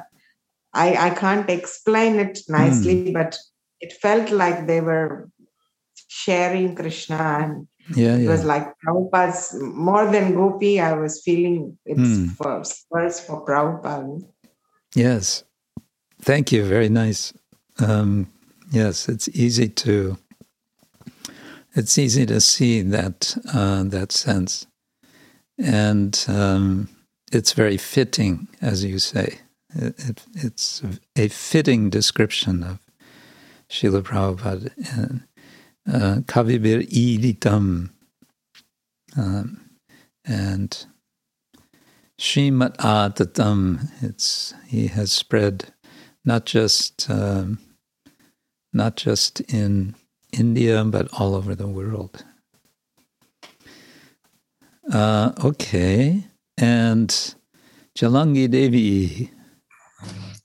I 0.74 0.88
I 1.08 1.10
can't 1.24 1.50
explain 1.50 2.14
it 2.26 2.40
nicely, 2.48 3.12
but 3.12 3.38
it 3.82 3.92
felt 4.02 4.32
like 4.32 4.68
they 4.68 4.80
were 4.82 5.30
sharing 6.08 6.76
Krishna 6.76 7.20
and 7.44 7.68
Yeah. 8.02 8.16
it 8.24 8.28
was 8.28 8.44
like 8.46 8.66
Prabhupada's 8.82 9.54
more 9.62 10.06
than 10.14 10.34
Gopi. 10.34 10.80
I 10.80 10.94
was 10.94 11.22
feeling 11.26 11.78
it's 11.86 12.32
for 12.38 12.64
first 12.92 13.18
for 13.28 13.44
Prabhupada. 13.46 14.22
Yes. 14.96 15.44
Thank 16.22 16.52
you. 16.52 16.64
Very 16.64 16.88
nice. 16.88 17.34
Um, 17.80 18.28
yes, 18.72 19.10
it's 19.10 19.28
easy 19.30 19.70
to 19.70 20.18
it's 21.74 21.98
easy 21.98 22.28
to 22.28 22.40
see 22.40 22.84
that 22.84 23.36
uh, 23.52 23.84
that 23.86 24.12
sense, 24.12 24.68
and 25.58 26.24
um, 26.28 26.90
it's 27.32 27.54
very 27.54 27.78
fitting, 27.78 28.48
as 28.62 28.84
you 28.84 29.00
say. 29.00 29.40
It, 29.74 29.96
it, 29.98 30.24
it's 30.36 30.84
a 31.16 31.30
fitting 31.30 31.90
description 31.90 32.62
of 32.62 32.80
Srila 33.70 34.04
Prabhupada 34.04 34.72
and 35.00 35.24
uh, 35.92 36.22
Kavibhir 36.22 36.88
Iditam 36.92 37.90
um, 39.18 39.70
and 40.24 40.86
Srimat 42.20 42.78
Atatam. 42.78 43.90
It's 44.04 44.54
he 44.68 44.88
has 44.88 45.12
spread 45.12 45.74
not 46.26 46.46
just 46.46 47.10
um, 47.10 47.60
not 48.74 48.96
just 48.96 49.42
in 49.42 49.96
India 50.34 50.84
but 50.86 51.08
all 51.20 51.36
over 51.36 51.56
the 51.56 51.68
world. 51.68 52.24
Uh, 54.92 55.32
okay, 55.44 56.24
and 56.58 57.36
Jalangi 57.98 58.50
Devi, 58.50 59.32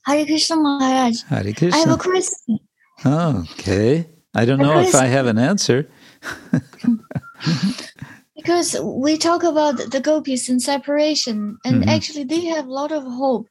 Hare 0.05 0.25
Krishna 0.25 0.55
Maharaj. 0.57 1.23
Hare 1.23 1.39
I 1.39 1.77
have 1.77 1.89
a 1.91 1.97
Krishna. 1.97 1.97
question. 1.97 2.59
Okay, 3.05 4.07
I 4.35 4.45
don't 4.45 4.59
know 4.59 4.79
if 4.79 4.95
I 4.95 5.05
have 5.07 5.27
an 5.27 5.37
answer. 5.37 5.87
Because 8.35 8.79
we 8.79 9.17
talk 9.17 9.43
about 9.43 9.77
the 9.91 9.99
gopis 9.99 10.47
in 10.47 10.59
separation, 10.59 11.57
and 11.65 11.83
Mhm. 11.83 11.89
actually 11.89 12.23
they 12.23 12.45
have 12.45 12.67
a 12.67 12.71
lot 12.73 12.91
of 12.91 13.03
hope. 13.03 13.49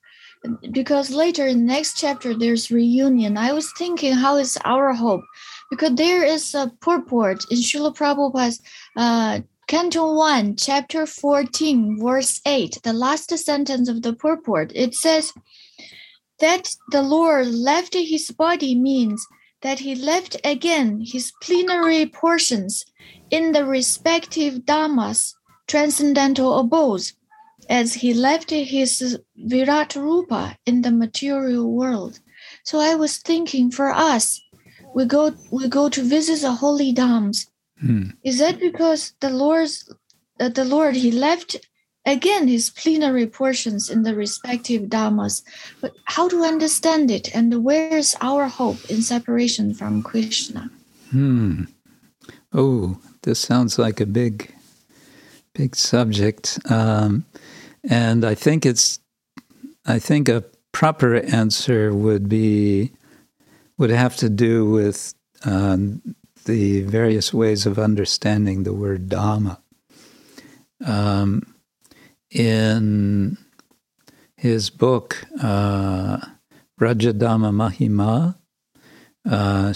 Because 0.71 1.11
later 1.11 1.47
in 1.47 1.67
the 1.67 1.73
next 1.73 1.99
chapter 1.99 2.35
there's 2.35 2.71
reunion. 2.71 3.37
I 3.37 3.53
was 3.53 3.73
thinking, 3.77 4.13
how 4.13 4.37
is 4.37 4.59
our 4.65 4.93
hope? 4.93 5.25
Because 5.71 5.95
there 5.95 6.25
is 6.25 6.55
a 6.55 6.73
purport 6.81 7.45
in 7.51 7.59
Srila 7.59 7.97
Prabhupada's 7.97 8.61
uh, 8.97 9.41
Canto 9.67 10.15
1, 10.15 10.57
chapter 10.57 11.07
14, 11.07 11.99
verse 12.01 12.41
8, 12.47 12.79
the 12.85 12.93
last 12.93 13.37
sentence 13.37 13.89
of 13.89 14.03
the 14.03 14.13
purport. 14.13 14.71
It 14.75 14.95
says 14.95 15.33
that 16.39 16.77
the 16.93 17.03
Lord 17.03 17.49
left 17.49 17.95
his 17.95 18.31
body 18.31 18.77
means 18.77 19.27
that 19.63 19.81
he 19.81 19.97
left 19.97 20.37
again 20.45 21.03
his 21.05 21.33
plenary 21.43 22.07
portions 22.07 22.87
in 23.31 23.51
the 23.51 23.65
respective 23.65 24.65
dhamas, 24.67 25.35
transcendental 25.67 26.61
abodes, 26.61 27.15
as 27.69 27.95
he 27.95 28.15
left 28.15 28.51
his 28.51 29.19
Virat 29.37 29.97
Rupa 29.97 30.57
in 30.67 30.83
the 30.83 30.91
material 30.91 31.71
world. 31.73 32.21
So 32.65 32.79
I 32.81 32.95
was 32.95 33.19
thinking 33.19 33.71
for 33.71 33.91
us, 33.91 34.41
we 34.95 35.05
go 35.05 35.35
we 35.51 35.69
go 35.69 35.89
to 35.89 36.03
visit 36.03 36.41
the 36.41 36.53
holy 36.53 36.95
dhams. 36.95 37.47
Hmm. 37.81 38.11
Is 38.25 38.39
that 38.39 38.59
because 38.61 39.13
the 39.21 39.31
Lord's 39.31 39.93
uh, 40.41 40.49
the 40.49 40.65
Lord 40.65 40.97
he 40.97 41.11
left 41.11 41.57
again 42.05 42.49
his 42.49 42.71
plenary 42.71 43.27
portions 43.27 43.91
in 43.91 44.03
the 44.03 44.15
respective 44.15 44.89
dhamas? 44.89 45.43
But 45.81 45.93
how 46.05 46.29
to 46.29 46.43
understand 46.43 47.11
it 47.11 47.35
and 47.35 47.65
where's 47.65 48.15
our 48.21 48.49
hope 48.49 48.83
in 48.91 49.03
separation 49.03 49.75
from 49.75 50.03
Krishna? 50.03 50.71
Hmm. 51.11 51.65
Oh, 52.53 52.99
this 53.23 53.41
sounds 53.41 53.79
like 53.79 54.01
a 54.01 54.07
big, 54.07 54.55
big 55.53 55.77
subject, 55.77 56.59
um, 56.71 57.25
and 57.89 58.25
I 58.25 58.35
think 58.35 58.67
it's. 58.67 59.01
I 59.89 60.01
think 60.01 60.29
a 60.29 60.45
proper 60.73 61.17
answer 61.17 61.95
would 61.95 62.29
be 62.29 62.93
would 63.79 63.91
have 63.91 64.17
to 64.17 64.29
do 64.29 64.69
with 64.69 65.15
um, 65.45 66.03
the 66.45 66.83
various 66.83 67.33
ways 67.33 67.67
of 67.67 67.79
understanding 67.79 68.63
the 68.63 68.73
word 68.73 69.09
dhama. 69.09 69.59
Um, 70.85 71.55
in 72.31 73.39
his 74.37 74.71
book 74.71 75.25
uh, 75.43 76.19
Mahima, 76.79 78.37
uh, 79.29 79.69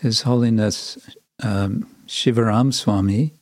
his 0.00 0.22
Holiness 0.22 0.98
um, 1.42 1.88
Shivaram 2.06 2.72
Swami 2.72 3.39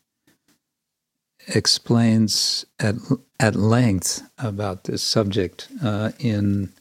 explains 1.54 2.64
at 2.78 2.94
at 3.40 3.54
length 3.54 4.22
about 4.38 4.84
this 4.84 5.02
subject 5.02 5.68
uh, 5.82 6.10
in 6.18 6.72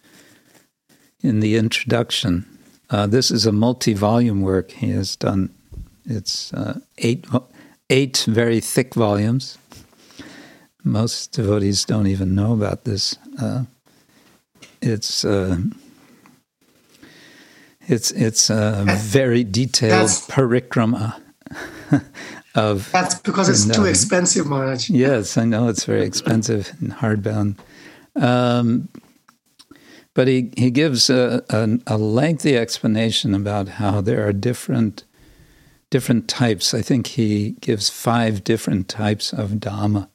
in 1.21 1.39
the 1.39 1.55
introduction. 1.55 2.45
Uh, 2.89 3.05
this 3.07 3.31
is 3.31 3.45
a 3.45 3.51
multi-volume 3.51 4.41
work 4.41 4.71
he 4.71 4.89
has 4.91 5.15
done. 5.15 5.49
It's 6.05 6.53
uh, 6.53 6.79
eight 6.99 7.25
eight 7.89 8.25
very 8.27 8.59
thick 8.59 8.93
volumes. 8.93 9.57
Most 10.83 11.33
devotees 11.33 11.83
don't 11.85 12.07
even 12.07 12.33
know 12.33 12.53
about 12.53 12.83
this. 12.85 13.17
Uh, 13.41 13.65
it's 14.81 15.25
uh, 15.25 15.57
it's 17.87 18.11
it's 18.11 18.49
a 18.49 18.83
very 18.99 19.43
detailed 19.43 19.91
That's- 20.09 20.27
parikrama 20.29 21.21
of 22.57 22.91
That's 22.91 23.15
because 23.15 23.47
it's 23.49 23.73
too 23.73 23.85
expensive, 23.85 24.47
Maharaj. 24.47 24.89
Yes, 24.89 25.37
I 25.37 25.45
know 25.45 25.69
it's 25.69 25.85
very 25.85 26.03
expensive 26.03 26.73
and 26.81 26.91
hardbound. 26.91 27.57
Um, 28.15 28.89
but 30.15 30.27
he, 30.27 30.51
he 30.57 30.71
gives 30.71 31.09
a, 31.11 31.43
a, 31.49 31.77
a 31.85 31.97
lengthy 31.97 32.57
explanation 32.57 33.35
about 33.35 33.67
how 33.67 34.01
there 34.01 34.27
are 34.27 34.33
different 34.33 35.03
different 35.89 36.27
types. 36.27 36.73
I 36.73 36.81
think 36.81 37.07
he 37.07 37.51
gives 37.61 37.89
five 37.89 38.43
different 38.43 38.89
types 38.89 39.31
of 39.31 39.51
Dhama. 39.51 40.09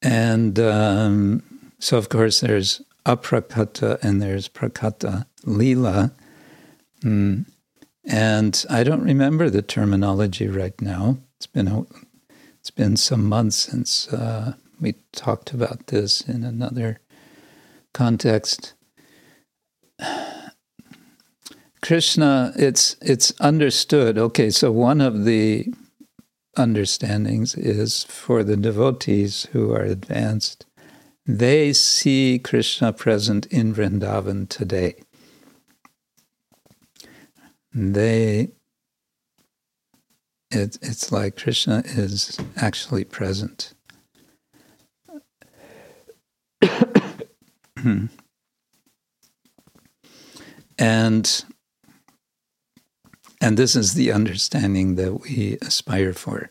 And 0.00 0.60
um, 0.60 1.42
so, 1.80 1.98
of 1.98 2.08
course, 2.08 2.38
there's 2.38 2.80
aprakata 3.04 3.98
and 4.02 4.22
there's 4.22 4.48
prakata 4.48 5.26
lila. 5.44 6.12
Mm. 7.02 7.46
And 8.08 8.64
I 8.70 8.84
don't 8.84 9.02
remember 9.02 9.50
the 9.50 9.60
terminology 9.60 10.48
right 10.48 10.80
now. 10.80 11.18
It's 11.36 11.46
been 11.46 11.86
it's 12.58 12.70
been 12.70 12.96
some 12.96 13.28
months 13.28 13.56
since 13.56 14.08
uh, 14.12 14.54
we 14.80 14.94
talked 15.12 15.52
about 15.52 15.88
this 15.88 16.22
in 16.22 16.42
another 16.42 17.00
context. 17.92 18.72
Krishna, 21.82 22.52
it's 22.56 22.96
it's 23.02 23.38
understood. 23.40 24.16
Okay, 24.16 24.48
so 24.48 24.72
one 24.72 25.02
of 25.02 25.26
the 25.26 25.72
understandings 26.56 27.54
is 27.56 28.04
for 28.04 28.42
the 28.42 28.56
devotees 28.56 29.46
who 29.52 29.70
are 29.72 29.82
advanced, 29.82 30.64
they 31.26 31.74
see 31.74 32.40
Krishna 32.42 32.94
present 32.94 33.44
in 33.46 33.74
Vrindavan 33.74 34.48
today. 34.48 34.94
They 37.80 38.48
it, 40.50 40.78
it's 40.82 41.12
like 41.12 41.36
Krishna 41.36 41.84
is 41.86 42.36
actually 42.56 43.04
present. 43.04 43.72
and 50.76 51.44
and 53.40 53.56
this 53.56 53.76
is 53.76 53.94
the 53.94 54.10
understanding 54.10 54.96
that 54.96 55.20
we 55.20 55.56
aspire 55.62 56.12
for. 56.12 56.50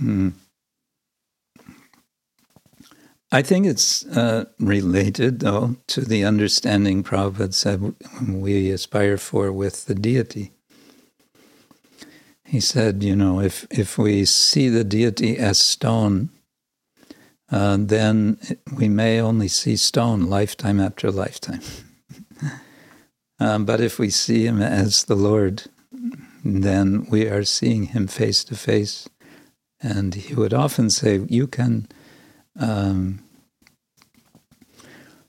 Mm. 0.00 0.32
I 3.32 3.42
think 3.42 3.66
it's 3.66 4.06
uh, 4.06 4.44
related, 4.60 5.40
though, 5.40 5.76
to 5.88 6.02
the 6.02 6.24
understanding 6.24 7.02
Prabhupada 7.02 7.54
said 7.54 7.94
we 8.28 8.70
aspire 8.70 9.16
for 9.16 9.50
with 9.50 9.86
the 9.86 9.96
deity. 9.96 10.52
He 12.44 12.60
said, 12.60 13.02
you 13.02 13.16
know, 13.16 13.40
if, 13.40 13.66
if 13.70 13.98
we 13.98 14.24
see 14.24 14.68
the 14.68 14.84
deity 14.84 15.36
as 15.36 15.58
stone, 15.58 16.30
uh, 17.50 17.76
then 17.80 18.38
we 18.72 18.88
may 18.88 19.20
only 19.20 19.48
see 19.48 19.76
stone 19.76 20.26
lifetime 20.26 20.78
after 20.78 21.10
lifetime. 21.10 21.62
um, 23.40 23.64
but 23.64 23.80
if 23.80 23.98
we 23.98 24.10
see 24.10 24.46
him 24.46 24.62
as 24.62 25.04
the 25.04 25.16
Lord, 25.16 25.64
then 26.44 27.06
we 27.10 27.26
are 27.26 27.44
seeing 27.44 27.86
him 27.86 28.06
face 28.06 28.44
to 28.44 28.54
face. 28.54 29.08
And 29.80 30.14
he 30.14 30.34
would 30.34 30.54
often 30.54 30.90
say, 30.90 31.20
"You 31.28 31.46
can, 31.46 31.88
um, 32.58 33.22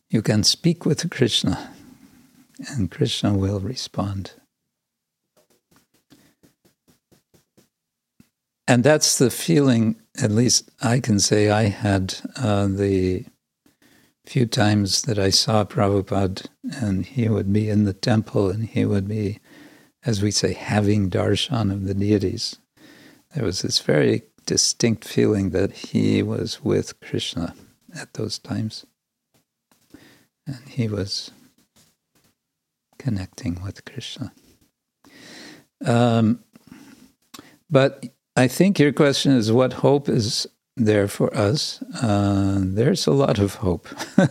you 0.10 0.22
can 0.22 0.44
speak 0.44 0.86
with 0.86 1.10
Krishna, 1.10 1.72
and 2.70 2.92
Krishna 2.92 3.34
will 3.34 3.60
respond." 3.60 4.32
And 8.68 8.84
that's 8.84 9.18
the 9.18 9.30
feeling, 9.30 9.96
at 10.22 10.30
least 10.30 10.70
I 10.82 11.00
can 11.00 11.20
say, 11.20 11.50
I 11.50 11.64
had 11.64 12.16
uh, 12.36 12.68
the 12.68 13.26
few 14.26 14.46
times 14.46 15.04
that 15.04 15.18
I 15.18 15.30
saw 15.30 15.64
Prabhupada, 15.64 16.48
and 16.82 17.06
he 17.06 17.30
would 17.30 17.54
be 17.54 17.70
in 17.70 17.86
the 17.86 17.94
temple 17.94 18.50
and 18.50 18.66
he 18.66 18.84
would 18.84 19.08
be, 19.08 19.40
as 20.04 20.22
we 20.22 20.32
say, 20.32 20.52
having 20.52 21.10
darshan 21.10 21.72
of 21.72 21.86
the 21.86 21.94
deities. 21.94 22.58
There 23.34 23.46
was 23.46 23.62
this 23.62 23.80
very 23.80 24.24
distinct 24.48 25.06
feeling 25.06 25.52
that 25.52 25.72
he 25.72 26.24
was 26.24 26.64
with 26.64 27.00
Krishna 27.02 27.54
at 27.96 28.14
those 28.14 28.40
times. 28.40 28.88
And 30.48 30.68
he 30.68 30.88
was 30.88 31.30
connecting 32.98 33.62
with 33.62 33.86
Krishna. 33.86 34.32
Um, 35.86 36.44
but 37.70 38.06
I 38.36 38.48
think 38.48 38.80
your 38.80 38.94
question 38.94 39.34
is 39.34 39.52
what 39.52 39.74
hope 39.74 40.10
is 40.10 40.48
there 40.76 41.08
for 41.08 41.36
us? 41.36 41.84
Uh, 42.02 42.60
there's 42.62 43.06
a 43.06 43.12
lot 43.12 43.38
of 43.40 43.56
hope. 43.56 43.88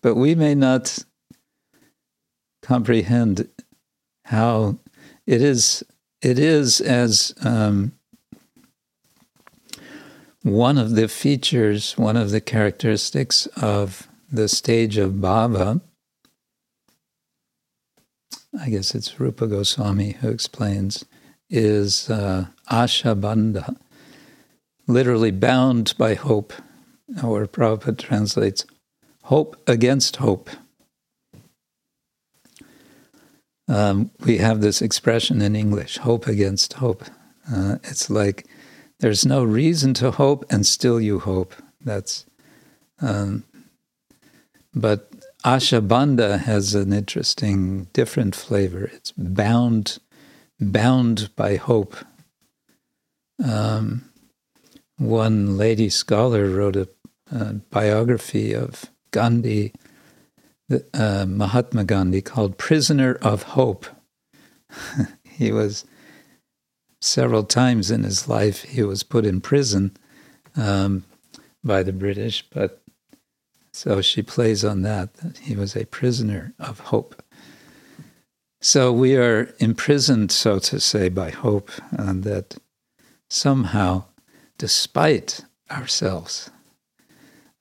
but 0.00 0.14
we 0.14 0.34
may 0.34 0.54
not 0.54 0.98
comprehend 2.62 3.48
how 4.24 4.78
it 5.26 5.42
is 5.42 5.84
it 6.22 6.38
is 6.38 6.80
as 6.80 7.34
um, 7.44 7.92
one 10.44 10.76
of 10.76 10.94
the 10.94 11.08
features, 11.08 11.94
one 11.96 12.18
of 12.18 12.30
the 12.30 12.40
characteristics 12.40 13.46
of 13.56 14.06
the 14.30 14.46
stage 14.46 14.98
of 14.98 15.12
bhava. 15.12 15.80
I 18.60 18.68
guess 18.68 18.94
it's 18.94 19.18
Rupa 19.18 19.46
Goswami 19.46 20.12
who 20.12 20.28
explains 20.28 21.04
is 21.48 22.10
uh, 22.10 22.46
Asha 22.70 23.18
Bandha, 23.18 23.76
literally 24.86 25.30
bound 25.30 25.94
by 25.96 26.12
hope, 26.14 26.52
or 27.22 27.46
Prabhupada 27.46 27.96
translates 27.96 28.66
hope 29.24 29.56
against 29.66 30.16
hope. 30.16 30.50
Um, 33.66 34.10
we 34.20 34.36
have 34.38 34.60
this 34.60 34.82
expression 34.82 35.40
in 35.40 35.56
English, 35.56 35.96
hope 35.96 36.26
against 36.26 36.74
hope. 36.74 37.04
Uh, 37.50 37.76
it's 37.84 38.10
like 38.10 38.46
there's 39.00 39.26
no 39.26 39.44
reason 39.44 39.94
to 39.94 40.10
hope, 40.10 40.44
and 40.50 40.66
still 40.66 41.00
you 41.00 41.18
hope. 41.18 41.54
That's, 41.80 42.26
um, 43.00 43.44
but 44.74 45.10
Asha 45.44 45.86
Bandha 45.86 46.38
has 46.40 46.74
an 46.74 46.92
interesting, 46.92 47.84
different 47.92 48.34
flavor. 48.34 48.84
It's 48.84 49.12
bound 49.12 49.98
bound 50.60 51.30
by 51.36 51.56
hope. 51.56 51.96
Um, 53.44 54.10
one 54.96 55.58
lady 55.58 55.88
scholar 55.88 56.48
wrote 56.48 56.76
a, 56.76 56.88
a 57.30 57.54
biography 57.54 58.54
of 58.54 58.86
Gandhi, 59.10 59.72
uh, 60.94 61.26
Mahatma 61.26 61.84
Gandhi, 61.84 62.22
called 62.22 62.56
Prisoner 62.56 63.18
of 63.20 63.42
Hope. 63.42 63.86
he 65.24 65.52
was 65.52 65.84
several 67.04 67.44
times 67.44 67.90
in 67.90 68.02
his 68.02 68.28
life 68.28 68.62
he 68.62 68.82
was 68.82 69.02
put 69.02 69.26
in 69.26 69.40
prison 69.40 69.94
um, 70.56 71.04
by 71.62 71.82
the 71.82 71.92
British, 71.92 72.42
but 72.50 72.80
so 73.72 74.00
she 74.00 74.22
plays 74.22 74.64
on 74.64 74.82
that 74.82 75.14
that 75.14 75.38
he 75.38 75.54
was 75.54 75.76
a 75.76 75.84
prisoner 75.86 76.54
of 76.58 76.80
hope. 76.80 77.22
So 78.60 78.90
we 78.92 79.16
are 79.16 79.54
imprisoned, 79.58 80.32
so 80.32 80.58
to 80.60 80.80
say, 80.80 81.10
by 81.10 81.30
hope 81.30 81.70
and 81.90 82.24
that 82.24 82.56
somehow, 83.28 84.04
despite 84.56 85.42
ourselves, 85.70 86.50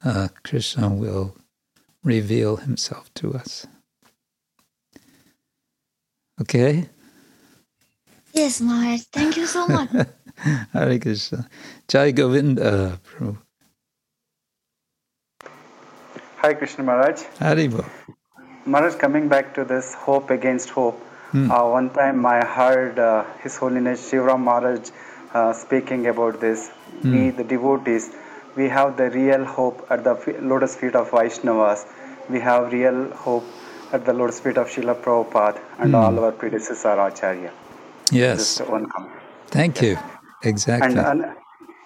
uh, 0.06 0.30
Krishna 0.44 0.90
will 0.90 1.36
reveal 2.03 2.57
himself 2.57 3.14
to 3.15 3.34
us. 3.34 3.68
Okay? 6.40 6.88
Yes, 8.34 8.60
Maharaj. 8.61 9.01
Thank 9.11 9.38
you 9.38 9.45
so 9.45 9.68
much. 9.68 9.89
Hare 10.73 10.99
Krishna. 10.99 11.47
Jai 11.88 12.11
Govinda, 12.11 12.99
Prabhu. 13.05 13.38
Hi, 16.38 16.53
Krishna 16.55 16.84
Maharaj. 16.84 17.22
Haribo. 17.39 17.85
Maharaj, 18.65 18.95
coming 18.95 19.27
back 19.30 19.53
to 19.55 19.64
this 19.64 19.93
hope 19.93 20.30
against 20.30 20.69
hope, 20.69 20.99
Hmm. 21.34 21.49
uh, 21.51 21.68
one 21.68 21.89
time 21.89 22.26
I 22.31 22.45
heard 22.45 22.99
uh, 22.99 23.23
His 23.43 23.55
Holiness 23.57 24.01
Shivram 24.10 24.41
Maharaj 24.47 24.89
uh, 25.34 25.51
speaking 25.53 26.05
about 26.07 26.39
this. 26.39 26.69
We, 27.03 27.31
the 27.31 27.43
devotees, 27.43 28.11
we 28.55 28.69
have 28.69 28.97
the 28.97 29.10
real 29.10 29.43
hope 29.43 29.80
at 29.89 30.03
the 30.03 30.14
lotus 30.41 30.76
feet 30.76 30.95
of 30.95 31.10
Vaishnavas. 31.10 31.88
We 32.30 32.39
have 32.39 32.72
real 32.72 33.10
hope 33.23 33.43
at 33.91 34.05
the 34.05 34.14
lotus 34.14 34.39
feet 34.41 34.57
of 34.57 34.68
Srila 34.68 34.95
Prabhupada 35.01 35.60
and 35.80 35.95
all 35.95 36.23
our 36.23 36.31
predecessor 36.31 36.93
Acharya. 37.07 37.51
Yes. 38.14 38.57
Just 38.57 38.69
one 38.69 38.88
comment. 38.88 39.11
Thank 39.48 39.81
you. 39.81 39.98
Exactly. 40.44 40.99
And, 40.99 41.23
and 41.23 41.35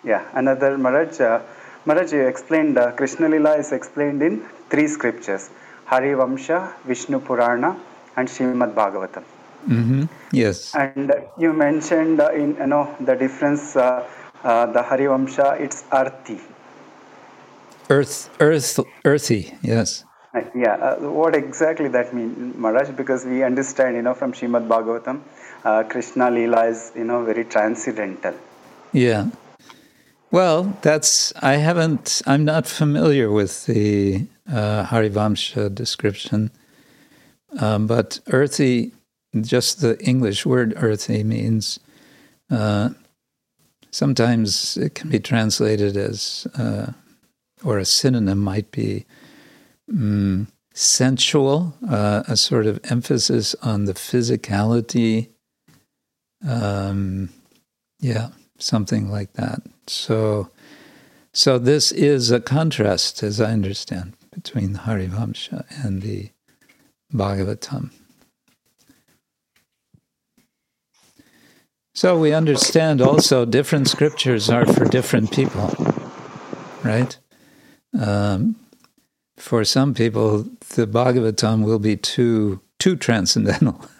yeah, 0.03 0.23
another 0.33 0.77
Maharaj, 0.77 1.19
uh, 1.21 1.41
Maharaj, 1.85 2.13
you 2.13 2.27
explained 2.27 2.77
uh, 2.77 2.91
Krishna 2.91 3.29
Lila 3.29 3.55
is 3.57 3.71
explained 3.71 4.21
in 4.21 4.43
three 4.69 4.87
scriptures: 4.87 5.49
Hari 5.85 6.09
Vamsha, 6.09 6.73
Vishnu 6.85 7.19
Purana, 7.19 7.77
and 8.15 8.27
Srimad 8.27 8.73
Bhagavatam. 8.73 9.23
hmm 9.65 10.03
Yes. 10.31 10.75
And 10.75 11.13
you 11.37 11.53
mentioned 11.53 12.19
uh, 12.19 12.31
in 12.31 12.55
you 12.55 12.67
know 12.67 12.95
the 12.99 13.15
difference. 13.15 13.75
Uh, 13.75 14.05
uh, 14.43 14.65
the 14.67 14.81
Hari 14.81 15.05
Vamsha, 15.05 15.59
it's 15.59 15.83
arthi. 15.83 16.39
Earth, 17.89 18.29
earth, 18.39 18.79
earthy. 19.05 19.53
Yes. 19.61 20.03
Uh, 20.33 20.41
yeah, 20.53 20.73
uh, 20.75 20.95
what 21.09 21.35
exactly 21.35 21.87
that 21.87 22.13
means, 22.13 22.55
Maharaj? 22.55 22.89
Because 22.89 23.25
we 23.25 23.43
understand, 23.43 23.95
you 23.95 24.01
know, 24.01 24.13
from 24.13 24.33
Srimad 24.33 24.67
Bhagavatam, 24.67 25.21
uh, 25.63 25.84
Krishna 25.84 26.29
Lila 26.31 26.65
is, 26.65 26.91
you 26.95 27.03
know, 27.03 27.23
very 27.23 27.45
transcendental. 27.45 28.34
Yeah. 28.93 29.29
Well, 30.31 30.77
that's, 30.81 31.34
I 31.41 31.53
haven't, 31.55 32.21
I'm 32.27 32.43
not 32.43 32.67
familiar 32.67 33.31
with 33.31 33.65
the 33.65 34.27
uh, 34.51 34.85
Harivamsha 34.85 35.73
description, 35.73 36.51
um, 37.59 37.88
but 37.88 38.19
earthy, 38.27 38.91
just 39.39 39.81
the 39.81 39.97
English 39.99 40.45
word 40.45 40.73
earthy 40.77 41.23
means, 41.23 41.79
uh, 42.51 42.89
sometimes 43.91 44.75
it 44.77 44.95
can 44.95 45.09
be 45.09 45.19
translated 45.19 45.95
as, 45.95 46.45
uh, 46.57 46.91
or 47.63 47.77
a 47.77 47.85
synonym 47.85 48.39
might 48.39 48.69
be 48.71 49.05
mm, 49.89 50.47
sensual, 50.73 51.73
uh, 51.89 52.23
a 52.27 52.35
sort 52.35 52.65
of 52.65 52.79
emphasis 52.84 53.55
on 53.63 53.85
the 53.85 53.93
physicality. 53.93 55.29
Um, 56.45 57.30
yeah, 57.99 58.30
something 58.57 59.09
like 59.09 59.34
that. 59.34 59.61
So, 59.88 60.49
so 61.34 61.57
this 61.57 61.91
is 61.91 62.31
a 62.31 62.39
contrast, 62.39 63.23
as 63.23 63.39
I 63.41 63.51
understand, 63.51 64.14
between 64.31 64.73
the 64.73 64.80
Harivamsa 64.80 65.65
and 65.84 66.01
the 66.01 66.31
Bhagavatam. 67.14 67.91
So 71.97 72.19
we 72.19 72.31
understand 72.31 73.01
also 73.01 73.43
different 73.43 73.88
scriptures 73.88 74.51
are 74.51 74.68
for 74.68 74.85
different 74.85 75.31
people, 75.31 75.76
right? 76.84 77.18
Um, 77.99 78.55
for 79.35 79.65
some 79.65 79.95
people, 79.95 80.43
the 80.76 80.85
Bhagavatam 80.85 81.64
will 81.65 81.80
be 81.80 81.97
too 81.97 82.61
too 82.77 82.95
transcendental. 82.97 83.84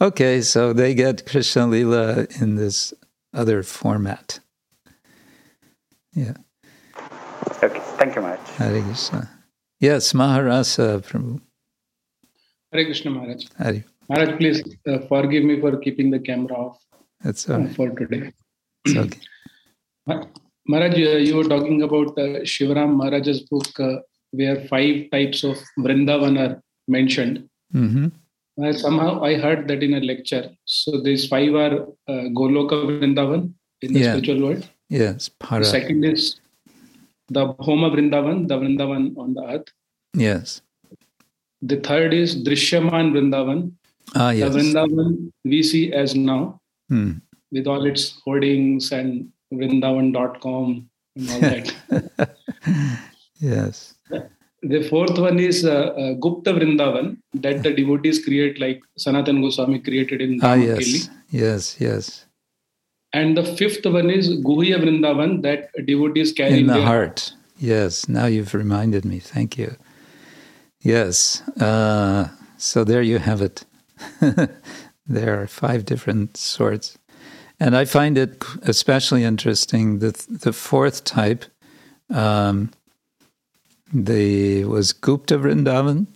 okay, 0.00 0.40
so 0.40 0.72
they 0.72 0.94
get 0.94 1.26
Krishna 1.26 1.66
Lila 1.66 2.26
in 2.40 2.56
this 2.56 2.92
other 3.32 3.62
format. 3.62 4.40
Yeah, 6.12 6.34
Okay, 7.62 7.80
thank 7.98 8.14
you, 8.14 8.22
Maharaj. 8.22 8.48
Hare 8.56 8.82
Krishna. 8.82 9.28
Yes, 9.80 10.12
Maharasa 10.12 10.86
Prabhu. 11.06 11.40
Hare 12.72 12.84
Krishna 12.84 13.10
Maharaj. 13.10 13.44
Hare. 13.58 13.84
Maharaj, 14.08 14.36
please 14.38 14.62
uh, 14.86 14.98
forgive 15.08 15.44
me 15.44 15.60
for 15.60 15.76
keeping 15.78 16.10
the 16.10 16.18
camera 16.18 16.54
off 16.54 16.78
That's 17.22 17.48
all 17.48 17.64
uh, 17.64 17.68
for 17.68 17.90
today. 17.90 18.32
It's 18.84 18.96
okay. 18.96 19.20
Maharaj, 20.66 20.94
uh, 20.94 21.18
you 21.28 21.36
were 21.36 21.44
talking 21.44 21.82
about 21.82 22.08
uh, 22.18 22.44
Shivaram 22.52 22.94
Maharaj's 22.96 23.40
book, 23.42 23.68
uh, 23.80 23.96
where 24.30 24.66
five 24.68 25.10
types 25.10 25.44
of 25.44 25.56
Vrindavan 25.78 26.38
are 26.44 26.62
mentioned. 26.86 27.48
hmm 27.72 28.08
Uh, 28.62 28.72
somehow 28.72 29.22
I 29.22 29.34
heard 29.36 29.68
that 29.68 29.82
in 29.82 29.94
a 29.94 30.00
lecture. 30.00 30.50
So 30.64 31.00
these 31.00 31.28
five 31.28 31.54
are 31.54 31.82
uh, 32.08 32.24
Goloka 32.38 32.78
Vrindavan 32.88 33.52
in 33.82 33.92
the 33.92 34.00
Yeah. 34.00 34.12
spiritual 34.12 34.42
world. 34.46 34.68
Yes, 34.90 35.30
The 35.50 35.64
second 35.64 36.04
is 36.04 36.40
the 37.28 37.44
Bhauma 37.54 37.90
Vrindavan, 37.94 38.48
the 38.48 38.56
Vrindavan 38.58 39.16
on 39.16 39.34
the 39.34 39.44
earth. 39.44 39.68
Yes. 40.14 40.62
The 41.62 41.76
third 41.76 42.14
is 42.14 42.34
Drishyaman 42.42 43.12
Vrindavan, 43.12 43.72
Ah, 44.14 44.30
the 44.30 44.36
yes. 44.38 44.54
Vrindavan 44.54 45.30
we 45.44 45.62
see 45.62 45.92
as 45.92 46.14
now, 46.16 46.60
Hmm. 46.88 47.10
with 47.52 47.66
all 47.66 47.84
its 47.86 48.18
hoardings 48.24 48.90
and 48.92 49.28
Vrindavan.com 49.52 50.88
and 51.16 51.30
all 51.30 51.40
that. 51.40 51.66
Yes. 53.40 53.94
The 54.62 54.82
fourth 54.88 55.18
one 55.18 55.38
is 55.38 55.64
uh, 55.64 55.70
uh, 55.70 56.12
Gupta 56.14 56.52
Vrindavan 56.52 57.18
that 57.34 57.62
the 57.62 57.72
devotees 57.72 58.24
create, 58.24 58.60
like 58.60 58.80
Sanatan 58.96 59.40
Goswami 59.40 59.78
created 59.78 60.20
in 60.20 60.40
Ah, 60.42 60.54
yes. 60.54 61.08
Yes, 61.30 61.76
yes. 61.80 62.26
And 63.12 63.36
the 63.36 63.44
fifth 63.44 63.86
one 63.86 64.10
is 64.10 64.28
Guhya 64.28 64.82
Vrindavan 64.82 65.42
that 65.42 65.70
devotees 65.86 66.32
carry 66.32 66.60
In 66.60 66.66
the 66.66 66.74
their 66.74 66.84
heart. 66.84 67.32
Yes. 67.58 68.08
Now 68.08 68.26
you've 68.26 68.54
reminded 68.54 69.04
me. 69.04 69.18
Thank 69.18 69.56
you. 69.56 69.76
Yes. 70.80 71.42
Uh, 71.60 72.28
so 72.56 72.84
there 72.84 73.02
you 73.02 73.18
have 73.18 73.40
it. 73.40 73.64
there 75.06 75.40
are 75.40 75.46
five 75.46 75.84
different 75.84 76.36
sorts. 76.36 76.98
And 77.60 77.76
I 77.76 77.84
find 77.84 78.16
it 78.16 78.44
especially 78.62 79.24
interesting 79.24 79.98
that 79.98 80.18
the 80.28 80.52
fourth 80.52 81.04
type 81.04 81.44
um, 82.10 82.70
the 83.92 84.64
was 84.64 84.92
Gupta 84.92 85.38
Vrindavan 85.38 86.06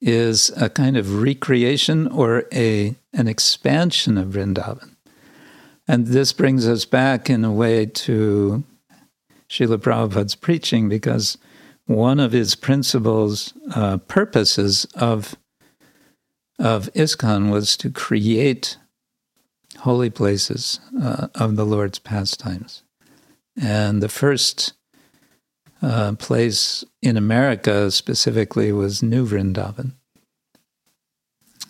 is 0.00 0.50
a 0.56 0.68
kind 0.68 0.96
of 0.96 1.22
recreation 1.22 2.06
or 2.08 2.44
a 2.52 2.94
an 3.12 3.28
expansion 3.28 4.18
of 4.18 4.30
Vrindavan. 4.30 4.96
And 5.86 6.08
this 6.08 6.32
brings 6.32 6.66
us 6.66 6.84
back 6.84 7.30
in 7.30 7.44
a 7.44 7.52
way 7.52 7.86
to 7.86 8.64
Srila 9.48 9.78
Prabhupada's 9.78 10.34
preaching 10.34 10.88
because 10.88 11.38
one 11.86 12.18
of 12.18 12.32
his 12.32 12.54
principles, 12.54 13.52
uh, 13.74 13.98
purposes 13.98 14.86
of, 14.94 15.36
of 16.58 16.90
ISKCON 16.94 17.50
was 17.50 17.76
to 17.76 17.90
create 17.90 18.78
holy 19.80 20.08
places 20.08 20.80
uh, 21.00 21.28
of 21.34 21.56
the 21.56 21.66
Lord's 21.66 21.98
pastimes. 21.98 22.82
And 23.60 24.02
the 24.02 24.08
first 24.08 24.72
uh, 25.84 26.14
place 26.14 26.82
in 27.02 27.16
America 27.16 27.90
specifically 27.90 28.72
was 28.72 29.02
New 29.02 29.26
Vrindavan, 29.26 29.92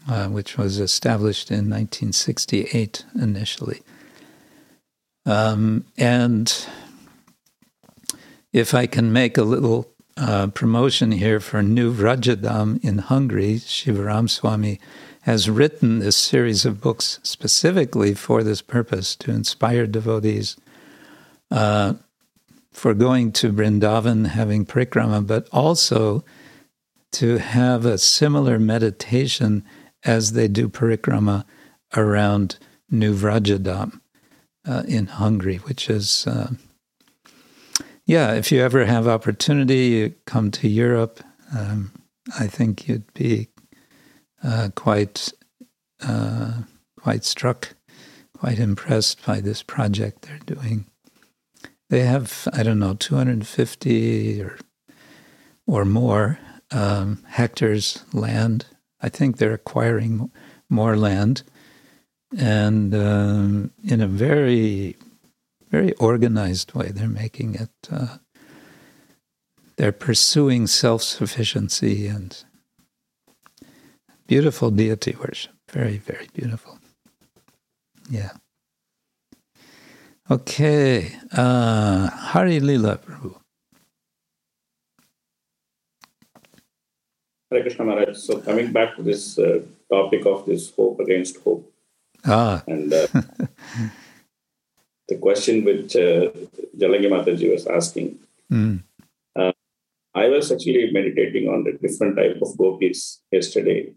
uh, 0.09 0.29
which 0.29 0.57
was 0.57 0.79
established 0.79 1.51
in 1.51 1.69
1968 1.69 3.05
initially. 3.21 3.83
Um, 5.27 5.85
and 5.99 6.67
if 8.53 8.73
I 8.73 8.87
can 8.87 9.13
make 9.13 9.37
a 9.37 9.43
little 9.43 9.91
uh, 10.17 10.47
promotion 10.47 11.11
here 11.11 11.41
for 11.41 11.61
New 11.61 11.93
Vraja 11.93 12.37
Dham 12.37 12.83
in 12.85 12.99
Hungary, 12.99 13.57
Shivaram 13.57 14.31
Swami 14.31 14.79
has 15.23 15.51
written 15.51 15.99
this 15.99 16.17
series 16.17 16.65
of 16.65 16.81
books 16.81 17.19
specifically 17.25 18.15
for 18.15 18.45
this 18.45 18.63
purpose 18.63 19.17
to 19.17 19.33
inspire 19.33 19.89
devotees 19.89 20.57
uh, 21.51 21.95
for 22.75 22.93
going 22.93 23.33
to 23.33 23.53
Vrindavan, 23.53 24.27
having 24.27 24.67
parikrama, 24.67 25.27
but 25.27 25.49
also 25.53 26.25
to 27.13 27.39
have 27.39 27.87
a 27.87 27.97
similar 27.97 28.59
meditation 28.59 29.65
as 30.05 30.33
they 30.33 30.49
do 30.49 30.69
parikrama 30.69 31.45
around 31.97 32.59
New 32.91 33.15
Vraja 33.15 33.59
Dham 33.59 34.01
uh, 34.67 34.83
in 34.89 35.07
Hungary, 35.07 35.57
which 35.59 35.89
is, 35.89 36.27
uh, 36.27 36.51
yeah, 38.05 38.33
if 38.35 38.51
you 38.51 38.61
ever 38.61 38.85
have 38.85 39.07
opportunity, 39.07 39.87
you 39.87 40.15
come 40.27 40.51
to 40.51 40.69
Europe. 40.69 41.21
Um, 41.57 41.93
I 42.39 42.49
think 42.49 42.89
you'd 42.89 43.13
be 43.15 43.49
uh, 44.43 44.71
quite, 44.75 45.33
uh, 46.03 46.63
quite 47.01 47.25
struck, 47.25 47.75
quite 48.37 48.59
impressed 48.59 49.25
by 49.25 49.41
this 49.41 49.63
project 49.63 50.23
they're 50.23 50.39
doing. 50.57 50.87
They 51.95 52.01
have, 52.01 52.49
I 52.53 52.65
don't 52.65 52.81
know, 52.81 52.95
250 52.95 54.43
or 54.43 54.59
or 55.65 55.85
more 55.85 56.41
um, 56.73 57.23
hectares 57.29 58.03
land. 58.13 58.67
I 59.01 59.09
think 59.09 59.37
they're 59.37 59.55
acquiring 59.55 60.33
more 60.69 60.97
land 60.97 61.45
and 62.37 62.93
um, 62.97 63.71
in 63.85 64.01
a 64.01 64.09
very, 64.09 64.97
very 65.71 65.93
organized 65.93 66.75
way, 66.75 66.89
they're 66.89 67.07
making 67.07 67.55
it. 67.55 67.71
Uh, 67.89 68.19
they're 69.77 69.93
pursuing 69.93 70.67
self-sufficiency 70.67 72.09
and 72.09 72.43
beautiful 74.27 74.73
deity 74.73 75.15
worship. 75.17 75.55
Very, 75.71 75.99
very 75.99 76.27
beautiful. 76.35 76.81
Yeah. 78.11 78.33
Okay. 80.31 81.13
Uh, 81.33 82.09
Hari 82.09 82.61
Lila 82.61 82.97
Prabhu. 82.97 83.37
Hare 87.51 87.63
Krishna 87.63 87.85
Maharaj. 87.85 88.17
So 88.17 88.41
coming 88.41 88.73
back 88.73 88.97
to 88.97 89.03
this 89.03 89.39
uh, 89.39 89.61
topic 89.93 90.25
of 90.25 90.47
this 90.47 90.73
hope 90.75 90.99
against 91.01 91.37
hope, 91.45 91.71
Ah, 92.25 92.65
and 92.67 92.91
uh, 92.91 93.07
the 95.09 95.19
question 95.21 95.63
which 95.63 95.95
uh, 95.95 96.33
Jalangi 96.73 97.13
Mataji 97.13 97.53
was 97.53 97.67
asking, 97.67 98.19
mm, 98.51 98.83
I 100.17 100.29
was 100.29 100.51
actually 100.51 100.91
meditating 100.91 101.49
on 101.49 101.65
the 101.65 101.73
different 101.73 102.17
type 102.17 102.39
of 102.41 102.57
gopis 102.57 103.21
yesterday, 103.31 103.93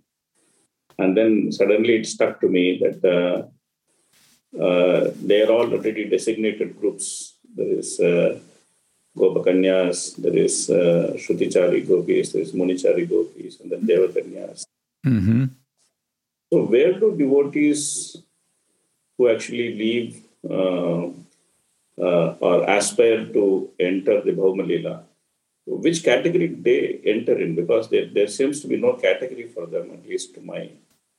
and 0.97 1.15
then 1.15 1.53
suddenly 1.53 1.97
it 1.97 2.05
stuck 2.05 2.41
to 2.41 2.49
me 2.49 2.81
that 2.83 3.49
uh, 4.55 5.11
they 5.21 5.41
are 5.41 5.51
all 5.51 5.71
already 5.73 6.05
designated 6.05 6.79
groups. 6.79 7.33
There 7.55 7.79
is 7.79 7.99
uh, 7.99 8.39
Gopakanyas, 9.17 10.15
there 10.17 10.37
is 10.37 10.69
uh, 10.69 11.13
Shrutichari 11.17 11.87
gopis, 11.87 12.33
there 12.33 12.41
is 12.41 12.53
Munichari 12.53 13.09
gopis, 13.09 13.59
and 13.59 13.71
then 13.71 13.81
Devakanyas. 13.81 14.65
hmm 15.03 15.45
So, 16.51 16.63
where 16.63 16.93
do 16.99 17.15
devotees 17.17 18.17
who 19.17 19.27
actually 19.29 19.73
leave 19.73 20.23
uh, 20.49 21.07
uh, 21.99 22.27
or 22.39 22.69
aspire 22.69 23.25
to 23.25 23.69
enter 23.79 24.21
the 24.21 24.31
Bhaumalila, 24.31 25.03
which 25.65 26.03
category 26.03 26.47
they 26.47 26.99
enter 27.03 27.37
in? 27.39 27.55
Because 27.55 27.89
there, 27.89 28.05
there 28.05 28.27
seems 28.27 28.61
to 28.61 28.67
be 28.67 28.77
no 28.77 28.93
category 28.93 29.47
for 29.47 29.65
them, 29.65 29.91
at 29.91 30.07
least 30.07 30.35
to 30.35 30.41
my 30.41 30.69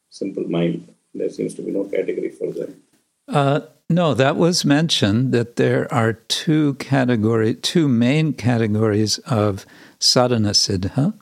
simple 0.08 0.48
mind. 0.48 0.88
There 1.12 1.30
seems 1.30 1.54
to 1.54 1.62
be 1.62 1.72
no 1.72 1.84
category 1.84 2.30
for 2.30 2.52
them. 2.52 2.80
Uh, 3.28 3.60
no, 3.90 4.14
that 4.14 4.36
was 4.36 4.64
mentioned 4.64 5.32
that 5.32 5.56
there 5.56 5.92
are 5.92 6.12
two 6.12 6.74
category, 6.74 7.54
two 7.54 7.88
main 7.88 8.32
categories 8.32 9.18
of 9.18 9.66
sadhana 9.98 10.50
siddha, 10.50 11.14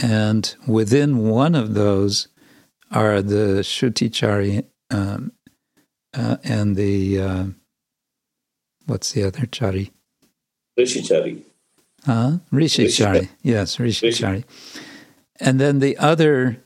and 0.00 0.54
within 0.66 1.28
one 1.28 1.54
of 1.54 1.74
those 1.74 2.28
are 2.90 3.22
the 3.22 3.60
shrutichari 3.62 4.64
um, 4.90 5.32
uh, 6.14 6.36
and 6.44 6.76
the 6.76 7.20
uh, 7.20 7.44
what's 8.86 9.12
the 9.12 9.24
other 9.24 9.46
chari? 9.46 9.90
Rishichari. 10.78 11.42
Huh? 12.04 12.38
Rishichari. 12.52 13.28
Yes, 13.42 13.76
Rishichari. 13.76 14.44
And 15.40 15.60
then 15.60 15.78
the 15.78 15.96
other 15.98 16.62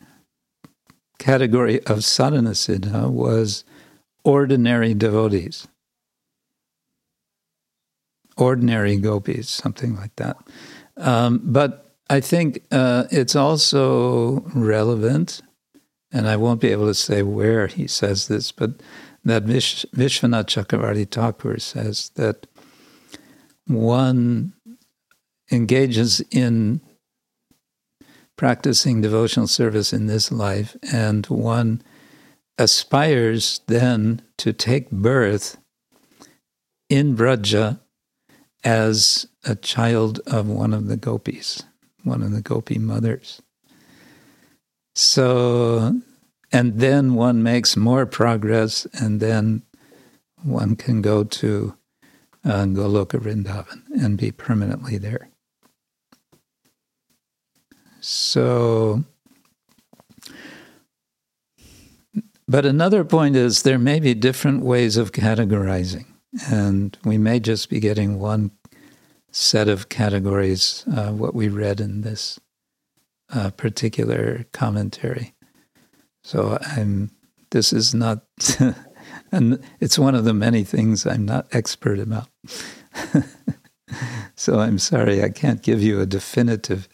category 1.18 1.84
of 1.86 2.04
sadhana 2.04 2.50
siddha 2.50 3.10
was 3.10 3.64
ordinary 4.26 4.92
devotees, 4.92 5.68
ordinary 8.36 8.96
gopis, 8.96 9.48
something 9.48 9.94
like 9.94 10.14
that. 10.16 10.36
Um, 10.96 11.40
but 11.44 11.94
I 12.10 12.20
think 12.20 12.62
uh, 12.72 13.04
it's 13.12 13.36
also 13.36 14.40
relevant, 14.52 15.42
and 16.12 16.26
I 16.26 16.36
won't 16.36 16.60
be 16.60 16.72
able 16.72 16.86
to 16.86 16.94
say 16.94 17.22
where 17.22 17.68
he 17.68 17.86
says 17.86 18.26
this, 18.26 18.50
but 18.50 18.82
that 19.24 19.44
Vish- 19.44 19.86
Vishwanath 19.94 20.46
Chakravarti 20.46 21.08
Thakur 21.08 21.58
says 21.60 22.10
that 22.16 22.48
one 23.68 24.54
engages 25.52 26.20
in 26.32 26.80
practicing 28.36 29.00
devotional 29.00 29.46
service 29.46 29.92
in 29.92 30.06
this 30.06 30.32
life, 30.32 30.76
and 30.92 31.26
one 31.26 31.80
aspires 32.58 33.60
then 33.66 34.22
to 34.38 34.52
take 34.52 34.90
birth 34.90 35.58
in 36.88 37.14
Braja 37.14 37.80
as 38.64 39.26
a 39.44 39.54
child 39.54 40.20
of 40.26 40.48
one 40.48 40.72
of 40.72 40.88
the 40.88 40.96
gopis, 40.96 41.62
one 42.02 42.22
of 42.22 42.32
the 42.32 42.42
gopi 42.42 42.78
mothers. 42.78 43.42
So, 44.94 46.00
and 46.52 46.80
then 46.80 47.14
one 47.14 47.42
makes 47.42 47.76
more 47.76 48.06
progress, 48.06 48.86
and 48.94 49.20
then 49.20 49.62
one 50.42 50.76
can 50.76 51.02
go 51.02 51.24
to 51.24 51.76
uh, 52.44 52.64
Goloka 52.64 53.20
Vrindavan 53.20 53.82
and 54.00 54.16
be 54.16 54.30
permanently 54.30 54.96
there. 54.98 55.28
So, 58.00 59.04
but 62.48 62.64
another 62.64 63.04
point 63.04 63.36
is 63.36 63.62
there 63.62 63.78
may 63.78 64.00
be 64.00 64.14
different 64.14 64.62
ways 64.62 64.96
of 64.96 65.12
categorizing, 65.12 66.06
and 66.50 66.96
we 67.04 67.18
may 67.18 67.40
just 67.40 67.70
be 67.70 67.80
getting 67.80 68.18
one 68.18 68.50
set 69.30 69.68
of 69.68 69.88
categories, 69.88 70.84
uh, 70.94 71.10
what 71.12 71.34
we 71.34 71.48
read 71.48 71.80
in 71.80 72.00
this 72.00 72.40
uh, 73.32 73.50
particular 73.50 74.46
commentary. 74.52 75.34
So 76.24 76.58
I'm. 76.62 77.10
This 77.50 77.72
is 77.72 77.94
not, 77.94 78.24
and 79.32 79.62
it's 79.78 79.98
one 79.98 80.16
of 80.16 80.24
the 80.24 80.34
many 80.34 80.64
things 80.64 81.06
I'm 81.06 81.24
not 81.24 81.46
expert 81.52 82.00
about. 82.00 82.28
so 84.34 84.58
I'm 84.58 84.80
sorry 84.80 85.22
I 85.22 85.28
can't 85.28 85.62
give 85.62 85.80
you 85.80 86.00
a 86.00 86.06
definitive 86.06 86.88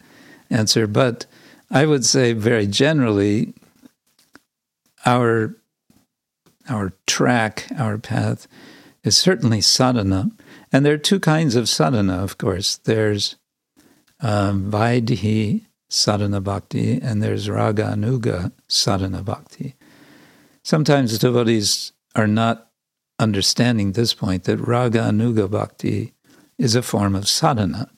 answer, 0.51 0.85
but 0.85 1.25
I 1.71 1.87
would 1.87 2.05
say 2.05 2.33
very 2.33 2.67
generally, 2.67 3.55
our 5.05 5.55
our 6.69 6.93
track, 7.05 7.67
our 7.77 7.97
path, 7.97 8.47
is 9.03 9.17
certainly 9.17 9.59
sadhana, 9.59 10.31
and 10.71 10.85
there 10.85 10.93
are 10.93 10.97
two 10.97 11.19
kinds 11.19 11.55
of 11.55 11.67
sadhana. 11.67 12.23
Of 12.23 12.37
course, 12.37 12.77
there's 12.77 13.35
um, 14.21 14.71
Vaidhi 14.71 15.65
sadhana 15.89 16.41
bhakti, 16.41 16.99
and 17.01 17.21
there's 17.21 17.49
raga 17.49 17.83
anuga 17.83 18.51
sadhana 18.67 19.21
bhakti. 19.23 19.75
Sometimes 20.63 21.17
devotees 21.19 21.91
are 22.15 22.27
not 22.27 22.69
understanding 23.19 23.91
this 23.91 24.13
point 24.13 24.45
that 24.45 24.57
raga 24.57 24.99
anuga 24.99 25.49
bhakti 25.49 26.13
is 26.57 26.75
a 26.75 26.81
form 26.81 27.15
of 27.15 27.27
sadhana. 27.27 27.89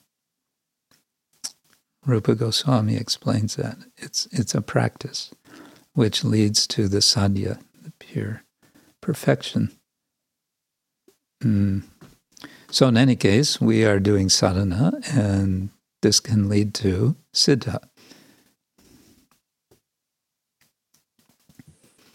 Rupa 2.04 2.34
Goswami 2.34 2.96
explains 2.96 3.56
that. 3.56 3.78
It's, 3.96 4.26
it's 4.30 4.54
a 4.54 4.62
practice 4.62 5.32
which 5.96 6.22
leads 6.22 6.66
to 6.66 6.88
the 6.88 6.98
sadhya, 6.98 7.58
the 7.82 7.90
pure 7.98 8.42
perfection. 9.00 9.72
Mm. 11.42 11.84
So, 12.70 12.86
in 12.88 12.96
any 12.96 13.16
case, 13.16 13.60
we 13.60 13.84
are 13.84 13.98
doing 13.98 14.28
sadhana, 14.28 15.00
and 15.12 15.70
this 16.02 16.20
can 16.20 16.48
lead 16.48 16.74
to 16.74 17.16
siddha. 17.34 17.78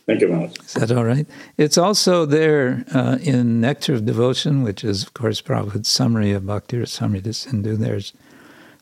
Thank 0.06 0.22
you, 0.22 0.28
Maharaj. 0.28 0.60
Is 0.60 0.74
that 0.74 0.92
all 0.92 1.06
right? 1.06 1.28
It's 1.58 1.78
also 1.78 2.26
there 2.26 2.86
uh, 2.94 3.18
in 3.22 3.62
Nectar 3.62 3.96
of 3.96 4.06
Devotion, 4.06 4.62
which 4.62 4.84
is, 4.84 5.04
of 5.04 5.14
course, 5.14 5.42
Prabhupada's 5.42 5.88
summary 5.88 6.34
of 6.34 6.46
Bhakti 6.46 6.78
Rasamrita 6.78 7.34
Sindhu. 7.34 7.78
There's, 7.78 8.14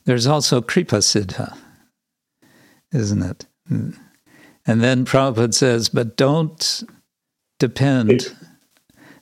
there's 0.04 0.28
also 0.28 0.60
Kripa 0.62 0.98
Siddha, 0.98 1.56
isn't 2.92 3.22
it? 3.22 3.46
And 4.70 4.84
then 4.84 5.04
Prabhupada 5.04 5.52
says, 5.52 5.90
but 5.90 6.16
don't 6.16 6.84
depend, 7.58 8.36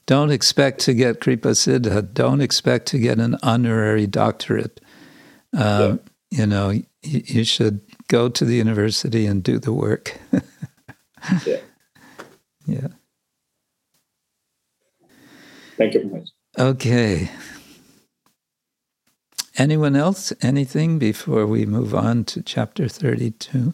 don't 0.05 0.29
expect 0.29 0.81
to 0.81 0.93
get 0.93 1.21
Kripa 1.21 1.51
Siddha, 1.51 2.13
don't 2.13 2.41
expect 2.41 2.87
to 2.87 2.99
get 2.99 3.17
an 3.17 3.37
honorary 3.41 4.07
doctorate. 4.07 4.81
Um, 5.53 6.01
yeah. 6.31 6.39
You 6.39 6.47
know, 6.47 6.69
you, 6.71 6.83
you 7.01 7.43
should 7.45 7.79
go 8.09 8.27
to 8.27 8.43
the 8.43 8.55
university 8.55 9.25
and 9.25 9.41
do 9.41 9.57
the 9.57 9.71
work. 9.71 10.19
yeah. 11.45 11.61
Yeah. 12.65 12.87
Thank 15.77 15.93
you 15.93 16.01
very 16.01 16.11
much. 16.11 16.29
Okay. 16.59 17.31
Anyone 19.57 19.95
else? 19.95 20.33
Anything 20.41 20.99
before 20.99 21.47
we 21.47 21.65
move 21.65 21.95
on 21.95 22.25
to 22.25 22.43
chapter 22.43 22.89
32? 22.89 23.73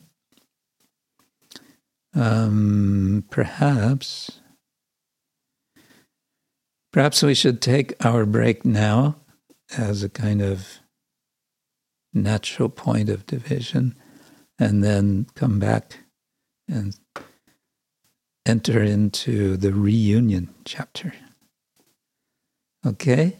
Um, 2.16 3.24
perhaps. 3.30 4.40
Perhaps 6.92 7.24
we 7.24 7.34
should 7.34 7.62
take 7.62 7.94
our 8.06 8.26
break 8.26 8.64
now 8.66 9.16
as 9.78 10.04
a 10.04 10.10
kind 10.10 10.42
of 10.42 10.80
natural 12.14 12.70
point 12.70 13.10
of 13.10 13.26
division 13.26 13.96
and 14.60 14.84
then 14.84 15.26
come 15.36 15.58
back 15.58 16.00
and 16.68 16.96
enter 18.46 18.84
into 18.84 19.58
the 19.58 19.74
reunion 19.74 20.54
chapter. 20.66 21.14
Okay? 22.86 23.38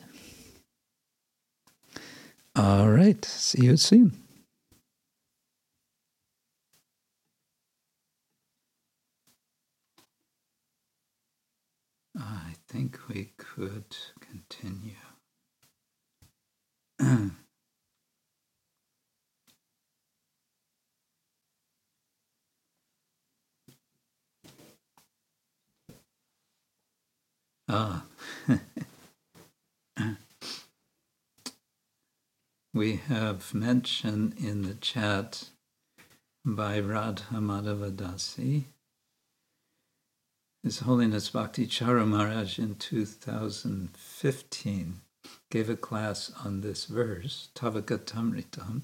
All 2.56 2.90
right. 2.90 3.24
See 3.26 3.66
you 3.66 3.78
soon. 3.78 4.18
I 12.18 12.54
think 12.74 12.98
we 13.08 13.32
could 13.38 13.96
continue. 14.20 14.96
Ah. 27.70 28.04
we 32.74 32.98
have 32.98 33.54
mention 33.54 34.34
in 34.38 34.64
the 34.64 34.74
chat 34.74 35.50
by 36.46 36.80
Radha 36.80 37.36
Madhavadasi. 37.36 38.66
His 40.64 40.80
Holiness 40.80 41.30
Bhakti 41.30 41.68
Charu 41.68 42.08
Maharaj 42.08 42.58
in 42.58 42.74
2015 42.76 45.02
gave 45.52 45.70
a 45.70 45.76
class 45.76 46.32
on 46.46 46.62
this 46.62 46.86
verse, 46.86 47.50
Tavakatamritam. 47.54 48.84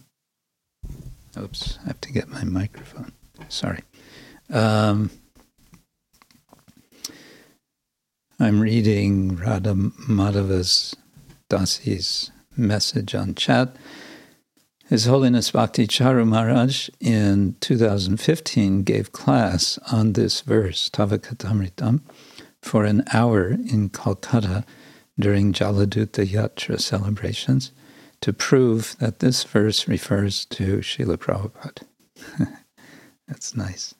Oops, 1.37 1.79
I 1.81 1.87
have 1.87 2.01
to 2.01 2.11
get 2.11 2.27
my 2.27 2.43
microphone. 2.43 3.13
Sorry. 3.47 3.79
Um, 4.49 5.09
I'm 8.41 8.59
reading 8.59 9.37
Radha 9.37 9.73
Madhava's 9.73 10.97
Dasi's 11.49 12.29
message 12.57 13.15
on 13.15 13.35
chat. 13.35 13.77
His 14.89 15.05
Holiness 15.05 15.51
Bhakti 15.51 15.85
Charu 15.85 16.27
Maharaj 16.27 16.89
in 16.99 17.55
2015 17.59 18.81
gave 18.81 19.11
class 19.11 19.77
on 19.91 20.13
this 20.13 20.41
verse, 20.41 20.89
Tavakatamritam, 20.89 22.01
for 22.63 22.85
an 22.85 23.03
hour 23.13 23.49
in 23.49 23.89
Calcutta 23.89 24.65
during 25.19 25.53
Jaladuta 25.53 26.25
Yatra 26.25 26.81
celebrations 26.81 27.71
to 28.21 28.33
prove 28.33 28.95
that 28.97 29.19
this 29.19 29.43
verse 29.43 29.87
refers 29.87 30.45
to 30.45 30.79
Srila 30.79 31.17
Prabhupada. 31.17 31.83
That's 33.27 33.55
nice. 33.55 33.93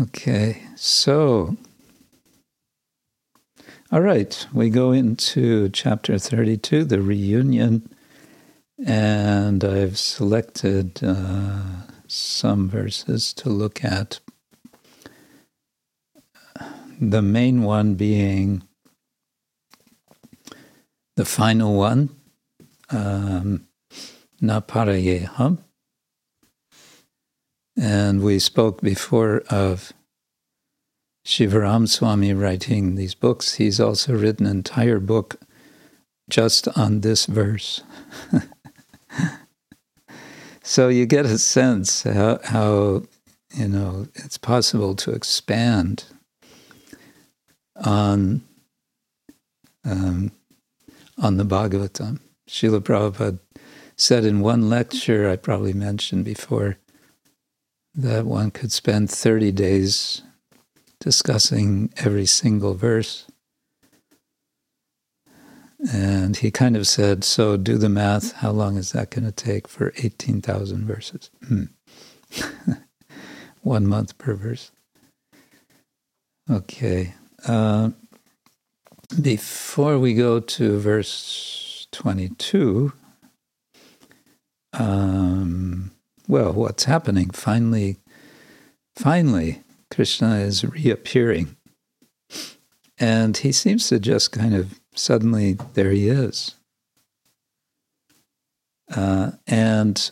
Okay, 0.00 0.60
so, 0.74 1.56
all 3.92 4.02
right, 4.02 4.46
we 4.52 4.70
go 4.70 4.92
into 4.92 5.68
chapter 5.70 6.16
32, 6.16 6.84
the 6.84 7.02
reunion, 7.02 7.92
and 8.86 9.64
I've 9.64 9.98
selected 9.98 11.00
uh, 11.02 11.62
some 12.06 12.68
verses 12.68 13.32
to 13.34 13.48
look 13.48 13.82
at. 13.84 14.20
The 17.00 17.20
main 17.20 17.64
one 17.64 17.94
being 17.94 18.62
the 21.16 21.24
final 21.24 21.74
one, 21.74 22.10
um, 22.90 23.66
Naparayeham. 24.40 25.58
And 27.76 28.22
we 28.22 28.38
spoke 28.38 28.82
before 28.82 29.42
of 29.50 29.92
Shivaram 31.24 31.88
Swami 31.88 32.32
writing 32.32 32.94
these 32.94 33.14
books. 33.14 33.54
He's 33.54 33.80
also 33.80 34.14
written 34.14 34.46
an 34.46 34.52
entire 34.58 34.98
book 34.98 35.36
just 36.28 36.68
on 36.76 37.00
this 37.00 37.26
verse. 37.26 37.82
so 40.62 40.88
you 40.88 41.06
get 41.06 41.26
a 41.26 41.38
sense 41.38 42.04
how, 42.04 42.38
how, 42.44 43.02
you 43.54 43.68
know, 43.68 44.08
it's 44.14 44.38
possible 44.38 44.94
to 44.96 45.10
expand 45.10 46.04
on 47.84 48.42
um, 49.84 50.32
on 51.18 51.36
the 51.36 51.44
Bhagavatam. 51.44 52.20
Srila 52.48 52.80
Prabhupada 52.80 53.38
said 53.96 54.24
in 54.24 54.40
one 54.40 54.68
lecture, 54.68 55.28
I 55.28 55.36
probably 55.36 55.72
mentioned 55.72 56.24
before, 56.24 56.78
that 57.94 58.24
one 58.24 58.50
could 58.50 58.72
spend 58.72 59.10
30 59.10 59.52
days 59.52 60.22
discussing 61.00 61.92
every 61.96 62.26
single 62.26 62.74
verse. 62.74 63.26
And 65.92 66.36
he 66.36 66.50
kind 66.50 66.76
of 66.76 66.86
said, 66.86 67.24
So 67.24 67.56
do 67.56 67.78
the 67.78 67.88
math. 67.88 68.34
How 68.34 68.50
long 68.50 68.76
is 68.76 68.92
that 68.92 69.10
going 69.10 69.24
to 69.24 69.32
take 69.32 69.66
for 69.66 69.92
18,000 69.96 70.84
verses? 70.84 71.30
Hmm. 71.48 71.64
One 73.62 73.86
month 73.86 74.18
per 74.18 74.34
verse. 74.34 74.70
Okay. 76.50 77.14
Uh, 77.46 77.90
before 79.20 79.98
we 79.98 80.14
go 80.14 80.38
to 80.38 80.78
verse 80.78 81.86
22, 81.92 82.92
um, 84.74 85.90
well, 86.28 86.52
what's 86.52 86.84
happening? 86.84 87.30
Finally, 87.30 87.96
finally, 88.96 89.62
Krishna 89.90 90.36
is 90.36 90.64
reappearing. 90.64 91.56
And 92.98 93.36
he 93.36 93.52
seems 93.52 93.88
to 93.88 93.98
just 93.98 94.32
kind 94.32 94.54
of 94.54 94.80
suddenly, 94.94 95.54
there 95.74 95.90
he 95.90 96.08
is. 96.08 96.54
Uh, 98.94 99.32
and 99.46 100.10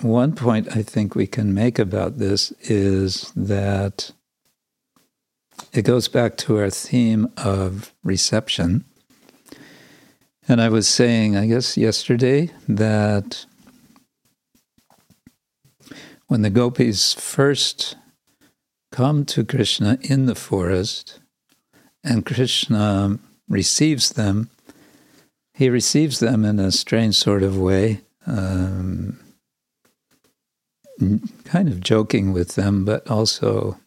one 0.00 0.34
point 0.34 0.76
I 0.76 0.82
think 0.82 1.14
we 1.14 1.26
can 1.26 1.52
make 1.52 1.78
about 1.78 2.18
this 2.18 2.52
is 2.62 3.32
that 3.34 4.12
it 5.72 5.82
goes 5.82 6.08
back 6.08 6.36
to 6.38 6.58
our 6.58 6.70
theme 6.70 7.28
of 7.36 7.92
reception. 8.02 8.84
And 10.48 10.60
I 10.60 10.68
was 10.68 10.88
saying, 10.88 11.36
I 11.36 11.46
guess 11.46 11.76
yesterday, 11.76 12.50
that 12.68 13.46
when 16.26 16.42
the 16.42 16.50
gopis 16.50 17.12
first 17.14 17.96
come 18.90 19.24
to 19.26 19.44
Krishna 19.44 19.98
in 20.02 20.26
the 20.26 20.34
forest 20.34 21.20
and 22.02 22.26
Krishna 22.26 23.18
receives 23.48 24.10
them, 24.10 24.50
he 25.54 25.68
receives 25.68 26.20
them 26.20 26.44
in 26.44 26.58
a 26.58 26.72
strange 26.72 27.16
sort 27.16 27.42
of 27.42 27.58
way, 27.58 28.00
um, 28.26 29.18
kind 31.44 31.68
of 31.68 31.80
joking 31.80 32.32
with 32.32 32.54
them, 32.54 32.84
but 32.84 33.08
also 33.10 33.78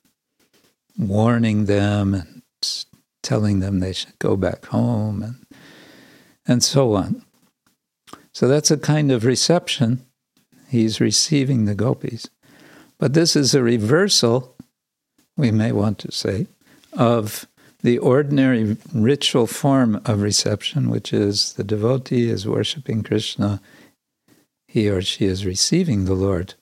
warning 0.98 1.66
them 1.66 2.14
and 2.14 2.42
telling 3.24 3.60
them 3.60 3.80
they 3.80 3.94
should 3.94 4.18
go 4.20 4.36
back 4.36 4.66
home 4.66 5.24
and 5.24 5.36
and 6.46 6.64
so 6.64 6.94
on. 6.94 7.24
So 8.34 8.48
that's 8.48 8.72
a 8.72 8.78
kind 8.78 9.12
of 9.12 9.26
reception. 9.26 10.06
He's 10.68 11.00
receiving 11.00 11.66
the 11.66 11.76
gopis. 11.76 12.30
But 12.98 13.14
this 13.14 13.36
is 13.36 13.54
a 13.54 13.64
reversal, 13.64 14.53
we 15.38 15.52
may 15.52 15.72
want 15.72 15.98
to 16.00 16.12
say, 16.12 16.48
of 16.94 17.48
the 17.82 17.98
ordinary 17.98 18.78
ritual 18.94 19.48
form 19.48 20.02
of 20.06 20.22
reception, 20.22 20.90
which 20.90 21.12
is 21.12 21.54
the 21.54 21.64
devotee 21.64 22.30
is 22.30 22.48
worshiping 22.48 23.04
Krishna, 23.04 23.62
he 24.68 24.90
or 24.90 25.02
she 25.02 25.26
is 25.26 25.46
receiving 25.46 26.06
the 26.06 26.14
Lord. 26.14 26.56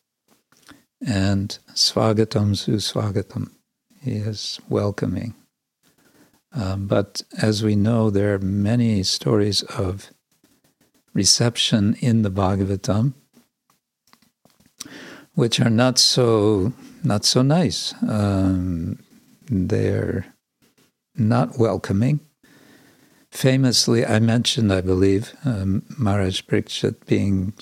And 1.05 1.57
swagatam 1.73 2.55
su 2.57 2.73
swagatam. 2.73 3.51
He 4.01 4.13
is 4.13 4.59
welcoming. 4.67 5.35
Um, 6.53 6.87
but 6.87 7.21
as 7.41 7.63
we 7.63 7.75
know, 7.75 8.09
there 8.09 8.33
are 8.33 8.39
many 8.39 9.03
stories 9.03 9.63
of 9.63 10.11
reception 11.13 11.95
in 12.01 12.23
the 12.23 12.31
Bhagavatam, 12.31 13.13
which 15.33 15.59
are 15.59 15.69
not 15.69 15.97
so 15.97 16.73
not 17.03 17.25
so 17.25 17.41
nice. 17.41 17.93
Um, 18.07 18.99
they're 19.49 20.25
not 21.15 21.57
welcoming. 21.57 22.19
Famously, 23.31 24.05
I 24.05 24.19
mentioned, 24.19 24.73
I 24.73 24.81
believe, 24.81 25.33
um, 25.45 25.83
Maharaj 25.97 26.41
being 27.05 27.53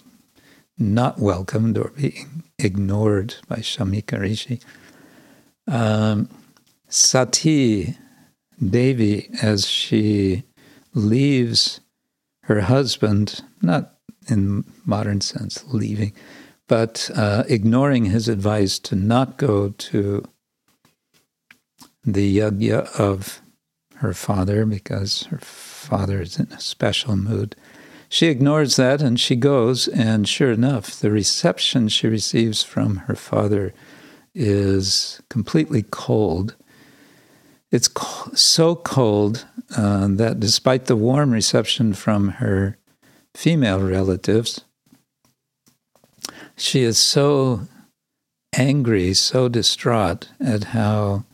not 0.77 1.19
welcomed 1.19 1.77
or 1.77 1.91
being 1.91 2.43
ignored 2.57 3.35
by 3.47 3.57
Shamika 3.57 4.19
Rishi. 4.19 4.61
Um, 5.67 6.29
Sati 6.87 7.97
Devi, 8.67 9.29
as 9.41 9.67
she 9.67 10.43
leaves 10.93 11.81
her 12.43 12.61
husband, 12.61 13.43
not 13.61 13.95
in 14.27 14.65
modern 14.85 15.21
sense 15.21 15.63
leaving, 15.67 16.13
but 16.69 17.09
uh, 17.15 17.43
ignoring 17.49 18.05
his 18.05 18.29
advice 18.29 18.79
to 18.79 18.95
not 18.95 19.37
go 19.37 19.69
to 19.69 20.23
the 22.05 22.37
yajna 22.37 22.87
of 22.97 23.41
her 23.95 24.13
father 24.13 24.65
because 24.65 25.23
her 25.23 25.39
father 25.39 26.21
is 26.21 26.39
in 26.39 26.47
a 26.53 26.59
special 26.61 27.17
mood. 27.17 27.55
She 28.07 28.27
ignores 28.27 28.75
that 28.77 29.01
and 29.01 29.19
she 29.19 29.35
goes, 29.35 29.87
and 29.87 30.29
sure 30.29 30.51
enough, 30.51 30.91
the 30.91 31.11
reception 31.11 31.89
she 31.89 32.07
receives 32.07 32.63
from 32.63 32.97
her 33.07 33.15
father 33.15 33.73
is 34.33 35.21
completely 35.29 35.83
cold. 35.83 36.55
It's 37.71 37.89
so 38.35 38.75
cold 38.75 39.45
uh, 39.75 40.07
that 40.11 40.39
despite 40.39 40.85
the 40.85 40.95
warm 40.95 41.31
reception 41.31 41.93
from 41.93 42.29
her 42.29 42.77
female 43.35 43.81
relatives, 43.81 44.61
she 46.61 46.83
is 46.83 46.97
so 46.97 47.61
angry, 48.53 49.13
so 49.13 49.47
distraught 49.47 50.29
at 50.39 50.65
how, 50.65 51.25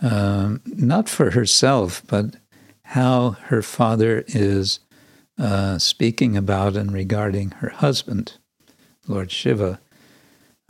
um, 0.00 0.60
not 0.64 1.08
for 1.08 1.32
herself, 1.32 2.02
but 2.06 2.36
how 2.84 3.30
her 3.46 3.62
father 3.62 4.24
is 4.28 4.80
uh, 5.38 5.78
speaking 5.78 6.36
about 6.36 6.76
and 6.76 6.92
regarding 6.92 7.50
her 7.52 7.68
husband, 7.68 8.34
Lord 9.06 9.30
Shiva, 9.30 9.80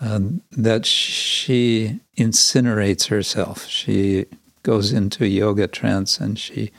uh, 0.00 0.20
that 0.50 0.84
she 0.86 2.00
incinerates 2.18 3.08
herself. 3.08 3.66
She 3.66 4.26
goes 4.62 4.92
into 4.92 5.26
yoga 5.26 5.68
trance 5.68 6.18
and 6.18 6.38
she 6.38 6.72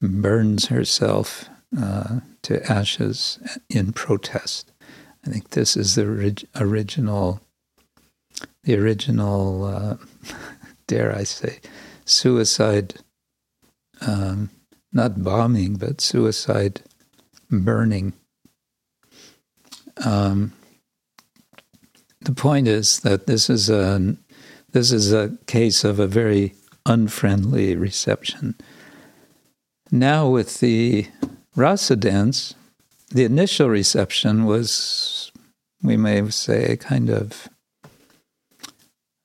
burns 0.00 0.66
herself 0.66 1.48
uh, 1.78 2.20
to 2.42 2.70
ashes 2.70 3.38
in 3.68 3.92
protest. 3.92 4.70
I 5.26 5.30
think 5.30 5.50
this 5.50 5.76
is 5.76 5.94
the 5.94 6.02
orig- 6.06 6.46
original, 6.56 7.40
the 8.64 8.76
original, 8.76 9.64
uh, 9.64 9.96
dare 10.86 11.14
I 11.14 11.24
say, 11.24 11.60
suicide, 12.04 12.94
um, 14.00 14.50
not 14.92 15.22
bombing, 15.22 15.76
but 15.76 16.00
suicide 16.00 16.82
burning. 17.50 18.12
Um, 20.04 20.52
the 22.20 22.32
point 22.32 22.68
is 22.68 23.00
that 23.00 23.26
this 23.26 23.48
is 23.50 23.70
a 23.70 24.16
this 24.72 24.92
is 24.92 25.12
a 25.12 25.36
case 25.46 25.82
of 25.82 25.98
a 25.98 26.06
very 26.06 26.54
unfriendly 26.84 27.74
reception. 27.74 28.54
Now, 29.90 30.28
with 30.28 30.60
the 30.60 31.06
rasa 31.56 31.96
dance, 31.96 32.54
the 33.10 33.24
initial 33.24 33.68
reception 33.68 34.44
was, 34.44 35.32
we 35.82 35.96
may 35.96 36.28
say, 36.30 36.76
kind 36.76 37.10
of 37.10 37.48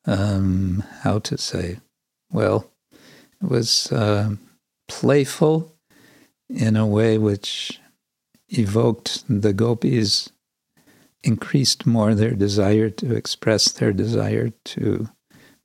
um, 0.06 0.84
how 1.02 1.20
to 1.20 1.38
say, 1.38 1.80
well, 2.32 2.70
it 3.42 3.50
was 3.50 3.92
uh, 3.92 4.36
playful 4.88 5.76
in 6.50 6.76
a 6.76 6.86
way 6.88 7.18
which 7.18 7.80
evoked 8.50 9.24
the 9.28 9.54
gopis, 9.54 10.30
increased 11.24 11.86
more 11.86 12.14
their 12.14 12.34
desire 12.36 12.90
to 12.90 13.16
express 13.16 13.72
their 13.72 13.94
desire 13.94 14.50
to 14.66 15.10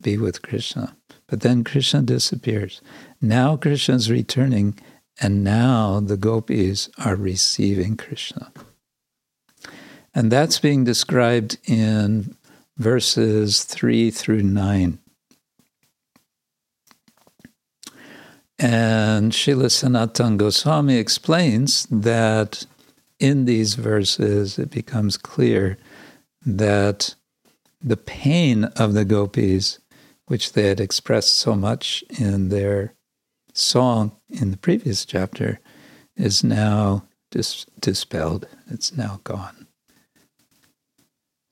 be 0.01 0.16
with 0.16 0.43
Krishna. 0.43 0.97
But 1.27 1.40
then 1.40 1.65
Krishna 1.65 2.03
disappears. 2.03 2.81
Now 3.20 3.57
Krishna 3.57 3.97
is 3.97 4.11
returning, 4.11 4.78
and 5.20 5.43
now 5.43 6.01
the 6.01 6.16
gopis 6.16 6.89
are 6.99 7.16
receiving 7.16 7.97
Krishna. 7.97 8.53
And 10.15 10.31
that's 10.31 10.59
being 10.59 10.85
described 10.85 11.59
in 11.66 12.36
verses 12.77 13.65
3 13.65 14.11
through 14.11 14.43
9. 14.43 14.99
And 18.61 19.32
Srila 19.32 19.70
Sanatan 19.70 20.36
Goswami 20.36 20.97
explains 20.97 21.86
that 21.90 22.66
in 23.20 23.45
these 23.45 23.74
verses 23.74 24.59
it 24.59 24.70
becomes 24.70 25.16
clear 25.16 25.78
that 26.45 27.15
the 27.81 27.97
pain 27.97 28.65
of 28.65 28.95
the 28.95 29.05
gopis, 29.05 29.78
which 30.27 30.53
they 30.53 30.69
had 30.69 30.81
expressed 30.81 31.35
so 31.35 31.55
much 31.55 32.03
in 32.19 32.49
their 32.49 32.95
song 33.59 34.12
in 34.28 34.51
the 34.51 34.56
previous 34.56 35.05
chapter, 35.05 35.60
is 36.16 36.44
now 36.44 37.05
dis- 37.30 37.66
dispelled. 37.80 38.47
It's 38.70 38.97
now 38.97 39.20
gone. 39.24 39.66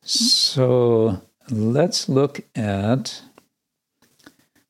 So 0.02 1.22
let's 1.50 2.08
look 2.08 2.40
at, 2.54 3.22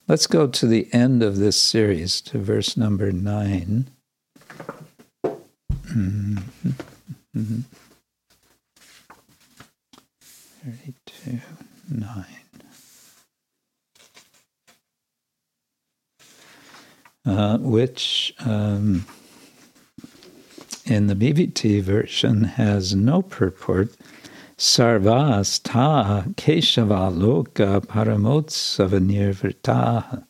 let's 0.09 0.27
go 0.27 0.47
to 0.47 0.67
the 0.67 0.89
end 0.93 1.23
of 1.23 1.37
this 1.37 1.61
series, 1.61 2.21
to 2.23 2.39
verse 2.39 2.77
number 2.77 3.13
9. 3.13 3.89
Mm-hmm. 5.25 6.71
Mm-hmm. 7.37 7.61
32, 10.65 11.41
9. 11.91 12.25
Uh, 17.27 17.59
which 17.59 18.33
um, 18.45 19.05
in 20.85 21.09
the 21.09 21.17
BVT 21.17 21.83
version 21.83 22.45
has 22.45 22.95
no 22.95 23.21
purport. 23.21 23.91
Sarvas 24.57 25.61
ta 25.61 26.23
keshava 26.37 27.13
loka 27.13 27.85
paramotsava 27.85 29.01
nirvrta 29.01 30.25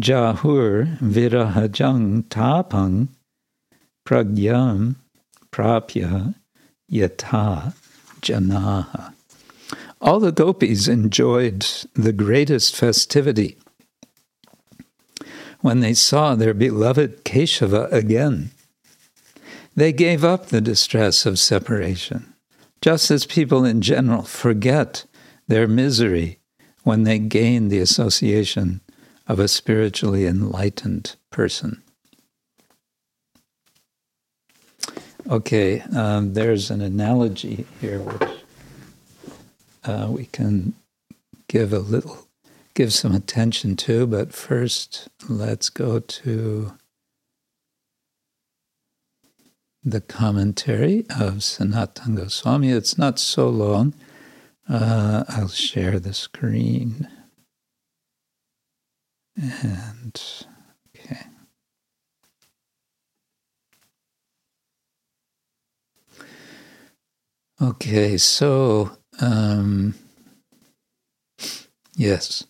jahur 0.00 0.98
virahajang 0.98 2.24
tapang 2.24 3.06
pragyam 4.04 4.96
prapya 5.52 6.34
yata 6.90 7.72
janaha. 8.20 9.14
All 10.00 10.18
the 10.18 10.32
gopis 10.32 10.88
enjoyed 10.88 11.64
the 11.94 12.12
greatest 12.12 12.74
festivity 12.74 13.59
when 15.60 15.80
they 15.80 15.94
saw 15.94 16.34
their 16.34 16.54
beloved 16.54 17.24
Keshava 17.24 17.90
again. 17.92 18.50
They 19.76 19.92
gave 19.92 20.24
up 20.24 20.46
the 20.46 20.60
distress 20.60 21.26
of 21.26 21.38
separation, 21.38 22.34
just 22.80 23.10
as 23.10 23.26
people 23.26 23.64
in 23.64 23.80
general 23.80 24.22
forget 24.22 25.04
their 25.48 25.68
misery 25.68 26.38
when 26.82 27.04
they 27.04 27.18
gain 27.18 27.68
the 27.68 27.78
association 27.78 28.80
of 29.26 29.38
a 29.38 29.48
spiritually 29.48 30.26
enlightened 30.26 31.16
person. 31.30 31.82
Okay, 35.28 35.80
um, 35.94 36.32
there's 36.34 36.70
an 36.70 36.80
analogy 36.80 37.66
here 37.80 38.00
which 38.00 38.30
uh, 39.84 40.08
we 40.10 40.26
can 40.26 40.74
give 41.46 41.72
a 41.72 41.78
little, 41.78 42.26
give 42.80 42.94
some 42.94 43.14
attention 43.14 43.76
to, 43.76 44.06
but 44.06 44.32
first 44.32 45.10
let's 45.28 45.68
go 45.68 46.00
to 46.00 46.72
the 49.84 50.00
commentary 50.00 51.04
of 51.20 51.42
Sanatan 51.42 52.14
Goswami. 52.14 52.70
It's 52.70 52.96
not 52.96 53.18
so 53.18 53.50
long. 53.50 53.92
Uh, 54.66 55.24
I'll 55.28 55.48
share 55.48 56.00
the 56.00 56.14
screen. 56.14 57.06
And, 59.36 60.18
okay. 60.96 61.26
Okay, 67.60 68.16
so, 68.16 68.96
um, 69.20 69.96
yes. 71.94 72.46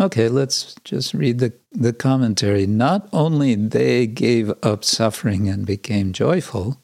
Okay, 0.00 0.28
let's 0.28 0.76
just 0.84 1.12
read 1.12 1.40
the, 1.40 1.52
the 1.72 1.92
commentary. 1.92 2.68
Not 2.68 3.08
only 3.12 3.56
they 3.56 4.06
gave 4.06 4.52
up 4.62 4.84
suffering 4.84 5.48
and 5.48 5.66
became 5.66 6.12
joyful, 6.12 6.80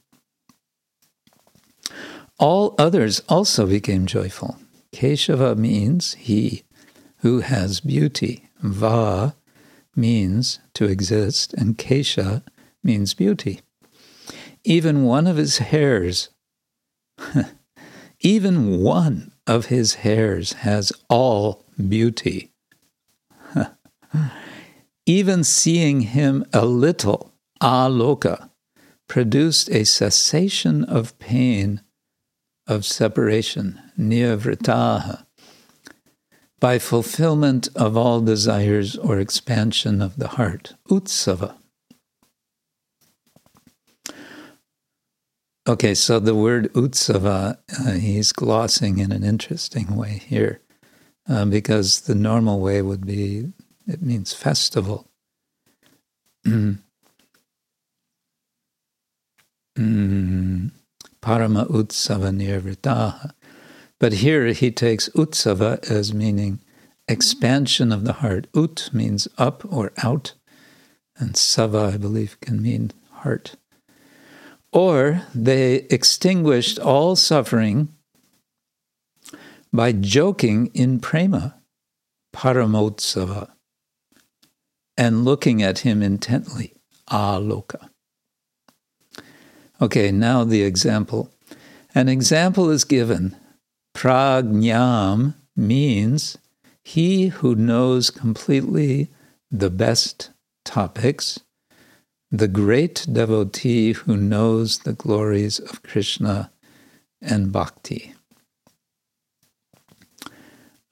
all 2.41 2.75
others 2.77 3.23
also 3.29 3.67
became 3.67 4.07
joyful. 4.07 4.57
Keshava 4.93 5.57
means 5.57 6.15
he 6.15 6.65
who 7.19 7.41
has 7.41 7.81
beauty. 7.81 8.49
Va 8.61 9.37
means 9.95 10.59
to 10.75 10.87
exist, 10.87 11.55
and 11.55 11.79
Kesha 11.79 12.43
means 12.83 13.15
beauty. 13.15 13.61
Even 14.65 15.05
one 15.05 15.29
of 15.29 15.37
his 15.37 15.59
hairs, 15.59 16.31
even 18.21 18.81
one 18.83 19.31
of 19.47 19.67
his 19.67 19.95
hairs 19.97 20.55
has 20.55 20.93
all 21.09 21.65
beauty. 21.89 22.54
Even 25.07 25.45
seeing 25.45 26.01
him 26.03 26.45
a 26.53 26.65
little, 26.65 27.35
aloka, 27.63 28.51
produced 29.09 29.69
a 29.71 29.85
cessation 29.85 30.85
of 30.85 31.19
pain, 31.19 31.83
of 32.67 32.85
separation, 32.85 33.81
niyavritaha, 33.99 35.27
by 36.61 36.79
fulfillment 36.79 37.69
of 37.77 37.97
all 37.97 38.21
desires 38.23 38.97
or 38.97 39.19
expansion 39.19 40.01
of 40.01 40.17
the 40.17 40.29
heart, 40.29 40.75
utsava. 40.89 41.57
Okay, 45.67 45.95
so 45.95 46.19
the 46.19 46.35
word 46.35 46.73
utsava, 46.75 47.59
uh, 47.81 47.93
he's 47.93 48.33
glossing 48.33 48.99
in 48.99 49.13
an 49.13 49.25
interesting 49.25 49.97
way 49.97 50.23
here, 50.27 50.61
uh, 51.29 51.45
because 51.45 52.03
the 52.03 52.15
normal 52.15 52.61
way 52.61 52.81
would 52.83 53.07
be 53.07 53.53
it 53.87 54.03
means 54.03 54.33
festival. 54.33 55.09
mm. 56.47 56.79
Parama 61.23 61.67
Utsava 61.69 62.31
Nirvritaha. 62.31 63.33
But 63.99 64.15
here 64.15 64.49
he 64.49 64.71
takes 64.71 65.09
Utsava 65.11 65.83
as 65.91 66.13
meaning 66.13 66.61
expansion 67.09 67.93
of 67.93 68.05
the 68.05 68.15
heart. 68.15 68.47
Ut 68.55 68.91
means 68.93 69.29
up 69.39 69.65
or 69.73 69.93
out, 70.03 70.35
and 71.17 71.37
Sava, 71.37 71.93
I 71.95 71.97
believe, 71.97 72.39
can 72.41 72.61
mean 72.61 72.91
heart. 73.11 73.57
Or 74.73 75.23
they 75.35 75.87
extinguished 75.91 76.79
all 76.79 77.17
suffering 77.17 77.89
by 79.73 79.93
joking 79.93 80.67
in 80.75 81.01
prema, 81.01 81.61
paramotsava 82.35 83.51
and 84.97 85.25
looking 85.25 85.63
at 85.63 85.81
him 85.81 86.03
intently. 86.03 86.75
Aloka. 87.11 87.91
Okay, 89.81 90.11
now 90.11 90.45
the 90.45 90.63
example. 90.63 91.31
An 91.95 92.09
example 92.09 92.71
is 92.71 92.85
given. 92.85 93.37
Prajnam 93.95 95.35
means 95.57 96.39
he 96.83 97.29
who 97.29 97.55
knows 97.55 98.11
completely 98.11 99.09
the 99.51 99.71
best 99.71 100.31
topics, 100.65 101.41
the 102.31 102.49
great 102.49 103.07
devotee 103.11 103.93
who 103.93 104.17
knows 104.17 104.81
the 104.81 104.93
glories 104.93 105.59
of 105.59 105.83
Krishna 105.83 106.51
and 107.23 107.53
bhakti. 107.53 108.15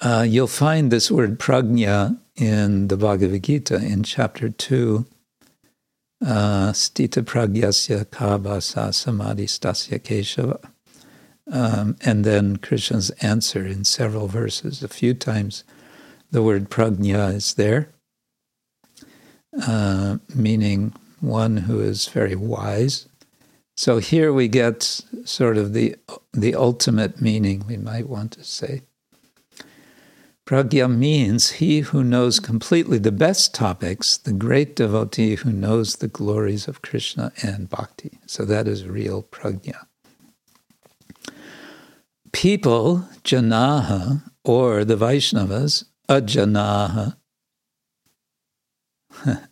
Uh, 0.01 0.24
you'll 0.29 0.47
find 0.47 0.91
this 0.91 1.11
word 1.11 1.39
prajna 1.39 2.19
in 2.43 2.89
the 2.89 2.97
Bhagavad 2.97 3.44
Gita 3.44 3.77
in 3.77 4.02
chapter 4.02 4.48
2, 4.48 5.06
uh, 6.27 6.73
Stita 6.73 7.23
Pragyasya 7.23 8.06
Kabasa 8.06 8.93
Samadhi 8.93 9.47
Stasya 9.47 10.01
Keshava. 10.01 10.60
Um, 11.51 11.97
and 12.05 12.24
then 12.24 12.56
Krishna's 12.56 13.10
answer 13.23 13.64
in 13.64 13.85
several 13.85 14.27
verses. 14.27 14.82
A 14.82 14.89
few 14.89 15.14
times 15.14 15.62
the 16.32 16.43
word 16.43 16.69
prajna 16.69 17.32
is 17.32 17.55
there, 17.55 17.90
uh, 19.64 20.19
meaning 20.35 20.94
one 21.20 21.59
who 21.59 21.81
is 21.81 22.09
very 22.09 22.35
wise. 22.35 23.06
So 23.77 23.98
here 23.98 24.32
we 24.32 24.48
get 24.48 24.82
sort 25.24 25.56
of 25.56 25.74
the 25.74 25.97
the 26.32 26.55
ultimate 26.55 27.20
meaning, 27.20 27.64
we 27.69 27.77
might 27.77 28.09
want 28.09 28.32
to 28.32 28.44
say. 28.44 28.82
Pragya 30.47 30.89
means 30.90 31.52
he 31.52 31.81
who 31.81 32.02
knows 32.02 32.40
completely 32.40 32.98
the 32.98 33.12
best 33.12 33.55
topics, 33.55 34.16
the 34.16 34.32
great 34.32 34.74
devotee 34.74 35.36
who 35.36 35.52
knows 35.52 35.97
the 35.97 36.09
glories 36.09 36.66
of 36.66 36.82
Krishna 36.82 37.32
and 37.43 37.70
bhakti. 37.70 38.19
So 38.27 38.44
that 38.47 38.66
is 38.66 38.86
real 38.86 39.23
pragya. 39.23 39.86
People, 42.32 43.09
janaha, 43.23 44.23
or 44.44 44.85
the 44.85 44.97
Vaishnavas, 44.97 45.85
ajanaha, 46.09 47.16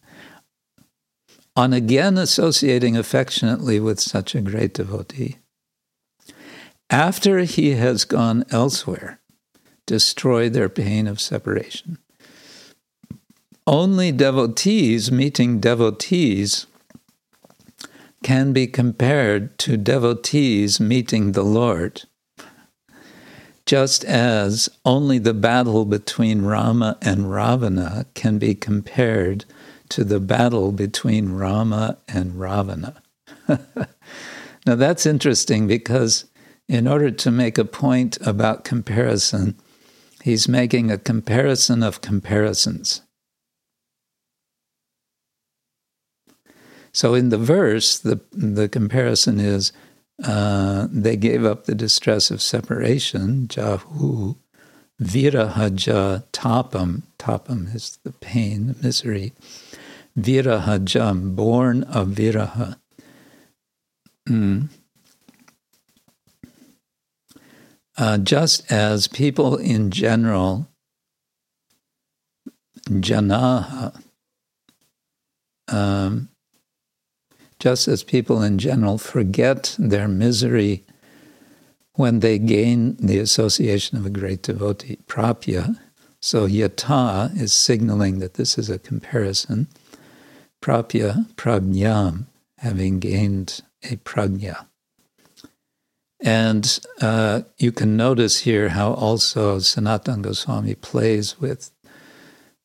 on 1.57 1.73
again 1.73 2.19
associating 2.19 2.97
affectionately 2.97 3.79
with 3.79 4.01
such 4.01 4.35
a 4.35 4.41
great 4.41 4.75
devotee, 4.75 5.39
after 6.89 7.41
he 7.41 7.73
has 7.73 8.05
gone 8.05 8.45
elsewhere, 8.51 9.20
destroy 9.91 10.49
their 10.49 10.69
pain 10.69 11.09
of 11.09 11.21
separation. 11.21 11.99
Only 13.67 14.13
devotees 14.13 15.11
meeting 15.11 15.59
devotees 15.59 16.69
can 18.23 18.53
be 18.53 18.69
compared 18.69 19.59
to 19.59 19.77
devotees 19.77 20.79
meeting 20.79 21.33
the 21.33 21.43
Lord, 21.43 22.05
just 23.67 24.05
as 24.05 24.69
only 24.85 25.19
the 25.19 25.35
battle 25.35 25.85
between 25.85 26.43
Rama 26.43 26.97
and 27.03 27.29
Ravana 27.29 28.07
can 28.15 28.39
be 28.39 28.55
compared 28.55 29.45
to 29.89 30.05
the 30.05 30.21
battle 30.21 30.71
between 30.71 31.33
Rama 31.33 31.99
and 32.07 32.39
Ravana. 32.39 33.03
now 33.49 34.77
that's 34.77 35.05
interesting 35.05 35.67
because 35.67 36.27
in 36.69 36.87
order 36.87 37.11
to 37.11 37.33
make 37.33 37.59
a 37.59 37.65
point 37.65 38.17
about 38.25 38.63
comparison, 38.63 39.57
he's 40.23 40.49
making 40.49 40.91
a 40.91 40.99
comparison 40.99 41.83
of 41.83 42.01
comparisons. 42.01 43.03
So 46.93 47.15
in 47.15 47.29
the 47.29 47.39
verse, 47.39 47.99
the, 47.99 48.21
the 48.33 48.69
comparison 48.69 49.39
is 49.39 49.73
uh, 50.25 50.89
they 50.91 51.17
gave 51.17 51.45
up 51.45 51.65
the 51.65 51.75
distress 51.75 52.31
of 52.31 52.43
separation, 52.43 53.47
jahu, 53.49 54.37
virahaja 55.01 56.25
tapam. 56.33 57.03
Tapam 57.19 57.75
is 57.75 57.99
the 58.03 58.13
pain, 58.13 58.67
the 58.67 58.77
misery. 58.83 59.33
Virahajam, 60.19 61.37
born 61.37 61.85
of 61.85 62.09
viraha. 62.09 62.79
Mm. 64.29 64.69
Uh, 68.01 68.17
just 68.17 68.73
as 68.73 69.09
people 69.09 69.59
in 69.59 69.91
general, 69.91 70.67
janaha, 72.89 73.95
um, 75.69 76.31
just 77.59 77.87
as 77.89 78.03
people 78.03 78.41
in 78.41 78.57
general 78.57 78.97
forget 78.97 79.77
their 79.79 80.09
misery 80.09 80.83
when 81.93 82.21
they 82.21 82.39
gain 82.39 82.97
the 82.97 83.19
association 83.19 83.99
of 83.99 84.07
a 84.07 84.11
great 84.11 84.41
devotee, 84.41 84.97
prapya. 85.07 85.79
So 86.23 86.49
yata 86.49 87.39
is 87.39 87.53
signaling 87.53 88.21
that 88.21 88.33
this 88.35 88.57
is 88.57 88.71
a 88.71 88.79
comparison. 88.79 89.69
Prapya 90.63 91.27
prajnam, 91.35 92.25
having 92.57 92.99
gained 92.99 93.61
a 93.83 93.97
prajna. 93.97 94.70
And 96.23 96.79
uh, 97.01 97.43
you 97.57 97.73
can 97.73 97.97
notice 97.97 98.41
here 98.41 98.71
how 98.71 98.93
also 98.93 99.59
Sanatana 99.59 100.23
Goswami 100.23 100.75
plays 100.75 101.41
with 101.41 101.71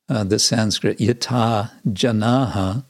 uh, 0.08 0.24
the 0.24 0.38
Sanskrit 0.38 0.98
yata 0.98 1.70
janaha, 1.88 2.84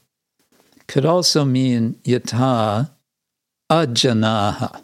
could 0.87 1.05
also 1.05 1.45
mean 1.45 1.95
yata 2.03 2.91
ajanaha. 3.71 4.83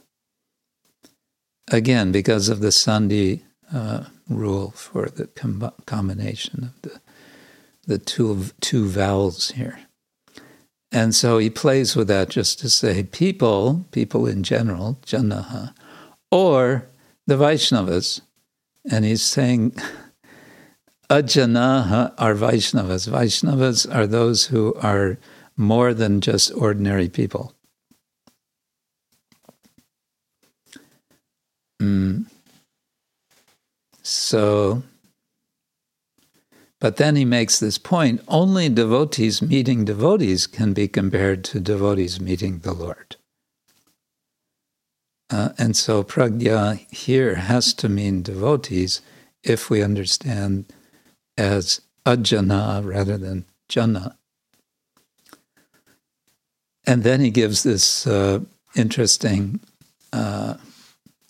Again, 1.72 2.12
because 2.12 2.50
of 2.50 2.60
the 2.60 2.70
sandhi 2.70 3.42
uh, 3.74 4.06
rule 4.30 4.72
for 4.72 5.08
the 5.08 5.28
com- 5.28 5.72
combination 5.86 6.64
of 6.66 6.82
the 6.82 7.02
the 7.86 7.98
two 7.98 8.46
two 8.62 8.88
vowels 8.88 9.52
here. 9.52 9.80
And 10.94 11.16
so 11.16 11.40
he 11.40 11.50
plays 11.50 11.96
with 11.96 12.08
that 12.10 12.30
just 12.30 12.60
to 12.60 12.70
say 12.70 13.02
people, 13.04 13.84
people 13.92 14.28
in 14.28 14.44
general, 14.44 15.00
janaha, 15.04 15.74
or 16.32 16.86
the 17.26 17.36
Vaishnavas. 17.36 18.22
And 18.92 19.04
he's 19.04 19.24
saying 19.24 19.76
ajanaha 21.10 22.14
are 22.20 22.36
Vaishnavas. 22.36 23.10
Vaishnavas 23.10 23.94
are 23.94 24.06
those 24.06 24.46
who 24.46 24.76
are 24.76 25.18
more 25.58 25.96
than 25.96 26.22
just 26.22 26.54
ordinary 26.54 27.10
people. 27.10 27.56
Mm. 31.82 32.26
So, 34.04 34.84
but 36.84 36.98
then 36.98 37.16
he 37.16 37.24
makes 37.24 37.62
this 37.62 37.78
point 37.78 38.20
only 38.28 38.68
devotees 38.68 39.42
meeting 39.42 39.86
devotees 39.86 40.46
can 40.46 40.74
be 40.74 40.86
compared 40.86 41.42
to 41.46 41.62
devotees 41.62 42.20
meeting 42.20 42.60
the 42.60 42.74
Lord. 42.74 43.16
Uh, 45.30 45.54
and 45.58 45.78
so 45.78 46.04
pragya 46.04 46.86
here 46.92 47.36
has 47.36 47.74
to 47.76 47.88
mean 47.88 48.22
devotees 48.22 49.00
if 49.44 49.70
we 49.70 49.82
understand 49.82 50.66
as 51.38 51.80
ajana 52.06 52.86
rather 52.86 53.18
than 53.18 53.46
jana. 53.70 54.18
And 56.86 57.04
then 57.04 57.22
he 57.22 57.30
gives 57.30 57.64
this 57.64 58.06
uh, 58.06 58.42
interesting, 58.76 59.62
uh, 60.12 60.56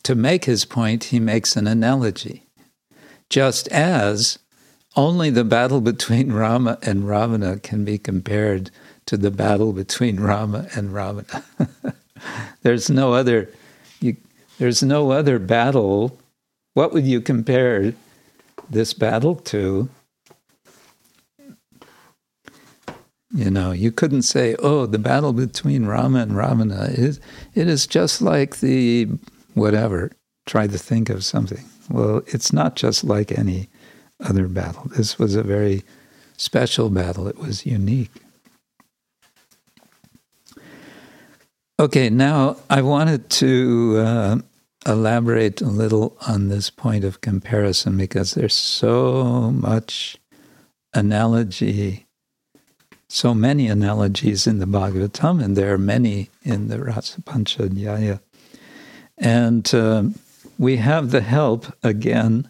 to 0.02 0.16
make 0.16 0.46
his 0.46 0.66
point, 0.66 1.04
he 1.06 1.20
makes 1.20 1.56
an 1.56 1.68
analogy. 1.68 2.48
Just 3.30 3.68
as 3.68 4.40
only 4.96 5.30
the 5.30 5.44
battle 5.44 5.82
between 5.82 6.32
Rama 6.32 6.78
and 6.82 7.08
Ravana 7.08 7.60
can 7.60 7.84
be 7.84 7.98
compared 7.98 8.72
to 9.06 9.18
the 9.18 9.32
battle 9.32 9.74
between 9.74 10.20
Rama 10.20 10.68
and 10.76 10.94
Ravana. 10.94 11.44
there's 12.62 12.90
no 12.90 13.14
other 13.14 13.50
you, 14.00 14.18
there's 14.60 14.84
no 14.84 15.12
other 15.12 15.40
battle. 15.40 16.18
What 16.74 16.94
would 16.94 17.06
you 17.06 17.22
compare 17.22 17.94
this 18.70 18.94
battle 18.94 19.36
to 19.36 19.90
You 23.36 23.50
know, 23.50 23.72
you 23.72 23.92
couldn't 23.92 24.22
say, 24.22 24.56
"Oh, 24.60 24.86
the 24.86 25.00
battle 25.00 25.34
between 25.34 25.88
Rama 25.88 26.20
and 26.20 26.38
Ravana 26.38 26.90
is 26.92 27.20
it 27.56 27.68
is 27.68 27.88
just 27.88 28.22
like 28.22 28.60
the 28.60 29.08
whatever." 29.56 30.12
Try 30.46 30.68
to 30.68 30.78
think 30.78 31.10
of 31.10 31.26
something. 31.26 31.66
Well, 31.90 32.22
it's 32.28 32.54
not 32.54 32.76
just 32.76 33.04
like 33.04 33.32
any 33.32 33.70
other 34.20 34.48
battle. 34.48 34.90
This 34.96 35.18
was 35.20 35.36
a 35.36 35.44
very 35.44 35.84
special 36.38 36.90
battle. 36.90 37.28
It 37.28 37.38
was 37.38 37.66
unique. 37.66 38.12
Okay, 41.80 42.10
now 42.10 42.58
I 42.70 42.82
wanted 42.82 43.30
to 43.32 43.96
uh, 43.98 44.38
elaborate 44.86 45.62
a 45.62 45.68
little 45.68 46.16
on 46.28 46.50
this 46.50 46.70
point 46.70 47.04
of 47.04 47.22
comparison 47.22 47.98
because 47.98 48.36
there's 48.36 48.54
so 48.54 49.52
much 49.52 50.18
analogy 50.94 52.06
so 53.14 53.32
many 53.32 53.68
analogies 53.68 54.48
in 54.48 54.58
the 54.58 54.66
Bhagavatam, 54.66 55.42
and 55.42 55.56
there 55.56 55.72
are 55.72 55.78
many 55.78 56.32
in 56.42 56.68
the 56.68 56.84
Rasa 56.84 57.22
Panchadhyaya. 57.22 58.20
And 59.20 59.72
uh, 59.76 60.06
we 60.58 60.78
have 60.78 61.12
the 61.12 61.22
help 61.22 61.72
again 61.84 62.50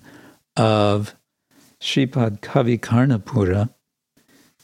of 0.55 1.15
Sripad 1.83 2.39
Kavi 2.39 2.79
Karnapura, 2.79 3.69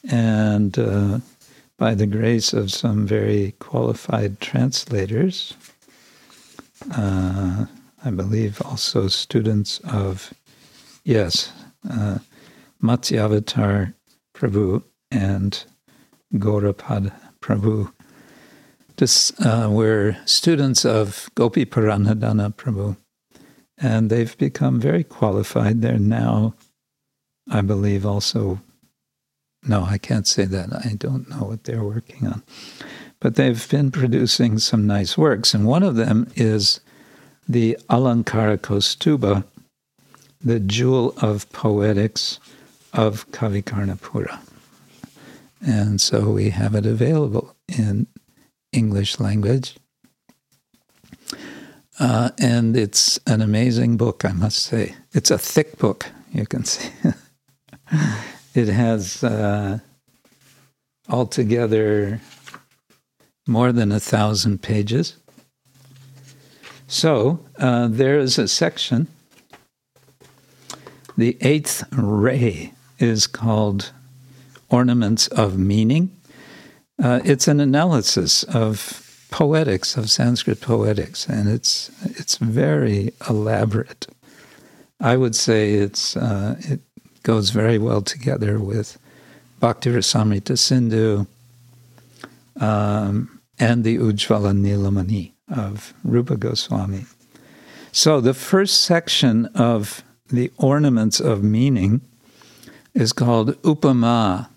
and 0.10 0.80
uh, 0.80 1.20
by 1.78 1.94
the 1.94 2.08
grace 2.08 2.54
of 2.54 2.72
some 2.72 3.06
very 3.06 3.52
qualified 3.60 4.40
translators, 4.40 5.54
uh, 6.96 7.66
I 8.06 8.12
believe 8.12 8.62
also 8.62 9.10
students 9.10 9.80
of, 9.80 10.34
yes, 11.04 11.52
uh, 11.91 12.20
Matsyavatar 12.82 13.94
Prabhu 14.34 14.82
and 15.12 15.62
Gaurapad 16.36 17.12
Prabhu. 17.41 17.91
This, 18.96 19.38
uh, 19.41 19.68
we're 19.70 20.18
students 20.26 20.86
of 20.86 21.30
Gopi 21.36 21.66
Paranadhana 21.66 22.56
Prabhu, 22.56 22.96
and 23.78 24.10
they've 24.10 24.38
become 24.38 24.80
very 24.80 25.04
qualified. 25.04 25.82
They're 25.82 26.00
now, 26.00 26.56
I 27.50 27.62
believe, 27.62 28.06
also. 28.06 28.62
No, 29.64 29.84
I 29.84 29.98
can't 29.98 30.28
say 30.28 30.46
that. 30.46 30.70
I 30.86 30.94
don't 30.96 31.30
know 31.30 31.46
what 31.46 31.66
they're 31.66 31.84
working 31.84 32.28
on. 32.28 32.44
But 33.20 33.36
they've 33.36 33.70
been 33.70 33.92
producing 33.92 34.60
some 34.60 34.88
nice 34.88 35.18
works, 35.18 35.54
and 35.54 35.66
one 35.66 35.84
of 35.84 35.96
them 35.96 36.32
is 36.36 36.80
the 37.48 37.78
Alankara 37.90 38.58
Kaustubha, 38.58 39.44
the 40.42 40.60
jewel 40.60 41.14
of 41.18 41.52
poetics 41.52 42.40
of 42.94 43.30
Kavikarnapura. 43.32 44.40
And 45.66 46.00
so 46.00 46.30
we 46.30 46.52
have 46.52 46.76
it 46.76 46.86
available 46.86 47.56
in 47.68 48.08
English 48.72 49.20
language. 49.20 49.76
Uh, 52.00 52.30
and 52.40 52.78
it's 52.78 53.20
an 53.28 53.42
amazing 53.42 53.98
book, 53.98 54.24
I 54.24 54.32
must 54.32 54.64
say. 54.64 54.96
It's 55.12 55.32
a 55.32 55.38
thick 55.38 55.78
book, 55.78 56.10
you 56.32 56.46
can 56.46 56.64
see. 56.66 56.90
It 58.53 58.68
has 58.68 59.24
uh, 59.24 59.80
altogether 61.07 62.22
more 63.48 63.72
than 63.72 63.91
a 63.91 63.99
thousand 63.99 64.61
pages. 64.61 65.16
So 66.88 67.40
uh, 67.57 67.88
there 67.88 68.20
is 68.20 68.38
a 68.38 68.48
section. 68.48 69.07
The 71.18 71.38
eighth 71.41 71.84
ray 71.91 72.74
is 72.98 73.28
called 73.28 73.91
ornaments 74.70 75.28
of 75.28 75.57
meaning. 75.57 76.11
Uh, 77.02 77.20
it's 77.24 77.48
an 77.48 77.60
analysis 77.60 78.44
of 78.44 79.28
poetics 79.32 79.95
of 79.95 80.10
Sanskrit 80.10 80.61
poetics, 80.61 81.28
and 81.28 81.48
it's 81.48 81.91
it's 82.03 82.38
very 82.38 83.14
elaborate. 83.30 84.07
I 84.99 85.16
would 85.16 85.36
say 85.36 85.74
it's 85.74 86.18
uh, 86.18 86.56
it 86.60 86.82
goes 87.24 87.50
very 87.50 87.78
well 87.78 88.02
together 88.02 88.60
with 88.60 88.98
Bhakti 89.60 89.90
Rasamrita 89.90 90.58
Sindhu 90.58 91.26
um, 92.60 93.41
and 93.60 93.84
the 93.84 93.98
Ujjvala 93.98 94.54
Nilamani 94.54 95.34
of 95.52 95.94
Rupa 96.04 96.38
Goswami. 96.38 97.06
So 97.91 98.22
the 98.22 98.34
first 98.34 98.82
section 98.82 99.48
of 99.48 100.04
the 100.30 100.52
ornaments 100.58 101.20
of 101.20 101.44
meaning 101.44 102.02
is 102.94 103.14
called 103.14 103.62
upama, 103.64 104.48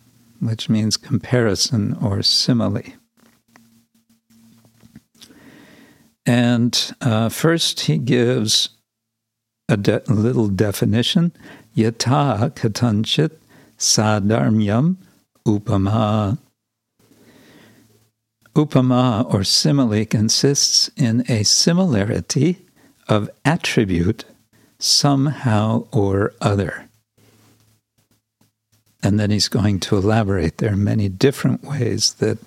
which 0.41 0.69
means 0.69 0.97
comparison 0.97 1.97
or 2.01 2.23
simile. 2.23 2.83
And 6.25 6.95
uh, 7.01 7.29
first 7.31 7.81
he 7.81 7.99
gives 7.99 8.71
a 9.69 9.77
de- 9.77 10.03
little 10.09 10.49
definition 10.49 11.33
yata 11.77 12.51
katanchit 12.55 13.33
sadharmyam 13.79 14.97
upama. 15.47 16.39
Upama 18.55 19.33
or 19.33 19.45
simile 19.45 20.05
consists 20.05 20.91
in 20.97 21.25
a 21.29 21.43
similarity 21.43 22.67
of 23.09 23.31
attribute 23.45 24.25
somehow 24.79 25.87
or 25.91 26.35
other. 26.41 26.89
And 29.03 29.19
then 29.19 29.31
he's 29.31 29.49
going 29.49 29.81
to 29.81 29.97
elaborate. 29.97 30.59
There 30.59 30.73
are 30.73 30.77
many 30.77 31.09
different 31.09 31.65
ways 31.65 32.15
that 32.15 32.39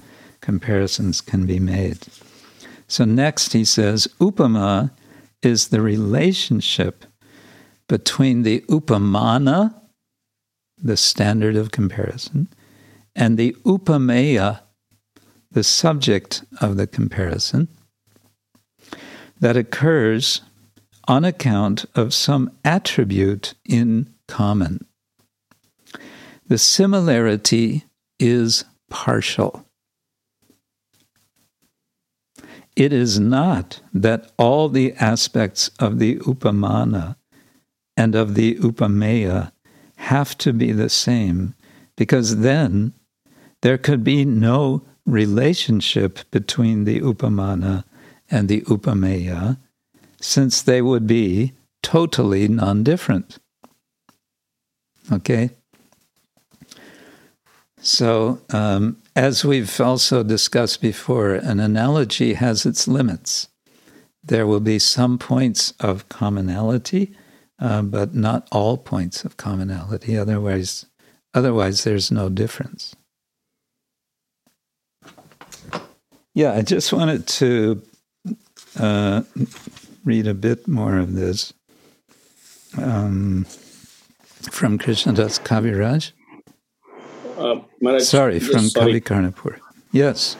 comparisons 0.42 1.22
can 1.22 1.46
be 1.46 1.60
made. 1.60 2.06
So 2.88 3.04
next 3.04 3.54
he 3.54 3.66
says, 3.66 4.08
Upama 4.20 4.92
is 5.42 5.70
the 5.70 5.82
relationship 5.82 7.06
between 7.88 8.44
the 8.44 8.62
upamana, 8.62 9.74
the 10.78 10.98
standard 10.98 11.56
of 11.56 11.72
comparison, 11.72 12.49
and 13.16 13.38
the 13.38 13.53
upameya, 13.66 14.62
the 15.52 15.64
subject 15.64 16.44
of 16.60 16.78
the 16.78 16.88
comparison, 16.88 17.68
that 19.40 19.56
occurs 19.56 20.41
on 21.07 21.24
account 21.24 21.86
of 21.95 22.14
some 22.14 22.52
attribute 22.64 23.53
in 23.64 24.14
common. 24.28 24.86
The 26.48 26.57
similarity 26.57 27.86
is 28.20 28.66
partial. 28.90 29.66
It 32.76 32.91
is 32.91 33.20
not 33.20 33.82
that 33.94 34.32
all 34.38 34.68
the 34.68 34.94
aspects 34.94 35.70
of 35.80 35.99
the 35.99 36.18
upamana 36.18 37.16
and 37.98 38.16
of 38.16 38.36
the 38.36 38.56
upameya 38.56 39.52
have 39.98 40.38
to 40.40 40.54
be 40.54 40.72
the 40.72 40.90
same, 40.90 41.56
because 41.96 42.38
then 42.38 42.94
there 43.62 43.78
could 43.78 44.04
be 44.04 44.26
no 44.26 44.84
relationship 45.06 46.20
between 46.32 46.84
the 46.84 47.00
upamana 47.02 47.84
and 48.30 48.50
the 48.50 48.62
upameya, 48.62 49.58
since 50.20 50.62
they 50.62 50.82
would 50.82 51.08
be 51.08 51.54
totally 51.82 52.48
non 52.48 52.84
different. 52.84 53.38
Okay? 55.12 55.52
So, 57.80 58.42
um, 58.50 58.98
as 59.16 59.46
we've 59.46 59.80
also 59.80 60.24
discussed 60.24 60.82
before, 60.82 61.36
an 61.36 61.60
analogy 61.60 62.34
has 62.34 62.66
its 62.66 62.88
limits. 62.88 63.48
There 64.24 64.48
will 64.48 64.60
be 64.60 64.80
some 64.80 65.20
points 65.20 65.74
of 65.80 66.10
commonality, 66.10 67.16
uh, 67.60 67.82
but 67.82 68.14
not 68.14 68.48
all 68.52 68.77
points 68.77 69.23
of 69.23 69.38
commonality. 69.38 70.18
Otherwise, 70.18 70.86
otherwise, 71.34 71.84
there's 71.84 72.11
no 72.11 72.30
difference. 72.30 72.95
Yeah, 76.34 76.53
I 76.53 76.61
just 76.64 76.91
wanted 76.91 77.27
to 77.27 77.82
uh, 78.77 79.22
read 80.03 80.27
a 80.27 80.34
bit 80.34 80.68
more 80.68 80.98
of 80.98 81.14
this 81.14 81.53
um, 82.77 83.45
from 84.52 84.77
Krishnadas 84.77 85.40
Kaviraj. 85.40 86.11
Uh, 87.38 87.61
Maharaj, 87.82 88.03
sorry, 88.03 88.38
yes, 88.38 88.48
from 88.48 88.69
sorry. 88.69 88.99
Kavi 88.99 89.03
Karnapur. 89.03 89.60
Yes. 89.91 90.36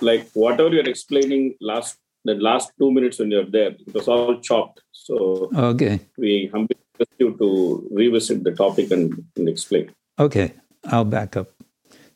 Like 0.00 0.28
whatever 0.34 0.70
you're 0.74 0.88
explaining 0.88 1.54
last 1.60 1.98
the 2.24 2.34
last 2.34 2.72
two 2.78 2.90
minutes 2.90 3.20
when 3.20 3.30
you're 3.30 3.48
there, 3.48 3.70
it 3.70 3.94
was 3.94 4.08
all 4.08 4.40
chopped. 4.40 4.82
So 5.06 5.50
Okay. 5.54 6.00
we 6.18 6.50
humbly 6.52 6.76
request 6.92 7.12
you 7.18 7.36
to 7.38 7.88
revisit 7.92 8.42
the 8.42 8.52
topic 8.52 8.90
and, 8.90 9.24
and 9.36 9.48
explain. 9.48 9.92
Okay. 10.18 10.52
I'll 10.84 11.04
back 11.04 11.36
up. 11.36 11.48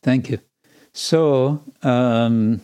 Thank 0.03 0.31
you. 0.31 0.39
So, 0.93 1.63
um, 1.83 2.61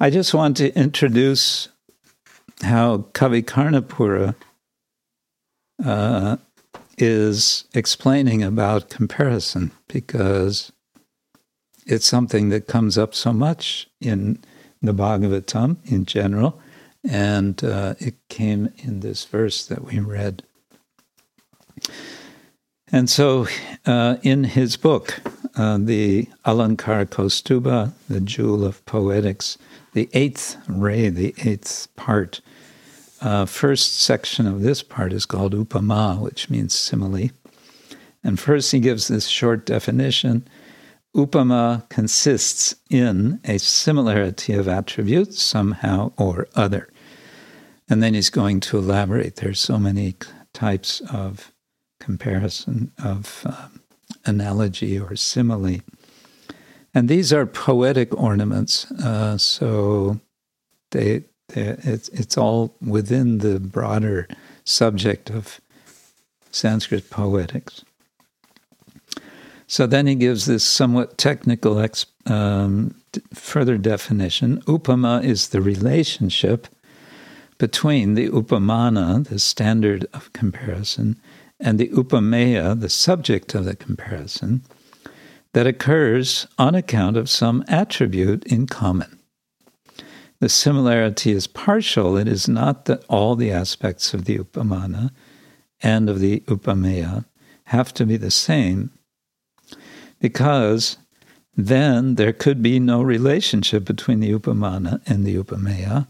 I 0.00 0.10
just 0.10 0.34
want 0.34 0.56
to 0.58 0.76
introduce 0.76 1.68
how 2.62 3.06
Kavi 3.12 3.42
Karnapura 3.44 4.34
uh, 5.84 6.36
is 6.98 7.64
explaining 7.72 8.42
about 8.42 8.90
comparison 8.90 9.70
because 9.88 10.72
it's 11.86 12.06
something 12.06 12.48
that 12.48 12.66
comes 12.66 12.98
up 12.98 13.14
so 13.14 13.32
much 13.32 13.88
in 14.00 14.42
the 14.82 14.92
Bhagavatam 14.92 15.76
in 15.90 16.04
general, 16.04 16.60
and 17.08 17.62
uh, 17.62 17.94
it 17.98 18.14
came 18.28 18.72
in 18.78 19.00
this 19.00 19.24
verse 19.24 19.66
that 19.66 19.84
we 19.84 20.00
read. 20.00 20.42
And 22.92 23.10
so, 23.10 23.46
uh, 23.84 24.16
in 24.22 24.44
his 24.44 24.76
book, 24.76 25.20
uh, 25.56 25.78
the 25.80 26.28
Alankar 26.44 27.06
Kaustubha, 27.06 27.92
the 28.08 28.20
Jewel 28.20 28.64
of 28.64 28.84
Poetics, 28.86 29.58
the 29.92 30.08
eighth 30.12 30.56
ray, 30.68 31.08
the 31.08 31.34
eighth 31.38 31.88
part, 31.96 32.40
uh, 33.20 33.46
first 33.46 34.00
section 34.00 34.46
of 34.46 34.62
this 34.62 34.82
part 34.82 35.12
is 35.12 35.26
called 35.26 35.54
upama, 35.54 36.20
which 36.20 36.50
means 36.50 36.74
simile. 36.74 37.30
And 38.22 38.38
first 38.38 38.72
he 38.72 38.80
gives 38.80 39.08
this 39.08 39.26
short 39.26 39.64
definition. 39.64 40.46
Upama 41.14 41.88
consists 41.88 42.74
in 42.90 43.40
a 43.44 43.58
similarity 43.58 44.52
of 44.52 44.68
attributes, 44.68 45.42
somehow 45.42 46.12
or 46.18 46.46
other. 46.54 46.88
And 47.88 48.02
then 48.02 48.14
he's 48.14 48.30
going 48.30 48.60
to 48.60 48.78
elaborate. 48.78 49.36
There's 49.36 49.60
so 49.60 49.78
many 49.78 50.14
types 50.52 51.00
of 51.12 51.52
comparison, 52.00 52.92
of 53.02 53.42
um, 53.46 53.80
analogy 54.24 54.98
or 54.98 55.16
simile. 55.16 55.80
And 56.94 57.08
these 57.08 57.32
are 57.32 57.46
poetic 57.46 58.16
ornaments, 58.18 58.90
uh, 58.92 59.36
so 59.36 60.20
they, 60.92 61.24
they, 61.48 61.76
it's, 61.82 62.08
it's 62.08 62.38
all 62.38 62.74
within 62.80 63.38
the 63.38 63.60
broader 63.60 64.26
subject 64.64 65.30
of 65.30 65.60
Sanskrit 66.50 67.10
poetics. 67.10 67.84
So 69.66 69.86
then 69.86 70.06
he 70.06 70.14
gives 70.14 70.46
this 70.46 70.64
somewhat 70.64 71.18
technical 71.18 71.78
ex, 71.78 72.06
um, 72.26 72.94
further 73.34 73.76
definition. 73.76 74.62
Upama 74.62 75.22
is 75.24 75.48
the 75.48 75.60
relationship 75.60 76.68
between 77.58 78.14
the 78.14 78.28
upamana, 78.28 79.26
the 79.26 79.38
standard 79.38 80.06
of 80.12 80.32
comparison, 80.32 81.20
and 81.58 81.78
the 81.78 81.88
upameya, 81.88 82.78
the 82.78 82.88
subject 82.88 83.54
of 83.54 83.64
the 83.64 83.76
comparison, 83.76 84.62
that 85.52 85.66
occurs 85.66 86.46
on 86.58 86.74
account 86.74 87.16
of 87.16 87.30
some 87.30 87.64
attribute 87.66 88.44
in 88.44 88.66
common. 88.66 89.18
The 90.38 90.50
similarity 90.50 91.32
is 91.32 91.46
partial, 91.46 92.18
it 92.18 92.28
is 92.28 92.46
not 92.46 92.84
that 92.84 93.04
all 93.08 93.36
the 93.36 93.50
aspects 93.50 94.12
of 94.12 94.26
the 94.26 94.38
upamana 94.38 95.10
and 95.80 96.10
of 96.10 96.20
the 96.20 96.40
upameya 96.40 97.24
have 97.64 97.94
to 97.94 98.04
be 98.04 98.18
the 98.18 98.30
same, 98.30 98.90
because 100.20 100.98
then 101.56 102.16
there 102.16 102.34
could 102.34 102.62
be 102.62 102.78
no 102.78 103.00
relationship 103.00 103.86
between 103.86 104.20
the 104.20 104.32
upamana 104.32 105.00
and 105.06 105.24
the 105.24 105.36
upameya, 105.36 106.06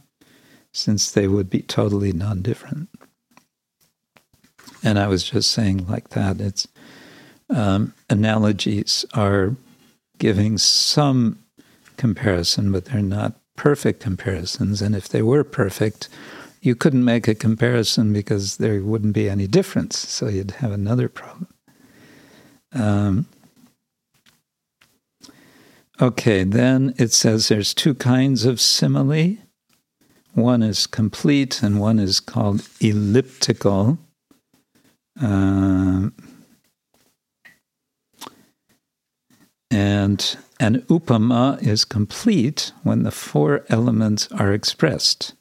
since 0.76 1.10
they 1.10 1.26
would 1.26 1.48
be 1.48 1.62
totally 1.62 2.12
non 2.12 2.42
different. 2.42 2.88
And 4.82 4.98
I 4.98 5.08
was 5.08 5.24
just 5.24 5.50
saying, 5.50 5.86
like 5.86 6.10
that, 6.10 6.40
it's 6.40 6.68
um, 7.48 7.94
analogies 8.10 9.04
are 9.14 9.56
giving 10.18 10.58
some 10.58 11.38
comparison, 11.96 12.72
but 12.72 12.86
they're 12.86 13.02
not 13.02 13.34
perfect 13.56 14.00
comparisons. 14.00 14.82
And 14.82 14.94
if 14.94 15.08
they 15.08 15.22
were 15.22 15.44
perfect, 15.44 16.08
you 16.60 16.74
couldn't 16.74 17.04
make 17.04 17.26
a 17.26 17.34
comparison 17.34 18.12
because 18.12 18.58
there 18.58 18.82
wouldn't 18.82 19.14
be 19.14 19.30
any 19.30 19.46
difference. 19.46 19.98
So 19.98 20.28
you'd 20.28 20.52
have 20.52 20.72
another 20.72 21.08
problem. 21.08 21.48
Um, 22.72 23.26
Okay, 25.98 26.44
then 26.44 26.92
it 26.98 27.10
says 27.10 27.48
there's 27.48 27.72
two 27.72 27.94
kinds 27.94 28.44
of 28.44 28.60
simile. 28.60 29.38
One 30.36 30.62
is 30.62 30.86
complete 30.86 31.62
and 31.62 31.80
one 31.80 31.98
is 31.98 32.20
called 32.20 32.68
elliptical. 32.78 33.96
Uh, 35.18 36.10
and 39.70 40.36
an 40.60 40.82
upama 40.90 41.66
is 41.66 41.86
complete 41.86 42.72
when 42.82 43.02
the 43.02 43.10
four 43.10 43.64
elements 43.70 44.28
are 44.30 44.52
expressed 44.52 45.32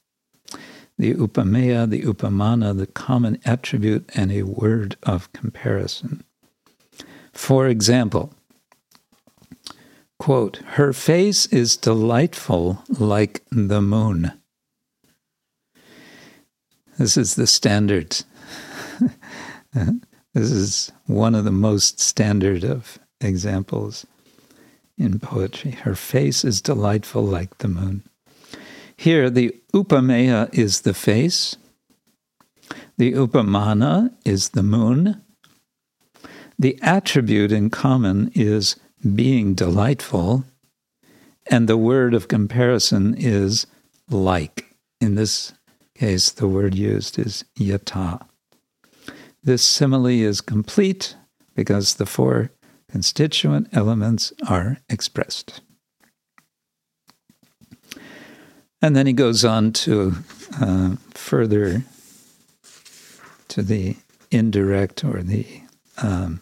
the 0.98 1.14
upameya, 1.14 1.90
the 1.90 2.04
upamana, 2.04 2.78
the 2.78 2.88
common 2.88 3.38
attribute, 3.44 4.10
and 4.16 4.32
a 4.32 4.44
word 4.44 4.96
of 5.04 5.30
comparison. 5.34 6.24
For 7.34 7.68
example, 7.68 8.34
quote, 10.20 10.62
her 10.78 10.94
face 10.94 11.48
is 11.48 11.76
delightful 11.76 12.82
like 12.98 13.44
the 13.52 13.82
moon. 13.82 14.32
This 16.98 17.18
is 17.18 17.36
the 17.36 17.48
standard. 17.48 18.24
this 19.74 20.52
is 20.52 20.92
one 21.08 21.36
of 21.36 21.44
the 21.44 21.52
most 21.52 22.00
standard 22.00 22.64
of 22.64 23.00
examples 23.20 24.06
in 24.98 25.20
poetry. 25.20 25.72
Her 25.72 25.96
face 25.96 26.46
is 26.46 26.62
delightful 26.62 27.24
like 27.24 27.58
the 27.58 27.68
moon. 27.68 28.04
Here, 28.98 29.30
the 29.30 29.54
upameya 29.74 30.54
is 30.54 30.82
the 30.82 30.94
face, 30.94 31.58
the 32.98 33.12
upamana 33.12 34.14
is 34.24 34.50
the 34.50 34.64
moon, 34.64 35.22
the 36.58 36.80
attribute 36.82 37.52
in 37.52 37.70
common 37.70 38.32
is 38.34 38.78
being 39.14 39.54
delightful, 39.54 40.46
and 41.52 41.68
the 41.68 41.78
word 41.78 42.14
of 42.14 42.30
comparison 42.30 43.16
is 43.18 43.68
like. 44.10 44.62
In 45.02 45.16
this 45.16 45.52
case, 45.96 46.30
the 46.32 46.48
word 46.48 46.76
used 46.76 47.18
is 47.18 47.46
yata. 47.58 48.26
This 49.44 49.64
simile 49.64 50.08
is 50.08 50.42
complete 50.42 51.16
because 51.56 51.96
the 51.96 52.06
four 52.06 52.52
constituent 52.92 53.70
elements 53.72 54.34
are 54.48 54.78
expressed. 54.90 55.62
And 58.82 58.96
then 58.96 59.08
he 59.08 59.14
goes 59.14 59.44
on 59.44 59.72
to 59.74 60.14
uh, 60.62 60.96
further 61.12 61.84
to 63.48 63.62
the 63.62 63.96
indirect 64.32 65.04
or 65.04 65.24
the 65.24 65.62
um, 65.98 66.42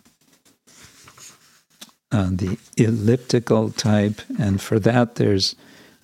uh, 2.11 2.29
the 2.31 2.57
elliptical 2.77 3.71
type, 3.71 4.21
and 4.39 4.61
for 4.61 4.79
that 4.79 5.15
there's 5.15 5.55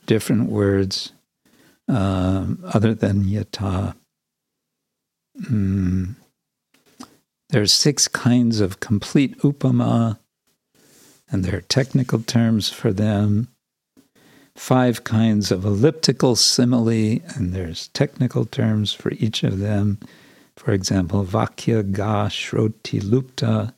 different 0.05 0.49
words 0.49 1.11
um, 1.89 2.63
other 2.73 2.93
than 2.93 3.25
yata. 3.25 3.95
Mm. 5.41 6.15
are 7.53 7.65
six 7.65 8.07
kinds 8.07 8.61
of 8.61 8.79
complete 8.79 9.37
upama, 9.39 10.19
and 11.29 11.43
there 11.43 11.57
are 11.57 11.61
technical 11.61 12.21
terms 12.21 12.69
for 12.69 12.93
them 12.93 13.49
five 14.59 15.05
kinds 15.05 15.51
of 15.51 15.63
elliptical 15.63 16.35
simile, 16.35 17.21
and 17.35 17.53
there's 17.53 17.87
technical 17.89 18.45
terms 18.45 18.91
for 18.91 19.11
each 19.13 19.41
of 19.43 19.59
them. 19.59 19.97
For 20.57 20.73
example, 20.73 21.23
Vakya 21.23 21.89
Ga 21.93 22.27
Shroti 22.27 23.01
Lupta, 23.01 23.73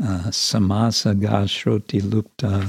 uh, 0.00 0.30
Samasa 0.30 1.20
Ga 1.20 1.44
Shroti 1.46 2.00
Lupta. 2.00 2.68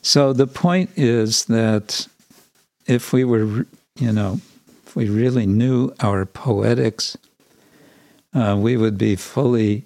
So 0.00 0.32
the 0.32 0.46
point 0.46 0.90
is 0.96 1.44
that 1.44 2.08
if 2.90 3.12
we 3.12 3.24
were, 3.24 3.66
you 3.98 4.12
know, 4.12 4.40
if 4.84 4.96
we 4.96 5.08
really 5.08 5.46
knew 5.46 5.92
our 6.00 6.26
poetics, 6.26 7.16
uh, 8.34 8.56
we 8.58 8.76
would 8.76 8.98
be 8.98 9.14
fully 9.14 9.84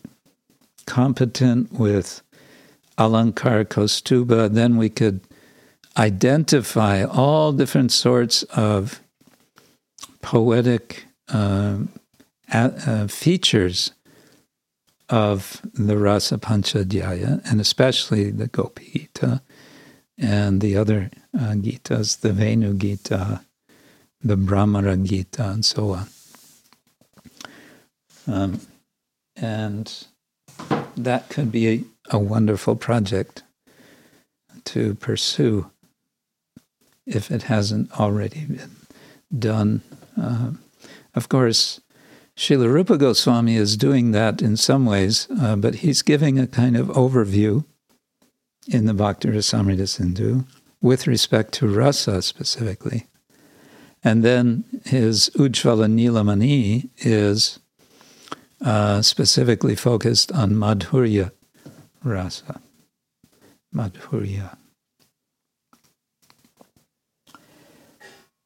competent 0.87 1.71
with 1.73 2.23
Alankar 2.97 3.67
Kaustubha. 3.67 4.51
Then 4.51 4.79
we 4.79 4.89
could 4.89 5.21
identify 5.99 7.05
all 7.05 7.53
different 7.53 7.93
sorts 7.93 8.43
of 8.45 9.01
poetic 10.23 11.05
uh, 11.29 11.81
uh, 12.51 13.07
features 13.07 13.93
of 15.11 15.61
the 15.75 15.99
Rasa 15.99 16.39
Panchadhyaya, 16.39 17.43
and 17.51 17.61
especially 17.61 18.31
the 18.31 18.47
Gopi 18.47 19.11
Gita 19.15 19.43
and 20.19 20.61
the 20.61 20.77
other 20.77 21.11
uh, 21.36 21.55
Gitas, 21.55 22.20
the 22.20 22.32
Venu 22.32 22.74
Gita, 22.74 23.41
the 24.23 24.36
Bhramara 24.36 25.03
Gita, 25.03 25.51
and 25.51 25.65
so 25.65 25.91
on. 25.91 26.09
Um, 28.27 28.61
and 29.36 30.07
that 30.97 31.28
could 31.28 31.51
be 31.51 31.69
a, 31.69 31.85
a 32.11 32.19
wonderful 32.19 32.77
project 32.77 33.43
to 34.65 34.95
pursue 34.95 35.70
if 37.07 37.31
it 37.31 37.45
hasn't 37.45 37.93
already 38.01 38.47
been 38.47 38.70
done. 39.36 39.82
Uh, 40.20 40.53
of 41.15 41.28
course, 41.28 41.81
Srila 42.36 42.73
Rupa 42.73 42.97
Goswami 42.97 43.57
is 43.57 43.77
doing 43.77 44.12
that 44.12 44.43
in 44.43 44.57
some 44.57 44.86
ways, 44.86 45.28
uh, 45.41 45.55
but 45.57 45.77
he's 45.77 46.03
giving 46.03 46.39
a 46.39 46.47
kind 46.47 46.77
of 46.77 46.89
overview 46.89 47.65
in 48.69 48.86
the 48.86 48.95
Bhakti 48.95 49.28
Rasamrita 49.28 49.89
Sindhu 49.89 50.45
with 50.81 51.07
respect 51.07 51.53
to 51.55 51.66
rasa 51.66 52.23
specifically. 52.23 53.07
And 54.03 54.23
then 54.23 54.65
his 54.85 55.31
Ujjvala 55.35 55.91
Nilamani 55.91 56.91
is 56.99 57.59
uh, 58.62 59.01
specifically 59.03 59.74
focused 59.74 60.31
on 60.32 60.53
Madhurya 60.53 61.32
rasa. 62.03 62.61
Madhurya. 63.74 64.57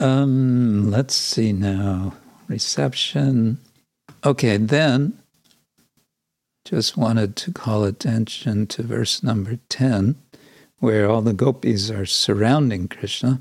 Um, 0.01 0.91
let's 0.91 1.15
see 1.15 1.53
now. 1.53 2.15
Reception. 2.47 3.59
Okay, 4.25 4.57
then 4.57 5.19
just 6.69 6.99
wanted 6.99 7.35
to 7.35 7.51
call 7.51 7.85
attention 7.85 8.67
to 8.67 8.83
verse 8.83 9.23
number 9.23 9.59
10, 9.71 10.17
where 10.81 11.09
all 11.09 11.23
the 11.23 11.33
gopis 11.33 11.91
are 11.91 12.05
surrounding 12.05 12.89
Krishna. 12.89 13.41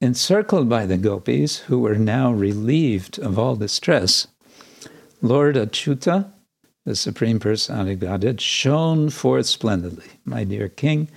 Encircled 0.00 0.68
by 0.68 0.86
the 0.86 0.96
gopis, 0.96 1.58
who 1.60 1.78
were 1.78 1.94
now 1.94 2.32
relieved 2.32 3.16
of 3.20 3.38
all 3.38 3.54
distress, 3.54 4.26
Lord 5.22 5.54
Achyuta, 5.54 6.32
the 6.84 6.96
Supreme 6.96 7.38
Personality 7.38 7.92
of 7.92 8.00
Godhead, 8.00 8.40
shone 8.40 9.10
forth 9.10 9.46
splendidly. 9.46 10.10
My 10.24 10.42
dear 10.42 10.68
King, 10.68 11.08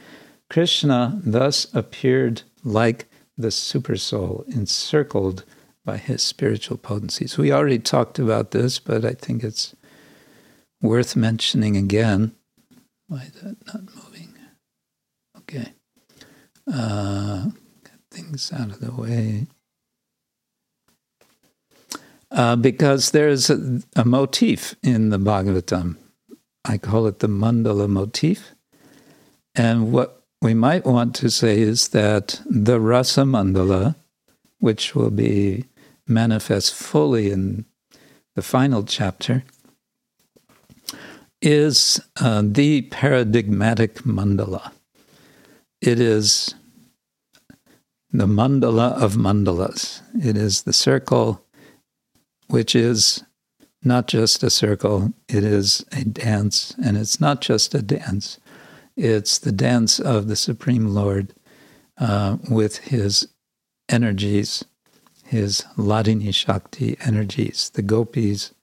Krishna 0.48 1.19
thus 1.23 1.65
appeared 1.73 2.44
like 2.64 3.07
the 3.35 3.48
supersoul, 3.48 4.48
encircled 4.48 5.44
by 5.88 5.95
his 5.95 6.22
spiritual 6.22 6.76
potencies. 6.76 7.38
We 7.38 7.53
already 7.53 7.80
talked 7.80 8.19
about 8.19 8.51
this, 8.51 8.77
but 8.77 9.05
I 9.05 9.14
think 9.14 9.41
it's 9.41 9.73
worth 10.81 11.15
mentioning 11.15 11.77
again. 11.77 12.35
Why 13.07 13.19
is 13.19 13.41
that 13.41 13.55
not 13.65 13.84
moving? 13.95 14.35
Okay. 15.38 15.72
Uh, 16.69 17.45
get 17.85 17.99
things 18.11 18.51
out 18.51 18.69
of 18.69 18.81
the 18.81 18.91
way. 18.91 19.47
Uh, 22.30 22.57
because 22.57 23.11
there's 23.11 23.49
a, 23.49 23.80
a 23.95 24.03
motif 24.03 24.76
in 24.84 25.09
the 25.09 25.18
Bhagavatam. 25.18 25.95
I 26.65 26.77
call 26.77 27.07
it 27.07 27.19
the 27.19 27.30
mandala 27.30 27.88
motif. 27.88 28.51
And 29.55 29.93
what 29.93 30.22
we 30.41 30.53
might 30.53 30.85
want 30.85 31.15
to 31.15 31.31
say 31.31 31.61
is 31.61 31.88
that 31.89 32.41
the 32.45 32.81
Rasa 32.81 33.22
Mandala, 33.22 33.95
which 34.59 34.93
will 34.93 35.11
be 35.11 35.64
manifest 36.08 36.74
fully 36.74 37.32
in 37.32 37.66
the 38.36 38.42
final 38.42 38.84
chapter, 38.84 39.44
is 41.42 42.00
uh, 42.20 42.42
the 42.44 42.84
paradigmatic 42.84 43.96
mandala. 44.04 44.72
It 45.82 46.00
is 46.00 46.56
the 48.12 48.26
mandala 48.26 48.94
of 48.94 49.14
mandalas. 49.14 50.02
It 50.24 50.38
is 50.38 50.64
the 50.64 50.74
circle, 50.74 51.44
which 52.48 52.76
is 52.76 53.24
not 53.84 54.08
just 54.08 54.44
a 54.44 54.50
circle, 54.50 55.14
it 55.30 55.44
is 55.44 55.86
a 55.92 56.04
dance, 56.04 56.76
and 56.84 56.98
it's 56.98 57.22
not 57.22 57.42
just 57.42 57.76
a 57.76 57.82
dance, 57.82 58.40
it's 58.96 59.38
the 59.38 59.52
dance 59.52 60.00
of 60.00 60.28
the 60.28 60.36
Supreme 60.36 60.88
Lord 60.88 61.34
uh, 62.00 62.38
with 62.50 62.78
his 62.78 63.28
energies, 63.88 64.66
his 65.28 65.64
Hladini 65.76 66.34
Shakti 66.34 66.98
energies, 67.02 67.70
the 67.74 67.82
gopis, 67.82 68.54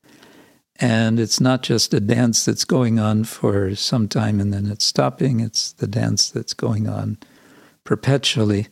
And 0.76 1.20
it's 1.20 1.40
not 1.40 1.62
just 1.62 1.94
a 1.94 2.00
dance 2.00 2.44
that's 2.44 2.64
going 2.64 2.98
on 2.98 3.24
for 3.24 3.74
some 3.76 4.08
time 4.08 4.40
and 4.40 4.52
then 4.52 4.66
it's 4.66 4.84
stopping, 4.84 5.40
it's 5.40 5.72
the 5.72 5.86
dance 5.86 6.30
that's 6.30 6.54
going 6.54 6.88
on 6.88 7.18
perpetually. 7.84 8.68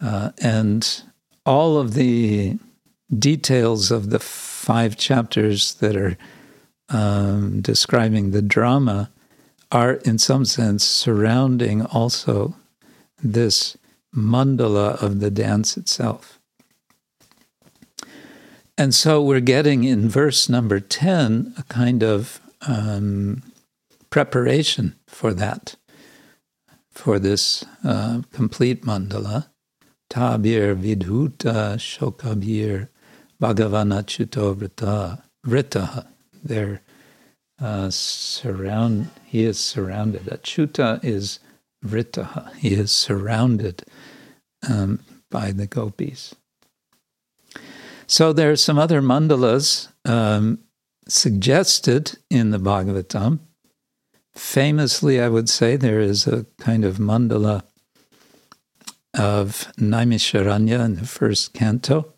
Uh, 0.00 0.30
and 0.40 1.02
all 1.44 1.76
of 1.76 1.94
the 1.94 2.58
details 3.18 3.90
of 3.90 4.10
the 4.10 4.18
five 4.18 4.96
chapters 4.96 5.74
that 5.74 5.96
are 5.96 6.16
um, 6.88 7.60
describing 7.60 8.30
the 8.30 8.42
drama 8.42 9.10
are, 9.72 9.94
in 10.04 10.18
some 10.18 10.44
sense, 10.44 10.84
surrounding 10.84 11.82
also 11.82 12.54
this 13.22 13.76
mandala 14.16 15.00
of 15.02 15.20
the 15.20 15.30
dance 15.30 15.76
itself. 15.76 16.40
And 18.78 18.94
so 18.94 19.22
we're 19.22 19.40
getting 19.40 19.84
in 19.84 20.08
verse 20.08 20.48
number 20.48 20.80
10 20.80 21.54
a 21.56 21.62
kind 21.64 22.02
of 22.02 22.40
um, 22.66 23.42
preparation 24.10 24.96
for 25.06 25.32
that, 25.34 25.76
for 26.90 27.18
this 27.18 27.64
uh, 27.84 28.22
complete 28.32 28.84
mandala. 28.84 29.48
Tabir 30.10 30.76
vidhuta 30.76 31.76
shokabir 31.76 32.88
bhagavanachuto 33.40 34.54
vrita 34.54 35.22
vrita. 35.46 36.06
They're 36.44 36.82
uh, 37.60 37.90
surround. 37.90 39.10
He 39.24 39.44
is 39.44 39.58
surrounded. 39.58 40.24
Achyuta 40.26 41.02
is 41.02 41.40
vrita. 41.84 42.54
He 42.56 42.74
is 42.74 42.92
surrounded 42.92 43.84
um, 44.68 45.00
by 45.30 45.52
the 45.52 45.66
gopis. 45.66 46.34
So 48.06 48.32
there 48.32 48.50
are 48.50 48.56
some 48.56 48.78
other 48.78 49.02
mandalas 49.02 49.88
um, 50.04 50.60
suggested 51.08 52.18
in 52.30 52.50
the 52.50 52.58
Bhagavatam. 52.58 53.40
Famously, 54.34 55.20
I 55.20 55.28
would 55.28 55.48
say 55.48 55.76
there 55.76 56.00
is 56.00 56.26
a 56.26 56.46
kind 56.58 56.84
of 56.84 56.98
mandala 56.98 57.62
of 59.14 59.72
Naimisharanya 59.78 60.84
in 60.84 60.96
the 60.96 61.06
first 61.06 61.54
canto. 61.54 62.12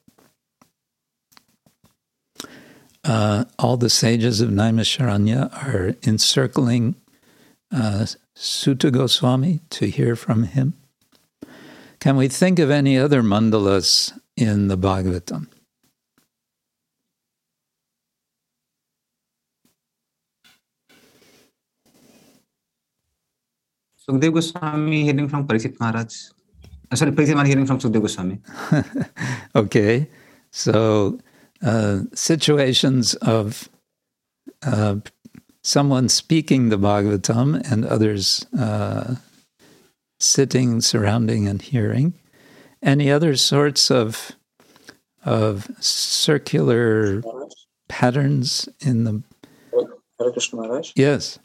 Uh, 3.05 3.45
all 3.59 3.77
the 3.77 3.89
sages 3.89 4.41
of 4.41 4.51
Naimisharanya 4.51 5.51
are 5.65 5.95
encircling 6.03 6.97
uh, 7.73 8.07
Goswami 8.35 9.61
to 9.71 9.87
hear 9.87 10.17
from 10.17 10.43
him. 10.43 10.75
Can 12.01 12.17
we 12.17 12.29
think 12.29 12.59
of 12.61 12.71
any 12.71 12.97
other 12.97 13.23
mandalas 13.23 14.17
in 14.37 14.69
the 14.69 14.79
Bhagavatam? 14.79 15.49
Sukdev 24.09 24.33
Goswami 24.33 25.03
hearing 25.03 25.29
from 25.29 25.47
Pariksit 25.47 25.79
Maharaj. 25.81 26.15
Uh, 26.91 26.97
sorry, 26.97 27.11
Pariksit 27.11 27.35
Maharaj 27.35 27.49
hearing 27.49 27.67
from 27.67 27.79
Sukdev 27.81 28.01
Goswami. 28.01 28.39
okay, 29.57 30.09
so 30.53 31.19
uh, 31.63 32.01
situations 32.15 33.15
of 33.15 33.69
uh, 34.65 34.97
someone 35.63 36.09
speaking 36.09 36.69
the 36.69 36.79
Bhagavatam 36.79 37.61
and 37.71 37.85
others 37.85 38.47
uh, 38.57 39.17
sitting, 40.19 40.81
surrounding, 40.81 41.47
and 41.49 41.63
hearing. 41.63 42.15
Any 42.83 43.11
other 43.11 43.37
sorts 43.37 43.91
of 43.91 44.33
of 45.25 45.69
circular 45.81 47.23
patterns 47.89 48.69
in 48.81 49.05
the 49.05 49.23
Hare 50.19 50.31
Krishna 50.33 50.61
Maharaj. 50.61 50.93
yes 50.97 51.39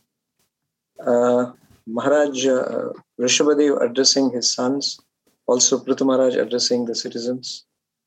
Uh, 1.06 1.52
Maharaj 1.88 2.46
uh, 2.46 2.90
Rishabhadev 3.20 3.82
addressing 3.82 4.30
his 4.32 4.54
sons, 4.54 5.00
also 5.48 5.78
Prithu 5.80 6.06
Maharaj 6.06 6.36
addressing 6.36 6.86
the 6.86 6.96
citizens. 6.96 7.66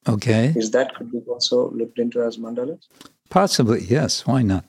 okay 0.09 0.53
Is 0.57 0.71
that 0.71 0.95
could 0.95 1.11
be 1.13 1.19
also 1.29 1.71
looked 1.73 1.99
into 1.99 2.23
as 2.23 2.39
mandalas? 2.39 2.87
possibly 3.29 3.81
yes 3.83 4.25
why 4.27 4.41
not 4.43 4.65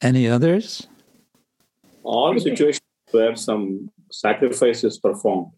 any 0.00 0.28
others 0.28 0.86
All 2.04 2.38
situations 2.38 2.80
where 3.10 3.34
some 3.34 3.90
sacrifice 4.20 4.84
is 4.84 4.98
performed 4.98 5.52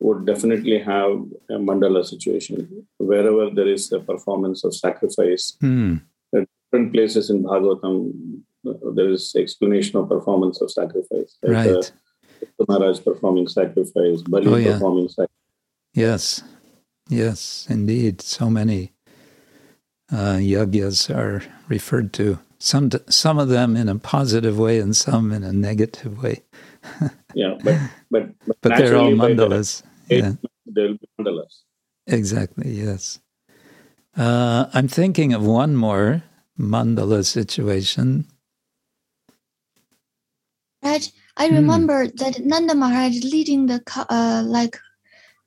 would 0.00 0.24
definitely 0.26 0.78
have 0.78 1.12
a 1.50 1.58
mandala 1.68 2.04
situation. 2.04 2.86
Wherever 2.98 3.50
there 3.50 3.66
is 3.68 3.90
a 3.92 4.00
performance 4.00 4.64
of 4.64 4.74
sacrifice, 4.74 5.56
hmm. 5.60 5.96
different 6.32 6.92
places 6.92 7.30
in 7.30 7.42
Bhagavatam, 7.42 8.40
uh, 8.66 8.72
there 8.94 9.10
is 9.10 9.34
explanation 9.36 9.98
of 9.98 10.08
performance 10.08 10.60
of 10.60 10.70
sacrifice. 10.70 11.36
Like, 11.42 11.52
right 11.52 11.92
uh, 12.60 12.64
Maharaj 12.68 13.00
performing 13.02 13.48
sacrifice, 13.48 14.22
Bali 14.22 14.46
Oh, 14.46 14.56
yeah. 14.56 14.72
performing 14.74 15.08
sacrifice. 15.08 15.34
yes 15.94 16.42
yes 17.08 17.66
indeed 17.70 18.20
so 18.20 18.50
many 18.50 18.92
uh, 20.12 20.36
yagyas 20.36 21.08
are 21.14 21.42
referred 21.68 22.12
to 22.12 22.38
some 22.58 22.90
some 23.08 23.38
of 23.38 23.48
them 23.48 23.76
in 23.76 23.88
a 23.88 23.98
positive 23.98 24.58
way 24.58 24.78
and 24.78 24.94
some 24.94 25.32
in 25.32 25.42
a 25.42 25.52
negative 25.52 26.22
way 26.22 26.42
Yeah, 27.34 27.54
but 27.62 27.76
but, 28.10 28.22
but, 28.46 28.56
but 28.62 28.76
they're 28.76 28.96
all 28.96 29.10
naturally 29.10 29.36
the 29.36 29.44
mandalas 29.44 29.82
eight, 30.10 30.24
yeah 30.24 30.32
There 30.66 30.88
will 30.88 30.98
be 30.98 31.08
mandalas. 31.18 31.52
Exactly, 32.06 32.70
yes. 32.72 33.20
Uh, 34.16 34.66
I'm 34.72 34.88
thinking 34.88 35.32
of 35.34 35.44
one 35.44 35.76
more 35.76 36.22
mandala 36.58 37.24
situation. 37.24 38.26
Right. 40.82 41.10
I 41.36 41.48
Hmm. 41.48 41.54
remember 41.54 42.08
that 42.08 42.40
Nanda 42.44 42.74
Maharaj 42.74 43.22
leading 43.24 43.66
the 43.66 43.82
uh, 44.08 44.42
like 44.46 44.78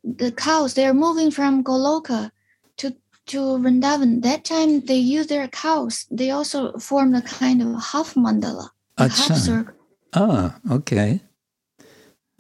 the 0.04 0.32
cows. 0.32 0.74
They 0.74 0.86
are 0.86 0.94
moving 0.94 1.32
from 1.32 1.64
Goloka 1.64 2.32
to 2.78 2.96
to 3.28 3.40
Vrindavan. 3.60 4.22
That 4.22 4.46
time 4.46 4.82
they 4.86 4.98
use 4.98 5.28
their 5.28 5.48
cows. 5.48 6.06
They 6.12 6.30
also 6.32 6.78
formed 6.78 7.16
a 7.16 7.22
kind 7.22 7.62
of 7.62 7.70
half 7.92 8.14
mandala, 8.16 8.70
a 8.98 9.10
half 9.10 9.36
circle. 9.36 9.76
Ah, 10.14 10.60
okay. 10.70 11.22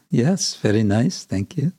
Yes, 0.09 0.55
very 0.57 0.83
nice. 0.83 1.23
Thank 1.25 1.57
you. 1.57 1.71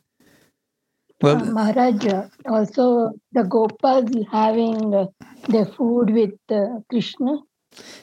Well, 1.20 1.36
Uh, 1.36 1.52
Maharaj, 1.52 2.06
also 2.46 3.12
the 3.32 3.42
Gopas 3.42 4.08
having 4.32 4.94
uh, 4.94 5.06
their 5.48 5.66
food 5.66 6.10
with 6.10 6.34
uh, 6.50 6.80
Krishna. 6.88 7.38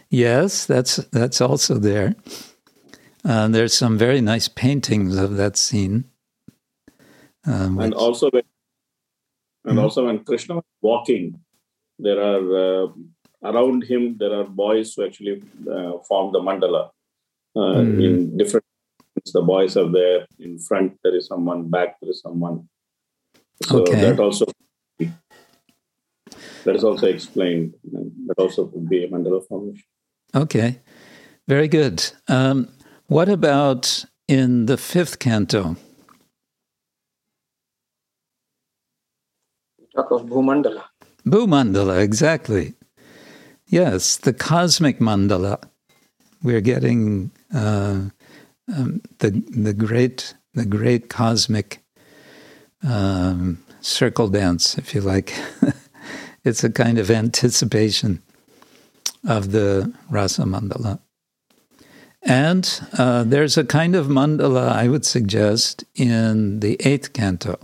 yes, 0.09 0.65
that's 0.65 0.97
that's 1.11 1.41
also 1.41 1.75
there. 1.79 2.15
Uh, 3.25 3.47
there's 3.49 3.73
some 3.73 3.97
very 3.97 4.21
nice 4.21 4.47
paintings 4.47 5.17
of 5.17 5.35
that 5.35 5.57
scene. 5.57 6.05
Um, 7.45 7.77
And 7.79 7.91
which- 7.91 7.93
also 7.95 8.29
when 8.31 8.43
and 9.65 9.77
Mhm. 9.77 9.83
also 9.83 10.05
when 10.05 10.23
Krishna 10.23 10.55
was 10.55 10.63
walking, 10.81 11.35
there 11.99 12.21
are 12.21 12.45
uh, 12.65 12.87
around 13.43 13.83
him 13.83 14.17
there 14.17 14.33
are 14.39 14.45
boys 14.45 14.93
who 14.95 15.03
actually 15.05 15.41
uh, 15.67 15.97
form 16.07 16.31
the 16.31 16.39
mandala. 16.39 16.91
Uh, 17.55 17.81
Mm. 17.81 18.03
In 18.05 18.37
different 18.37 18.65
the 19.33 19.41
boys 19.41 19.75
are 19.75 19.89
there. 19.91 20.25
In 20.39 20.57
front 20.59 20.97
there 21.03 21.15
is 21.15 21.27
someone. 21.27 21.69
Back 21.69 21.99
there 21.99 22.09
is 22.11 22.21
someone. 22.21 22.69
So 23.63 23.81
Okay. 23.81 24.01
that 24.01 24.19
also 24.19 24.45
that 26.63 26.75
is 26.75 26.83
also 26.83 27.07
explained. 27.07 27.73
That 28.27 28.37
also 28.37 28.67
could 28.67 28.87
be 28.89 29.03
a 29.03 29.07
mandala 29.09 29.45
formation. 29.47 29.83
okay, 30.35 30.79
very 31.47 31.67
good. 31.67 32.11
Um, 32.27 32.67
what 33.07 33.27
about 33.29 34.05
in 34.27 34.65
the 34.67 34.77
fifth 34.77 35.19
canto? 35.19 35.75
Talk 39.95 40.11
of 40.11 40.21
Bhumandala. 40.27 40.83
Bhumandala, 41.25 41.99
exactly. 42.01 42.73
Yes, 43.67 44.17
the 44.17 44.33
cosmic 44.33 44.99
mandala. 44.99 45.61
We're 46.43 46.61
getting 46.61 47.31
uh, 47.53 48.09
um, 48.75 49.01
the 49.19 49.31
the 49.49 49.73
great 49.73 50.35
the 50.53 50.65
great 50.65 51.09
cosmic 51.09 51.83
um, 52.83 53.63
circle 53.81 54.27
dance, 54.27 54.77
if 54.77 54.93
you 54.93 55.01
like. 55.01 55.33
it's 56.43 56.63
a 56.63 56.69
kind 56.69 56.97
of 56.97 57.11
anticipation 57.23 58.21
of 59.27 59.51
the 59.51 59.93
rasa 60.09 60.43
mandala. 60.43 60.99
And 62.21 62.81
uh, 62.97 63.23
there's 63.23 63.57
a 63.57 63.63
kind 63.63 63.95
of 63.95 64.07
mandala 64.07 64.69
I 64.69 64.89
would 64.89 65.05
suggest 65.05 65.85
in 65.95 66.59
the 66.59 66.77
eighth 66.81 67.13
canto. 67.13 67.57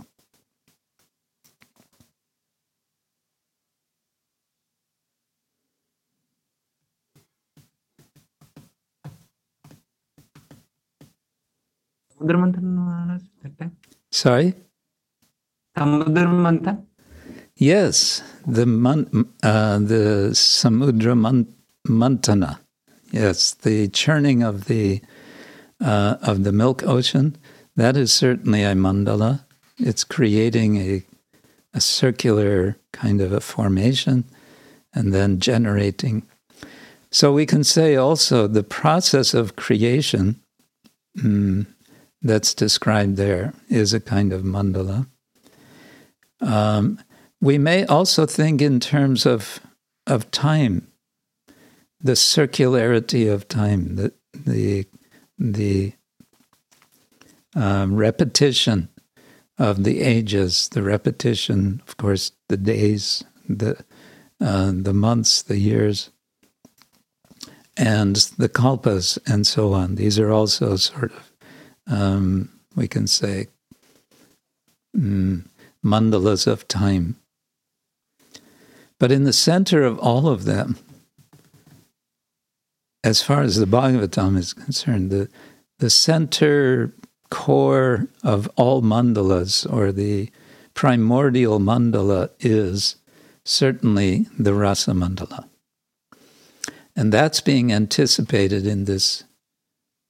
Samudra 12.26 12.38
Manthan, 12.38 13.22
that 13.42 13.58
time? 13.58 13.76
Sorry? 14.10 14.54
Samudra 15.76 16.26
Manthan? 16.26 16.86
Yes, 17.56 18.22
the 18.46 18.66
man, 18.66 19.08
uh, 19.42 19.78
the 19.78 20.30
Samudra 20.32 21.18
man, 21.18 21.46
Mantana. 21.86 22.58
Yes, 23.12 23.54
the 23.54 23.88
churning 23.88 24.42
of 24.42 24.66
the 24.66 25.00
uh, 25.80 26.16
of 26.22 26.44
the 26.44 26.52
milk 26.52 26.82
ocean. 26.82 27.36
That 27.76 27.96
is 27.96 28.12
certainly 28.12 28.62
a 28.62 28.72
mandala. 28.72 29.44
It's 29.78 30.04
creating 30.04 30.76
a 30.78 31.02
a 31.72 31.80
circular 31.80 32.76
kind 32.92 33.20
of 33.20 33.32
a 33.32 33.40
formation, 33.40 34.24
and 34.92 35.14
then 35.14 35.38
generating. 35.38 36.26
So 37.10 37.32
we 37.32 37.46
can 37.46 37.64
say 37.64 37.96
also 37.96 38.46
the 38.46 38.64
process 38.64 39.32
of 39.32 39.56
creation 39.56 40.40
mm, 41.16 41.66
that's 42.22 42.54
described 42.54 43.16
there 43.16 43.52
is 43.68 43.92
a 43.92 44.00
kind 44.00 44.32
of 44.32 44.42
mandala. 44.42 45.06
Um, 46.40 46.98
we 47.40 47.58
may 47.58 47.84
also 47.86 48.26
think 48.26 48.60
in 48.60 48.80
terms 48.80 49.26
of 49.26 49.60
of 50.06 50.30
time, 50.30 50.88
the 52.00 52.12
circularity 52.12 53.32
of 53.32 53.48
time, 53.48 53.96
the 53.96 54.12
the 54.32 54.86
the 55.38 55.92
um, 57.54 57.96
repetition 57.96 58.88
of 59.58 59.84
the 59.84 60.00
ages, 60.00 60.68
the 60.70 60.82
repetition, 60.82 61.82
of 61.88 61.96
course, 61.96 62.32
the 62.48 62.56
days, 62.56 63.24
the 63.48 63.84
uh, 64.40 64.72
the 64.74 64.92
months, 64.94 65.42
the 65.42 65.58
years, 65.58 66.10
and 67.76 68.16
the 68.38 68.48
kalpas, 68.48 69.18
and 69.26 69.46
so 69.46 69.72
on. 69.72 69.94
These 69.94 70.18
are 70.18 70.30
also 70.30 70.76
sort 70.76 71.12
of 71.12 71.32
um, 71.86 72.50
we 72.74 72.88
can 72.88 73.06
say 73.06 73.48
mm, 74.96 75.44
mandalas 75.84 76.46
of 76.46 76.66
time. 76.68 77.16
But 78.98 79.12
in 79.12 79.24
the 79.24 79.32
center 79.32 79.82
of 79.82 79.98
all 79.98 80.28
of 80.28 80.44
them, 80.44 80.78
as 83.04 83.22
far 83.22 83.42
as 83.42 83.56
the 83.56 83.66
Bhagavatam 83.66 84.36
is 84.36 84.52
concerned, 84.52 85.10
the, 85.10 85.28
the 85.78 85.90
center 85.90 86.92
core 87.30 88.08
of 88.24 88.50
all 88.56 88.82
mandalas, 88.82 89.70
or 89.70 89.92
the 89.92 90.30
primordial 90.74 91.60
mandala, 91.60 92.30
is 92.40 92.96
certainly 93.44 94.26
the 94.38 94.54
rasa 94.54 94.92
mandala. 94.92 95.48
And 96.96 97.12
that's 97.12 97.40
being 97.40 97.72
anticipated 97.72 98.66
in 98.66 98.86
this 98.86 99.24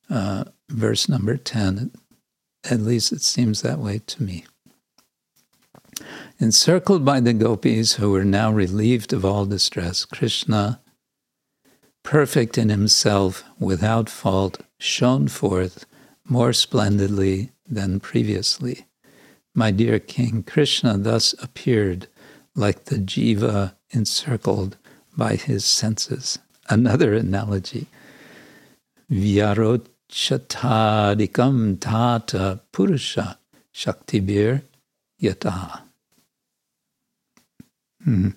uh, 0.09 0.45
verse 0.69 1.09
number 1.09 1.37
10. 1.37 1.93
At 2.71 2.81
least 2.81 3.13
it 3.13 3.23
seems 3.23 3.63
that 3.63 3.79
way 3.79 4.01
to 4.07 4.23
me. 4.23 4.45
Encircled 6.39 7.05
by 7.05 7.21
the 7.21 7.33
gopis 7.33 7.95
who 7.95 8.11
were 8.11 8.25
now 8.25 8.53
relieved 8.53 9.13
of 9.13 9.25
all 9.25 9.47
distress, 9.47 10.05
Krishna, 10.05 10.81
perfect 12.03 12.59
in 12.59 12.69
himself, 12.69 13.45
without 13.59 14.11
fault, 14.11 14.61
shone 14.79 15.29
forth 15.29 15.87
more 16.29 16.53
splendidly 16.53 17.53
than 17.67 18.01
previously. 18.01 18.87
My 19.55 19.71
dear 19.71 19.99
king, 19.99 20.43
Krishna 20.43 20.99
thus 20.99 21.35
appeared 21.43 22.09
like 22.55 22.85
the 22.85 22.97
jiva 22.97 23.75
encircled 23.91 24.77
by 25.17 25.37
his 25.37 25.65
senses. 25.65 26.39
Another 26.69 27.15
analogy. 27.15 27.87
Vyarochatadikam 30.11 31.81
tata 31.81 32.61
purusha 32.73 33.39
shaktibir 33.75 34.63
yataha. 35.21 35.83
Hmm. 38.03 38.31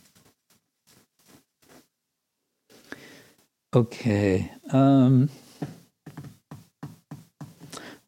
Okay. 3.73 4.51
Um, 4.71 5.29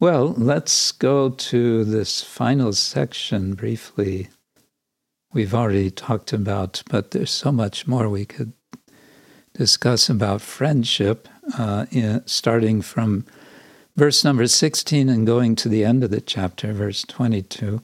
well, 0.00 0.34
let's 0.36 0.90
go 0.90 1.30
to 1.30 1.84
this 1.84 2.20
final 2.20 2.72
section 2.72 3.54
briefly. 3.54 4.28
We've 5.32 5.54
already 5.54 5.90
talked 5.90 6.32
about, 6.32 6.82
but 6.90 7.12
there's 7.12 7.30
so 7.30 7.52
much 7.52 7.86
more 7.86 8.08
we 8.08 8.24
could 8.24 8.52
discuss 9.54 10.10
about 10.10 10.40
friendship, 10.40 11.28
uh, 11.56 11.86
in, 11.92 12.26
starting 12.26 12.82
from 12.82 13.24
verse 13.96 14.24
number 14.24 14.46
16 14.46 15.08
and 15.08 15.26
going 15.26 15.54
to 15.56 15.68
the 15.68 15.84
end 15.84 16.04
of 16.04 16.10
the 16.10 16.20
chapter, 16.20 16.72
verse 16.72 17.02
22 17.02 17.82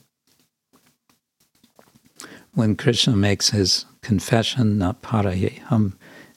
when 2.53 2.75
Krishna 2.75 3.15
makes 3.15 3.51
his 3.51 3.85
confession, 4.01 4.77
na 4.77 4.93
parayeham 4.93 5.93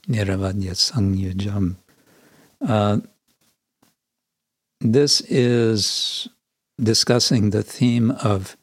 niravadya 0.09 0.74
sangyujam. 0.74 1.77
Uh, 2.61 2.99
this 4.81 5.20
is 5.23 6.28
discussing 6.81 7.51
the 7.51 7.62
theme 7.62 8.12
of, 8.23 8.57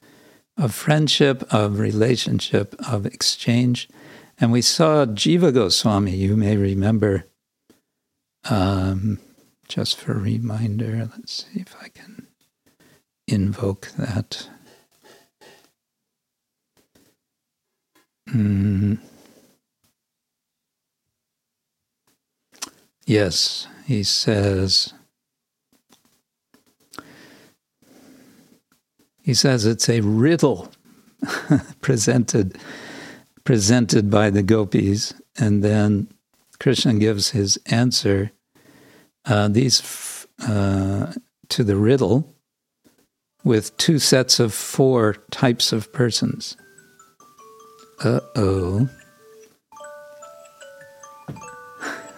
of 0.57 0.73
friendship, 0.73 1.43
of 1.53 1.79
relationship, 1.79 2.75
of 2.87 3.05
exchange. 3.05 3.89
And 4.39 4.51
we 4.51 4.61
saw 4.61 5.05
Jiva 5.05 5.53
Goswami, 5.53 6.15
you 6.15 6.37
may 6.37 6.55
remember, 6.55 7.25
um, 8.49 9.19
just 9.69 9.97
for 9.97 10.13
reminder, 10.13 11.09
let's 11.15 11.45
see 11.45 11.61
if 11.61 11.75
I 11.81 11.89
can 11.89 12.27
invoke 13.27 13.91
that. 13.97 14.49
Mm. 18.31 18.99
Yes, 23.05 23.67
he 23.85 24.03
says, 24.03 24.93
he 29.21 29.33
says 29.33 29.65
it's 29.65 29.89
a 29.89 30.01
riddle 30.01 30.71
presented 31.81 32.57
presented 33.43 34.11
by 34.11 34.29
the 34.29 34.43
gopis, 34.43 35.13
and 35.37 35.63
then 35.63 36.07
Krishna 36.59 36.93
gives 36.95 37.31
his 37.31 37.57
answer. 37.65 38.31
Uh, 39.29 39.47
these 39.47 40.25
uh, 40.47 41.13
to 41.49 41.63
the 41.63 41.75
riddle 41.75 42.35
with 43.43 43.77
two 43.77 43.99
sets 43.99 44.39
of 44.39 44.53
four 44.53 45.17
types 45.29 45.71
of 45.71 45.93
persons. 45.93 46.57
Uh 48.03 48.21
oh. 48.35 48.89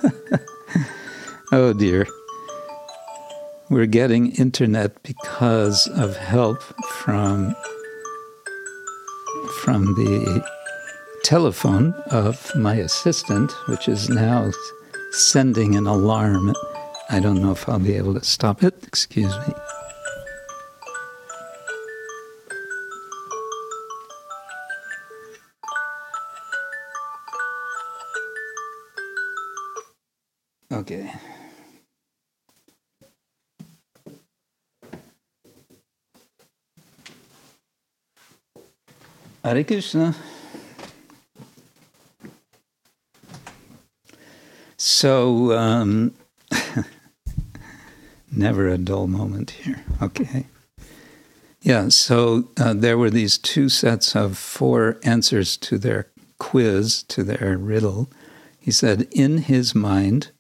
oh 1.52 1.74
dear. 1.74 2.08
We're 3.70 3.86
getting 3.88 4.32
internet 4.36 5.04
because 5.04 5.88
of 5.88 6.16
help 6.16 6.62
from 7.02 7.56
from 9.64 9.86
the 9.96 10.46
telephone 11.24 11.94
of 12.10 12.54
my 12.56 12.76
assistant, 12.76 13.52
which 13.68 13.88
is 13.88 14.10
now 14.10 14.52
sending 15.12 15.76
an 15.76 15.88
alarm. 15.88 16.54
I 17.14 17.20
don't 17.20 17.42
know 17.42 17.52
if 17.52 17.68
I'll 17.68 17.78
be 17.78 17.98
able 17.98 18.14
to 18.14 18.24
stop 18.24 18.64
it. 18.64 18.74
Excuse 18.88 19.36
me. 19.46 19.54
Okay. 30.72 31.12
Hare 39.44 39.64
Krishna. 39.66 40.16
So, 44.78 45.52
um, 45.52 46.14
never 48.42 48.68
a 48.68 48.78
dull 48.78 49.08
moment 49.08 49.52
here. 49.52 49.84
Okay. 50.02 50.48
Yeah, 51.62 51.90
so 51.90 52.50
uh, 52.58 52.74
there 52.74 52.98
were 52.98 53.12
these 53.12 53.38
two 53.38 53.70
sets 53.70 54.16
of 54.16 54.38
four 54.38 54.98
answers 55.04 55.56
to 55.58 55.78
their 55.78 56.08
quiz, 56.40 57.04
to 57.04 57.24
their 57.24 57.58
riddle. 57.58 58.10
He 58.60 58.72
said, 58.72 59.08
in 59.12 59.40
his 59.40 59.76
mind, 59.76 60.32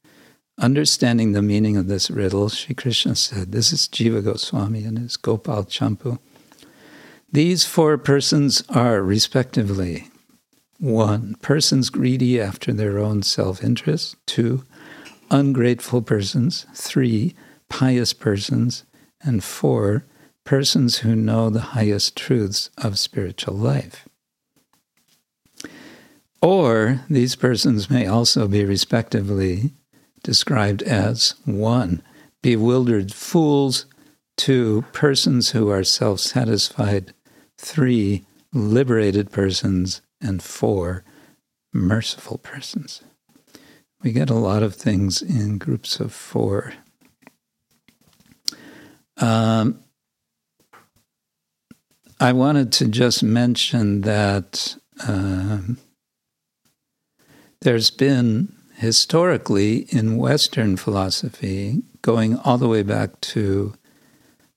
understanding 0.57 1.31
the 1.31 1.43
meaning 1.43 1.77
of 1.77 1.87
this 1.87 2.09
riddle, 2.09 2.49
Sri 2.49 2.73
Krishna 2.73 3.15
said, 3.15 3.51
This 3.51 3.71
is 3.71 3.87
Jiva 3.87 4.23
Goswami 4.23 4.83
and 4.83 4.97
his 4.97 5.15
Gopal 5.15 5.65
Champu. 5.65 6.17
These 7.31 7.65
four 7.65 7.97
persons 7.97 8.63
are, 8.69 9.01
respectively, 9.01 10.07
one, 10.79 11.35
persons 11.41 11.91
greedy 11.91 12.41
after 12.41 12.73
their 12.73 12.97
own 12.97 13.21
self 13.21 13.63
interest, 13.63 14.15
two, 14.25 14.63
ungrateful 15.29 16.01
persons, 16.01 16.65
three, 16.73 17.35
pious 17.71 18.11
persons, 18.11 18.83
and 19.23 19.41
four, 19.41 20.03
persons 20.43 20.97
who 20.97 21.15
know 21.15 21.49
the 21.49 21.71
highest 21.71 22.17
truths 22.17 22.69
of 22.77 22.99
spiritual 22.99 23.55
life. 23.55 24.09
Or 26.41 27.05
these 27.09 27.37
persons 27.37 27.89
may 27.89 28.05
also 28.07 28.49
be 28.49 28.65
respectively 28.65 29.71
described 30.21 30.83
as 30.83 31.35
one, 31.45 32.03
bewildered 32.43 33.13
fools, 33.13 33.85
two, 34.35 34.83
persons 34.91 35.51
who 35.51 35.69
are 35.69 35.85
self 35.85 36.19
satisfied, 36.19 37.13
three, 37.57 38.25
liberated 38.51 39.31
persons, 39.31 40.01
and 40.19 40.43
four, 40.43 41.05
merciful 41.71 42.37
persons. 42.37 43.01
We 44.03 44.11
get 44.11 44.29
a 44.29 44.33
lot 44.33 44.61
of 44.61 44.75
things 44.75 45.21
in 45.21 45.57
groups 45.57 46.01
of 46.01 46.11
four. 46.11 46.73
Um, 49.21 49.83
I 52.19 52.33
wanted 52.33 52.71
to 52.73 52.87
just 52.87 53.23
mention 53.23 54.01
that 54.01 54.75
um, 55.07 55.77
there's 57.61 57.91
been 57.91 58.53
historically 58.75 59.85
in 59.89 60.17
Western 60.17 60.75
philosophy, 60.75 61.83
going 62.01 62.37
all 62.39 62.57
the 62.57 62.67
way 62.67 62.81
back 62.81 63.21
to 63.21 63.73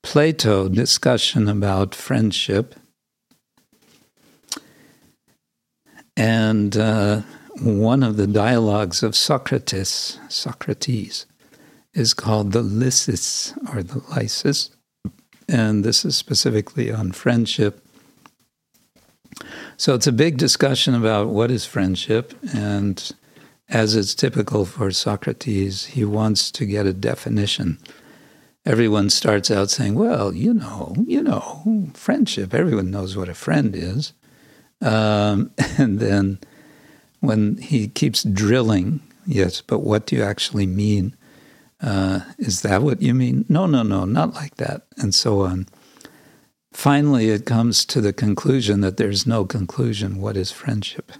Plato, 0.02 0.68
discussion 0.68 1.48
about 1.48 1.94
friendship. 1.94 2.74
And 6.16 6.76
uh, 6.76 7.22
one 7.60 8.02
of 8.02 8.16
the 8.16 8.26
dialogues 8.26 9.02
of 9.02 9.16
Socrates, 9.16 10.18
Socrates, 10.28 11.26
is 11.94 12.12
called 12.12 12.52
the 12.52 12.62
Lysis 12.62 13.54
or 13.72 13.82
the 13.82 14.00
Lysis 14.10 14.70
and 15.48 15.84
this 15.84 16.04
is 16.04 16.16
specifically 16.16 16.90
on 16.90 17.12
friendship. 17.12 17.84
So 19.76 19.94
it's 19.94 20.06
a 20.06 20.12
big 20.12 20.36
discussion 20.36 20.94
about 20.94 21.28
what 21.28 21.50
is 21.50 21.64
friendship, 21.64 22.34
and 22.54 23.12
as 23.68 23.96
is 23.96 24.14
typical 24.14 24.64
for 24.64 24.90
Socrates, 24.90 25.86
he 25.86 26.04
wants 26.04 26.50
to 26.52 26.64
get 26.64 26.86
a 26.86 26.92
definition. 26.92 27.78
Everyone 28.64 29.10
starts 29.10 29.50
out 29.50 29.70
saying, 29.70 29.94
Well, 29.94 30.32
you 30.32 30.54
know, 30.54 30.94
you 31.06 31.22
know, 31.22 31.90
friendship, 31.94 32.54
everyone 32.54 32.90
knows 32.90 33.16
what 33.16 33.28
a 33.28 33.34
friend 33.34 33.74
is. 33.74 34.12
Um, 34.80 35.50
and 35.78 35.98
then 35.98 36.38
when 37.20 37.56
he 37.58 37.88
keeps 37.88 38.22
drilling, 38.22 39.00
yes, 39.26 39.60
but 39.60 39.80
what 39.80 40.06
do 40.06 40.16
you 40.16 40.22
actually 40.22 40.66
mean? 40.66 41.16
Uh, 41.85 42.20
is 42.39 42.62
that 42.62 42.82
what 42.82 43.02
you 43.02 43.12
mean? 43.12 43.44
No, 43.51 43.66
no, 43.66 43.82
no, 43.82 44.06
not 44.06 44.32
like 44.32 44.56
that, 44.56 44.86
and 44.97 45.15
so 45.15 45.43
on. 45.43 45.66
Finally, 46.73 47.28
it 47.28 47.44
comes 47.44 47.85
to 47.85 48.01
the 48.01 48.12
conclusion 48.12 48.81
that 48.81 48.97
there's 48.97 49.27
no 49.27 49.44
conclusion. 49.44 50.19
What 50.19 50.35
is 50.35 50.51
friendship? 50.51 51.12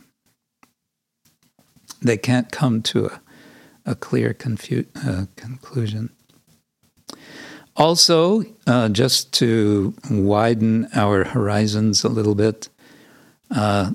They 2.01 2.17
can't 2.17 2.51
come 2.51 2.81
to 2.83 3.07
a, 3.07 3.21
a 3.85 3.95
clear 3.95 4.33
confu- 4.33 4.87
uh, 5.07 5.27
conclusion. 5.37 6.11
Also, 7.77 8.45
uh, 8.67 8.89
just 8.89 9.33
to 9.35 9.95
widen 10.11 10.89
our 10.95 11.25
horizons 11.25 12.05
a 12.05 12.09
little 12.09 12.35
bit, 12.35 12.71
uh, 13.51 13.91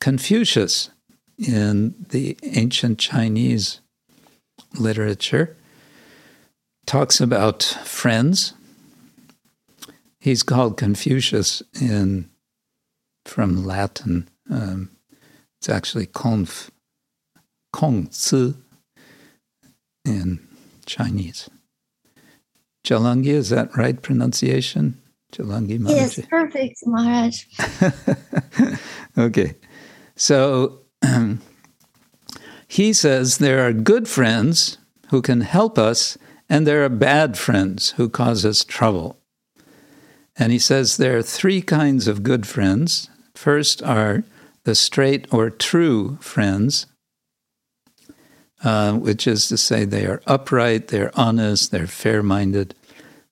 Confucius 0.00 0.90
in 1.38 1.94
the 2.10 2.36
ancient 2.42 2.98
Chinese 2.98 3.80
literature 4.78 5.56
talks 6.90 7.20
about 7.20 7.62
friends. 7.84 8.52
He's 10.18 10.42
called 10.42 10.76
Confucius 10.76 11.62
in 11.80 12.28
from 13.24 13.64
Latin. 13.64 14.28
Um, 14.50 14.90
it's 15.60 15.68
actually 15.68 16.08
Konf, 16.08 16.68
Kongzi 17.72 18.56
in 20.04 20.40
Chinese. 20.84 21.48
Jalangi, 22.84 23.34
is 23.34 23.50
that 23.50 23.76
right 23.76 24.02
pronunciation? 24.02 25.00
Jalangi 25.32 25.78
Maharaj? 25.78 26.18
Yes, 26.18 26.26
perfect, 26.28 26.80
Maharaj. 26.86 27.44
okay. 29.16 29.54
So 30.16 30.80
he 32.66 32.92
says 32.92 33.38
there 33.38 33.64
are 33.64 33.72
good 33.72 34.08
friends 34.08 34.78
who 35.10 35.22
can 35.22 35.42
help 35.42 35.78
us 35.78 36.18
and 36.50 36.66
there 36.66 36.84
are 36.84 36.88
bad 36.88 37.38
friends 37.38 37.92
who 37.92 38.08
cause 38.08 38.44
us 38.44 38.64
trouble. 38.64 39.16
And 40.36 40.50
he 40.50 40.58
says 40.58 40.96
there 40.96 41.16
are 41.16 41.22
three 41.22 41.62
kinds 41.62 42.08
of 42.08 42.24
good 42.24 42.44
friends. 42.44 43.08
First 43.36 43.82
are 43.84 44.24
the 44.64 44.74
straight 44.74 45.32
or 45.32 45.48
true 45.48 46.18
friends, 46.20 46.86
uh, 48.64 48.94
which 48.94 49.28
is 49.28 49.48
to 49.48 49.56
say 49.56 49.84
they 49.84 50.04
are 50.06 50.20
upright, 50.26 50.88
they're 50.88 51.12
honest, 51.14 51.70
they're 51.70 51.86
fair 51.86 52.22
minded. 52.22 52.74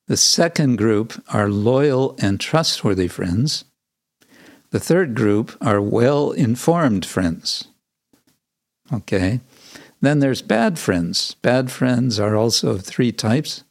The 0.06 0.16
second 0.16 0.76
group 0.76 1.22
are 1.28 1.50
loyal 1.50 2.14
and 2.18 2.40
trustworthy 2.40 3.08
friends. 3.08 3.64
The 4.70 4.80
third 4.80 5.14
group 5.14 5.56
are 5.60 5.80
well 5.80 6.30
informed 6.30 7.04
friends. 7.04 7.66
Okay. 8.92 9.40
Then 10.00 10.20
there's 10.20 10.42
bad 10.42 10.78
friends. 10.78 11.34
Bad 11.42 11.70
friends 11.70 12.20
are 12.20 12.36
also 12.36 12.70
of 12.70 12.82
three 12.82 13.12
types. 13.12 13.64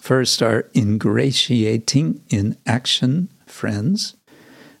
First 0.00 0.42
are 0.42 0.68
ingratiating 0.74 2.22
in 2.28 2.56
action 2.66 3.30
friends, 3.46 4.14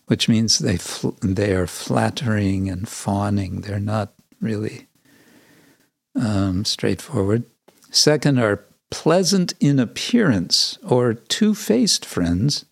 which 0.06 0.28
means 0.28 0.58
they 0.58 0.76
fl- 0.76 1.10
they 1.22 1.52
are 1.52 1.66
flattering 1.66 2.68
and 2.68 2.88
fawning. 2.88 3.62
They're 3.62 3.80
not 3.80 4.12
really 4.40 4.88
um, 6.14 6.64
straightforward. 6.64 7.44
Second 7.90 8.38
are 8.38 8.64
pleasant 8.90 9.54
in 9.60 9.78
appearance 9.78 10.78
or 10.86 11.14
two-faced 11.14 12.04
friends. 12.04 12.64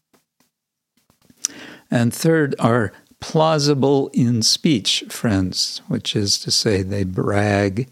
And 1.90 2.12
third 2.12 2.54
are 2.58 2.92
plausible 3.20 4.08
in 4.12 4.42
speech 4.42 5.04
friends, 5.08 5.82
which 5.88 6.14
is 6.14 6.38
to 6.40 6.50
say, 6.50 6.82
they 6.82 7.04
brag 7.04 7.88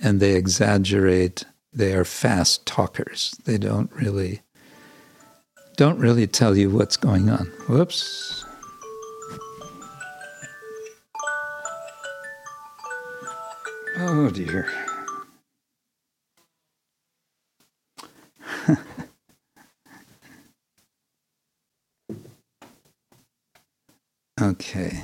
and 0.00 0.20
they 0.20 0.34
exaggerate. 0.34 1.44
They 1.72 1.94
are 1.94 2.04
fast 2.04 2.66
talkers. 2.66 3.34
They 3.44 3.58
don't 3.58 3.90
really 3.92 4.42
don't 5.76 5.98
really 5.98 6.26
tell 6.26 6.56
you 6.56 6.68
what's 6.70 6.96
going 6.98 7.30
on. 7.30 7.46
Whoops. 7.66 8.44
Oh 13.98 14.30
dear. 14.30 14.70
Okay. 24.40 25.02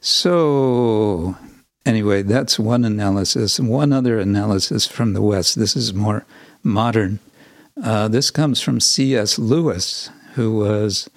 So, 0.00 1.36
anyway, 1.84 2.22
that's 2.22 2.58
one 2.58 2.84
analysis. 2.84 3.60
One 3.60 3.92
other 3.92 4.18
analysis 4.18 4.86
from 4.86 5.12
the 5.12 5.22
West. 5.22 5.58
This 5.58 5.76
is 5.76 5.92
more 5.92 6.24
modern. 6.62 7.20
Uh, 7.82 8.08
this 8.08 8.30
comes 8.30 8.60
from 8.60 8.80
C.S. 8.80 9.38
Lewis, 9.38 10.10
who 10.34 10.56
was 10.56 11.08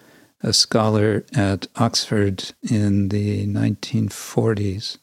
a 0.41 0.53
scholar 0.53 1.25
at 1.33 1.67
Oxford 1.77 2.51
in 2.69 3.09
the 3.09 3.47
1940s. 3.47 4.97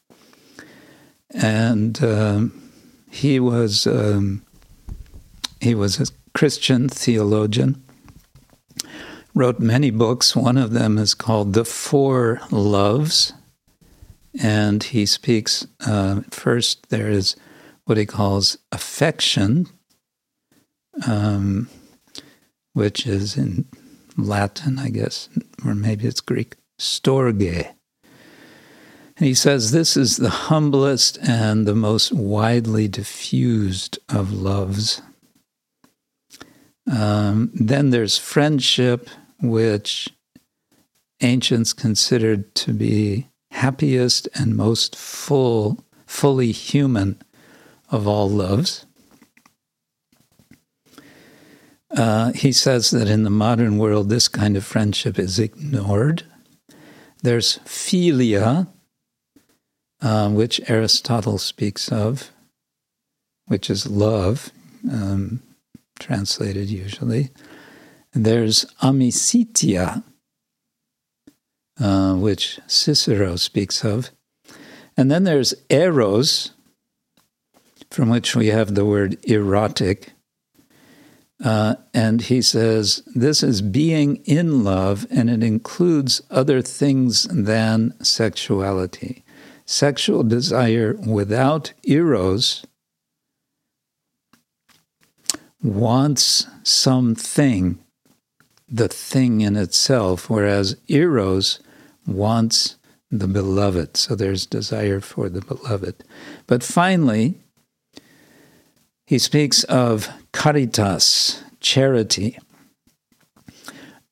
And 1.35 2.03
um, 2.05 2.70
he 3.11 3.40
was 3.40 3.86
um, 3.86 4.43
he 5.61 5.74
was 5.74 5.99
a 5.99 6.12
Christian 6.35 6.89
theologian 6.89 7.82
wrote 9.34 9.60
many 9.60 9.90
books. 9.90 10.36
One 10.36 10.59
of 10.59 10.72
them 10.72 10.98
is 10.98 11.14
called 11.14 11.52
The 11.52 11.64
Four 11.64 12.40
Loves. 12.50 13.32
And 14.40 14.82
he 14.82 15.04
speaks 15.06 15.66
uh, 15.86 16.22
first, 16.30 16.88
there 16.88 17.10
is 17.10 17.36
what 17.84 17.98
he 17.98 18.06
calls 18.06 18.56
affection, 18.70 19.68
um, 21.06 21.68
which 22.72 23.06
is 23.06 23.36
in 23.36 23.66
Latin, 24.16 24.78
I 24.78 24.88
guess, 24.88 25.28
or 25.64 25.74
maybe 25.74 26.06
it's 26.06 26.20
Greek, 26.20 26.56
storge. 26.78 27.74
And 29.16 29.26
he 29.26 29.34
says 29.34 29.70
this 29.70 29.96
is 29.96 30.16
the 30.16 30.30
humblest 30.30 31.18
and 31.22 31.66
the 31.66 31.74
most 31.74 32.12
widely 32.12 32.88
diffused 32.88 33.98
of 34.09 34.32
loves. 34.32 35.02
Um, 36.90 37.50
then 37.54 37.90
there's 37.90 38.18
friendship, 38.18 39.09
which 39.43 40.09
ancients 41.20 41.73
considered 41.73 42.55
to 42.55 42.73
be 42.73 43.28
happiest 43.51 44.28
and 44.35 44.56
most 44.56 44.97
full, 44.97 45.85
fully 46.06 46.52
human 46.52 47.20
of 47.90 48.09
all 48.09 48.28
loves. 48.31 48.86
Uh, 51.94 52.32
he 52.32 52.52
says 52.52 52.90
that 52.90 53.09
in 53.09 53.23
the 53.23 53.31
modern 53.31 53.77
world, 53.77 54.09
this 54.09 54.27
kind 54.27 54.56
of 54.56 54.64
friendship 54.64 55.19
is 55.19 55.39
ignored. 55.39 56.23
There's 57.23 57.59
philia, 57.59 58.69
uh, 60.01 60.31
which 60.31 60.60
Aristotle 60.69 61.36
speaks 61.36 61.93
of, 61.93 62.31
which 63.47 63.69
is 63.69 63.86
love, 63.86 64.51
um, 64.90 65.43
translated 65.98 66.70
usually. 66.70 67.31
There's 68.14 68.66
amicitia, 68.82 70.02
uh, 71.80 72.14
which 72.14 72.60
Cicero 72.66 73.36
speaks 73.36 73.84
of. 73.84 74.10
And 74.97 75.10
then 75.10 75.24
there's 75.24 75.55
eros, 75.70 76.52
from 77.90 78.10
which 78.10 78.36
we 78.36 78.48
have 78.48 78.74
the 78.74 78.84
word 78.84 79.18
erotic. 79.24 80.12
Uh, 81.43 81.74
and 81.93 82.22
he 82.22 82.40
says 82.40 83.02
this 83.14 83.43
is 83.43 83.62
being 83.62 84.16
in 84.24 84.62
love, 84.62 85.06
and 85.10 85.28
it 85.28 85.43
includes 85.43 86.22
other 86.30 86.62
things 86.62 87.24
than 87.24 87.94
sexuality. 88.05 89.24
Sexual 89.64 90.24
desire 90.24 90.94
without 91.06 91.72
eros 91.84 92.64
wants 95.62 96.47
something, 96.62 97.78
the 98.73 98.89
thing 98.89 99.43
in 99.43 99.55
itself, 99.55 100.31
whereas 100.31 100.77
eros 100.89 101.61
wants 102.07 102.77
the 103.11 103.28
beloved. 103.28 103.97
So 103.99 104.15
there's 104.15 104.47
desire 104.47 105.01
for 105.01 105.28
the 105.28 105.43
beloved. 105.43 106.03
But 106.47 106.65
finally, 106.65 107.35
he 109.07 109.19
speaks 109.19 109.62
of 109.65 110.09
caritas, 110.32 111.43
charity. 111.61 112.39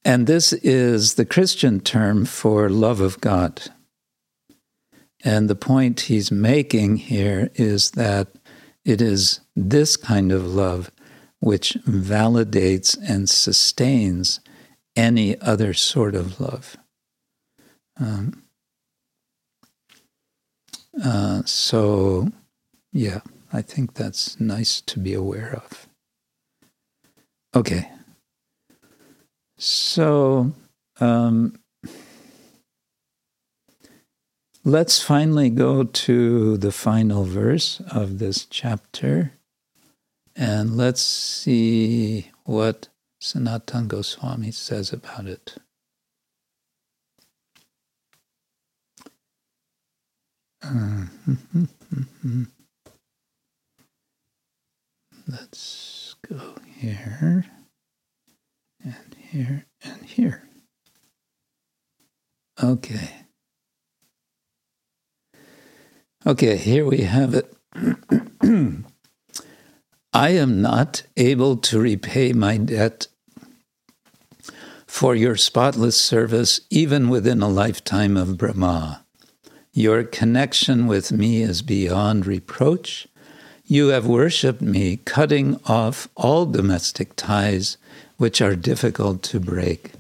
And 0.05 0.27
this 0.27 0.53
is 0.53 1.15
the 1.15 1.25
Christian 1.25 1.81
term 1.81 2.27
for 2.27 2.69
love 2.69 3.01
of 3.01 3.21
God. 3.23 3.63
And 5.25 5.49
the 5.49 5.55
point 5.55 6.01
he's 6.01 6.31
making 6.31 6.97
here 6.97 7.51
is 7.55 7.93
that 7.93 8.29
it 8.85 9.01
is 9.01 9.41
this 9.57 9.97
kind 9.97 10.33
of 10.33 10.47
love 10.47 10.91
which 11.41 11.79
validates 11.87 12.99
and 13.09 13.29
sustains 13.29 14.41
any 14.97 15.41
other 15.41 15.75
sort 15.75 16.15
of 16.15 16.41
love. 16.41 16.77
Um, 17.99 18.45
uh, 21.03 21.43
so, 21.45 22.29
yeah, 22.93 23.21
I 23.53 23.63
think 23.63 23.95
that's 23.95 24.41
nice 24.41 24.81
to 24.83 24.99
be 24.99 25.15
aware 25.15 25.55
of. 25.55 25.89
Okay. 27.55 27.91
So, 29.59 30.53
um, 31.01 31.59
let's 34.65 35.03
finally 35.03 35.51
go 35.51 35.85
to 35.85 36.57
the 36.57 36.73
final 36.73 37.25
verse 37.25 37.81
of 37.91 38.19
this 38.19 38.47
chapter. 38.47 39.33
And 40.37 40.77
let's 40.77 41.03
see 41.03 42.31
what 42.45 42.89
Sanatan 43.21 43.87
Goswami 43.87 44.51
says 44.51 44.95
about 44.95 45.27
it. 45.27 45.57
Uh, 50.63 51.05
let's 55.29 56.15
go 56.27 56.55
here 56.79 57.45
and 58.83 59.17
here 59.19 59.67
and 59.85 60.03
here. 60.03 60.49
Okay. 62.63 63.11
Okay, 66.27 66.57
here 66.57 66.87
we 66.87 67.03
have 67.03 67.35
it. 67.35 67.55
I 70.13 70.31
am 70.31 70.61
not 70.61 71.05
able 71.17 71.57
to 71.59 71.79
repay 71.79 72.33
my 72.33 72.57
debt 72.57 73.07
for 74.91 75.15
your 75.15 75.37
spotless 75.37 75.99
service, 75.99 76.61
even 76.69 77.09
within 77.09 77.41
a 77.41 77.49
lifetime 77.49 78.17
of 78.17 78.37
Brahma. 78.37 79.05
Your 79.73 80.03
connection 80.03 80.89
with 80.89 81.13
me 81.13 81.43
is 81.43 81.63
beyond 81.63 82.27
reproach. 82.27 83.07
You 83.65 83.89
have 83.89 84.09
worshipped 84.09 84.61
me, 84.61 84.97
cutting 84.97 85.61
off 85.65 86.09
all 86.17 86.45
domestic 86.45 87.15
ties 87.15 87.77
which 88.17 88.43
are 88.43 88.57
difficult 88.57 89.23
to 89.23 89.39
break. 89.39 89.93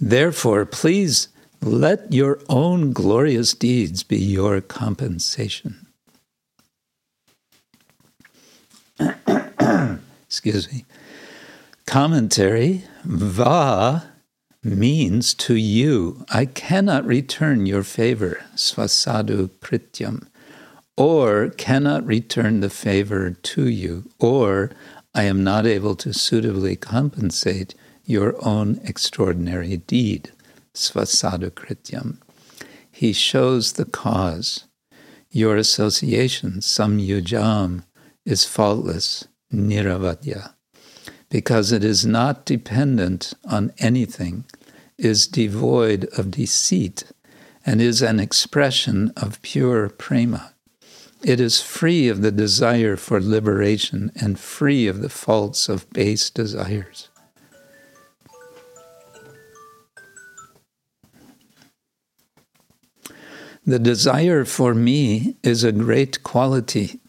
Therefore, 0.00 0.64
please 0.64 1.28
let 1.60 2.10
your 2.10 2.40
own 2.48 2.94
glorious 2.94 3.52
deeds 3.52 4.02
be 4.02 4.18
your 4.18 4.62
compensation. 4.62 5.86
Excuse 10.26 10.72
me. 10.72 10.86
Commentary 11.84 12.84
Va 13.04 14.12
means 14.62 15.32
to 15.32 15.54
you, 15.54 16.24
I 16.28 16.44
cannot 16.44 17.06
return 17.06 17.64
your 17.64 17.82
favor, 17.82 18.44
svasadu 18.54 19.48
krityam, 19.60 20.26
or 20.98 21.48
cannot 21.56 22.04
return 22.04 22.60
the 22.60 22.68
favor 22.68 23.30
to 23.30 23.68
you, 23.68 24.10
or 24.18 24.70
I 25.14 25.22
am 25.22 25.42
not 25.42 25.66
able 25.66 25.96
to 25.96 26.12
suitably 26.12 26.76
compensate 26.76 27.74
your 28.04 28.36
own 28.44 28.78
extraordinary 28.84 29.78
deed, 29.78 30.32
svasadu 30.74 31.52
krityam. 31.52 32.18
He 32.90 33.14
shows 33.14 33.72
the 33.72 33.86
cause. 33.86 34.64
Your 35.30 35.56
association, 35.56 36.60
samyujam, 36.60 37.84
is 38.26 38.44
faultless, 38.44 39.26
niravadya 39.50 40.52
because 41.30 41.72
it 41.72 41.84
is 41.84 42.04
not 42.04 42.44
dependent 42.44 43.32
on 43.48 43.72
anything, 43.78 44.44
is 44.98 45.26
devoid 45.26 46.06
of 46.18 46.32
deceit, 46.32 47.04
and 47.64 47.80
is 47.80 48.02
an 48.02 48.20
expression 48.20 49.12
of 49.16 49.40
pure 49.40 49.88
prema. 49.88 50.52
It 51.22 51.38
is 51.40 51.62
free 51.62 52.08
of 52.08 52.22
the 52.22 52.32
desire 52.32 52.96
for 52.96 53.20
liberation 53.20 54.10
and 54.20 54.40
free 54.40 54.86
of 54.88 55.02
the 55.02 55.08
faults 55.08 55.68
of 55.68 55.88
base 55.90 56.30
desires. 56.30 57.08
The 63.66 63.78
desire 63.78 64.44
for 64.46 64.74
me 64.74 65.36
is 65.42 65.62
a 65.62 65.70
great 65.70 66.22
quality 66.22 66.99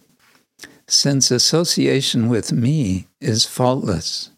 since 0.92 1.32
association 1.32 2.28
with 2.28 2.52
me 2.52 3.08
is 3.22 3.46
faultless. 3.46 4.30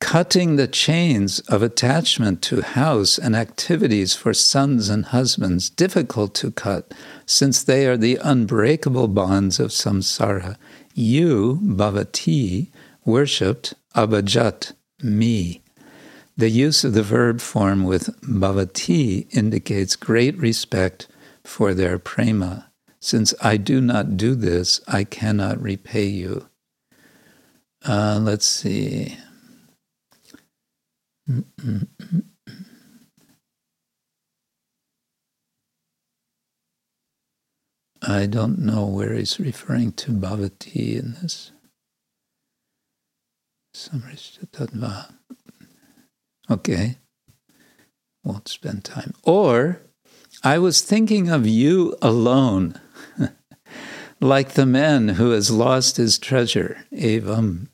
Cutting 0.00 0.56
the 0.56 0.66
chains 0.66 1.38
of 1.40 1.62
attachment 1.62 2.42
to 2.42 2.60
house 2.60 3.18
and 3.18 3.36
activities 3.36 4.14
for 4.14 4.34
sons 4.34 4.88
and 4.88 5.06
husbands, 5.06 5.70
difficult 5.70 6.34
to 6.34 6.50
cut, 6.50 6.92
since 7.24 7.62
they 7.62 7.86
are 7.86 7.96
the 7.96 8.18
unbreakable 8.22 9.08
bonds 9.08 9.60
of 9.60 9.70
samsara. 9.70 10.56
You, 10.94 11.60
Bhavati, 11.62 12.70
worshipped 13.04 13.74
Abhajat, 13.94 14.72
me. 15.02 15.62
The 16.36 16.50
use 16.50 16.84
of 16.84 16.94
the 16.94 17.02
verb 17.02 17.40
form 17.40 17.84
with 17.84 18.20
Bhavati 18.22 19.32
indicates 19.34 19.96
great 19.96 20.36
respect 20.36 21.06
for 21.44 21.74
their 21.74 21.98
prema. 21.98 22.70
Since 23.06 23.34
I 23.40 23.56
do 23.56 23.80
not 23.80 24.16
do 24.16 24.34
this, 24.34 24.80
I 24.88 25.04
cannot 25.04 25.62
repay 25.62 26.06
you. 26.06 26.48
Uh, 27.86 28.18
let's 28.20 28.48
see. 28.48 29.16
I 38.02 38.26
don't 38.26 38.58
know 38.58 38.86
where 38.86 39.14
he's 39.14 39.38
referring 39.38 39.92
to 39.92 40.10
Bhavati 40.10 40.98
in 40.98 41.12
this. 41.22 41.52
Okay, 46.50 46.96
won't 48.24 48.48
spend 48.48 48.82
time. 48.82 49.14
Or 49.22 49.80
I 50.42 50.58
was 50.58 50.80
thinking 50.80 51.28
of 51.28 51.46
you 51.46 51.96
alone 52.02 52.80
like 54.20 54.52
the 54.52 54.66
man 54.66 55.08
who 55.08 55.30
has 55.30 55.50
lost 55.50 55.96
his 55.96 56.18
treasure. 56.18 56.84
Evam. 56.92 57.68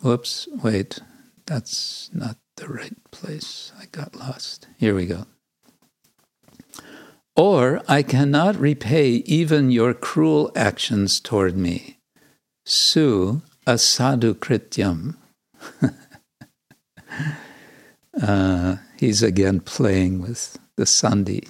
Whoops, 0.00 0.48
wait, 0.62 1.00
that's 1.46 2.10
not 2.14 2.36
the 2.56 2.68
right 2.68 2.96
place. 3.10 3.72
I 3.78 3.84
got 3.86 4.16
lost. 4.16 4.66
Here 4.78 4.94
we 4.94 5.06
go. 5.06 5.26
Or 7.36 7.82
I 7.86 8.02
cannot 8.02 8.56
repay 8.56 9.08
even 9.26 9.70
your 9.70 9.94
cruel 9.94 10.52
actions 10.56 11.20
toward 11.20 11.56
me. 11.56 11.98
Su 12.64 13.42
asadu 13.66 14.34
krityam. 14.34 15.16
uh, 18.22 18.76
he's 18.96 19.22
again 19.22 19.60
playing 19.60 20.20
with 20.20 20.58
the 20.76 20.84
Sandhi. 20.84 21.48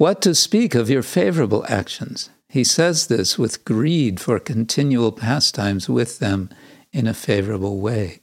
What 0.00 0.22
to 0.22 0.34
speak 0.34 0.74
of 0.74 0.88
your 0.88 1.02
favorable 1.02 1.62
actions? 1.68 2.30
He 2.48 2.64
says 2.64 3.08
this 3.08 3.38
with 3.38 3.66
greed 3.66 4.18
for 4.18 4.38
continual 4.38 5.12
pastimes 5.12 5.90
with 5.90 6.20
them 6.20 6.48
in 6.90 7.06
a 7.06 7.12
favorable 7.12 7.80
way. 7.80 8.20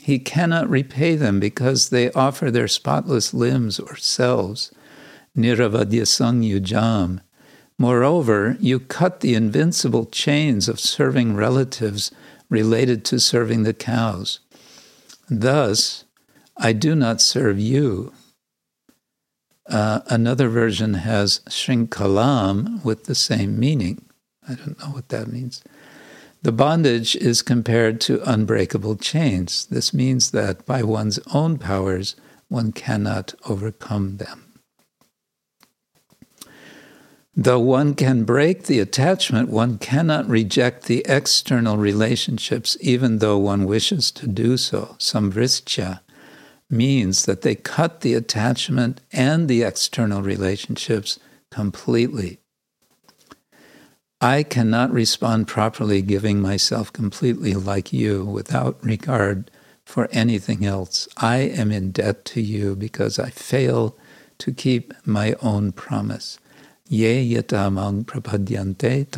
He 0.00 0.18
cannot 0.18 0.68
repay 0.68 1.14
them 1.14 1.38
because 1.38 1.90
they 1.90 2.10
offer 2.10 2.50
their 2.50 2.66
spotless 2.66 3.32
limbs 3.32 3.78
or 3.78 3.94
selves. 3.94 4.72
Niravadya 5.38 6.06
Sangyujam. 6.06 7.20
Moreover, 7.78 8.56
you 8.58 8.80
cut 8.80 9.20
the 9.20 9.36
invincible 9.36 10.06
chains 10.06 10.68
of 10.68 10.80
serving 10.80 11.36
relatives 11.36 12.10
related 12.48 13.04
to 13.04 13.20
serving 13.20 13.62
the 13.62 13.74
cows. 13.74 14.40
Thus, 15.30 16.04
I 16.56 16.72
do 16.72 16.96
not 16.96 17.20
serve 17.20 17.60
you. 17.60 18.12
Uh, 19.68 20.00
another 20.06 20.48
version 20.48 20.94
has 20.94 21.40
shrinkalam 21.48 22.84
with 22.84 23.04
the 23.04 23.14
same 23.14 23.58
meaning. 23.58 24.04
I 24.48 24.54
don't 24.54 24.78
know 24.80 24.86
what 24.86 25.08
that 25.10 25.28
means. 25.28 25.62
The 26.42 26.52
bondage 26.52 27.14
is 27.14 27.40
compared 27.40 28.00
to 28.02 28.28
unbreakable 28.28 28.96
chains. 28.96 29.66
This 29.66 29.94
means 29.94 30.32
that 30.32 30.66
by 30.66 30.82
one's 30.82 31.20
own 31.32 31.58
powers, 31.58 32.16
one 32.48 32.72
cannot 32.72 33.34
overcome 33.48 34.16
them. 34.16 34.52
Though 37.34 37.60
one 37.60 37.94
can 37.94 38.24
break 38.24 38.64
the 38.64 38.80
attachment, 38.80 39.48
one 39.48 39.78
cannot 39.78 40.28
reject 40.28 40.84
the 40.84 41.06
external 41.08 41.78
relationships, 41.78 42.76
even 42.80 43.20
though 43.20 43.38
one 43.38 43.64
wishes 43.64 44.10
to 44.12 44.26
do 44.26 44.58
so. 44.58 44.96
Samvrischa 44.98 46.00
means 46.72 47.26
that 47.26 47.42
they 47.42 47.54
cut 47.54 48.00
the 48.00 48.14
attachment 48.14 49.00
and 49.12 49.46
the 49.46 49.62
external 49.62 50.22
relationships 50.22 51.20
completely. 51.50 52.38
I 54.20 54.42
cannot 54.42 54.92
respond 54.92 55.48
properly 55.48 56.00
giving 56.00 56.40
myself 56.40 56.92
completely 56.92 57.54
like 57.54 57.92
you 57.92 58.24
without 58.24 58.82
regard 58.82 59.50
for 59.84 60.08
anything 60.12 60.64
else. 60.64 61.08
I 61.16 61.38
am 61.38 61.70
in 61.72 61.90
debt 61.90 62.24
to 62.26 62.40
you 62.40 62.76
because 62.76 63.18
I 63.18 63.30
fail 63.30 63.96
to 64.38 64.52
keep 64.52 64.94
my 65.04 65.34
own 65.42 65.72
promise. 65.72 66.38
Ye 66.88 67.34
yatamang 67.34 68.04
prapadyante. 68.04 69.08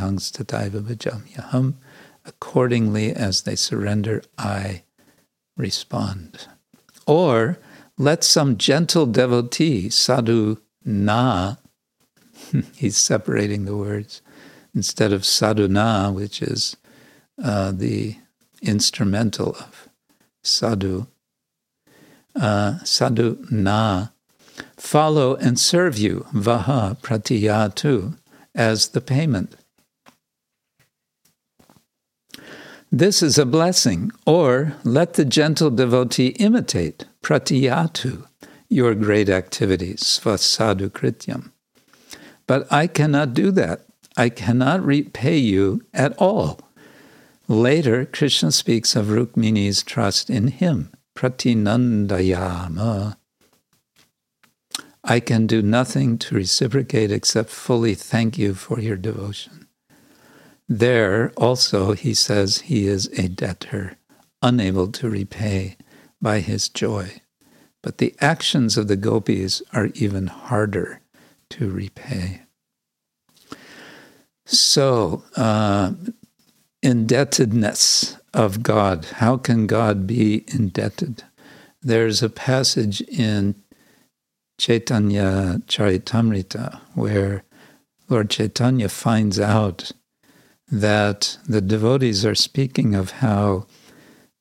Accordingly, 2.26 3.12
as 3.12 3.42
they 3.42 3.56
surrender, 3.56 4.22
I 4.38 4.84
respond. 5.56 6.48
Or 7.06 7.58
let 7.98 8.24
some 8.24 8.56
gentle 8.56 9.06
devotee, 9.06 9.88
sadhu 9.90 10.58
na, 10.84 11.56
he's 12.74 12.96
separating 12.96 13.64
the 13.64 13.76
words, 13.76 14.22
instead 14.74 15.12
of 15.12 15.22
sadhuna, 15.22 16.12
which 16.12 16.42
is 16.42 16.76
uh, 17.42 17.72
the 17.72 18.16
instrumental 18.62 19.50
of 19.50 19.88
sadhu, 20.42 21.06
uh, 22.34 22.78
sadhu 22.84 23.44
na, 23.50 24.08
follow 24.76 25.36
and 25.36 25.58
serve 25.58 25.96
you, 25.98 26.26
vaha 26.32 26.98
pratiyatu, 27.00 28.16
as 28.54 28.88
the 28.88 29.00
payment. 29.00 29.54
This 32.94 33.24
is 33.24 33.38
a 33.38 33.44
blessing, 33.44 34.12
or 34.24 34.76
let 34.84 35.14
the 35.14 35.24
gentle 35.24 35.70
devotee 35.70 36.28
imitate, 36.38 37.06
pratiyatu, 37.24 38.24
your 38.68 38.94
great 38.94 39.28
activities, 39.28 40.04
svasadu 40.04 40.90
krityam. 40.90 41.50
But 42.46 42.72
I 42.72 42.86
cannot 42.86 43.34
do 43.34 43.50
that. 43.50 43.80
I 44.16 44.28
cannot 44.28 44.86
repay 44.86 45.36
you 45.36 45.82
at 45.92 46.16
all. 46.18 46.60
Later, 47.48 48.06
Krishna 48.06 48.52
speaks 48.52 48.94
of 48.94 49.06
Rukmini's 49.06 49.82
trust 49.82 50.30
in 50.30 50.46
him, 50.46 50.92
pratinandayama. 51.16 53.16
I 55.02 55.18
can 55.18 55.48
do 55.48 55.62
nothing 55.62 56.16
to 56.18 56.36
reciprocate 56.36 57.10
except 57.10 57.50
fully 57.50 57.96
thank 57.96 58.38
you 58.38 58.54
for 58.54 58.78
your 58.78 58.96
devotion. 58.96 59.63
There 60.68 61.32
also 61.36 61.92
he 61.92 62.14
says 62.14 62.62
he 62.62 62.86
is 62.86 63.06
a 63.18 63.28
debtor, 63.28 63.98
unable 64.42 64.88
to 64.92 65.10
repay 65.10 65.76
by 66.20 66.40
his 66.40 66.68
joy. 66.68 67.20
But 67.82 67.98
the 67.98 68.14
actions 68.20 68.78
of 68.78 68.88
the 68.88 68.96
gopis 68.96 69.62
are 69.72 69.90
even 69.94 70.28
harder 70.28 71.00
to 71.50 71.70
repay. 71.70 72.42
So, 74.46 75.24
uh, 75.36 75.92
indebtedness 76.82 78.18
of 78.34 78.62
God. 78.62 79.06
How 79.06 79.36
can 79.36 79.66
God 79.66 80.06
be 80.06 80.44
indebted? 80.48 81.24
There's 81.80 82.22
a 82.22 82.28
passage 82.28 83.00
in 83.02 83.54
Chaitanya 84.58 85.60
Charitamrita 85.66 86.80
where 86.94 87.44
Lord 88.08 88.30
Chaitanya 88.30 88.88
finds 88.88 89.40
out 89.40 89.92
that 90.80 91.38
the 91.46 91.60
devotees 91.60 92.24
are 92.26 92.34
speaking 92.34 92.94
of 92.94 93.12
how 93.12 93.66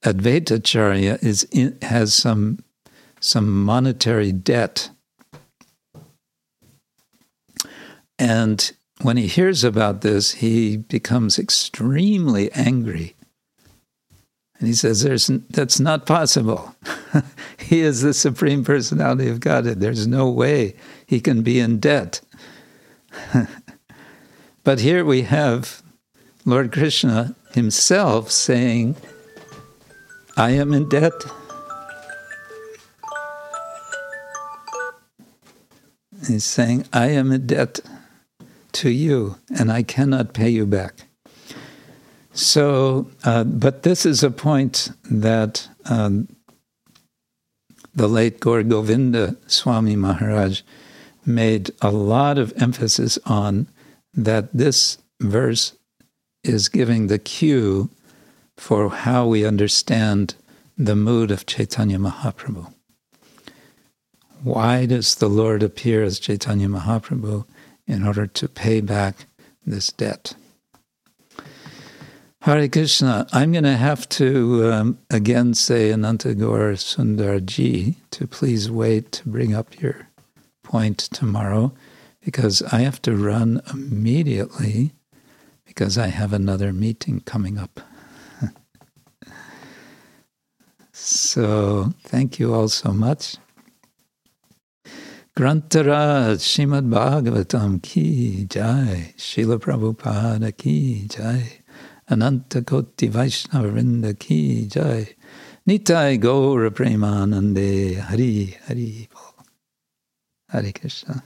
Advaitacharya 0.03 1.23
is 1.23 1.47
in, 1.51 1.77
has 1.81 2.13
some 2.13 2.59
some 3.19 3.63
monetary 3.63 4.31
debt, 4.31 4.89
and 8.17 8.73
when 9.01 9.17
he 9.17 9.27
hears 9.27 9.63
about 9.63 10.01
this, 10.01 10.31
he 10.31 10.77
becomes 10.77 11.37
extremely 11.37 12.51
angry. 12.53 13.15
And 14.57 14.67
he 14.67 14.73
says, 14.73 15.03
There's, 15.03 15.27
That's 15.49 15.79
not 15.79 16.05
possible. 16.05 16.75
he 17.59 17.81
is 17.81 18.01
the 18.01 18.13
Supreme 18.13 18.63
Personality 18.63 19.29
of 19.29 19.41
Godhead. 19.41 19.81
There's 19.81 20.07
no 20.07 20.29
way 20.29 20.75
he 21.05 21.19
can 21.19 21.41
be 21.41 21.59
in 21.59 21.79
debt. 21.79 22.21
but 24.63 24.79
here 24.79 25.03
we 25.03 25.23
have 25.23 25.82
Lord 26.45 26.73
Krishna 26.73 27.35
himself 27.53 28.29
saying, 28.29 28.97
I 30.35 30.51
am 30.51 30.73
in 30.73 30.89
debt. 30.89 31.13
He's 36.27 36.43
saying, 36.43 36.85
I 36.91 37.07
am 37.07 37.31
in 37.31 37.47
debt 37.47 37.79
to 38.73 38.89
you, 38.89 39.37
and 39.57 39.71
I 39.71 39.83
cannot 39.83 40.33
pay 40.33 40.49
you 40.49 40.65
back. 40.65 41.05
So, 42.33 43.09
uh, 43.23 43.43
but 43.43 43.83
this 43.83 44.05
is 44.05 44.23
a 44.23 44.31
point 44.31 44.91
that 45.09 45.69
um, 45.85 46.27
the 47.93 48.07
late 48.07 48.39
Gaur 48.39 48.63
Govinda 48.63 49.37
Swami 49.47 49.95
Maharaj 49.95 50.61
made 51.25 51.71
a 51.81 51.91
lot 51.91 52.37
of 52.37 52.53
emphasis 52.61 53.19
on 53.25 53.67
that 54.13 54.51
this 54.51 54.97
verse 55.21 55.73
is 56.43 56.69
giving 56.69 57.07
the 57.07 57.19
cue 57.19 57.89
for 58.57 58.89
how 58.89 59.25
we 59.25 59.45
understand 59.45 60.35
the 60.77 60.95
mood 60.95 61.31
of 61.31 61.45
Chaitanya 61.45 61.97
Mahaprabhu. 61.97 62.73
Why 64.43 64.85
does 64.85 65.15
the 65.15 65.29
Lord 65.29 65.63
appear 65.63 66.03
as 66.03 66.19
Chaitanya 66.19 66.67
Mahaprabhu? 66.67 67.45
in 67.87 68.05
order 68.05 68.27
to 68.27 68.47
pay 68.47 68.81
back 68.81 69.25
this 69.65 69.91
debt. 69.91 70.35
Hare 72.41 72.67
Krishna, 72.67 73.25
I'm 73.31 73.53
going 73.53 73.63
to 73.63 73.77
have 73.77 74.07
to 74.09 74.71
um, 74.71 74.99
again 75.09 75.53
say 75.53 75.91
Anantagor 75.91 76.73
Sundarji 76.75 77.95
to 78.11 78.27
please 78.27 78.69
wait 78.69 79.13
to 79.13 79.29
bring 79.29 79.53
up 79.53 79.79
your 79.79 80.07
point 80.61 80.97
tomorrow 80.97 81.71
because 82.21 82.61
I 82.63 82.79
have 82.79 83.01
to 83.03 83.15
run 83.15 83.61
immediately 83.71 84.91
because 85.73 85.97
I 85.97 86.07
have 86.07 86.33
another 86.33 86.71
meeting 86.71 87.21
coming 87.21 87.57
up. 87.57 87.79
so, 90.91 91.93
thank 92.03 92.37
you 92.37 92.53
all 92.53 92.67
so 92.67 92.91
much. 92.91 93.37
Grantaraj 95.35 96.37
Shrimad 96.37 96.87
Bhagavatam 96.91 97.81
ki 97.81 98.45
jai, 98.45 99.15
Srila 99.17 99.57
Prabhupada 99.57 100.55
ki 100.55 101.07
jai, 101.07 101.63
Ananta 102.07 102.61
Koti 102.61 103.07
Vaishnava 103.07 104.13
ki 104.13 104.67
jai, 104.67 105.15
Nitai 105.67 106.21
Gaura 106.21 106.69
Premanande 106.69 107.99
Hari 107.99 108.57
Hari 108.67 109.09
Hari 110.51 110.71
Krishna. 110.71 111.23